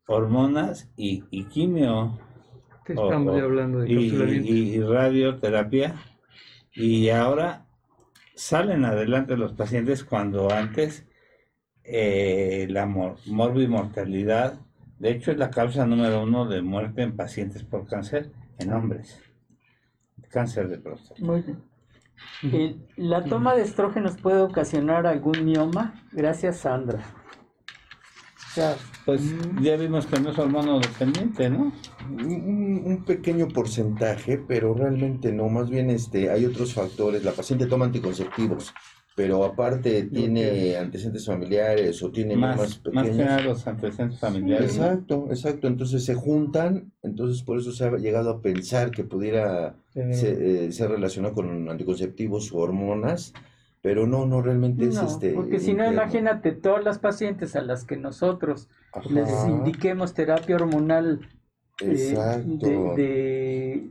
hormonas 0.06 0.88
y, 0.96 1.24
y 1.30 1.44
quimio 1.44 2.18
Te 2.86 2.94
o- 2.98 3.04
Estamos 3.04 3.36
ya 3.36 3.44
hablando 3.44 3.78
de 3.80 3.90
y- 3.90 4.74
y 4.74 4.80
radioterapia 4.82 5.94
y 6.74 7.08
ahora 7.10 7.66
salen 8.40 8.84
adelante 8.84 9.36
los 9.36 9.52
pacientes 9.52 10.04
cuando 10.04 10.50
antes 10.50 11.06
eh, 11.84 12.66
la 12.70 12.86
mor- 12.86 13.18
morbimortalidad 13.26 14.60
de 14.98 15.10
hecho 15.10 15.30
es 15.32 15.38
la 15.38 15.50
causa 15.50 15.86
número 15.86 16.22
uno 16.22 16.46
de 16.46 16.62
muerte 16.62 17.02
en 17.02 17.16
pacientes 17.16 17.62
por 17.64 17.86
cáncer 17.86 18.30
en 18.58 18.72
hombres 18.72 19.20
cáncer 20.30 20.68
de 20.68 20.78
próstata 20.78 21.20
Muy 21.22 21.42
bien. 21.42 22.86
¿La 22.96 23.24
toma 23.24 23.54
de 23.54 23.62
estrógenos 23.62 24.16
puede 24.18 24.40
ocasionar 24.40 25.06
algún 25.06 25.44
mioma? 25.44 25.94
Gracias, 26.12 26.58
Sandra. 26.58 27.00
Sea, 28.54 28.76
Pues 29.06 29.20
ya 29.62 29.76
vimos 29.76 30.06
que 30.06 30.20
no 30.20 30.30
es 30.30 30.38
hormonodependiente, 30.38 31.48
¿no? 31.50 31.72
Un, 32.10 32.82
un 32.84 33.04
pequeño 33.04 33.48
porcentaje, 33.48 34.38
pero 34.38 34.74
realmente 34.74 35.32
no, 35.32 35.48
más 35.48 35.70
bien 35.70 35.90
este, 35.90 36.30
hay 36.30 36.44
otros 36.44 36.74
factores. 36.74 37.24
La 37.24 37.32
paciente 37.32 37.66
toma 37.66 37.86
anticonceptivos, 37.86 38.72
pero 39.16 39.44
aparte 39.44 40.02
tiene 40.04 40.76
antecedentes 40.76 41.26
familiares 41.26 42.02
o 42.02 42.10
tiene 42.10 42.36
Más, 42.36 42.56
más 42.56 42.80
más 42.92 43.08
que 43.08 43.14
nada 43.14 43.36
pequeños. 43.36 43.44
los 43.44 43.66
antecedentes 43.66 44.18
familiares. 44.20 44.76
Exacto, 44.76 45.26
exacto. 45.30 45.66
Entonces 45.68 46.04
se 46.04 46.14
juntan, 46.14 46.92
entonces 47.02 47.42
por 47.42 47.58
eso 47.58 47.72
se 47.72 47.84
ha 47.84 47.90
llegado 47.96 48.30
a 48.30 48.40
pensar 48.42 48.90
que 48.90 49.04
pudiera 49.04 49.76
Tener- 49.94 50.14
se- 50.14 50.66
eh, 50.66 50.72
ser 50.72 50.90
relacionado 50.90 51.34
con 51.34 51.68
anticonceptivos 51.68 52.52
o 52.52 52.58
hormonas, 52.58 53.32
pero 53.82 54.06
no, 54.06 54.26
no 54.26 54.42
realmente 54.42 54.86
es 54.86 54.94
no, 54.94 55.06
este. 55.06 55.32
porque 55.32 55.58
si 55.58 55.72
no, 55.74 55.90
imagínate 55.90 56.52
todas 56.52 56.84
las 56.84 56.98
pacientes 56.98 57.56
a 57.56 57.62
las 57.62 57.84
que 57.84 57.96
nosotros 57.96 58.68
les 59.08 59.28
indiquemos 59.48 60.14
terapia 60.14 60.56
hormonal 60.56 61.20
eh, 61.80 61.92
Exacto. 61.92 62.66
de, 62.66 63.02
de, 63.02 63.90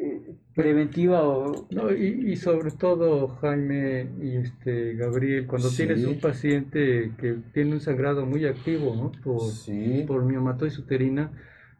eh, 0.00 0.34
preventiva 0.54 1.22
o 1.28 1.66
No, 1.70 1.92
y, 1.92 2.32
y 2.32 2.36
sobre 2.36 2.70
todo, 2.70 3.28
Jaime 3.28 4.08
y 4.20 4.36
este 4.36 4.94
Gabriel, 4.94 5.46
cuando 5.46 5.68
Sí. 5.68 5.76
tienes 5.84 6.04
un 6.04 6.18
paciente 6.18 7.12
que 7.18 7.36
tiene 7.52 7.74
un 7.74 7.80
sangrado 7.80 8.26
muy 8.26 8.44
activo, 8.46 8.94
¿no? 8.96 9.12
Por, 9.22 9.42
Sí. 9.42 10.04
por 10.06 10.24
miomatosis 10.24 10.78
uterina, 10.78 11.30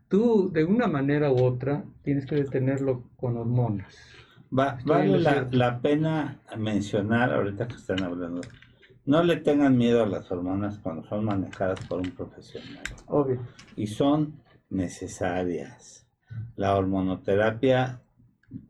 tú 0.09 0.51
de 0.53 0.65
una 0.65 0.87
manera 0.87 1.33
u 1.33 1.43
otra 1.43 1.85
tienes 2.03 2.27
que 2.27 2.37
detenerlo 2.37 3.03
con 3.17 3.37
hormonas. 3.37 3.97
Va- 4.57 4.79
vale 4.85 5.21
la, 5.51 5.81
pena 5.81 6.41
mencionar, 6.57 7.33
ahorita 7.33 7.69
que 7.69 7.77
están 7.77 8.03
hablando, 8.03 8.41
no 9.05 9.23
le 9.23 9.37
tengan 9.37 9.77
miedo 9.77 10.03
a 10.03 10.07
las 10.07 10.31
hormonas 10.31 10.79
cuando 10.79 11.07
son 11.09 11.25
manejadas 11.25 11.81
por 11.87 12.01
un 12.01 12.11
profesional. 12.11 12.83
Obvio. 13.07 13.41
Y 13.77 13.87
son 13.87 14.41
necesarias. 14.71 16.07
La 16.57 16.77
hormonoterapia 16.77 18.01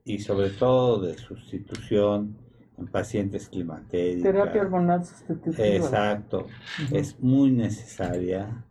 y 0.05 0.18
sobre 0.18 0.50
todo 0.50 1.00
de 1.00 1.16
sustitución 1.18 2.36
en 2.76 2.86
pacientes 2.86 3.48
climatéricos. 3.48 4.22
Terapia 4.22 4.62
hormonal 4.62 5.05
sustitutiva. 5.05 5.66
Exacto, 5.66 6.46
es 6.92 7.18
muy 7.20 7.50
necesaria 7.50 8.64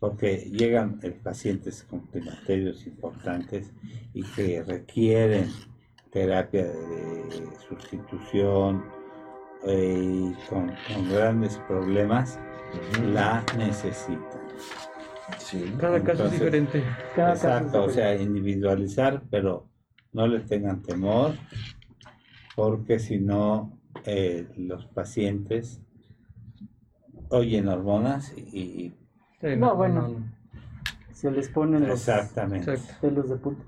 porque 0.00 0.50
llegan 0.50 1.00
pacientes 1.22 1.84
con 1.84 2.00
climaterios 2.06 2.86
importantes 2.88 3.72
y 4.12 4.24
que 4.24 4.64
requieren 4.64 5.48
terapia 6.12 6.64
de 6.64 7.56
sustitución 7.66 8.84
eh, 9.66 9.98
y 10.04 10.34
con, 10.48 10.68
con 10.92 11.08
grandes 11.10 11.56
problemas, 11.66 12.38
la 13.12 13.42
necesitan. 13.56 14.40
Sí. 15.38 15.74
Cada 15.80 16.02
caso 16.02 16.26
es 16.26 16.32
diferente. 16.32 16.82
Cada 17.16 17.32
caso 17.32 17.48
es 17.48 17.54
Exacto, 17.56 17.84
o 17.84 17.88
sea, 17.90 18.14
individualizar, 18.14 19.22
pero 19.30 19.66
no 20.12 20.26
le 20.26 20.40
tengan 20.40 20.82
temor, 20.82 21.32
porque 22.54 22.98
si 22.98 23.18
no, 23.18 23.78
eh, 24.04 24.46
los 24.58 24.84
pacientes 24.86 25.80
oyen 27.30 27.68
hormonas 27.68 28.32
y, 28.36 28.40
y- 28.40 28.94
Sí, 29.40 29.56
No, 29.56 29.74
bueno. 29.74 30.08
se 31.12 31.30
les 31.30 31.48
ponen 31.48 31.88
los 31.88 32.08
pelos 33.00 33.28
de 33.28 33.36
punta. 33.36 33.64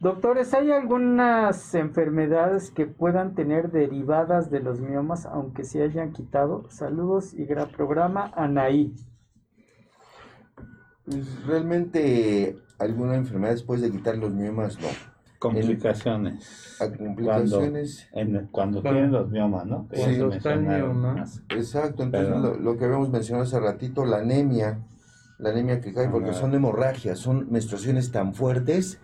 Doctores, 0.00 0.52
¿hay 0.52 0.70
algunas 0.70 1.74
enfermedades 1.74 2.70
que 2.70 2.86
puedan 2.86 3.34
tener 3.34 3.70
derivadas 3.70 4.50
de 4.50 4.60
los 4.60 4.80
miomas, 4.80 5.24
aunque 5.24 5.64
se 5.64 5.82
hayan 5.82 6.12
quitado? 6.12 6.68
Saludos 6.68 7.32
y 7.32 7.44
gran 7.46 7.70
programa, 7.70 8.30
Anaí. 8.36 8.92
Pues, 11.06 11.46
realmente 11.46 12.58
alguna 12.78 13.14
enfermedad 13.16 13.52
después 13.52 13.80
de 13.80 13.90
quitar 13.90 14.16
los 14.18 14.32
miomas 14.32 14.78
no. 14.80 14.88
Complicaciones. 15.38 16.76
A 16.80 16.90
complicaciones. 16.90 18.08
En- 18.12 18.46
cuando 18.50 18.80
Cuando- 18.80 18.82
tienen 18.82 19.12
los 19.12 19.30
miomas, 19.30 19.66
¿no? 19.66 19.86
Cuando 19.94 20.30
se 20.30 20.36
está 20.38 20.52
el 20.54 20.60
mencionaron 20.60 21.00
mioma. 21.00 21.14
más. 21.20 21.42
Exacto, 21.50 22.02
entonces 22.02 22.30
lo, 22.30 22.56
lo 22.58 22.76
que 22.78 22.84
habíamos 22.86 23.10
mencionado 23.10 23.44
hace 23.44 23.60
ratito, 23.60 24.04
la 24.06 24.18
anemia, 24.18 24.80
la 25.38 25.50
anemia 25.50 25.80
que 25.80 25.92
cae 25.92 26.08
porque 26.08 26.32
son 26.32 26.54
hemorragias, 26.54 27.18
son 27.18 27.50
menstruaciones 27.50 28.10
tan 28.10 28.32
fuertes 28.34 28.98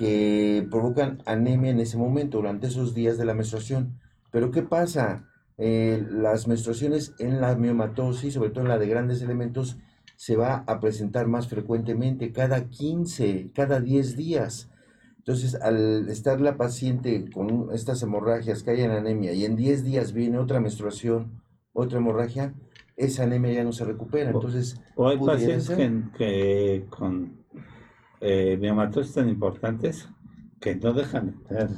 que 0.00 0.66
provocan 0.70 1.22
anemia 1.26 1.72
en 1.72 1.78
ese 1.78 1.98
momento, 1.98 2.38
durante 2.38 2.68
esos 2.68 2.94
días 2.94 3.18
de 3.18 3.26
la 3.26 3.34
menstruación. 3.34 4.00
Pero 4.32 4.50
¿qué 4.50 4.62
pasa? 4.62 5.28
Eh, 5.58 6.02
las 6.10 6.48
menstruaciones 6.48 7.12
en 7.18 7.42
la 7.42 7.54
miomatosis, 7.54 8.32
sobre 8.32 8.48
todo 8.48 8.62
en 8.62 8.70
la 8.70 8.78
de 8.78 8.88
grandes 8.88 9.20
elementos, 9.20 9.76
se 10.16 10.36
va 10.36 10.64
a 10.66 10.80
presentar 10.80 11.26
más 11.26 11.48
frecuentemente, 11.48 12.32
cada 12.32 12.70
15, 12.70 13.50
cada 13.54 13.78
10 13.78 14.16
días. 14.16 14.70
Entonces, 15.18 15.54
al 15.56 16.08
estar 16.08 16.40
la 16.40 16.56
paciente 16.56 17.28
con 17.30 17.68
estas 17.74 18.02
hemorragias 18.02 18.62
que 18.62 18.70
hay 18.70 18.80
en 18.80 18.92
anemia 18.92 19.34
y 19.34 19.44
en 19.44 19.54
10 19.54 19.84
días 19.84 20.14
viene 20.14 20.38
otra 20.38 20.60
menstruación, 20.60 21.42
otra 21.74 21.98
hemorragia, 21.98 22.54
esa 22.96 23.24
anemia 23.24 23.52
ya 23.52 23.64
no 23.64 23.72
se 23.72 23.84
recupera. 23.84 24.30
Entonces, 24.30 24.80
O 24.96 25.06
hay 25.08 25.18
pacientes 25.18 25.68
que 26.16 26.86
con 26.88 27.39
eh, 28.20 28.56
miomatosis 28.58 29.14
tan 29.14 29.28
importantes 29.28 30.08
que 30.60 30.74
no 30.76 30.92
dejan 30.92 31.26
de 31.26 31.32
tener. 31.48 31.68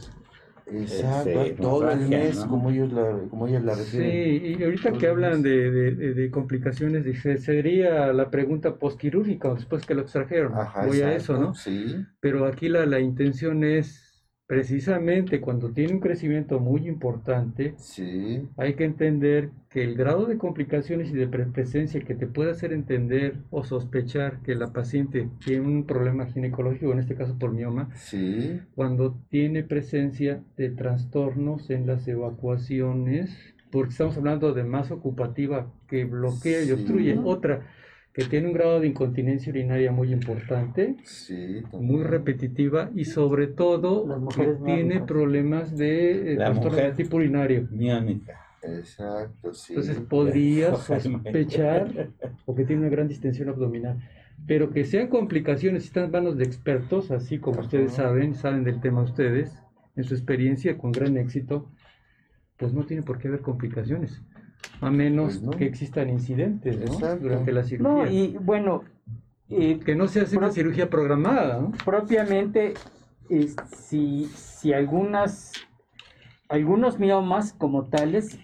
exacto, 0.66 1.40
Este, 1.40 1.54
todo 1.54 1.90
el 1.90 2.08
mes, 2.08 2.36
¿no? 2.36 2.48
como 2.48 2.70
ellos 2.70 2.92
la, 2.92 3.18
como 3.30 3.46
ellas 3.48 3.62
la 3.64 3.74
refieren. 3.74 4.10
Sí, 4.12 4.56
y 4.58 4.62
ahorita 4.62 4.96
que 4.98 5.06
hablan 5.06 5.42
de, 5.42 5.70
de- 5.70 5.90
de- 5.94 6.14
de 6.14 6.30
complicaciones, 6.30 7.04
dice, 7.04 7.38
sería 7.38 8.12
la 8.12 8.30
pregunta 8.30 8.76
postquirúrgica 8.78 9.54
después 9.54 9.84
que 9.86 9.94
lo 9.94 10.02
extrajeron. 10.02 10.52
Ajá, 10.54 10.86
Voy 10.86 11.00
a 11.02 11.14
eso, 11.14 11.36
¿no? 11.38 11.54
Sí, 11.54 12.06
Pero 12.20 12.46
aquí 12.46 12.68
la, 12.68 12.86
la 12.86 13.00
intención 13.00 13.64
es 13.64 14.11
precisamente 14.52 15.40
cuando 15.40 15.70
tiene 15.70 15.94
un 15.94 16.00
crecimiento 16.00 16.60
muy 16.60 16.86
importante, 16.86 17.72
sí, 17.78 18.42
hay 18.58 18.74
que 18.74 18.84
entender 18.84 19.48
que 19.70 19.82
el 19.82 19.94
grado 19.94 20.26
de 20.26 20.36
complicaciones 20.36 21.08
y 21.08 21.14
de 21.14 21.26
pre- 21.26 21.46
presencia 21.46 22.00
que 22.00 22.14
te 22.14 22.26
puede 22.26 22.50
hacer 22.50 22.74
entender 22.74 23.36
o 23.50 23.64
sospechar 23.64 24.40
que 24.42 24.54
la 24.54 24.70
paciente 24.74 25.26
tiene 25.42 25.66
un 25.66 25.86
problema 25.86 26.26
ginecológico, 26.26 26.92
en 26.92 26.98
este 26.98 27.14
caso 27.14 27.38
por 27.38 27.52
mioma, 27.52 27.88
sí, 27.94 28.60
cuando 28.74 29.18
tiene 29.30 29.62
presencia 29.62 30.42
de 30.58 30.68
trastornos 30.68 31.70
en 31.70 31.86
las 31.86 32.06
evacuaciones, 32.06 33.34
porque 33.70 33.92
estamos 33.92 34.18
hablando 34.18 34.52
de 34.52 34.64
masa 34.64 34.92
ocupativa 34.92 35.72
que 35.88 36.04
bloquea 36.04 36.60
y 36.60 36.66
Sí. 36.66 36.72
obstruye. 36.72 37.18
Otra, 37.24 37.62
que 38.12 38.24
tiene 38.24 38.48
un 38.48 38.52
grado 38.52 38.80
de 38.80 38.88
incontinencia 38.88 39.50
urinaria 39.50 39.90
muy 39.90 40.12
importante, 40.12 40.96
sí. 41.04 41.62
muy 41.72 42.02
repetitiva 42.02 42.90
y 42.94 43.06
sobre 43.06 43.46
todo 43.46 44.06
que 44.28 44.54
tiene 44.64 45.00
problemas 45.00 45.76
de 45.76 46.34
eh, 46.34 46.36
trastorno 46.36 46.92
tipo 46.94 47.16
urinario. 47.16 47.68
Miónica. 47.70 48.38
Exacto, 48.62 49.54
sí. 49.54 49.72
Entonces 49.72 49.98
podría 50.00 50.74
sospechar 50.76 52.10
o 52.44 52.54
que 52.54 52.64
tiene 52.64 52.82
una 52.82 52.90
gran 52.90 53.08
distensión 53.08 53.48
abdominal. 53.48 53.98
Pero 54.46 54.70
que 54.70 54.84
sean 54.84 55.08
complicaciones, 55.08 55.84
están 55.84 56.04
en 56.04 56.10
manos 56.10 56.36
de 56.36 56.44
expertos, 56.44 57.10
así 57.10 57.38
como 57.38 57.58
Ajá. 57.58 57.64
ustedes 57.64 57.92
saben, 57.92 58.34
saben 58.34 58.64
del 58.64 58.80
tema 58.80 59.02
ustedes, 59.02 59.56
en 59.96 60.04
su 60.04 60.14
experiencia 60.14 60.76
con 60.76 60.92
gran 60.92 61.16
éxito, 61.16 61.70
pues 62.56 62.72
no 62.74 62.84
tiene 62.84 63.02
por 63.02 63.18
qué 63.18 63.28
haber 63.28 63.40
complicaciones, 63.40 64.22
a 64.80 64.90
menos 64.90 65.38
Pues 65.38 65.42
no. 65.42 65.50
que 65.52 65.64
existan 65.66 66.10
incidentes 66.10 66.78
durante 67.20 67.52
la 67.52 67.62
cirugía. 67.64 67.92
No, 67.92 68.06
y 68.10 68.36
bueno, 68.40 68.82
eh, 69.48 69.78
Que 69.84 69.94
no 69.94 70.08
se 70.08 70.20
hace 70.22 70.36
una 70.38 70.50
cirugía 70.50 70.88
programada, 70.90 71.60
¿no? 71.60 71.72
propiamente, 71.84 72.74
si, 73.76 74.26
si 74.26 74.72
algunas, 74.72 75.52
algunos 76.48 76.98
miomas 76.98 77.52
como 77.52 77.84
tales, 77.86 78.38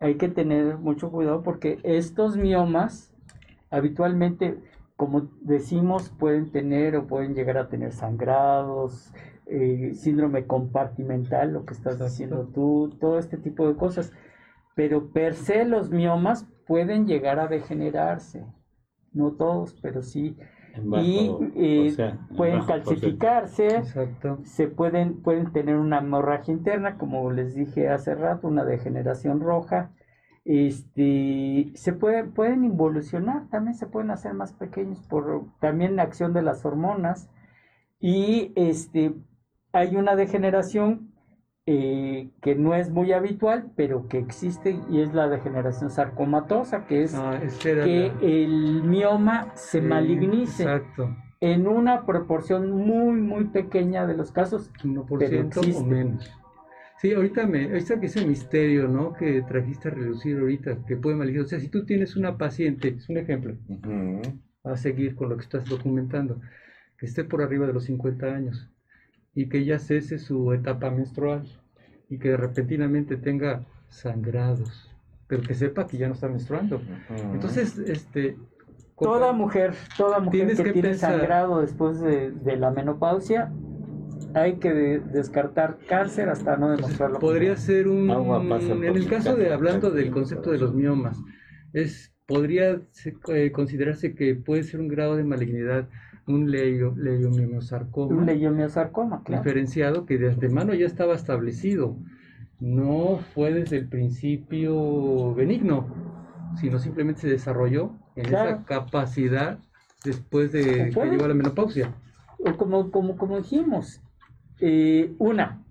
hay 0.00 0.16
que 0.16 0.28
tener 0.28 0.76
mucho 0.78 1.10
cuidado 1.10 1.42
porque 1.42 1.78
estos 1.82 2.36
miomas 2.36 3.14
habitualmente, 3.70 4.58
como 4.96 5.28
decimos, 5.40 6.10
pueden 6.18 6.50
tener 6.52 6.94
o 6.96 7.06
pueden 7.06 7.34
llegar 7.34 7.56
a 7.58 7.68
tener 7.68 7.92
sangrados, 7.92 9.12
eh, 9.46 9.92
síndrome 9.94 10.46
compartimental, 10.46 11.52
lo 11.52 11.64
que 11.64 11.74
estás 11.74 11.94
Exacto. 11.94 12.10
diciendo 12.10 12.50
tú, 12.54 12.96
todo 13.00 13.18
este 13.18 13.36
tipo 13.36 13.66
de 13.66 13.76
cosas. 13.76 14.12
Pero 14.74 15.10
per 15.12 15.34
se 15.34 15.64
los 15.64 15.90
miomas 15.90 16.46
pueden 16.66 17.06
llegar 17.06 17.38
a 17.38 17.46
degenerarse, 17.46 18.44
no 19.12 19.32
todos, 19.32 19.74
pero 19.80 20.02
sí 20.02 20.36
bajo- 20.82 21.02
y 21.04 21.30
eh, 21.54 21.88
o 21.88 21.90
sea, 21.92 22.08
en 22.08 22.36
pueden 22.36 22.56
bajo 22.58 22.66
calcificarse, 22.68 23.66
Exacto. 23.76 24.40
se 24.44 24.66
pueden, 24.66 25.22
pueden 25.22 25.52
tener 25.52 25.76
una 25.76 25.98
hemorragia 25.98 26.52
interna, 26.52 26.98
como 26.98 27.30
les 27.30 27.54
dije 27.54 27.88
hace 27.88 28.14
rato, 28.14 28.48
una 28.48 28.64
degeneración 28.64 29.40
roja. 29.40 29.92
Este, 30.44 31.70
se 31.74 31.92
puede, 31.94 32.24
pueden 32.24 32.64
involucionar, 32.64 33.48
también 33.48 33.74
se 33.74 33.86
pueden 33.86 34.10
hacer 34.10 34.34
más 34.34 34.52
pequeños 34.52 35.00
por 35.08 35.46
también 35.60 35.96
la 35.96 36.02
acción 36.02 36.32
de 36.34 36.42
las 36.42 36.64
hormonas. 36.66 37.30
Y 38.00 38.52
este, 38.56 39.14
hay 39.72 39.96
una 39.96 40.16
degeneración 40.16 41.13
eh, 41.66 42.30
que 42.42 42.54
no 42.54 42.74
es 42.74 42.90
muy 42.90 43.12
habitual, 43.12 43.70
pero 43.74 44.06
que 44.08 44.18
existe 44.18 44.78
y 44.90 45.00
es 45.00 45.14
la 45.14 45.28
degeneración 45.28 45.90
sarcomatosa, 45.90 46.86
que 46.86 47.02
es 47.04 47.14
Ah, 47.14 47.40
que 47.62 47.74
la- 47.74 47.84
el 48.20 48.82
mioma 48.82 49.52
se 49.56 49.80
sí, 49.80 49.86
malignice 49.86 50.64
Exacto. 50.64 51.16
en 51.40 51.66
una 51.66 52.04
proporción 52.04 52.70
muy, 52.70 53.20
muy 53.20 53.44
pequeña 53.46 54.06
de 54.06 54.14
los 54.16 54.30
casos. 54.30 54.70
1% 54.84 55.60
o 55.60 55.62
existe. 55.62 55.84
menos. 55.84 56.30
Sí, 57.00 57.12
ahorita 57.12 57.46
me, 57.46 57.64
ahorita 57.64 57.98
que 58.00 58.06
ese 58.06 58.26
misterio, 58.26 58.88
¿no? 58.88 59.12
Que 59.14 59.42
trajiste 59.42 59.88
a 59.88 59.90
relucir 59.92 60.38
ahorita, 60.38 60.84
que 60.86 60.96
puede 60.96 61.16
malignar. 61.16 61.44
O 61.44 61.48
sea, 61.48 61.60
si 61.60 61.68
tú 61.68 61.84
tienes 61.84 62.16
una 62.16 62.36
paciente, 62.38 62.88
es 62.88 63.08
un 63.08 63.16
ejemplo, 63.18 63.54
Ujú. 63.68 64.20
a 64.64 64.76
seguir 64.76 65.14
con 65.14 65.28
lo 65.28 65.36
que 65.36 65.42
estás 65.42 65.64
documentando, 65.66 66.40
que 66.98 67.06
esté 67.06 67.24
por 67.24 67.42
arriba 67.42 67.66
de 67.66 67.72
los 67.74 67.84
50 67.84 68.26
años 68.26 68.70
y 69.34 69.48
que 69.48 69.64
ya 69.64 69.78
cese 69.78 70.18
su 70.18 70.52
etapa 70.52 70.90
menstrual 70.90 71.42
y 72.08 72.18
que 72.18 72.36
repentinamente 72.36 73.16
tenga 73.16 73.64
sangrados, 73.88 74.90
pero 75.26 75.42
que 75.42 75.54
sepa 75.54 75.86
que 75.86 75.96
ya 75.98 76.08
no 76.08 76.14
está 76.14 76.28
menstruando. 76.28 76.80
Entonces, 77.32 77.78
este... 77.78 78.36
Toda 78.96 79.32
mujer, 79.32 79.74
toda 79.96 80.20
mujer 80.20 80.30
Tienes 80.30 80.56
que, 80.58 80.64
que 80.64 80.72
tiene 80.72 80.88
pensar- 80.90 81.18
sangrado 81.18 81.60
después 81.60 82.00
de, 82.00 82.30
de 82.30 82.56
la 82.56 82.70
menopausia, 82.70 83.52
hay 84.34 84.54
que 84.54 84.72
de- 84.72 85.00
descartar 85.00 85.78
cáncer 85.88 86.28
hasta 86.28 86.56
no 86.56 86.70
demostrarlo. 86.70 87.18
Podría 87.18 87.56
ser 87.56 87.88
un, 87.88 88.08
en 88.10 88.84
el 88.96 89.08
caso 89.08 89.34
de 89.34 89.52
hablando 89.52 89.90
del 89.90 90.12
concepto 90.12 90.52
de 90.52 90.58
los 90.58 90.74
miomas, 90.74 91.18
es 91.72 92.12
podría 92.26 92.80
eh, 93.28 93.50
considerarse 93.52 94.14
que 94.14 94.34
puede 94.36 94.62
ser 94.62 94.80
un 94.80 94.88
grado 94.88 95.16
de 95.16 95.24
malignidad 95.24 95.88
un 96.26 96.50
leio, 96.50 96.94
leiomiosarcoma. 96.96 98.14
Un 98.14 98.26
leiomiosarcoma, 98.26 99.22
claro. 99.22 99.42
Diferenciado 99.42 100.06
que 100.06 100.18
de 100.18 100.30
antemano 100.30 100.74
ya 100.74 100.86
estaba 100.86 101.14
establecido. 101.14 101.96
No 102.60 103.18
fue 103.34 103.52
desde 103.52 103.76
el 103.76 103.88
principio 103.88 105.34
benigno, 105.34 105.86
sino 106.60 106.78
simplemente 106.78 107.22
se 107.22 107.28
desarrolló 107.28 107.92
en 108.16 108.26
esa 108.26 108.64
capacidad 108.64 109.58
después 110.04 110.52
de 110.52 110.90
que 110.90 111.10
llegó 111.10 111.24
a 111.24 111.28
la 111.28 111.34
menopausia. 111.34 111.94
Como, 112.56 112.90
como, 112.90 113.16
como 113.16 113.38
dijimos, 113.38 114.02
eh, 114.60 115.14
una, 115.18 115.64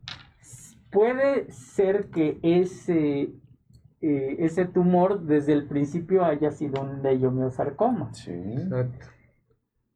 puede 0.91 1.51
ser 1.51 2.07
que 2.07 2.39
ese, 2.41 3.31
eh, 4.01 4.35
ese 4.39 4.65
tumor 4.65 5.21
desde 5.23 5.53
el 5.53 5.65
principio 5.65 6.25
haya 6.25 6.51
sido 6.51 6.81
un 6.81 7.01
leiomiosarcoma. 7.01 8.13
Sí. 8.13 8.31
Exacto. 8.31 9.07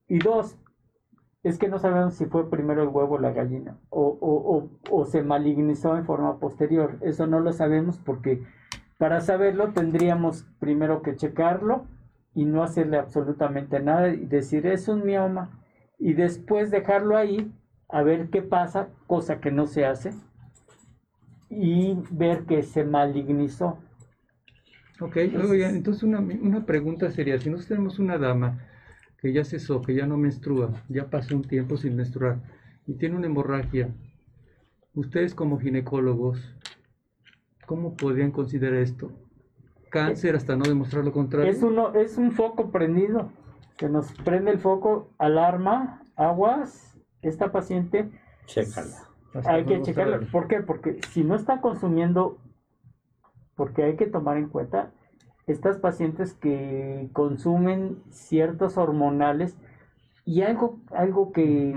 Y 0.08 0.20
dos, 0.20 0.58
es 1.44 1.58
que 1.58 1.68
no 1.68 1.80
sabemos 1.80 2.16
si 2.16 2.26
fue 2.26 2.50
primero 2.50 2.84
el 2.84 2.90
huevo 2.90 3.16
o 3.16 3.20
la 3.20 3.32
gallina, 3.32 3.78
o, 3.90 4.70
o, 4.90 5.06
se 5.06 5.24
malignizó 5.24 5.98
en 5.98 6.06
forma 6.06 6.40
posterior. 6.40 6.98
Eso 7.02 7.28
no 7.28 7.40
lo 7.40 7.54
sabemos 7.54 7.98
porque 7.98 8.44
para 8.98 9.22
saberlo 9.22 9.74
tendríamos 9.74 10.46
primero 10.60 11.02
que 11.02 11.16
checarlo 11.16 11.86
y 12.34 12.46
no 12.46 12.64
hacerle 12.64 12.98
absolutamente 12.98 13.80
nada 13.80 14.10
y 14.10 14.26
decir 14.26 14.66
es 14.68 14.88
un 14.88 15.06
mioma 15.06 15.50
y 16.00 16.14
después 16.14 16.72
dejarlo 16.72 17.18
ahí 17.18 17.52
a 17.90 18.04
ver 18.04 18.30
qué 18.30 18.42
pasa, 18.42 18.90
cosa 19.08 19.40
que 19.40 19.52
no 19.52 19.66
se 19.66 19.86
hace, 19.86 20.12
y 21.50 21.98
ver 22.12 22.44
que 22.44 22.64
se 22.64 22.84
malignizó. 22.84 23.78
Ok, 25.00 25.18
entonces 25.18 26.04
una, 26.04 26.20
una 26.20 26.66
pregunta 26.66 27.10
sería, 27.12 27.40
si 27.40 27.50
nosotros 27.50 27.70
tenemos 27.70 28.00
una 28.00 28.18
dama 28.18 28.60
que 29.20 29.34
ya 29.34 29.44
cesó, 29.44 29.82
que 29.82 29.96
ya 29.96 30.06
no 30.06 30.18
menstrua, 30.18 30.72
ya 30.90 31.10
pasó 31.10 31.36
un 31.36 31.44
tiempo 31.44 31.78
sin 31.78 31.96
menstruar 31.96 32.40
y 32.86 32.94
tiene 32.94 33.16
una 33.16 33.28
hemorragia, 33.28 33.94
ustedes 34.94 35.36
como 35.36 35.60
ginecólogos, 35.60 36.56
¿cómo 37.66 37.96
podrían 37.96 38.32
considerar 38.32 38.80
esto? 38.80 39.12
Cáncer 39.90 40.36
hasta 40.36 40.56
no 40.56 40.66
demostrar 40.66 41.04
lo 41.04 41.12
contrario. 41.12 41.52
Es, 41.52 41.64
uno, 41.64 41.94
es 41.96 42.18
un 42.18 42.32
foco 42.32 42.72
prendido, 42.72 43.32
que 43.78 43.90
nos 43.90 44.12
prende 44.24 44.52
el 44.52 44.60
foco, 44.60 45.10
alarma, 45.18 46.02
aguas, 46.16 46.98
esta 47.22 47.52
paciente... 47.52 48.10
Chécala. 48.46 49.04
Hay 49.46 49.66
que 49.66 49.82
checarla. 49.82 50.22
¿Por 50.32 50.48
qué? 50.48 50.62
Porque 50.62 51.00
si 51.10 51.24
no 51.24 51.36
está 51.36 51.62
consumiendo, 51.62 52.38
porque 53.56 53.84
hay 53.84 53.96
que 53.98 54.08
tomar 54.08 54.38
en 54.38 54.48
cuenta 54.48 54.92
estas 55.48 55.78
pacientes 55.78 56.34
que 56.34 57.10
consumen 57.14 58.04
ciertos 58.10 58.78
hormonales 58.78 59.58
y 60.26 60.42
algo, 60.42 60.80
algo 60.92 61.32
que, 61.32 61.74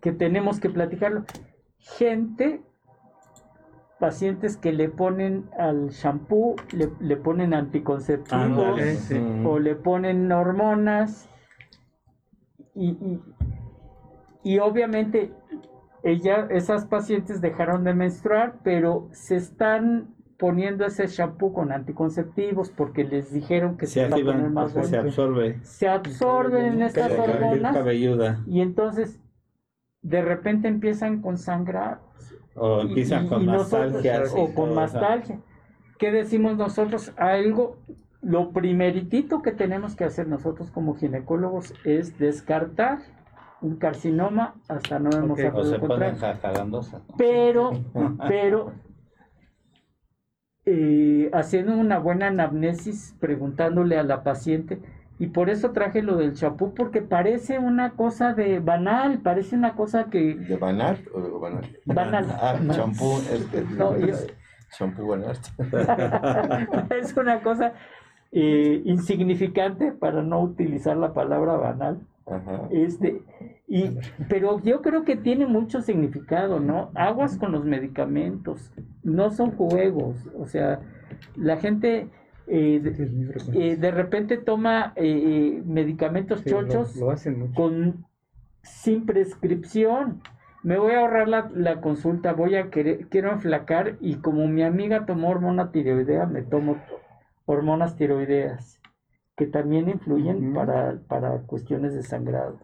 que, 0.00 0.12
tenemos 0.12 0.58
que 0.58 0.68
platicarlo. 0.68 1.24
Gente, 1.78 2.60
pacientes 4.00 4.56
que 4.56 4.72
le 4.72 4.88
ponen 4.88 5.48
al 5.56 5.90
shampoo, 5.90 6.56
le, 6.72 7.16
ponen 7.16 7.54
anticonceptivos 7.54 9.12
o 9.44 9.58
le 9.60 9.76
ponen 9.76 10.30
hormonas 10.32 11.28
y, 12.74 13.20
y 14.42 14.58
obviamente 14.58 15.32
ella, 16.02 16.48
esas 16.50 16.84
pacientes 16.84 17.40
dejaron 17.40 17.84
de 17.84 17.94
menstruar, 17.94 18.58
pero 18.64 19.08
se 19.12 19.36
están 19.36 20.14
poniendo 20.38 20.84
ese 20.84 21.06
shampoo 21.06 21.52
con 21.52 21.72
anticonceptivos 21.72 22.70
porque 22.70 23.04
les 23.04 23.32
dijeron 23.32 23.76
que 23.76 23.86
se, 23.86 24.08
se 24.08 24.24
más 24.24 24.72
Se 24.72 24.96
absorbe. 24.96 25.58
Se 25.62 25.88
absorben 25.88 26.82
estas 26.82 27.12
hormonas. 27.12 27.76
Y 28.46 28.60
entonces, 28.60 29.20
de 30.02 30.22
repente 30.22 30.68
empiezan 30.68 31.22
con 31.22 31.38
sangrar. 31.38 32.00
O 32.54 32.80
empiezan 32.80 33.28
con 33.28 33.46
nostalgia. 33.46 34.22
O 34.36 34.52
con 34.54 34.74
nostalgia. 34.74 35.40
¿Qué 35.98 36.10
decimos 36.10 36.56
nosotros? 36.56 37.12
Algo, 37.16 37.78
lo 38.20 38.50
primeritito 38.52 39.42
que 39.42 39.52
tenemos 39.52 39.94
que 39.94 40.04
hacer 40.04 40.26
nosotros 40.26 40.70
como 40.70 40.94
ginecólogos 40.96 41.74
es 41.84 42.18
descartar 42.18 42.98
un 43.60 43.76
carcinoma 43.76 44.56
hasta 44.68 44.98
no 44.98 45.10
hemos 45.10 45.38
okay. 45.38 45.50
o 45.54 45.64
se 45.64 45.78
Pero, 47.16 47.70
pero 48.28 48.72
eh, 50.66 51.30
haciendo 51.32 51.76
una 51.76 51.98
buena 51.98 52.28
anamnesis, 52.28 53.14
preguntándole 53.20 53.98
a 53.98 54.02
la 54.02 54.22
paciente, 54.22 54.80
y 55.18 55.28
por 55.28 55.48
eso 55.48 55.70
traje 55.70 56.02
lo 56.02 56.16
del 56.16 56.34
champú, 56.34 56.74
porque 56.74 57.00
parece 57.00 57.58
una 57.58 57.92
cosa 57.92 58.34
de 58.34 58.58
banal, 58.58 59.18
parece 59.18 59.56
una 59.56 59.74
cosa 59.74 60.04
que... 60.04 60.34
¿De 60.34 60.56
banal 60.56 60.98
o 61.12 61.38
banal? 61.38 61.78
Banal. 61.84 62.26
Ah, 62.30 62.58
champú, 62.70 63.20
champú 64.76 65.06
banal. 65.06 65.38
es 66.90 67.16
una 67.16 67.42
cosa 67.42 67.74
eh, 68.32 68.82
insignificante 68.84 69.92
para 69.92 70.22
no 70.22 70.40
utilizar 70.40 70.96
la 70.96 71.12
palabra 71.12 71.56
banal. 71.56 72.00
Este, 72.70 73.22
y, 73.68 73.98
pero 74.28 74.60
yo 74.62 74.80
creo 74.80 75.04
que 75.04 75.16
tiene 75.16 75.46
mucho 75.46 75.82
significado, 75.82 76.58
¿no? 76.58 76.90
Aguas 76.94 77.36
con 77.36 77.52
los 77.52 77.64
medicamentos, 77.64 78.72
no 79.02 79.30
son 79.30 79.50
juegos, 79.52 80.16
o 80.38 80.46
sea, 80.46 80.80
la 81.36 81.58
gente 81.58 82.08
eh, 82.46 82.80
eh, 83.52 83.76
de, 83.76 83.90
repente 83.90 84.38
toma 84.38 84.94
eh, 84.96 85.62
medicamentos 85.66 86.44
chochos 86.44 86.98
con 87.54 88.06
sin 88.62 89.04
prescripción. 89.04 90.22
Me 90.62 90.78
voy 90.78 90.92
a 90.92 91.00
ahorrar 91.00 91.28
la, 91.28 91.50
la 91.54 91.82
consulta, 91.82 92.32
voy 92.32 92.56
a 92.56 92.70
querer, 92.70 93.08
quiero 93.08 93.32
enflacar 93.32 93.98
y 94.00 94.16
como 94.16 94.48
mi 94.48 94.62
amiga 94.62 95.04
tomó 95.04 95.28
hormona 95.28 95.72
tiroidea, 95.72 96.24
me 96.24 96.40
tomo 96.40 96.78
hormonas 97.44 97.96
tiroideas 97.96 98.80
que 99.36 99.46
también 99.46 99.88
influyen 99.88 100.54
para, 100.54 100.98
para, 101.08 101.38
cuestiones 101.42 101.94
de 101.94 102.02
sangrado. 102.02 102.58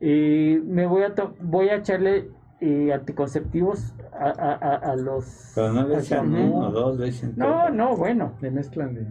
y 0.00 0.58
me 0.64 0.86
voy 0.86 1.02
a, 1.04 1.14
voy 1.40 1.68
a 1.70 1.76
echarle 1.76 2.30
eh, 2.60 2.92
anticonceptivos 2.92 3.94
a, 4.12 4.28
a, 4.28 4.92
a, 4.92 4.96
los... 4.96 5.52
Pero 5.54 5.72
no 5.72 5.88
le 5.88 5.98
echan 5.98 6.34
uno, 6.34 6.70
dos, 6.70 6.98
le 6.98 7.10
No, 7.36 7.70
no, 7.70 7.96
bueno. 7.96 8.34
Le 8.40 8.50
mezclan 8.50 8.94
de... 8.94 9.06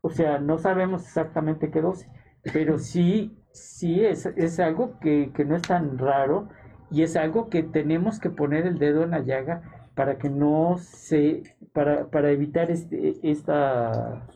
O 0.00 0.10
sea, 0.10 0.38
no 0.38 0.56
sabemos 0.56 1.04
exactamente 1.04 1.70
qué 1.70 1.82
dosis, 1.82 2.08
pero 2.54 2.78
sí, 2.78 3.36
sí 3.52 4.02
es, 4.02 4.24
es 4.24 4.58
algo 4.60 4.98
que, 4.98 5.30
que 5.34 5.44
no 5.44 5.56
es 5.56 5.62
tan 5.62 5.98
raro 5.98 6.48
y 6.90 7.02
es 7.02 7.16
algo 7.16 7.50
que 7.50 7.62
tenemos 7.62 8.18
que 8.18 8.30
poner 8.30 8.66
el 8.66 8.78
dedo 8.78 9.02
en 9.02 9.10
la 9.10 9.20
llaga 9.20 9.62
para 9.94 10.16
que 10.16 10.30
no 10.30 10.78
se, 10.78 11.42
para, 11.74 12.06
para 12.06 12.30
evitar 12.30 12.70
este, 12.70 13.18
esta 13.22 14.26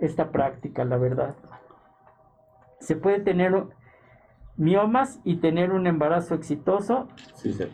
esta 0.00 0.30
práctica, 0.30 0.84
la 0.84 0.96
verdad. 0.96 1.34
Se 2.80 2.96
puede 2.96 3.20
tener 3.20 3.64
miomas 4.56 5.20
y 5.24 5.36
tener 5.36 5.72
un 5.72 5.86
embarazo 5.86 6.34
exitoso. 6.34 7.08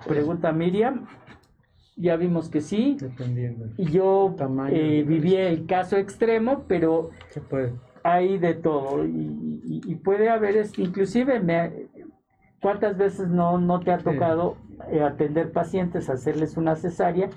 Pregunta 0.06 0.52
Miriam. 0.52 1.06
Ya 1.96 2.16
vimos 2.16 2.48
que 2.48 2.60
sí. 2.60 2.96
Dependiendo. 2.98 3.66
Y 3.76 3.90
yo 3.90 4.34
eh, 4.70 5.04
viví 5.06 5.36
el 5.36 5.66
caso 5.66 5.96
extremo, 5.96 6.64
pero 6.66 7.10
hay 8.02 8.38
de 8.38 8.54
todo. 8.54 9.04
Y, 9.04 9.94
puede 9.96 10.30
haber, 10.30 10.56
este, 10.56 10.82
inclusive, 10.82 11.40
me, 11.40 11.88
¿cuántas 12.60 12.96
veces 12.96 13.28
no, 13.28 13.58
no 13.58 13.80
te 13.80 13.92
ha 13.92 13.98
tocado 13.98 14.56
eh, 14.90 15.02
atender 15.02 15.52
pacientes, 15.52 16.08
hacerles 16.08 16.56
una 16.56 16.76
cesárea 16.76 17.30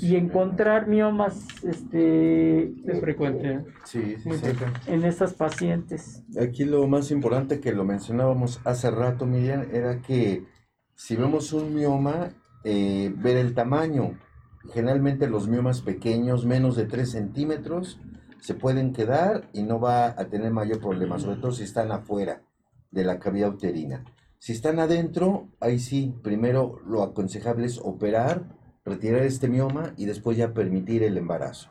y 0.00 0.16
encontrar 0.16 0.86
miomas 0.86 1.46
este, 1.64 2.72
es 2.90 3.00
frecuente. 3.00 3.52
¿eh? 3.52 3.64
Sí, 3.84 4.16
en 4.86 5.04
estas 5.04 5.34
pacientes. 5.34 6.22
Aquí 6.40 6.64
lo 6.64 6.86
más 6.86 7.10
importante 7.10 7.60
que 7.60 7.72
lo 7.72 7.84
mencionábamos 7.84 8.60
hace 8.64 8.90
rato, 8.90 9.26
Miriam, 9.26 9.66
era 9.72 10.00
que 10.02 10.44
si 10.94 11.16
vemos 11.16 11.52
un 11.52 11.74
mioma, 11.74 12.30
eh, 12.64 13.12
ver 13.16 13.36
el 13.36 13.54
tamaño. 13.54 14.18
Generalmente 14.72 15.28
los 15.28 15.48
miomas 15.48 15.82
pequeños, 15.82 16.46
menos 16.46 16.76
de 16.76 16.86
3 16.86 17.10
centímetros, 17.10 18.00
se 18.40 18.54
pueden 18.54 18.92
quedar 18.92 19.48
y 19.52 19.62
no 19.62 19.80
va 19.80 20.06
a 20.06 20.26
tener 20.26 20.52
mayor 20.52 20.80
problema, 20.80 21.18
sobre 21.18 21.36
todo 21.36 21.52
si 21.52 21.64
están 21.64 21.92
afuera 21.92 22.42
de 22.90 23.04
la 23.04 23.18
cavidad 23.18 23.50
uterina. 23.50 24.04
Si 24.38 24.52
están 24.52 24.78
adentro, 24.78 25.48
ahí 25.60 25.78
sí, 25.78 26.14
primero 26.22 26.80
lo 26.86 27.02
aconsejable 27.02 27.66
es 27.66 27.78
operar, 27.78 28.44
retirar 28.84 29.22
este 29.22 29.48
mioma 29.48 29.94
y 29.96 30.04
después 30.04 30.36
ya 30.36 30.52
permitir 30.52 31.02
el 31.02 31.16
embarazo. 31.16 31.70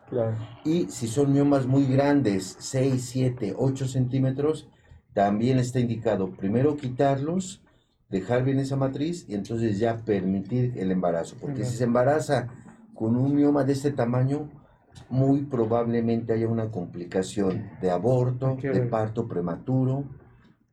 Y 0.66 0.88
si 0.90 1.08
son 1.08 1.32
miomas 1.32 1.68
muy 1.68 1.86
grandes, 1.86 2.56
6, 2.60 3.04
7, 3.06 3.54
8 3.56 3.88
centímetros, 3.88 4.70
también 5.14 5.60
está 5.60 5.80
indicado 5.80 6.32
primero 6.32 6.76
quitarlos, 6.76 7.62
dejar 8.10 8.44
bien 8.44 8.60
esa 8.60 8.76
matriz 8.76 9.26
y 9.30 9.36
entonces 9.36 9.78
ya 9.78 9.98
permitir 9.98 10.74
el 10.76 10.92
embarazo. 10.92 11.36
Porque 11.40 11.66
si 11.66 11.78
se 11.78 11.84
embaraza 11.84 12.48
con 12.96 13.16
un 13.16 13.36
mioma 13.36 13.64
de 13.64 13.74
este 13.74 13.92
tamaño, 13.92 14.50
muy 15.10 15.44
probablemente 15.44 16.34
haya 16.34 16.48
una 16.48 16.72
complicación 16.72 17.70
de 17.82 17.92
aborto, 17.92 18.58
de 18.62 18.82
parto 18.82 19.28
prematuro 19.28 20.06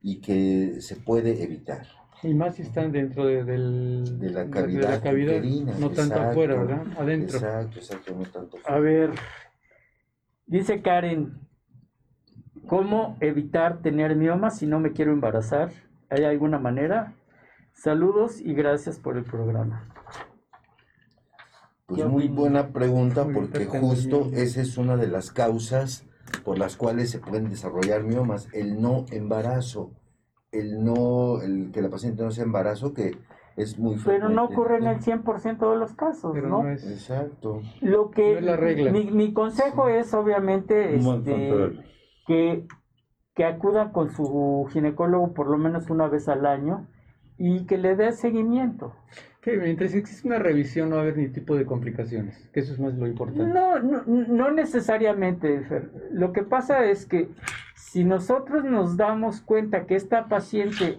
y 0.03 0.21
que 0.21 0.81
se 0.81 0.97
puede 0.97 1.43
evitar. 1.43 1.87
Y 2.23 2.35
más 2.35 2.57
si 2.57 2.63
están 2.63 2.93
dentro 2.93 3.25
de, 3.25 3.45
del, 3.45 4.19
De 4.19 4.31
la 4.31 4.45
de 4.45 4.51
cavidad 4.51 4.99
uterina, 4.99 5.73
no 5.79 5.89
tanto 5.91 6.15
exacto, 6.15 6.31
afuera, 6.31 6.55
¿verdad? 6.57 6.87
Adentro. 6.99 7.39
Exacto, 7.39 7.79
exacto, 7.79 8.15
no 8.15 8.25
tanto. 8.25 8.59
A 8.67 8.79
ver, 8.79 9.11
dice 10.47 10.83
Karen, 10.83 11.39
¿cómo 12.67 13.17
evitar 13.21 13.81
tener 13.81 14.17
mioma 14.17 14.51
si 14.51 14.67
no 14.67 14.81
me 14.81 14.93
quiero 14.93 15.13
embarazar? 15.13 15.73
¿Hay 16.11 16.25
alguna 16.25 16.59
manera? 16.59 17.15
Saludos 17.73 18.41
y 18.41 18.53
gracias 18.53 18.99
por 18.99 19.17
el 19.17 19.25
programa. 19.25 19.89
Pues 21.87 22.03
¿Qué 22.03 22.07
muy 22.07 22.29
buena 22.29 22.69
pregunta 22.69 23.27
porque 23.33 23.65
justo 23.65 24.29
esa 24.35 24.61
es 24.61 24.77
una 24.77 24.97
de 24.97 25.09
las 25.09 25.31
causas 25.31 26.05
por 26.45 26.59
las 26.59 26.77
cuales 26.77 27.11
se 27.11 27.19
pueden 27.19 27.49
desarrollar 27.49 28.03
miomas, 28.05 28.49
el 28.53 28.81
no 28.81 29.05
embarazo, 29.11 29.91
el 30.53 30.83
no, 30.85 31.41
el 31.43 31.71
que 31.73 31.83
la 31.83 31.91
paciente 31.91 32.23
no 32.23 32.31
sea 32.31 32.45
embarazo, 32.45 32.93
que 32.95 33.17
es 33.57 33.79
muy 33.79 33.97
Pero 34.05 34.29
no 34.29 34.49
frecuente. 34.49 34.55
ocurre 34.55 34.77
en 34.79 34.87
el 34.87 35.01
100% 35.01 35.71
de 35.71 35.77
los 35.77 35.93
casos, 35.95 36.31
Pero 36.35 36.49
¿no? 36.49 36.63
no 36.63 36.71
es. 36.71 36.85
Exacto. 36.91 37.61
Lo 37.81 38.11
que 38.11 38.33
No 38.33 38.39
es 38.39 38.45
la 38.45 38.57
regla. 38.57 38.91
Mi, 38.93 39.11
mi 39.11 39.33
consejo 39.33 39.89
es 39.89 40.15
obviamente 40.15 40.97
este, 40.97 41.73
que, 42.27 42.67
que 43.35 43.45
acudan 43.45 43.93
con 43.93 44.11
su 44.11 44.67
ginecólogo 44.73 45.35
por 45.35 45.49
lo 45.49 45.59
menos 45.59 45.91
una 45.91 46.09
vez 46.09 46.29
al 46.29 46.47
año 46.47 46.89
y 47.41 47.65
que 47.65 47.79
le 47.79 47.97
dé 47.97 48.13
seguimiento. 48.13 48.95
Que 49.41 49.57
mientras 49.57 49.95
existe 49.95 50.29
una 50.29 50.39
revisión 50.39 50.91
no 50.91 50.97
va 50.97 51.01
a 51.01 51.05
haber 51.05 51.17
ni 51.17 51.29
tipo 51.29 51.57
de 51.57 51.65
complicaciones, 51.65 52.37
que 52.53 52.61
eso 52.61 52.75
es 52.75 52.79
más 52.79 52.93
lo 52.95 53.07
importante. 53.07 53.47
No, 53.47 53.81
no, 53.81 54.03
no 54.05 54.51
necesariamente, 54.51 55.59
Fer. 55.63 55.91
Lo 56.13 56.35
que 56.35 56.43
pasa 56.43 56.85
es 56.85 57.07
que 57.07 57.31
si 57.75 58.05
nosotros 58.05 58.65
nos 58.65 58.99
damos 58.99 59.41
cuenta 59.41 59.87
que 59.87 59.97
esta 59.97 60.29
paciente 60.29 60.99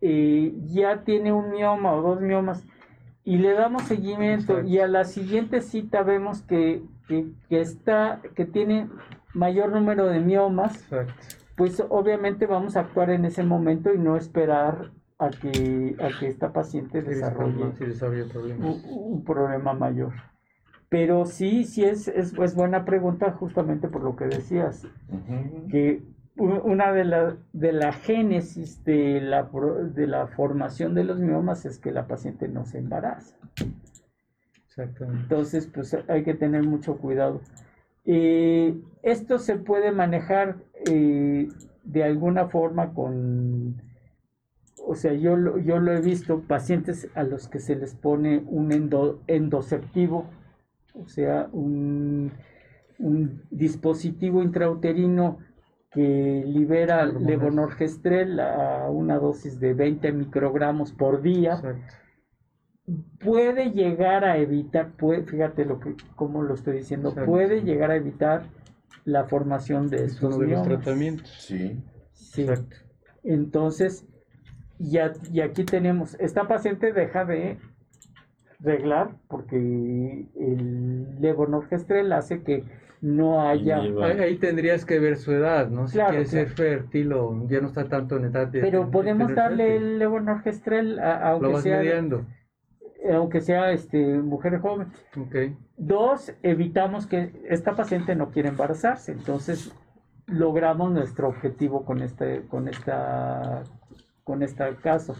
eh, 0.00 0.54
ya 0.64 1.04
tiene 1.04 1.30
un 1.30 1.50
mioma 1.50 1.92
o 1.92 2.00
dos 2.00 2.22
miomas 2.22 2.64
y 3.22 3.36
le 3.36 3.52
damos 3.52 3.82
seguimiento 3.82 4.54
Exacto. 4.54 4.70
y 4.70 4.78
a 4.78 4.88
la 4.88 5.04
siguiente 5.04 5.60
cita 5.60 6.02
vemos 6.02 6.40
que, 6.40 6.82
que, 7.06 7.26
que 7.50 7.60
está, 7.60 8.22
que 8.34 8.46
tiene 8.46 8.88
mayor 9.34 9.70
número 9.72 10.06
de 10.06 10.20
miomas, 10.20 10.74
Exacto. 10.84 11.12
pues 11.54 11.84
obviamente 11.90 12.46
vamos 12.46 12.76
a 12.76 12.80
actuar 12.80 13.10
en 13.10 13.26
ese 13.26 13.42
momento 13.42 13.92
y 13.92 13.98
no 13.98 14.16
esperar 14.16 14.90
a 15.22 15.30
que, 15.30 15.94
a 16.00 16.18
que 16.18 16.26
esta 16.26 16.52
paciente 16.52 17.00
desarrolle 17.00 17.64
un, 17.64 18.82
un 18.84 19.24
problema 19.24 19.72
mayor. 19.72 20.12
Pero 20.88 21.24
sí, 21.26 21.64
sí 21.64 21.84
es, 21.84 22.08
es, 22.08 22.36
es 22.36 22.54
buena 22.54 22.84
pregunta 22.84 23.30
justamente 23.32 23.88
por 23.88 24.02
lo 24.02 24.16
que 24.16 24.26
decías, 24.26 24.86
que 25.70 26.02
una 26.36 26.92
de 26.92 27.04
la, 27.04 27.36
de 27.52 27.72
la 27.72 27.92
génesis 27.92 28.84
de 28.84 29.20
la, 29.20 29.48
de 29.94 30.06
la 30.06 30.26
formación 30.26 30.94
de 30.94 31.04
los 31.04 31.18
miomas 31.18 31.64
es 31.66 31.78
que 31.78 31.92
la 31.92 32.06
paciente 32.06 32.48
no 32.48 32.66
se 32.66 32.78
embaraza. 32.78 33.36
Exactamente. 34.66 35.22
Entonces, 35.22 35.66
pues 35.66 35.96
hay 36.08 36.24
que 36.24 36.34
tener 36.34 36.62
mucho 36.64 36.98
cuidado. 36.98 37.40
Eh, 38.04 38.74
esto 39.02 39.38
se 39.38 39.56
puede 39.56 39.92
manejar 39.92 40.56
eh, 40.90 41.48
de 41.84 42.04
alguna 42.04 42.48
forma 42.48 42.92
con, 42.92 43.80
o 44.84 44.94
sea, 44.94 45.12
yo, 45.12 45.36
lo- 45.36 45.58
yo 45.58 45.78
lo 45.78 45.92
he 45.92 46.00
visto, 46.00 46.40
pacientes 46.40 47.08
a 47.14 47.22
los 47.22 47.48
que 47.48 47.58
se 47.60 47.76
les 47.76 47.94
pone 47.94 48.42
un 48.46 48.72
endo- 48.72 49.20
endoceptivo, 49.26 50.26
o 50.94 51.08
sea, 51.08 51.48
un, 51.52 52.32
un 52.98 53.42
dispositivo 53.50 54.42
intrauterino 54.42 55.38
que 55.90 56.42
libera 56.46 57.02
Hormonas. 57.02 57.22
levonorgestrel 57.22 58.40
a 58.40 58.88
una 58.90 59.18
dosis 59.18 59.60
de 59.60 59.74
20 59.74 60.10
microgramos 60.12 60.92
por 60.92 61.20
día 61.22 61.52
Exacto. 61.54 61.94
puede 63.20 63.70
llegar 63.72 64.24
a 64.24 64.38
evitar, 64.38 64.92
puede, 64.92 65.22
fíjate 65.24 65.64
lo 65.64 65.78
que, 65.80 65.94
cómo 66.16 66.42
lo 66.42 66.54
estoy 66.54 66.78
diciendo, 66.78 67.10
Exacto. 67.10 67.30
puede 67.30 67.62
llegar 67.62 67.90
a 67.90 67.96
evitar 67.96 68.44
la 69.04 69.24
formación 69.24 69.88
de 69.88 69.96
Es 70.04 70.12
estos 70.14 70.34
uno 70.36 70.44
de 70.46 70.52
los 70.52 70.62
tratamientos. 70.62 71.28
Sí. 71.30 71.78
Sí. 72.12 72.42
Exacto. 72.42 72.76
Entonces, 73.24 74.06
ya, 74.90 75.12
y 75.32 75.40
aquí 75.40 75.64
tenemos, 75.64 76.14
esta 76.20 76.46
paciente 76.48 76.92
deja 76.92 77.24
de 77.24 77.58
reglar 78.60 79.10
porque 79.28 79.56
el 80.38 81.20
levonorgestrel 81.20 82.12
hace 82.12 82.42
que 82.42 82.64
no 83.00 83.42
haya, 83.48 83.78
Y 83.82 83.96
Ahí, 84.00 84.18
ahí 84.20 84.36
tendrías 84.38 84.84
que 84.84 85.00
ver 85.00 85.16
su 85.16 85.32
edad, 85.32 85.68
¿no? 85.68 85.88
Si 85.88 85.94
Claro, 85.94 86.10
quiere 86.10 86.24
ser 86.26 86.50
fértil 86.50 87.12
o 87.12 87.48
ya 87.48 87.60
no 87.60 87.66
está 87.66 87.88
tanto 87.88 88.16
en 88.16 88.26
edad 88.26 88.46
de. 88.46 88.60
pero 88.60 88.84
de 88.84 88.92
podemos 88.92 89.34
darle 89.34 89.66
fértil. 89.66 89.82
el 89.88 89.98
levonorgestrel 89.98 90.98
a- 91.00 91.30
aunque 91.30 91.52
vas 91.52 91.62
sea, 91.64 91.78
mediando. 91.78 92.24
aunque 93.12 93.40
sea 93.40 93.72
este, 93.72 94.18
mujer 94.18 94.60
joven. 94.60 94.86
Dos, 95.76 96.32
evitamos 96.44 97.08
que 97.08 97.32
esta 97.48 97.74
paciente 97.74 98.14
no 98.14 98.30
quiera 98.30 98.48
embarazarse. 98.50 99.10
Entonces, 99.10 99.74
logramos 100.28 100.92
nuestro 100.92 101.26
objetivo 101.26 101.84
con 101.84 102.02
este, 102.02 102.42
con 102.46 102.68
esta, 102.68 103.64
con 104.24 104.42
este 104.42 104.76
caso. 104.76 105.14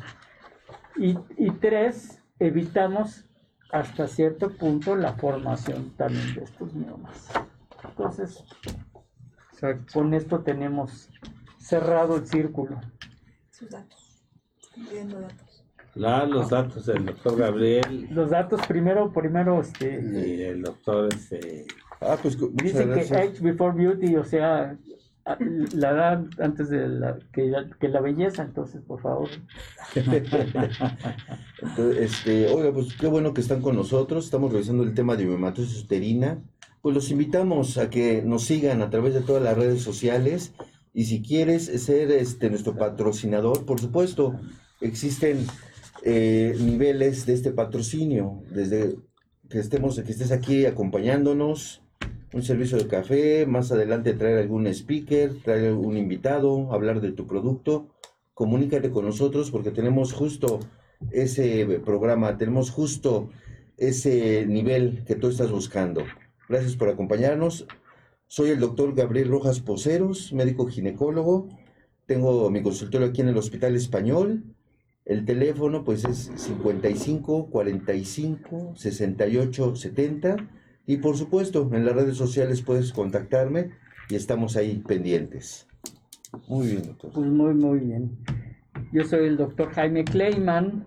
Y, 0.97 1.16
y 1.37 1.51
tres, 1.53 2.20
evitamos 2.39 3.24
hasta 3.70 4.07
cierto 4.07 4.51
punto 4.51 4.97
la 4.97 5.15
formación 5.15 5.91
también 5.97 6.35
de 6.35 6.45
estos 6.45 6.74
miomas. 6.74 7.29
Entonces, 7.85 8.45
Exacto. 9.53 9.93
con 9.95 10.12
esto 10.15 10.41
tenemos 10.41 11.09
cerrado 11.59 12.16
el 12.16 12.27
círculo. 12.27 12.81
Sus 13.51 13.70
datos. 13.70 14.24
La- 15.95 16.24
los 16.24 16.49
datos 16.49 16.87
del 16.87 17.05
doctor 17.05 17.37
Gabriel 17.37 18.09
Los 18.11 18.31
datos 18.31 18.66
primero, 18.66 19.12
primero, 19.12 19.61
este, 19.61 20.01
y 20.01 20.43
el 20.43 20.62
doctor 20.62 21.09
este, 21.12 21.66
Ah, 22.01 22.16
pues 22.20 22.37
que 22.37 23.16
age 23.16 23.41
before 23.41 23.77
beauty, 23.77 24.16
o 24.16 24.24
sea, 24.24 24.77
la 25.24 25.90
edad 25.90 26.24
antes 26.39 26.69
de 26.69 26.89
la, 26.89 27.19
que, 27.32 27.47
la, 27.47 27.69
que 27.81 27.89
la 27.89 28.01
belleza, 28.01 28.43
entonces, 28.43 28.82
por 28.82 29.01
favor. 29.01 29.28
Entonces, 31.62 31.97
este, 31.99 32.49
oiga, 32.49 32.73
pues 32.73 32.94
qué 32.94 33.07
bueno 33.07 33.32
que 33.32 33.40
están 33.40 33.62
con 33.62 33.77
nosotros. 33.77 34.24
Estamos 34.24 34.53
revisando 34.53 34.82
el 34.82 34.94
tema 34.94 35.16
de 35.16 35.27
miomatosis 35.27 35.85
uterina. 35.85 36.43
Pues 36.81 36.94
los 36.94 37.11
invitamos 37.11 37.78
a 37.78 37.89
que 37.90 38.23
nos 38.23 38.44
sigan 38.44 38.82
a 38.82 38.90
través 38.90 39.15
de 39.15 39.20
todas 39.20 39.43
las 39.43 39.57
redes 39.57 39.82
sociales. 39.82 40.53
Y 40.93 41.05
si 41.05 41.23
quieres 41.23 41.66
ser 41.82 42.11
este, 42.11 42.51
nuestro 42.51 42.74
patrocinador, 42.74 43.65
por 43.65 43.81
supuesto, 43.81 44.35
existen 44.81 45.47
eh, 46.03 46.57
niveles 46.59 47.27
de 47.27 47.35
este 47.35 47.53
patrocinio. 47.53 48.43
Desde 48.51 48.97
que 49.49 49.61
estemos, 49.61 50.01
que 50.01 50.11
estés 50.11 50.32
aquí 50.32 50.66
acompañándonos, 50.66 51.82
un 52.33 52.43
servicio 52.43 52.79
de 52.79 52.87
café, 52.87 53.47
más 53.47 53.73
adelante 53.73 54.15
traer 54.15 54.39
algún 54.39 54.67
speaker, 54.67 55.35
traer 55.43 55.67
algún 55.67 55.97
invitado, 55.97 56.73
hablar 56.73 57.01
de 57.01 57.13
tu 57.13 57.27
producto. 57.27 57.89
Comunícate 58.35 58.91
con 58.91 59.05
nosotros 59.05 59.51
porque 59.51 59.71
tenemos 59.71 60.13
justo 60.13 60.61
ese 61.11 61.81
programa, 61.85 62.39
tenemos 62.39 62.71
justo 62.71 63.29
ese 63.77 64.47
nivel 64.47 65.05
que 65.07 65.15
tú 65.15 65.29
estás 65.29 65.51
buscando. 65.51 66.05
Gracias 66.49 66.77
por 66.77 66.89
acompañarnos. 66.89 67.67
Soy 68.27 68.51
el 68.51 68.61
doctor 68.61 68.95
Gabriel 68.95 69.29
Rojas 69.29 69.61
Poceros, 69.61 70.33
médico 70.33 70.67
ginecólogo. 70.67 71.49
Tengo 72.07 72.51
mi 72.51 72.63
consultorio 72.63 73.09
aquí 73.09 73.21
en 73.21 73.29
el 73.29 73.37
Hospital 73.37 73.77
Español. 73.77 74.45
El 75.05 75.27
teléfono 75.27 75.85
pues 75.85 76.05
es 76.05 76.31
55 76.37 77.51
45 77.51 78.73
68 78.75 79.77
70 79.77 80.62
y 80.87 80.97
por 80.99 81.17
supuesto 81.17 81.69
en 81.73 81.85
las 81.85 81.95
redes 81.95 82.17
sociales 82.17 82.63
puedes 82.63 82.93
contactarme 82.93 83.71
y 84.09 84.15
estamos 84.17 84.57
ahí 84.57 84.83
pendientes. 84.87 85.67
Muy 86.49 86.69
bien, 86.69 86.83
doctor. 86.87 87.13
Pues 87.13 87.27
muy, 87.27 87.55
muy 87.55 87.79
bien. 87.81 88.19
Yo 88.93 89.05
soy 89.05 89.27
el 89.27 89.37
doctor 89.37 89.71
Jaime 89.73 90.05
Kleiman. 90.05 90.87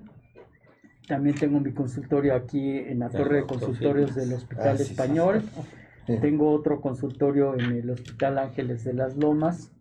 También 1.08 1.36
tengo 1.36 1.60
mi 1.60 1.72
consultorio 1.72 2.36
aquí 2.36 2.78
en 2.78 3.00
la 3.00 3.10
torre 3.10 3.38
de 3.38 3.46
consultorios 3.46 4.16
del 4.16 4.34
Hospital 4.34 4.70
Ah, 4.70 4.78
sí, 4.78 4.86
sí. 4.86 4.92
Español. 4.92 5.44
Tengo 6.06 6.52
otro 6.52 6.82
consultorio 6.82 7.56
en 7.56 7.72
el 7.78 7.90
Hospital 7.90 8.38
Ángeles 8.38 8.84
de 8.84 8.94
las 8.94 9.18
Lomas. 9.18 9.72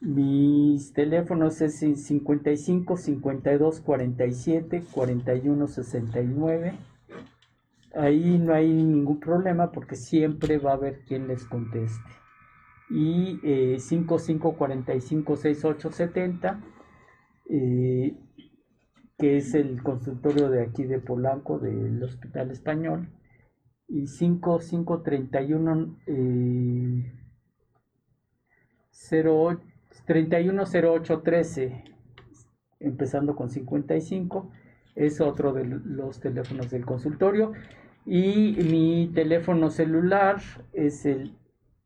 Mis 0.00 0.92
teléfonos 0.92 1.60
es 1.60 1.78
55 1.78 2.96
52 2.96 3.80
47 3.80 4.82
41 4.90 5.66
69. 5.68 6.74
Ahí 7.94 8.38
no 8.38 8.52
hay 8.54 8.72
ningún 8.72 9.20
problema 9.20 9.72
porque 9.72 9.96
siempre 9.96 10.58
va 10.58 10.72
a 10.72 10.74
haber 10.74 11.04
quien 11.04 11.28
les 11.28 11.44
conteste. 11.44 12.10
Y 12.90 13.40
eh, 13.42 13.78
55 13.78 14.56
45 14.56 15.36
68 15.36 15.92
70, 15.92 16.64
eh, 17.48 18.14
que 19.18 19.36
es 19.38 19.54
el 19.54 19.82
consultorio 19.82 20.50
de 20.50 20.62
aquí 20.62 20.84
de 20.84 21.00
Polanco 21.00 21.58
del 21.58 22.02
Hospital 22.02 22.50
Español 22.50 23.08
y 23.88 24.06
5531 24.06 25.96
eh, 26.06 27.12
08 29.10 29.60
310813, 30.06 31.84
empezando 32.80 33.34
con 33.34 33.50
55, 33.50 34.50
es 34.96 35.20
otro 35.20 35.52
de 35.52 35.64
los 35.64 36.18
teléfonos 36.18 36.68
del 36.70 36.84
consultorio. 36.84 37.52
Y 38.04 38.56
mi 38.70 39.12
teléfono 39.14 39.70
celular 39.70 40.42
es 40.72 41.06
el 41.06 41.36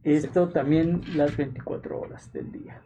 Esto 0.04 0.48
también 0.48 1.02
las 1.16 1.36
24 1.36 2.00
horas 2.00 2.32
del 2.32 2.52
día. 2.52 2.80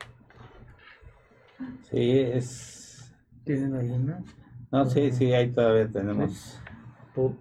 Sí, 1.91 2.19
es... 2.19 3.15
¿Tienen 3.45 3.75
alguna? 3.75 4.25
No, 4.71 4.87
sí, 4.87 5.13
sí, 5.13 5.33
ahí 5.33 5.51
todavía 5.51 5.89
tenemos... 5.89 6.61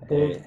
Eh, 0.09 0.41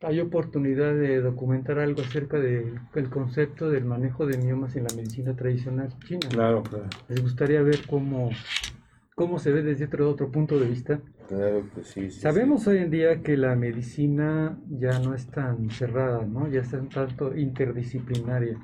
hay 0.00 0.20
oportunidad 0.20 0.94
de 0.94 1.20
documentar 1.20 1.78
algo 1.78 2.02
acerca 2.02 2.38
del 2.38 3.10
concepto 3.10 3.68
del 3.68 3.84
manejo 3.84 4.26
de 4.26 4.38
miomas 4.38 4.76
en 4.76 4.84
la 4.84 4.94
medicina 4.94 5.34
tradicional 5.34 5.92
china. 6.06 6.28
Claro, 6.30 6.62
claro. 6.62 6.86
Les 7.08 7.20
gustaría 7.20 7.62
ver 7.62 7.80
cómo, 7.88 8.30
cómo 9.14 9.38
se 9.38 9.50
ve 9.50 9.62
desde 9.62 9.86
otro, 9.86 10.10
otro 10.10 10.30
punto 10.30 10.58
de 10.58 10.68
vista. 10.68 11.00
Claro 11.26 11.64
que 11.74 11.82
sí. 11.82 12.10
sí, 12.10 12.20
Sabemos 12.20 12.66
hoy 12.68 12.78
en 12.78 12.90
día 12.90 13.22
que 13.22 13.36
la 13.36 13.56
medicina 13.56 14.56
ya 14.70 14.98
no 15.00 15.14
es 15.14 15.26
tan 15.26 15.68
cerrada, 15.70 16.24
¿no? 16.24 16.48
Ya 16.48 16.62
un 16.78 16.88
tanto 16.88 17.36
interdisciplinaria. 17.36 18.56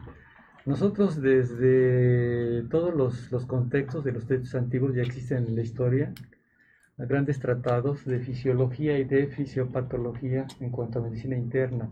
Nosotros 0.66 1.20
desde 1.20 2.62
todos 2.70 2.94
los, 2.94 3.30
los 3.32 3.44
contextos 3.44 4.04
de 4.04 4.12
los 4.12 4.26
textos 4.26 4.54
antiguos 4.54 4.94
ya 4.94 5.02
existen 5.02 5.46
en 5.48 5.56
la 5.56 5.62
historia 5.62 6.14
grandes 6.98 7.40
tratados 7.40 8.04
de 8.04 8.20
fisiología 8.20 8.98
y 8.98 9.04
de 9.04 9.26
fisiopatología 9.26 10.46
en 10.60 10.70
cuanto 10.70 10.98
a 10.98 11.02
medicina 11.02 11.36
interna, 11.36 11.88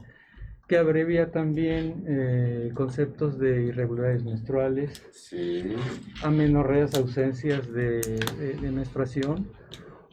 que 0.69 0.79
abrevia 0.79 1.31
también 1.33 2.05
eh, 2.07 2.71
conceptos 2.75 3.39
de 3.39 3.65
irregularidades 3.65 4.25
menstruales, 4.25 5.03
Sí. 5.11 5.75
amenorreas, 6.23 6.95
ausencias 6.95 7.71
de, 7.73 8.01
de- 8.01 8.57
de 8.61 8.71
menstruación 8.71 9.49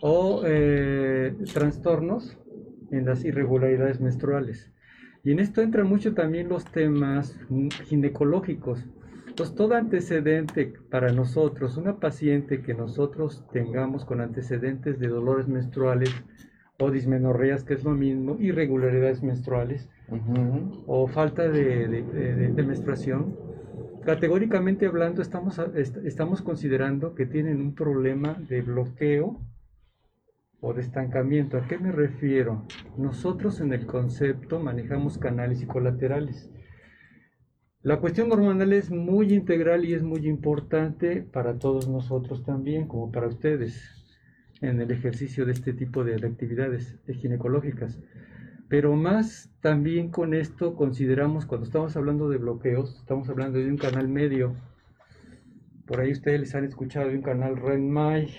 o 0.02 0.42
eh, 0.46 1.36
trastornos 1.54 2.38
en 2.92 3.06
las 3.06 3.24
irregularidades 3.26 4.00
menstruales. 4.02 4.72
Y 5.24 5.32
en 5.32 5.40
esto 5.40 5.62
entran 5.62 5.88
mucho 5.88 6.14
también 6.14 6.50
los 6.50 6.66
temas 6.66 7.38
ginecológicos. 7.86 8.84
Entonces, 9.30 9.56
todo 9.56 9.76
antecedente 9.76 10.74
para 10.90 11.12
nosotros, 11.14 11.78
una 11.78 11.98
paciente 12.00 12.62
que 12.62 12.74
nosotros 12.74 13.44
tengamos 13.54 14.04
con 14.04 14.20
antecedentes 14.22 15.00
de 15.00 15.08
dolores 15.08 15.48
menstruales 15.48 16.10
o 16.78 16.92
dismenorreas, 16.92 17.64
que 17.64 17.74
es 17.76 17.84
lo 17.84 17.92
mismo, 17.92 18.38
irregularidades 18.40 19.22
menstruales, 19.24 19.88
o 20.88 21.08
falta 21.08 21.44
de, 21.48 21.88
de- 21.88 22.04
de- 22.04 22.52
de 22.54 22.64
menstruación, 22.64 23.36
categóricamente 24.04 24.88
hablando 24.88 25.22
estamos, 25.22 25.60
estamos 26.04 26.42
considerando 26.42 27.14
que 27.16 27.26
tienen 27.26 27.62
un 27.62 27.76
problema 27.76 28.34
de 28.50 28.62
bloqueo 28.62 29.40
o 30.62 30.74
de 30.74 30.82
estancamiento. 30.82 31.58
¿A 31.58 31.68
qué 31.68 31.78
me 31.78 31.92
refiero? 31.92 32.64
Nosotros 32.98 33.62
en 33.62 33.72
el 33.74 33.86
concepto 33.86 34.60
manejamos 34.60 35.18
canales 35.18 35.62
y 35.62 35.66
colaterales. 35.66 36.50
La 37.82 38.02
cuestión 38.02 38.30
hormonal 38.30 38.74
es 38.74 38.92
muy 38.92 39.34
integral 39.34 39.86
y 39.86 39.94
es 39.94 40.04
muy 40.04 40.28
importante 40.28 41.22
para 41.22 41.60
todos 41.60 41.88
nosotros 41.88 42.44
también, 42.44 42.90
como 42.90 43.10
para 43.10 43.28
ustedes, 43.28 44.04
en 44.60 44.82
el 44.82 44.92
ejercicio 44.92 45.46
de 45.46 45.54
este 45.54 45.72
tipo 45.72 46.04
de, 46.04 46.18
de 46.18 46.28
actividades 46.28 47.00
ginecológicas. 47.08 47.98
Pero 48.68 48.98
más 48.98 49.50
también 49.62 50.10
con 50.10 50.34
esto 50.34 50.76
consideramos, 50.76 51.46
cuando 51.46 51.66
estamos 51.66 51.96
hablando 51.96 52.28
de 52.28 52.38
bloqueos, 52.38 52.98
estamos 52.98 53.30
hablando 53.30 53.60
de 53.60 53.70
un 53.70 53.78
canal 53.78 54.10
medio. 54.10 54.58
Por 55.86 56.02
ahí 56.02 56.12
ustedes 56.12 56.42
les 56.42 56.56
han 56.56 56.66
escuchado 56.66 57.08
de 57.08 57.16
un 57.16 57.22
canal 57.22 57.56
Renmai, 57.56 58.30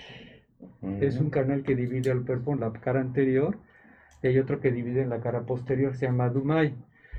es 0.99 1.17
un 1.19 1.31
canal 1.31 1.63
que 1.63 1.75
divide 1.75 2.11
al 2.11 2.23
cuerpo 2.27 2.53
en 2.53 2.59
la 2.59 2.71
cara 2.73 3.01
anterior 3.01 3.57
y 4.21 4.27
hay 4.27 4.37
otro 4.37 4.59
que 4.59 4.71
divide 4.71 5.01
en 5.01 5.09
la 5.09 5.19
cara 5.19 5.47
posterior, 5.47 5.95
se 5.95 6.05
llama 6.05 6.29
Dumai. 6.29 6.75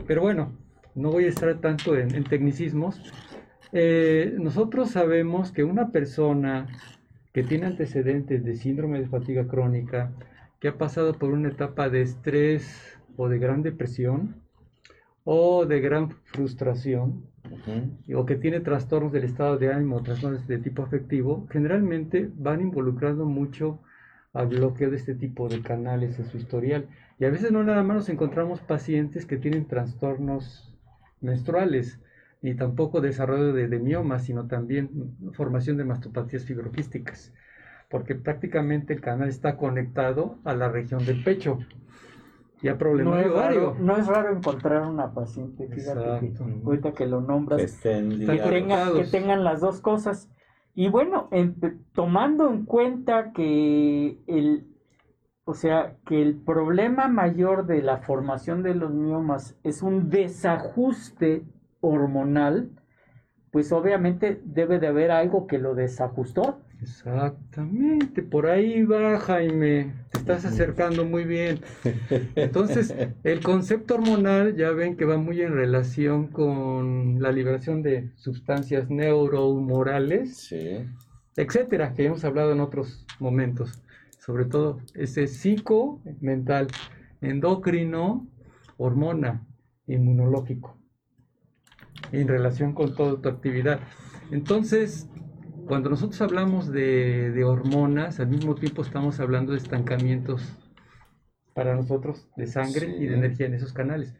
Pero 0.07 0.23
bueno, 0.23 0.53
no 0.94 1.10
voy 1.10 1.24
a 1.24 1.28
estar 1.28 1.55
tanto 1.60 1.97
en, 1.97 2.14
en 2.14 2.24
tecnicismos. 2.24 3.01
Eh, 3.73 4.35
nosotros 4.39 4.90
sabemos 4.90 5.52
que 5.52 5.64
una 5.64 5.90
persona 5.90 6.66
que 7.32 7.43
tiene 7.43 7.66
antecedentes 7.66 8.44
de 8.44 8.56
síndrome 8.56 9.01
de 9.01 9.09
fatiga 9.09 9.47
crónica, 9.47 10.12
que 10.60 10.69
ha 10.69 10.78
pasado 10.78 11.14
por 11.14 11.32
una 11.32 11.48
etapa 11.48 11.89
de 11.89 12.02
estrés 12.02 12.98
o 13.16 13.28
de 13.28 13.39
gran 13.39 13.62
depresión 13.62 14.36
o 15.24 15.66
de 15.66 15.81
gran 15.81 16.10
frustración, 16.10 17.24
o 18.14 18.27
que 18.27 18.36
tiene 18.36 18.60
trastornos 18.60 19.12
del 19.12 19.24
estado 19.24 19.56
de 19.56 19.73
ánimo, 19.73 20.02
trastornos 20.02 20.47
de 20.48 20.59
tipo 20.59 20.82
afectivo, 20.82 21.47
generalmente 21.51 22.28
van 22.35 22.60
involucrando 22.60 23.24
mucho 23.24 23.81
al 24.32 24.48
bloqueo 24.48 24.90
de 24.90 24.97
este 24.97 25.14
tipo 25.14 25.48
de 25.48 25.60
canales 25.62 26.19
en 26.19 26.24
su 26.27 26.39
historial. 26.39 26.89
Y 27.19 27.24
a 27.24 27.31
veces 27.31 27.52
no 27.52 27.62
nada 27.62 27.82
más 27.82 27.97
nos 27.97 28.09
encontramos 28.09 28.60
pacientes 28.60 29.27
que 29.27 29.36
tienen 29.36 29.66
trastornos 29.66 30.72
menstruales, 31.23 32.01
ni 32.43 32.55
tampoco 32.55 33.01
desarrollo 33.01 33.53
de, 33.53 33.69
de 33.69 33.78
miomas, 33.78 34.24
sino 34.24 34.47
también 34.47 34.90
formación 35.32 35.77
de 35.77 35.85
mastopatías 35.85 36.44
fibroquísticas, 36.44 37.32
porque 37.89 38.15
prácticamente 38.15 38.93
el 38.93 39.01
canal 39.01 39.28
está 39.28 39.57
conectado 39.57 40.39
a 40.44 40.55
la 40.55 40.69
región 40.69 41.05
del 41.05 41.23
pecho. 41.23 41.59
Y 42.62 42.69
a 42.69 42.78
problemas 42.78 43.15
No 43.15 43.19
de 43.19 43.27
es, 43.27 43.32
raro, 43.32 43.77
no 43.81 43.97
es 43.97 44.07
raro 44.07 44.36
encontrar 44.36 44.82
una 44.89 45.12
paciente, 45.12 45.66
fíjate 45.69 46.01
que 46.20 46.32
ahorita 46.65 46.93
que 46.93 47.07
lo 47.07 47.20
nombras, 47.20 47.61
que 48.27 48.39
tenga- 48.51 48.93
que 48.93 49.05
tengan 49.11 49.44
las 49.44 49.61
dos 49.61 49.81
cosas. 49.81 50.31
Y 50.74 50.89
bueno, 50.89 51.28
en- 51.32 51.57
tomando 51.93 52.49
en 52.51 52.65
cuenta 52.65 53.32
que 53.32 54.20
el, 54.28 54.66
o 55.44 55.55
sea, 55.55 55.97
que 56.06 56.23
el 56.23 56.36
problema 56.36 57.09
mayor 57.09 57.66
de 57.66 57.82
la 57.82 57.98
formación 57.98 58.62
de 58.62 58.74
los 58.74 58.93
miomas 58.93 59.56
es 59.64 59.82
un 59.82 60.09
desajuste 60.09 61.43
hormonal, 61.81 62.70
pues 63.51 63.73
obviamente 63.73 64.40
debe 64.44 64.78
de 64.78 64.86
haber 64.86 65.10
algo 65.10 65.47
que 65.47 65.59
lo 65.59 65.74
desajustó. 65.74 66.60
Exactamente, 66.81 68.23
por 68.23 68.47
ahí 68.47 68.82
va 68.85 69.19
Jaime, 69.20 69.93
te 70.10 70.19
estás 70.19 70.44
acercando 70.44 71.05
muy 71.05 71.24
bien. 71.24 71.60
Entonces, 72.35 72.94
el 73.23 73.40
concepto 73.40 73.94
hormonal 73.94 74.56
ya 74.56 74.70
ven 74.70 74.97
que 74.97 75.05
va 75.05 75.16
muy 75.16 75.43
en 75.43 75.52
relación 75.55 76.28
con 76.28 77.20
la 77.20 77.31
liberación 77.31 77.82
de 77.82 78.10
sustancias 78.16 78.90
neurohumorales, 78.90 80.36
Sí. 80.36 80.85
etcétera, 81.36 81.94
que 81.94 82.06
hemos 82.06 82.24
hablado 82.24 82.52
en 82.52 82.60
otros 82.60 83.06
momentos. 83.20 83.81
Sobre 84.24 84.44
todo 84.44 84.78
ese 84.94 85.27
psico, 85.27 86.01
mental, 86.20 86.69
endocrino, 87.20 88.28
hormona, 88.77 89.44
inmunológico, 89.89 90.78
en 92.12 92.28
relación 92.28 92.73
con 92.73 92.94
toda 92.94 93.20
tu 93.20 93.28
actividad. 93.28 93.81
Entonces, 94.31 95.09
cuando 95.66 95.90
nosotros 95.90 96.20
hablamos 96.23 96.70
de, 96.70 97.32
de 97.32 97.43
hormonas, 97.43 98.20
al 98.20 98.28
mismo 98.28 98.55
tiempo 98.55 98.82
estamos 98.82 99.19
hablando 99.19 99.51
de 99.55 99.59
estancamientos 99.59 100.57
para 101.53 101.74
nosotros 101.74 102.28
de 102.36 102.47
sangre 102.47 102.94
y 102.97 103.07
de 103.07 103.15
energía 103.16 103.47
en 103.47 103.55
esos 103.55 103.73
canales. 103.73 104.15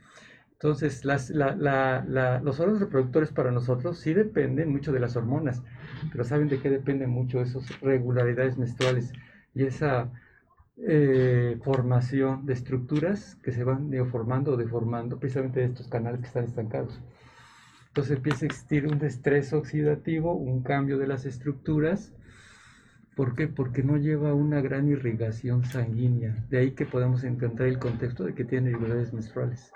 Entonces, 0.55 1.05
las, 1.05 1.31
la- 1.31 1.55
la- 1.55 2.05
la- 2.09 2.41
los 2.41 2.59
órganos 2.59 2.81
reproductores 2.81 3.31
para 3.31 3.53
nosotros 3.53 3.99
sí 4.01 4.15
dependen 4.15 4.69
mucho 4.73 4.91
de 4.91 4.99
las 4.99 5.15
hormonas, 5.15 5.63
pero 6.11 6.25
¿saben 6.25 6.49
de 6.49 6.59
qué 6.59 6.71
dependen 6.71 7.11
mucho 7.11 7.41
esas 7.41 7.81
regularidades 7.81 8.59
menstruales 8.59 9.13
y 9.55 9.65
esa 9.65 10.11
eh, 10.77 11.59
formación 11.63 12.47
de 12.47 12.55
estructuras 12.55 13.37
que 13.43 13.53
se 13.53 13.65
van 13.65 13.91
neoformando 13.91 14.53
o 14.53 14.57
deformando 14.57 15.19
precisamente 15.19 15.61
de 15.61 15.67
estos 15.67 15.89
canales 15.89 16.21
que 16.21 16.27
están 16.27 16.45
estancados? 16.45 17.01
Entonces 17.89 18.17
empieza 18.17 18.45
a 18.45 18.49
existir 18.49 18.87
un 18.87 19.05
estrés 19.05 19.53
oxidativo, 19.53 20.33
un 20.33 20.63
cambio 20.63 20.97
de 20.97 21.07
las 21.07 21.27
estructuras. 21.27 22.15
¿Por 23.15 23.35
qué? 23.35 23.49
Porque 23.49 23.83
no 23.83 23.99
lleva 23.99 24.33
una 24.33 24.63
gran 24.63 24.89
irrigación 24.89 25.65
sanguínea. 25.65 26.43
De 26.49 26.57
ahí 26.57 26.71
que 26.71 26.87
podemos 26.87 27.23
encontrar 27.23 27.69
el 27.69 27.79
contexto 27.79 28.25
de 28.25 28.35
que 28.35 28.45
tiene 28.45 28.71
irregularidades 28.71 29.13
menstruales 29.13 29.71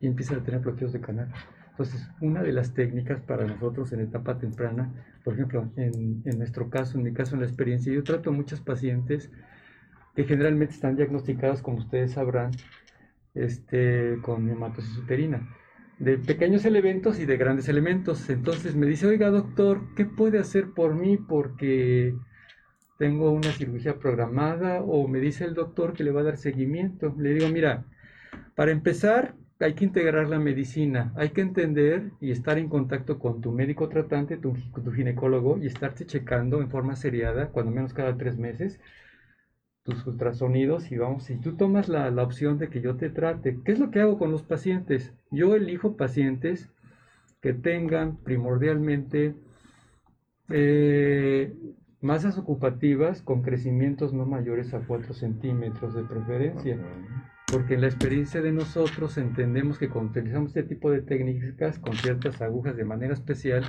y 0.00 0.08
empiezan 0.08 0.40
a 0.40 0.42
tener 0.42 0.60
bloqueos 0.60 0.92
de 0.92 1.00
canal. 1.00 1.32
Entonces, 1.78 2.08
una 2.22 2.42
de 2.42 2.52
las 2.52 2.72
técnicas 2.72 3.20
para 3.20 3.46
nosotros 3.46 3.92
en 3.92 4.00
etapa 4.00 4.38
temprana, 4.38 4.90
por 5.22 5.34
ejemplo, 5.34 5.70
en, 5.76 6.22
nuestro 6.38 6.70
caso, 6.70 6.96
en 6.96 7.04
mi 7.04 7.12
caso, 7.12 7.34
en 7.34 7.42
la 7.42 7.46
experiencia, 7.46 7.92
yo 7.92 8.02
trato 8.02 8.30
a 8.30 8.32
muchas 8.32 8.60
pacientes 8.62 9.30
que 10.14 10.24
generalmente 10.24 10.72
están 10.72 10.96
diagnosticadas, 10.96 11.60
como 11.60 11.76
ustedes 11.76 12.12
sabrán, 12.12 12.52
este, 13.34 14.16
con 14.22 14.46
neumatosis 14.46 14.96
uterina, 14.96 15.46
de 15.98 16.16
pequeños 16.16 16.64
elementos 16.64 17.20
y 17.20 17.26
de 17.26 17.36
grandes 17.36 17.68
elementos. 17.68 18.30
Entonces 18.30 18.74
me 18.74 18.86
dice, 18.86 19.06
oiga 19.06 19.28
doctor, 19.28 19.82
¿qué 19.96 20.06
puede 20.06 20.38
hacer 20.38 20.70
por 20.70 20.94
mí? 20.94 21.18
Porque 21.18 22.14
tengo 22.98 23.32
una 23.32 23.52
cirugía 23.52 23.98
programada 23.98 24.80
o 24.80 25.06
me 25.08 25.20
dice 25.20 25.44
el 25.44 25.52
doctor 25.52 25.92
que 25.92 26.04
le 26.04 26.10
va 26.10 26.22
a 26.22 26.24
dar 26.24 26.36
seguimiento. 26.38 27.14
Le 27.18 27.34
digo, 27.34 27.48
mira, 27.50 27.84
Para 28.54 28.72
empezar, 28.72 29.34
hay 29.60 29.74
que 29.74 29.84
integrar 29.84 30.28
la 30.28 30.38
medicina, 30.38 31.12
hay 31.16 31.30
que 31.30 31.40
entender 31.40 32.10
y 32.20 32.30
estar 32.30 32.58
en 32.58 32.68
contacto 32.68 33.18
con 33.18 33.40
tu 33.40 33.52
médico 33.52 33.88
tratante, 33.88 34.36
tu, 34.36 34.54
ginecólogo 34.94 35.58
y 35.58 35.66
estarte 35.66 36.04
checando 36.06 36.60
en 36.60 36.68
forma 36.68 36.96
seriada, 36.96 37.48
cuando 37.48 37.72
menos 37.72 37.94
cada 37.94 38.16
tres 38.16 38.36
meses, 38.38 38.80
tus 39.82 40.06
ultrasonidos 40.06 40.90
y 40.90 40.98
vamos, 40.98 41.24
si 41.24 41.36
tú 41.36 41.56
tomas 41.56 41.88
la, 41.88 42.10
la, 42.10 42.22
opción 42.22 42.58
de 42.58 42.68
que 42.68 42.80
yo 42.80 42.96
te 42.96 43.08
trate, 43.08 43.58
¿qué 43.64 43.72
es 43.72 43.78
lo 43.78 43.90
que 43.90 44.00
hago 44.00 44.18
con 44.18 44.30
los 44.32 44.42
pacientes? 44.42 45.14
Yo 45.30 45.54
elijo 45.54 45.96
pacientes 45.96 46.70
que 47.40 47.52
tengan 47.54 48.16
primordialmente 48.16 49.34
eh, 50.48 51.54
masas 52.00 52.38
ocupativas 52.38 53.22
con 53.22 53.42
crecimientos 53.42 54.12
no 54.12 54.26
mayores 54.26 54.74
a 54.74 54.80
4 54.80 55.14
centímetros 55.14 55.94
de 55.94 56.02
preferencia. 56.02 56.78
Porque 57.50 57.74
en 57.74 57.82
la 57.82 57.86
experiencia 57.86 58.42
de 58.42 58.52
nosotros 58.52 59.16
entendemos 59.18 59.78
que 59.78 59.88
cuando 59.88 60.10
utilizamos 60.10 60.48
este 60.48 60.64
tipo 60.64 60.90
de 60.90 61.02
técnicas 61.02 61.78
con 61.78 61.94
ciertas 61.94 62.42
agujas 62.42 62.76
de 62.76 62.84
manera 62.84 63.14
especial, 63.14 63.64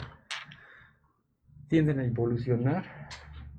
tienden 1.67 1.99
a 1.99 2.05
evolucionar 2.05 3.09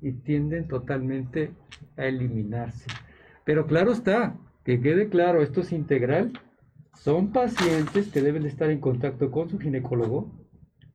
y 0.01 0.11
tienden 0.11 0.67
totalmente 0.67 1.51
a 1.97 2.05
eliminarse. 2.05 2.85
Pero 3.45 3.65
claro 3.65 3.91
está, 3.91 4.37
que 4.63 4.81
quede 4.81 5.09
claro, 5.09 5.41
esto 5.41 5.61
es 5.61 5.71
integral. 5.71 6.33
Son 6.95 7.31
pacientes 7.31 8.09
que 8.09 8.21
deben 8.21 8.45
estar 8.45 8.69
en 8.69 8.79
contacto 8.79 9.31
con 9.31 9.49
su 9.49 9.57
ginecólogo 9.57 10.38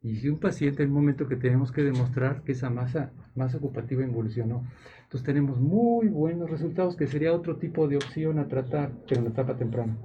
y 0.04 0.16
si 0.16 0.28
un 0.28 0.38
paciente 0.38 0.82
en 0.82 0.90
un 0.90 0.96
momento 0.96 1.26
que 1.26 1.36
tenemos 1.36 1.72
que 1.72 1.82
demostrar 1.82 2.42
que 2.42 2.52
esa 2.52 2.68
masa, 2.68 3.10
masa 3.34 3.56
ocupativa 3.56 4.04
evolucionó, 4.04 4.62
entonces 5.04 5.24
tenemos 5.24 5.58
muy 5.58 6.08
buenos 6.08 6.50
resultados 6.50 6.94
que 6.94 7.06
sería 7.06 7.32
otro 7.32 7.56
tipo 7.56 7.88
de 7.88 7.96
opción 7.96 8.38
a 8.38 8.46
tratar, 8.46 8.92
pero 9.08 9.20
en 9.20 9.24
la 9.24 9.30
etapa 9.30 9.56
temprana. 9.56 9.96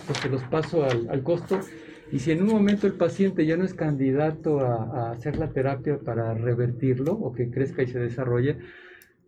Entonces 0.00 0.30
los 0.30 0.42
paso 0.44 0.84
al, 0.84 1.08
al 1.10 1.22
costo 1.22 1.60
y 2.10 2.18
si 2.20 2.32
en 2.32 2.42
un 2.42 2.48
momento 2.48 2.86
el 2.86 2.94
paciente 2.94 3.44
ya 3.44 3.58
no 3.58 3.64
es 3.64 3.74
candidato 3.74 4.60
a, 4.60 4.84
a, 4.84 5.10
hacer 5.12 5.36
la 5.36 5.50
terapia 5.50 5.98
para 5.98 6.32
revertirlo 6.32 7.12
o 7.12 7.32
que 7.32 7.50
crezca 7.50 7.82
y 7.82 7.88
se 7.88 7.98
desarrolle, 8.00 8.56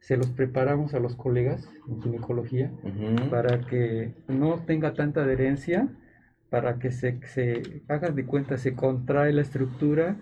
se 0.01 0.16
los 0.16 0.31
preparamos 0.31 0.94
a 0.94 1.01
los 1.01 1.14
colegas 1.16 1.69
en 1.86 2.01
ginecología 2.01 2.73
uh 2.82 2.89
-huh. 2.89 3.31
para 3.31 3.60
que 3.60 4.14
no 4.27 4.59
tenga 4.66 4.94
tanta 4.94 5.23
adherencia 5.23 5.89
para 6.52 6.78
que 6.78 6.90
se, 6.92 7.18
se 7.28 7.82
hagan 7.88 8.14
de 8.14 8.26
cuenta, 8.26 8.58
se 8.58 8.74
contrae 8.74 9.32
la 9.32 9.40
estructura, 9.40 10.18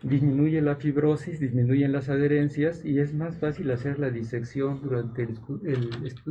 disminuye 0.00 0.62
la 0.62 0.76
fibrosis, 0.76 1.40
disminuyen 1.40 1.90
las 1.90 2.08
adherencias 2.08 2.84
y 2.84 3.00
es 3.00 3.12
más 3.12 3.36
fácil 3.38 3.68
hacer 3.72 3.98
la 3.98 4.10
disección 4.10 4.80
durante 4.80 5.24
el, 5.24 5.36
el, 5.64 5.90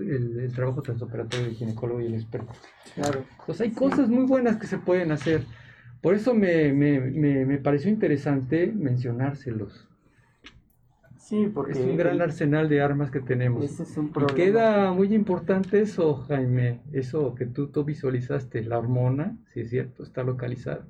el, 0.10 0.40
el 0.40 0.54
trabajo 0.54 0.82
transoperatorio 0.82 1.48
del 1.48 1.56
ginecólogo 1.56 2.00
y 2.00 2.06
el 2.06 2.14
experto. 2.14 2.54
Claro. 2.96 3.26
Entonces 3.42 3.62
hay 3.68 3.72
cosas 3.72 4.08
muy 4.08 4.26
buenas 4.26 4.56
que 4.56 4.68
se 4.68 4.78
pueden 4.78 5.12
hacer. 5.12 5.44
Por 6.02 6.16
eso 6.16 6.34
me, 6.34 6.72
me, 6.72 7.02
me, 7.02 7.46
me 7.46 7.58
pareció 7.58 7.92
interesante 7.92 8.72
mencionárselos. 8.74 9.91
Sí, 11.32 11.48
porque 11.48 11.72
es 11.72 11.80
un 11.80 11.96
gran 11.96 12.16
el, 12.16 12.22
arsenal 12.24 12.68
de 12.68 12.82
armas 12.82 13.10
que 13.10 13.22
tenemos. 13.22 13.64
Ese 13.64 13.84
es 13.84 13.96
un 13.96 14.08
y 14.08 14.10
problema. 14.10 14.36
queda 14.36 14.92
muy 14.92 15.14
importante 15.14 15.80
eso, 15.80 16.16
Jaime, 16.28 16.82
eso 16.92 17.36
que 17.36 17.46
tú, 17.46 17.68
tú 17.68 17.86
visualizaste, 17.86 18.66
la 18.66 18.78
hormona, 18.78 19.38
si 19.54 19.62
es 19.62 19.70
cierto, 19.70 20.04
está 20.04 20.24
localizada. 20.24 20.86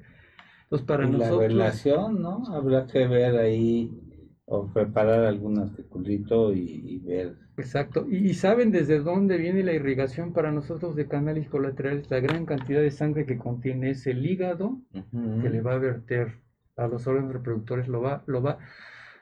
Entonces, 0.63 0.87
para 0.87 1.05
y 1.05 1.11
nosotros... 1.11 1.41
La 1.41 1.47
relación, 1.47 2.23
¿no? 2.23 2.43
Habrá 2.55 2.87
que 2.87 3.05
ver 3.05 3.37
ahí 3.37 4.01
o 4.45 4.65
preparar 4.65 5.25
algún 5.25 5.59
articulito 5.59 6.51
y, 6.51 6.85
y 6.87 6.99
ver. 7.05 7.35
Exacto. 7.57 8.07
Y, 8.09 8.27
y, 8.27 8.33
saben 8.33 8.71
desde 8.71 8.99
dónde 8.99 9.37
viene 9.37 9.61
la 9.61 9.73
irrigación 9.73 10.33
para 10.33 10.51
nosotros 10.51 10.95
de 10.95 11.07
canales 11.07 11.49
colaterales, 11.49 12.09
la 12.09 12.19
gran 12.19 12.47
cantidad 12.47 12.81
de 12.81 12.89
sangre 12.89 13.27
que 13.27 13.37
contiene 13.37 13.91
ese 13.91 14.13
hígado 14.13 14.79
uh 14.91 15.03
-huh. 15.13 15.41
que 15.43 15.51
le 15.51 15.61
va 15.61 15.73
a 15.75 15.77
verter 15.77 16.33
a 16.77 16.87
los 16.87 17.05
órganos 17.05 17.33
reproductores, 17.33 17.87
lo 17.87 18.01
va, 18.01 18.23
lo 18.25 18.41
va, 18.41 18.57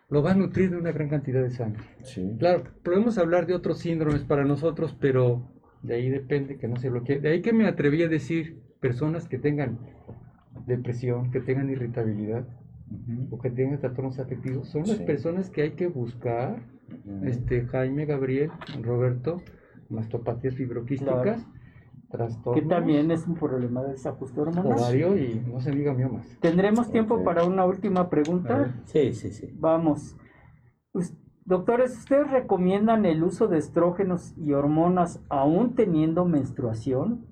lo 0.10 0.23
va 0.23 0.31
a 0.31 0.36
nutrir 0.36 0.72
de 0.72 0.77
una 0.77 0.91
gran 0.91 1.10
cantidad 1.10 1.41
de 1.41 1.52
sangre. 1.52 1.84
Sí. 2.03 2.36
Claro, 2.40 2.64
podemos 2.84 3.18
hablar 3.18 3.45
de 3.45 3.53
otros 3.53 3.80
síndromes 3.80 4.23
para 4.23 4.44
nosotros, 4.44 4.95
pero 4.99 5.52
de 5.84 5.95
ahí 5.95 6.10
depende 6.10 6.57
que 6.57 6.68
no 6.68 6.77
se 6.77 6.90
bloquee. 6.90 7.19
De 7.19 7.30
ahí 7.30 7.41
que 7.41 7.53
me 7.53 7.68
atreví 7.68 8.02
a 8.03 8.07
decir 8.07 8.60
personas 8.80 9.27
que 9.27 9.38
tengan 9.38 9.80
depresión, 10.65 11.31
que 11.31 11.40
tengan 11.40 11.69
irritabilidad 11.69 12.48
uh 12.90 12.95
-huh. 12.95 13.27
o 13.31 13.40
que 13.40 13.49
tengan 13.52 13.80
trastornos 13.80 14.19
afectivos, 14.19 14.68
son 14.69 14.86
sí. 14.86 14.91
las 14.91 15.02
personas 15.02 15.49
que 15.49 15.61
hay 15.61 15.72
que 15.72 15.88
buscar, 15.88 16.57
uh 16.57 17.11
-huh. 17.11 17.27
este 17.27 17.65
Jaime, 17.68 18.06
Gabriel, 18.06 18.52
Roberto, 18.81 19.41
mastopatías 19.90 20.56
fibroquísticas. 20.56 21.44
Claro 21.44 21.59
que 22.53 22.61
también 22.64 23.11
es 23.11 23.27
un 23.27 23.36
problema 23.36 23.84
de 23.84 23.91
desajuste 23.91 24.41
hormonal. 24.41 24.80
Ovario 24.80 25.15
y 25.15 25.44
no 25.48 25.61
se 25.61 25.72
diga 25.72 25.94
miomas. 25.94 26.26
¿Tendremos 26.40 26.91
tiempo 26.91 27.15
okay. 27.15 27.26
para 27.26 27.44
una 27.45 27.65
última 27.65 28.10
pregunta? 28.10 28.76
Sí, 28.86 29.14
sí, 29.14 29.31
sí. 29.31 29.53
Vamos. 29.60 30.15
Doctores, 31.45 31.98
¿ustedes 31.98 32.31
recomiendan 32.31 33.06
el 33.06 33.23
uso 33.23 33.48
de 33.48 33.60
estrógenos 33.60 34.36
y 34.38 34.53
hormonas 34.53 35.23
aún 35.30 35.76
teniendo 35.76 36.26
menstruación? 36.26 37.27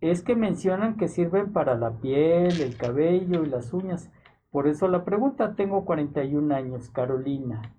Es 0.00 0.22
que 0.22 0.36
mencionan 0.36 0.96
que 0.96 1.08
sirven 1.08 1.52
para 1.52 1.76
la 1.76 2.00
piel, 2.00 2.60
el 2.60 2.76
cabello 2.76 3.44
y 3.44 3.48
las 3.48 3.72
uñas. 3.72 4.10
Por 4.50 4.68
eso 4.68 4.86
la 4.86 5.04
pregunta, 5.04 5.54
tengo 5.56 5.84
41 5.84 6.54
años, 6.54 6.88
Carolina. 6.90 7.74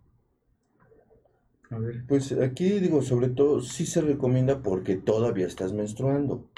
Pues 2.08 2.32
aquí 2.32 2.80
digo, 2.80 3.04
sobre 3.04 3.30
todo 3.30 3.62
sí 3.62 3.86
se 3.86 4.02
recomienda 4.02 4.64
porque 4.64 4.96
todavía 4.96 5.46
estás 5.46 5.72
menstruando. 5.72 6.50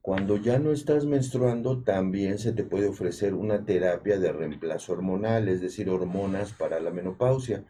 Cuando 0.00 0.36
ya 0.36 0.60
no 0.60 0.70
estás 0.70 1.04
menstruando, 1.04 1.82
también 1.82 2.38
se 2.38 2.52
te 2.52 2.62
puede 2.62 2.86
ofrecer 2.86 3.34
una 3.34 3.64
terapia 3.64 4.20
de 4.20 4.32
reemplazo 4.32 4.92
hormonal, 4.92 5.48
es 5.48 5.60
decir, 5.60 5.90
hormonas 5.90 6.52
para 6.52 6.78
la 6.78 6.92
menopausia. 6.92 7.64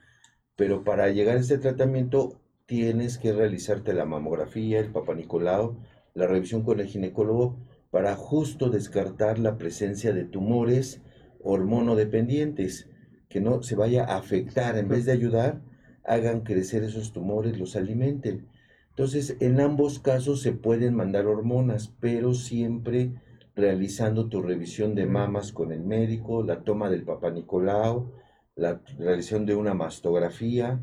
Pero 0.55 0.85
para 0.85 1.09
llegar 1.09 1.39
a 1.39 1.40
este 1.40 1.56
tratamiento 1.56 2.39
tienes 2.66 3.16
que 3.16 3.32
realizarte 3.32 3.94
la 3.94 4.05
mamografía, 4.05 4.78
el 4.78 4.93
papanicolao, 4.93 5.78
la 6.12 6.27
revisión 6.27 6.62
con 6.62 6.78
el 6.81 6.89
ginecólogo 6.89 7.56
para 7.90 8.16
justo 8.16 8.69
descartar 8.69 9.39
la 9.39 9.56
presencia 9.56 10.12
de 10.12 10.24
tumores 10.24 11.01
hormonodependientes, 11.43 12.90
que 13.31 13.40
no 13.40 13.62
se 13.62 13.77
vaya 13.77 14.05
a 14.05 14.16
afectar 14.16 14.77
en 14.77 14.89
vez 14.89 15.06
de 15.06 15.12
ayudar 15.12 15.71
hagan 16.04 16.40
crecer 16.40 16.82
esos 16.84 17.12
tumores, 17.12 17.58
los 17.58 17.76
alimenten. 17.76 18.46
Entonces, 18.90 19.36
en 19.40 19.60
ambos 19.60 19.98
casos 19.98 20.42
se 20.42 20.52
pueden 20.52 20.94
mandar 20.94 21.26
hormonas, 21.26 21.94
pero 22.00 22.34
siempre 22.34 23.12
realizando 23.54 24.28
tu 24.28 24.42
revisión 24.42 24.94
de 24.94 25.06
mamas 25.06 25.52
con 25.52 25.72
el 25.72 25.82
médico, 25.82 26.42
la 26.42 26.62
toma 26.62 26.90
del 26.90 27.02
papá 27.02 27.30
Nicolau, 27.30 28.12
la 28.54 28.80
realización 28.98 29.46
de 29.46 29.54
una 29.54 29.74
mastografía, 29.74 30.80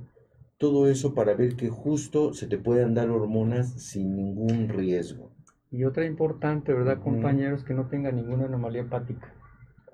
todo 0.58 0.90
eso 0.90 1.14
para 1.14 1.34
ver 1.36 1.56
que 1.56 1.70
justo 1.70 2.34
se 2.34 2.48
te 2.48 2.58
puedan 2.58 2.94
dar 2.94 3.10
hormonas 3.10 3.72
sin 3.82 4.16
ningún 4.16 4.70
riesgo. 4.70 5.32
Y 5.72 5.84
otra 5.86 6.06
importante, 6.06 6.74
¿verdad, 6.74 7.00
compañeros? 7.02 7.64
Que 7.64 7.74
no 7.74 7.88
tenga 7.88 8.12
ninguna 8.12 8.46
anomalía 8.46 8.82
hepática. 8.82 9.34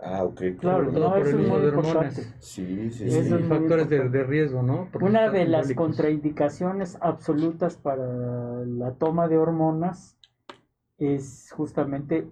Ah, 0.01 0.23
ok. 0.23 0.41
Claro, 0.59 0.91
todo 0.91 1.09
no, 1.09 1.15
por 1.15 1.27
eso 1.27 1.37
el 1.37 1.43
es 1.43 1.45
uso 1.45 1.53
muy 1.53 1.61
de 1.61 1.69
importante. 1.69 2.21
hormonas. 2.21 2.35
Sí, 2.39 2.91
sí, 2.91 3.09
Sí, 3.09 3.43
factores 3.43 3.89
de, 3.89 4.09
de 4.09 4.23
riesgo, 4.23 4.61
¿no? 4.61 4.89
Porque 4.91 5.05
Una 5.05 5.29
de 5.29 5.45
las 5.45 5.71
contraindicaciones 5.73 6.97
absolutas 7.01 7.77
para 7.77 8.05
la 8.65 8.91
toma 8.93 9.27
de 9.27 9.37
hormonas 9.37 10.17
es 10.97 11.51
justamente 11.55 12.27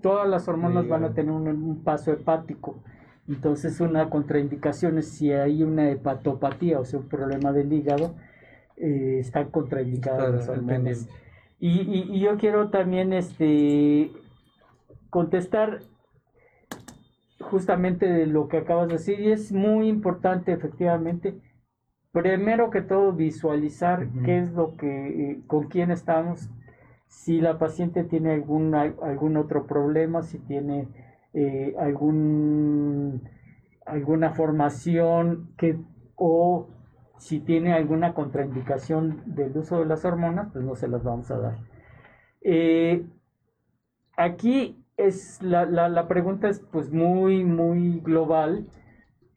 todas 0.00 0.28
las 0.28 0.48
hormonas 0.48 0.88
van 0.88 1.04
a 1.04 1.12
tener 1.14 1.30
un, 1.32 1.48
un 1.48 1.82
paso 1.84 2.12
hepático. 2.12 2.76
Entonces 3.28 3.80
una 3.80 4.10
contraindicación 4.10 4.98
es 4.98 5.08
si 5.08 5.32
hay 5.32 5.62
una 5.62 5.90
hepatopatía, 5.90 6.80
o 6.80 6.84
sea, 6.84 6.98
un 6.98 7.08
problema 7.08 7.52
del 7.52 7.72
hígado, 7.72 8.14
eh, 8.76 9.18
están 9.20 9.50
contraindicadas 9.50 10.26
Está 10.26 10.36
las 10.36 10.48
hormonas. 10.48 11.08
Y, 11.60 11.80
y- 11.82 12.16
y 12.16 12.20
yo 12.20 12.36
quiero 12.36 12.70
también 12.70 13.12
este 13.12 14.10
contestar 15.10 15.80
justamente 17.52 18.06
de 18.06 18.26
lo 18.26 18.48
que 18.48 18.56
acabas 18.56 18.88
de 18.88 18.94
decir, 18.94 19.20
y 19.20 19.30
es 19.30 19.52
muy 19.52 19.88
importante 19.88 20.52
efectivamente, 20.52 21.38
primero 22.10 22.70
que 22.70 22.80
todo 22.80 23.12
visualizar 23.12 24.08
qué 24.24 24.38
es 24.38 24.52
lo 24.54 24.76
que, 24.76 24.88
eh, 24.88 25.42
con 25.46 25.68
quién 25.68 25.90
estamos, 25.90 26.50
si 27.08 27.42
la 27.42 27.58
paciente 27.58 28.04
tiene 28.04 28.32
algún, 28.32 28.74
algún 28.74 29.36
otro 29.36 29.66
problema, 29.66 30.22
si 30.22 30.38
tiene 30.38 30.88
eh, 31.34 31.74
algún, 31.78 33.22
alguna 33.84 34.30
formación 34.30 35.50
que, 35.58 35.78
o 36.16 36.70
si 37.18 37.38
tiene 37.38 37.74
alguna 37.74 38.14
contraindicación 38.14 39.22
del 39.26 39.56
uso 39.58 39.78
de 39.78 39.86
las 39.86 40.06
hormonas, 40.06 40.48
pues 40.52 40.64
no 40.64 40.74
se 40.74 40.88
las 40.88 41.04
vamos 41.04 41.30
a 41.30 41.38
dar. 41.38 41.58
Eh, 42.40 43.04
aquí 44.16 44.81
es 44.96 45.42
la, 45.42 45.64
la, 45.66 45.88
la 45.88 46.08
pregunta 46.08 46.48
es 46.48 46.60
pues 46.60 46.90
muy, 46.92 47.44
muy 47.44 48.00
global. 48.00 48.66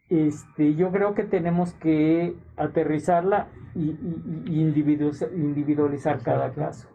Este, 0.10 0.76
yo 0.76 0.92
creo 0.92 1.16
que 1.16 1.24
tenemos 1.24 1.74
que 1.76 2.36
aterrizarla 2.58 3.48
y, 3.76 3.92
y- 3.92 4.44
y 4.48 4.62
individualizar, 4.62 5.30
individualizar 5.34 6.20
cada 6.22 6.52
caso. 6.54 6.90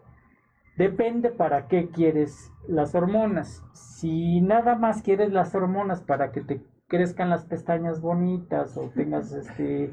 Depende 0.77 1.29
para 1.31 1.67
qué 1.67 1.89
quieres 1.89 2.51
las 2.67 2.95
hormonas. 2.95 3.63
Si 3.73 4.41
nada 4.41 4.75
más 4.75 5.01
quieres 5.01 5.31
las 5.31 5.53
hormonas 5.55 6.01
para 6.01 6.31
que 6.31 6.41
te 6.41 6.61
crezcan 6.87 7.29
las 7.29 7.45
pestañas 7.45 8.01
bonitas 8.01 8.77
o 8.77 8.89
tengas 8.95 9.31
este, 9.33 9.85
eh, 9.85 9.91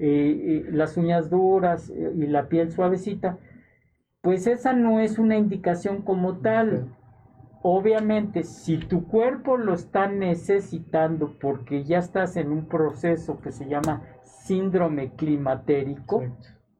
eh, 0.00 0.66
las 0.70 0.96
uñas 0.96 1.30
duras 1.30 1.90
eh, 1.90 2.12
y 2.16 2.26
la 2.26 2.48
piel 2.48 2.70
suavecita, 2.70 3.38
pues 4.22 4.46
esa 4.46 4.72
no 4.72 5.00
es 5.00 5.18
una 5.18 5.36
indicación 5.36 6.02
como 6.02 6.38
tal. 6.38 6.94
Obviamente, 7.70 8.44
si 8.44 8.78
tu 8.78 9.06
cuerpo 9.06 9.58
lo 9.58 9.74
está 9.74 10.08
necesitando 10.08 11.36
porque 11.38 11.84
ya 11.84 11.98
estás 11.98 12.38
en 12.38 12.50
un 12.50 12.66
proceso 12.66 13.42
que 13.42 13.52
se 13.52 13.68
llama 13.68 14.04
síndrome 14.22 15.12
climatérico, 15.16 16.22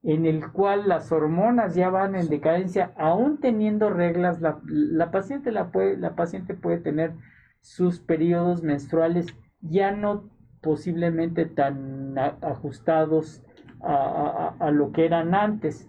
en 0.03 0.25
el 0.25 0.51
cual 0.51 0.89
las 0.89 1.13
hormonas 1.13 1.75
ya 1.75 1.91
van 1.91 2.15
en 2.15 2.31
decadencia, 2.31 2.95
aún 2.97 3.39
teniendo 3.39 3.91
reglas, 3.91 4.41
la, 4.41 5.11
paciente, 5.11 5.53
la, 5.53 5.73
puede, 5.73 5.99
la 5.99 6.17
paciente 6.17 6.55
puede 6.55 6.79
tener 6.79 7.13
sus 7.61 8.01
periodos 8.01 8.63
menstruales 8.63 9.27
ya 9.61 9.93
no 9.93 10.31
posiblemente 10.63 11.45
tan 11.45 12.17
ajustados 12.19 13.45
a, 13.83 14.71
lo 14.73 14.93
que 14.93 15.05
eran 15.05 15.35
antes, 15.35 15.87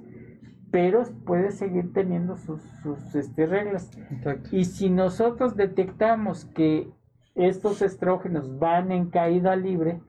pero 0.72 1.04
puede 1.26 1.52
seguir 1.52 1.94
teniendo 1.94 2.38
sus, 2.38 2.62
este, 3.16 3.46
reglas. 3.46 3.90
Y 4.52 4.66
si 4.66 4.90
nosotros 4.90 5.56
detectamos 5.56 6.46
que 6.46 6.92
estos 7.36 7.82
estrógenos 7.82 8.60
van 8.60 8.92
en 8.92 9.10
caída 9.10 9.56
libre, 9.56 10.02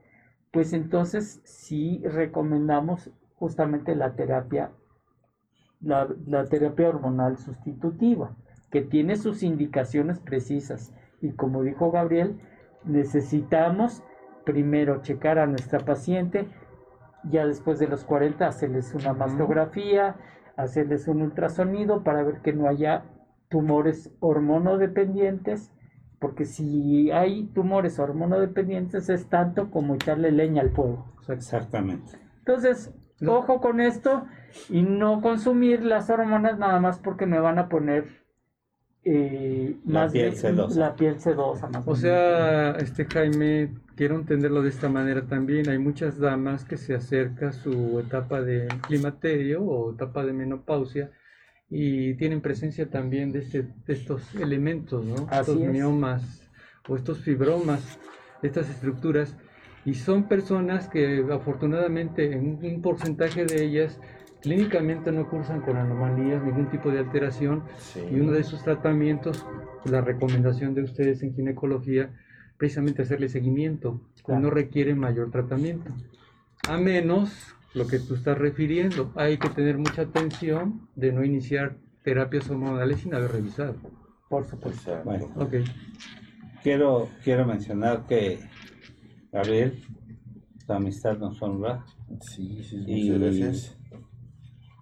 pues 0.52 0.72
entonces 0.72 1.40
sí 1.44 2.02
recomendamos 2.04 3.10
justamente 3.36 3.94
la 3.94 4.14
terapia, 4.14 4.72
la, 5.80 6.08
la 6.26 6.44
terapia 6.44 6.88
hormonal 6.88 7.38
sustitutiva, 7.38 8.36
que 8.70 8.82
tiene 8.82 9.16
sus 9.16 9.42
indicaciones 9.42 10.18
precisas. 10.18 10.92
Y 11.22 11.32
como 11.32 11.62
dijo 11.62 11.90
Gabriel, 11.90 12.38
necesitamos 12.84 14.02
primero 14.44 15.02
checar 15.02 15.38
a 15.38 15.46
nuestra 15.46 15.78
paciente, 15.80 16.48
ya 17.24 17.46
después 17.46 17.78
de 17.78 17.88
los 17.88 18.04
40 18.04 18.46
hacerles 18.46 18.94
una 18.94 19.12
mastografía, 19.12 20.16
hacerles 20.62 21.08
un 21.08 21.22
ultrasonido 21.22 22.02
para 22.02 22.22
ver 22.22 22.40
que 22.42 22.52
no 22.52 22.68
haya 22.68 23.04
tumores 23.48 24.10
hormonodependientes, 24.20 25.72
porque 26.18 26.44
si 26.44 27.10
hay 27.10 27.46
tumores 27.54 27.98
hormonodependientes 27.98 29.08
es 29.08 29.26
tanto 29.28 29.70
como 29.70 29.94
echarle 29.94 30.30
leña 30.30 30.62
al 30.62 30.70
fuego. 30.70 31.12
Exactamente. 31.28 32.12
Entonces, 32.38 32.92
ojo 33.26 33.60
con 33.60 33.80
esto 33.80 34.24
y 34.68 34.82
no 34.82 35.20
consumir 35.20 35.84
las 35.84 36.10
hormonas 36.10 36.58
nada 36.58 36.80
más 36.80 36.98
porque 36.98 37.26
me 37.26 37.38
van 37.38 37.58
a 37.58 37.68
poner 37.68 38.20
eh, 39.04 39.76
la 39.86 40.08
piel 40.08 40.34
sedosa. 40.34 40.78
La 40.78 40.94
piel 40.94 41.18
sedosa 41.20 41.70
o 41.86 41.96
sea, 41.96 42.72
este 42.72 43.06
Jaime, 43.06 43.74
quiero 44.00 44.16
entenderlo 44.16 44.62
de 44.62 44.70
esta 44.70 44.88
manera 44.88 45.26
también. 45.26 45.68
Hay 45.68 45.78
muchas 45.78 46.18
damas 46.18 46.64
que 46.64 46.78
se 46.78 46.94
acerca 46.94 47.52
su 47.52 48.00
etapa 48.00 48.40
de 48.40 48.66
climaterio 48.86 49.62
o 49.62 49.92
etapa 49.92 50.24
de 50.24 50.32
menopausia 50.32 51.10
y 51.68 52.14
tienen 52.14 52.40
presencia 52.40 52.88
también 52.88 53.30
de, 53.30 53.40
este, 53.40 53.68
de 53.86 53.92
estos 53.92 54.34
elementos, 54.36 55.04
¿no? 55.04 55.28
estos 55.30 55.60
miomas 55.60 56.50
o 56.88 56.96
estos 56.96 57.18
fibromas, 57.18 57.98
estas 58.42 58.70
estructuras. 58.70 59.36
Y 59.84 59.92
son 59.92 60.28
personas 60.28 60.88
que 60.88 61.22
afortunadamente 61.30 62.32
en 62.32 62.58
un 62.62 62.80
porcentaje 62.80 63.44
de 63.44 63.64
ellas 63.64 64.00
clínicamente 64.40 65.12
no 65.12 65.28
cursan 65.28 65.60
con 65.60 65.76
anomalías, 65.76 66.42
ningún 66.42 66.70
tipo 66.70 66.90
de 66.90 67.00
alteración. 67.00 67.64
Y 68.10 68.18
uno 68.18 68.32
de 68.32 68.40
esos 68.40 68.64
tratamientos, 68.64 69.44
la 69.84 70.00
recomendación 70.00 70.72
de 70.72 70.84
ustedes 70.84 71.22
en 71.22 71.34
ginecología, 71.34 72.14
precisamente 72.60 73.00
hacerle 73.00 73.30
seguimiento, 73.30 73.98
no 74.28 74.50
requiere 74.50 74.94
mayor 74.94 75.30
tratamiento. 75.30 75.90
A 76.68 76.76
menos 76.76 77.56
lo 77.72 77.86
que 77.86 77.98
tú 77.98 78.14
estás 78.14 78.36
refiriendo, 78.36 79.10
hay 79.16 79.38
que 79.38 79.48
tener 79.48 79.78
mucha 79.78 80.02
atención 80.02 80.86
de 80.94 81.10
no 81.10 81.24
iniciar 81.24 81.78
terapias 82.04 82.50
hormonales 82.50 83.00
sin 83.00 83.14
haber 83.14 83.32
revisado. 83.32 83.76
Por 84.28 84.44
supuesto. 84.44 85.00
Bueno, 85.06 85.32
okay. 85.36 85.64
quiero, 86.62 87.08
quiero 87.24 87.46
mencionar 87.46 88.06
que, 88.06 88.40
Gabriel, 89.32 89.82
tu 90.66 90.72
amistad 90.74 91.16
nos 91.16 91.40
honra. 91.40 91.82
Sí, 92.20 92.62
sí, 92.62 92.76
muchas 92.76 93.20
gracias 93.20 93.79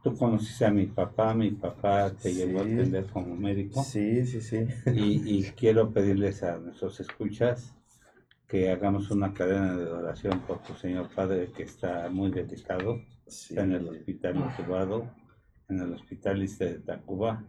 Tú 0.03 0.17
conociste 0.17 0.65
a 0.65 0.71
mi 0.71 0.87
papá, 0.87 1.35
mi 1.35 1.51
papá 1.51 2.11
te 2.11 2.33
llevó 2.33 2.61
a 2.61 2.63
atender 2.63 3.07
como 3.07 3.35
médico. 3.35 3.83
Sí, 3.83 4.25
sí, 4.27 4.41
sí. 4.41 4.67
Y, 4.87 5.43
quiero 5.57 5.91
pedirles 5.91 6.43
a 6.43 6.59
nuestros 6.59 7.01
escuchas 7.01 7.75
que 8.47 8.71
hagamos 8.71 9.11
una 9.11 9.35
cadena 9.35 9.77
de 9.77 9.91
oración 9.91 10.41
por 10.47 10.63
tu 10.63 10.75
Señor 10.75 11.09
Padre 11.15 11.51
que 11.55 11.65
está 11.65 12.09
muy 12.11 12.31
dedicado. 12.31 13.01
Está 13.27 13.65
en 13.65 13.73
el 13.73 13.89
hospital 13.89 14.37
intubado, 14.37 15.11
en 15.69 15.81
el 15.81 15.93
hospital 15.93 16.47
de 16.47 16.79
Tacuba, 16.79 17.45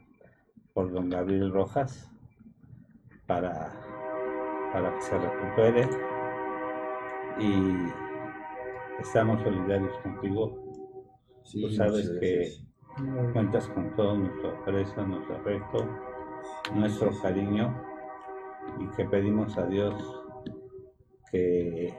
por 0.73 0.91
don 0.91 1.09
Gabriel 1.09 1.51
Rojas, 1.51 2.09
para, 3.27 3.71
para 4.73 4.95
que 4.95 5.01
se 5.03 5.17
recupere. 5.17 5.89
Y 7.39 9.01
estamos 9.01 9.41
solidarios 9.43 9.97
contigo 9.99 10.68
Tú 11.51 11.69
sabes 11.69 12.09
que 12.19 12.51
cuentas 13.33 13.67
con 13.69 13.95
todo 13.95 14.17
nuestro 14.17 14.49
aprecio, 14.61 15.07
nuestro 15.07 15.35
afecto, 15.37 15.89
nuestro 16.73 17.21
cariño 17.21 17.83
y 18.79 18.87
que 18.95 19.05
pedimos 19.05 19.57
a 19.57 19.65
Dios 19.65 19.95
que 21.31 21.93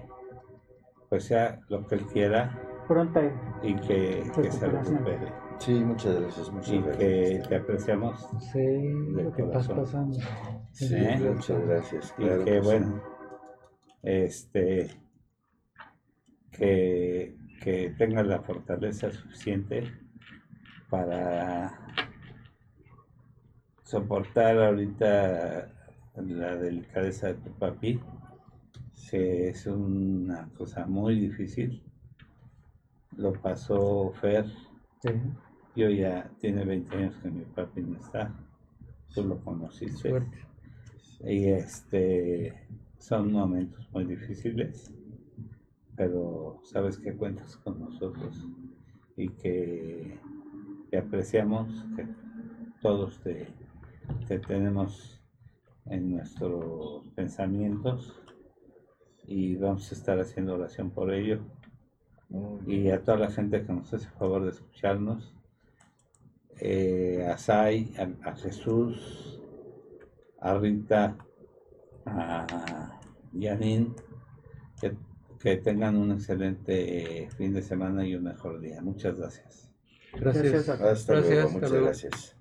pues 1.09 1.25
sea 1.25 1.61
lo 1.69 1.87
que 1.87 1.97
Él 1.97 2.07
quiera 2.07 2.71
Pronto 2.91 3.21
y 3.63 3.77
que, 3.77 4.25
se 4.51 4.67
recupere. 4.67 5.33
Sí, 5.59 5.75
muchas 5.75 6.21
gracias. 6.21 6.51
Muchas 6.51 6.75
y 6.75 6.83
que 6.83 7.43
te 7.49 7.55
apreciamos. 7.55 8.29
Sí, 8.53 8.89
lo 9.13 9.33
que 9.33 9.43
estás 9.43 9.69
pasando. 9.69 10.19
Sí, 10.73 10.97
muchas 11.23 11.67
gracias. 11.69 12.15
y 12.19 12.45
que, 12.45 12.61
bueno, 12.61 13.01
este, 14.03 14.91
que 16.51 17.37
que 17.63 17.95
tengas 17.99 18.27
la 18.27 18.41
fortaleza 18.41 19.11
suficiente 19.11 19.93
para 20.89 21.79
soportar 23.85 24.59
ahorita 24.59 25.69
la 26.17 26.57
delicadeza 26.57 27.29
de 27.29 27.35
tu 27.35 27.51
papi, 27.53 28.01
es 29.13 29.67
una 29.67 30.49
cosa 30.57 30.87
muy 30.87 31.19
difícil. 31.19 31.83
Lo 33.17 33.33
pasó 33.33 34.13
Fer. 34.21 34.47
Yo 35.75 35.89
ya 35.89 36.31
tiene 36.41 36.65
20 36.65 36.97
años 36.97 37.17
que 37.23 37.31
mi 37.31 37.45
papi 37.45 37.83
no 37.83 37.99
está. 37.99 38.33
Tú 39.13 39.25
lo 39.25 39.43
conociste. 39.43 40.23
Y 41.25 41.49
este 41.49 42.69
son 42.99 43.33
momentos 43.33 43.89
muy 43.93 44.05
difíciles 44.05 44.93
pero 46.01 46.59
sabes 46.63 46.97
que 46.97 47.15
cuentas 47.15 47.59
con 47.59 47.79
nosotros 47.79 48.49
y 49.19 49.29
que 49.29 50.19
te 50.89 50.97
apreciamos, 50.97 51.69
que 51.95 52.07
todos 52.81 53.21
te, 53.21 53.49
tenemos 54.47 55.21
en 55.85 56.13
nuestros 56.13 57.07
pensamientos 57.15 58.19
y 59.27 59.57
vamos 59.57 59.93
a 59.93 59.95
estar 59.95 60.19
haciendo 60.19 60.55
oración 60.55 60.89
por 60.89 61.13
ello. 61.13 61.41
Y 62.67 62.89
a 62.89 63.05
toda 63.05 63.19
la 63.19 63.31
gente 63.31 63.63
que 63.67 63.71
nos 63.75 63.93
hace 63.93 64.07
el 64.07 64.13
favor 64.13 64.45
de 64.45 64.53
escucharnos, 64.53 65.35
eh, 66.61 67.29
a 67.31 67.37
Sai, 67.37 67.93
a, 68.25 68.35
Jesús, 68.37 69.39
a 70.41 70.57
Rita, 70.57 71.19
a 72.07 72.99
Yanin, 73.35 73.95
que 75.41 75.57
tengan 75.57 75.97
un 75.97 76.13
excelente 76.13 77.25
eh, 77.25 77.31
fin 77.31 77.55
de 77.55 77.63
semana 77.63 78.07
y 78.07 78.15
un 78.15 78.25
mejor 78.25 78.61
día. 78.61 78.83
Muchas 78.83 79.17
gracias. 79.17 79.73
Gracias. 80.13 80.69
Hasta 80.69 81.21
luego. 81.21 81.51
Muchas 81.51 81.73
gracias. 81.73 82.37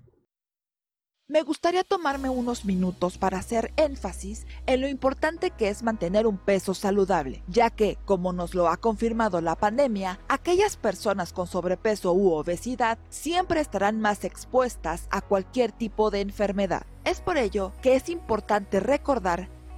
Me 1.26 1.42
gustaría 1.42 1.84
tomarme 1.84 2.28
unos 2.28 2.64
minutos 2.64 3.16
para 3.16 3.38
hacer 3.38 3.72
énfasis 3.76 4.48
en 4.66 4.80
lo 4.80 4.88
importante 4.88 5.52
que 5.52 5.68
es 5.68 5.84
mantener 5.84 6.26
un 6.26 6.38
peso 6.38 6.74
saludable, 6.74 7.44
ya 7.46 7.70
que, 7.70 7.98
como 8.04 8.32
nos 8.32 8.56
lo 8.56 8.68
ha 8.68 8.78
confirmado 8.78 9.40
la 9.40 9.54
pandemia, 9.54 10.18
aquellas 10.28 10.76
personas 10.76 11.32
con 11.32 11.46
sobrepeso 11.46 12.12
u 12.12 12.32
obesidad 12.32 12.98
siempre 13.10 13.60
estarán 13.60 14.00
más 14.00 14.24
expuestas 14.24 15.06
a 15.12 15.20
cualquier 15.20 15.70
tipo 15.70 16.10
de 16.10 16.20
enfermedad. 16.20 16.84
Es 17.04 17.20
por 17.20 17.38
ello 17.38 17.72
que 17.80 17.94
es 17.94 18.08
importante 18.08 18.80
recordar 18.80 19.48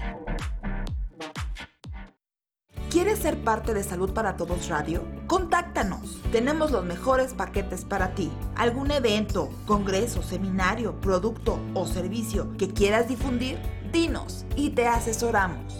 ¿Quieres 2.89 3.19
ser 3.19 3.41
parte 3.45 3.73
de 3.73 3.81
Salud 3.81 4.13
para 4.13 4.35
Todos 4.35 4.67
Radio? 4.67 5.07
Contáctanos. 5.25 6.21
Tenemos 6.33 6.71
los 6.71 6.83
mejores 6.83 7.33
paquetes 7.33 7.85
para 7.85 8.13
ti. 8.13 8.29
¿Algún 8.55 8.91
evento, 8.91 9.49
congreso, 9.65 10.21
seminario, 10.21 10.99
producto 10.99 11.57
o 11.73 11.87
servicio 11.87 12.57
que 12.57 12.73
quieras 12.73 13.07
difundir? 13.07 13.57
Dinos 13.93 14.45
y 14.57 14.71
te 14.71 14.85
asesoramos. 14.85 15.79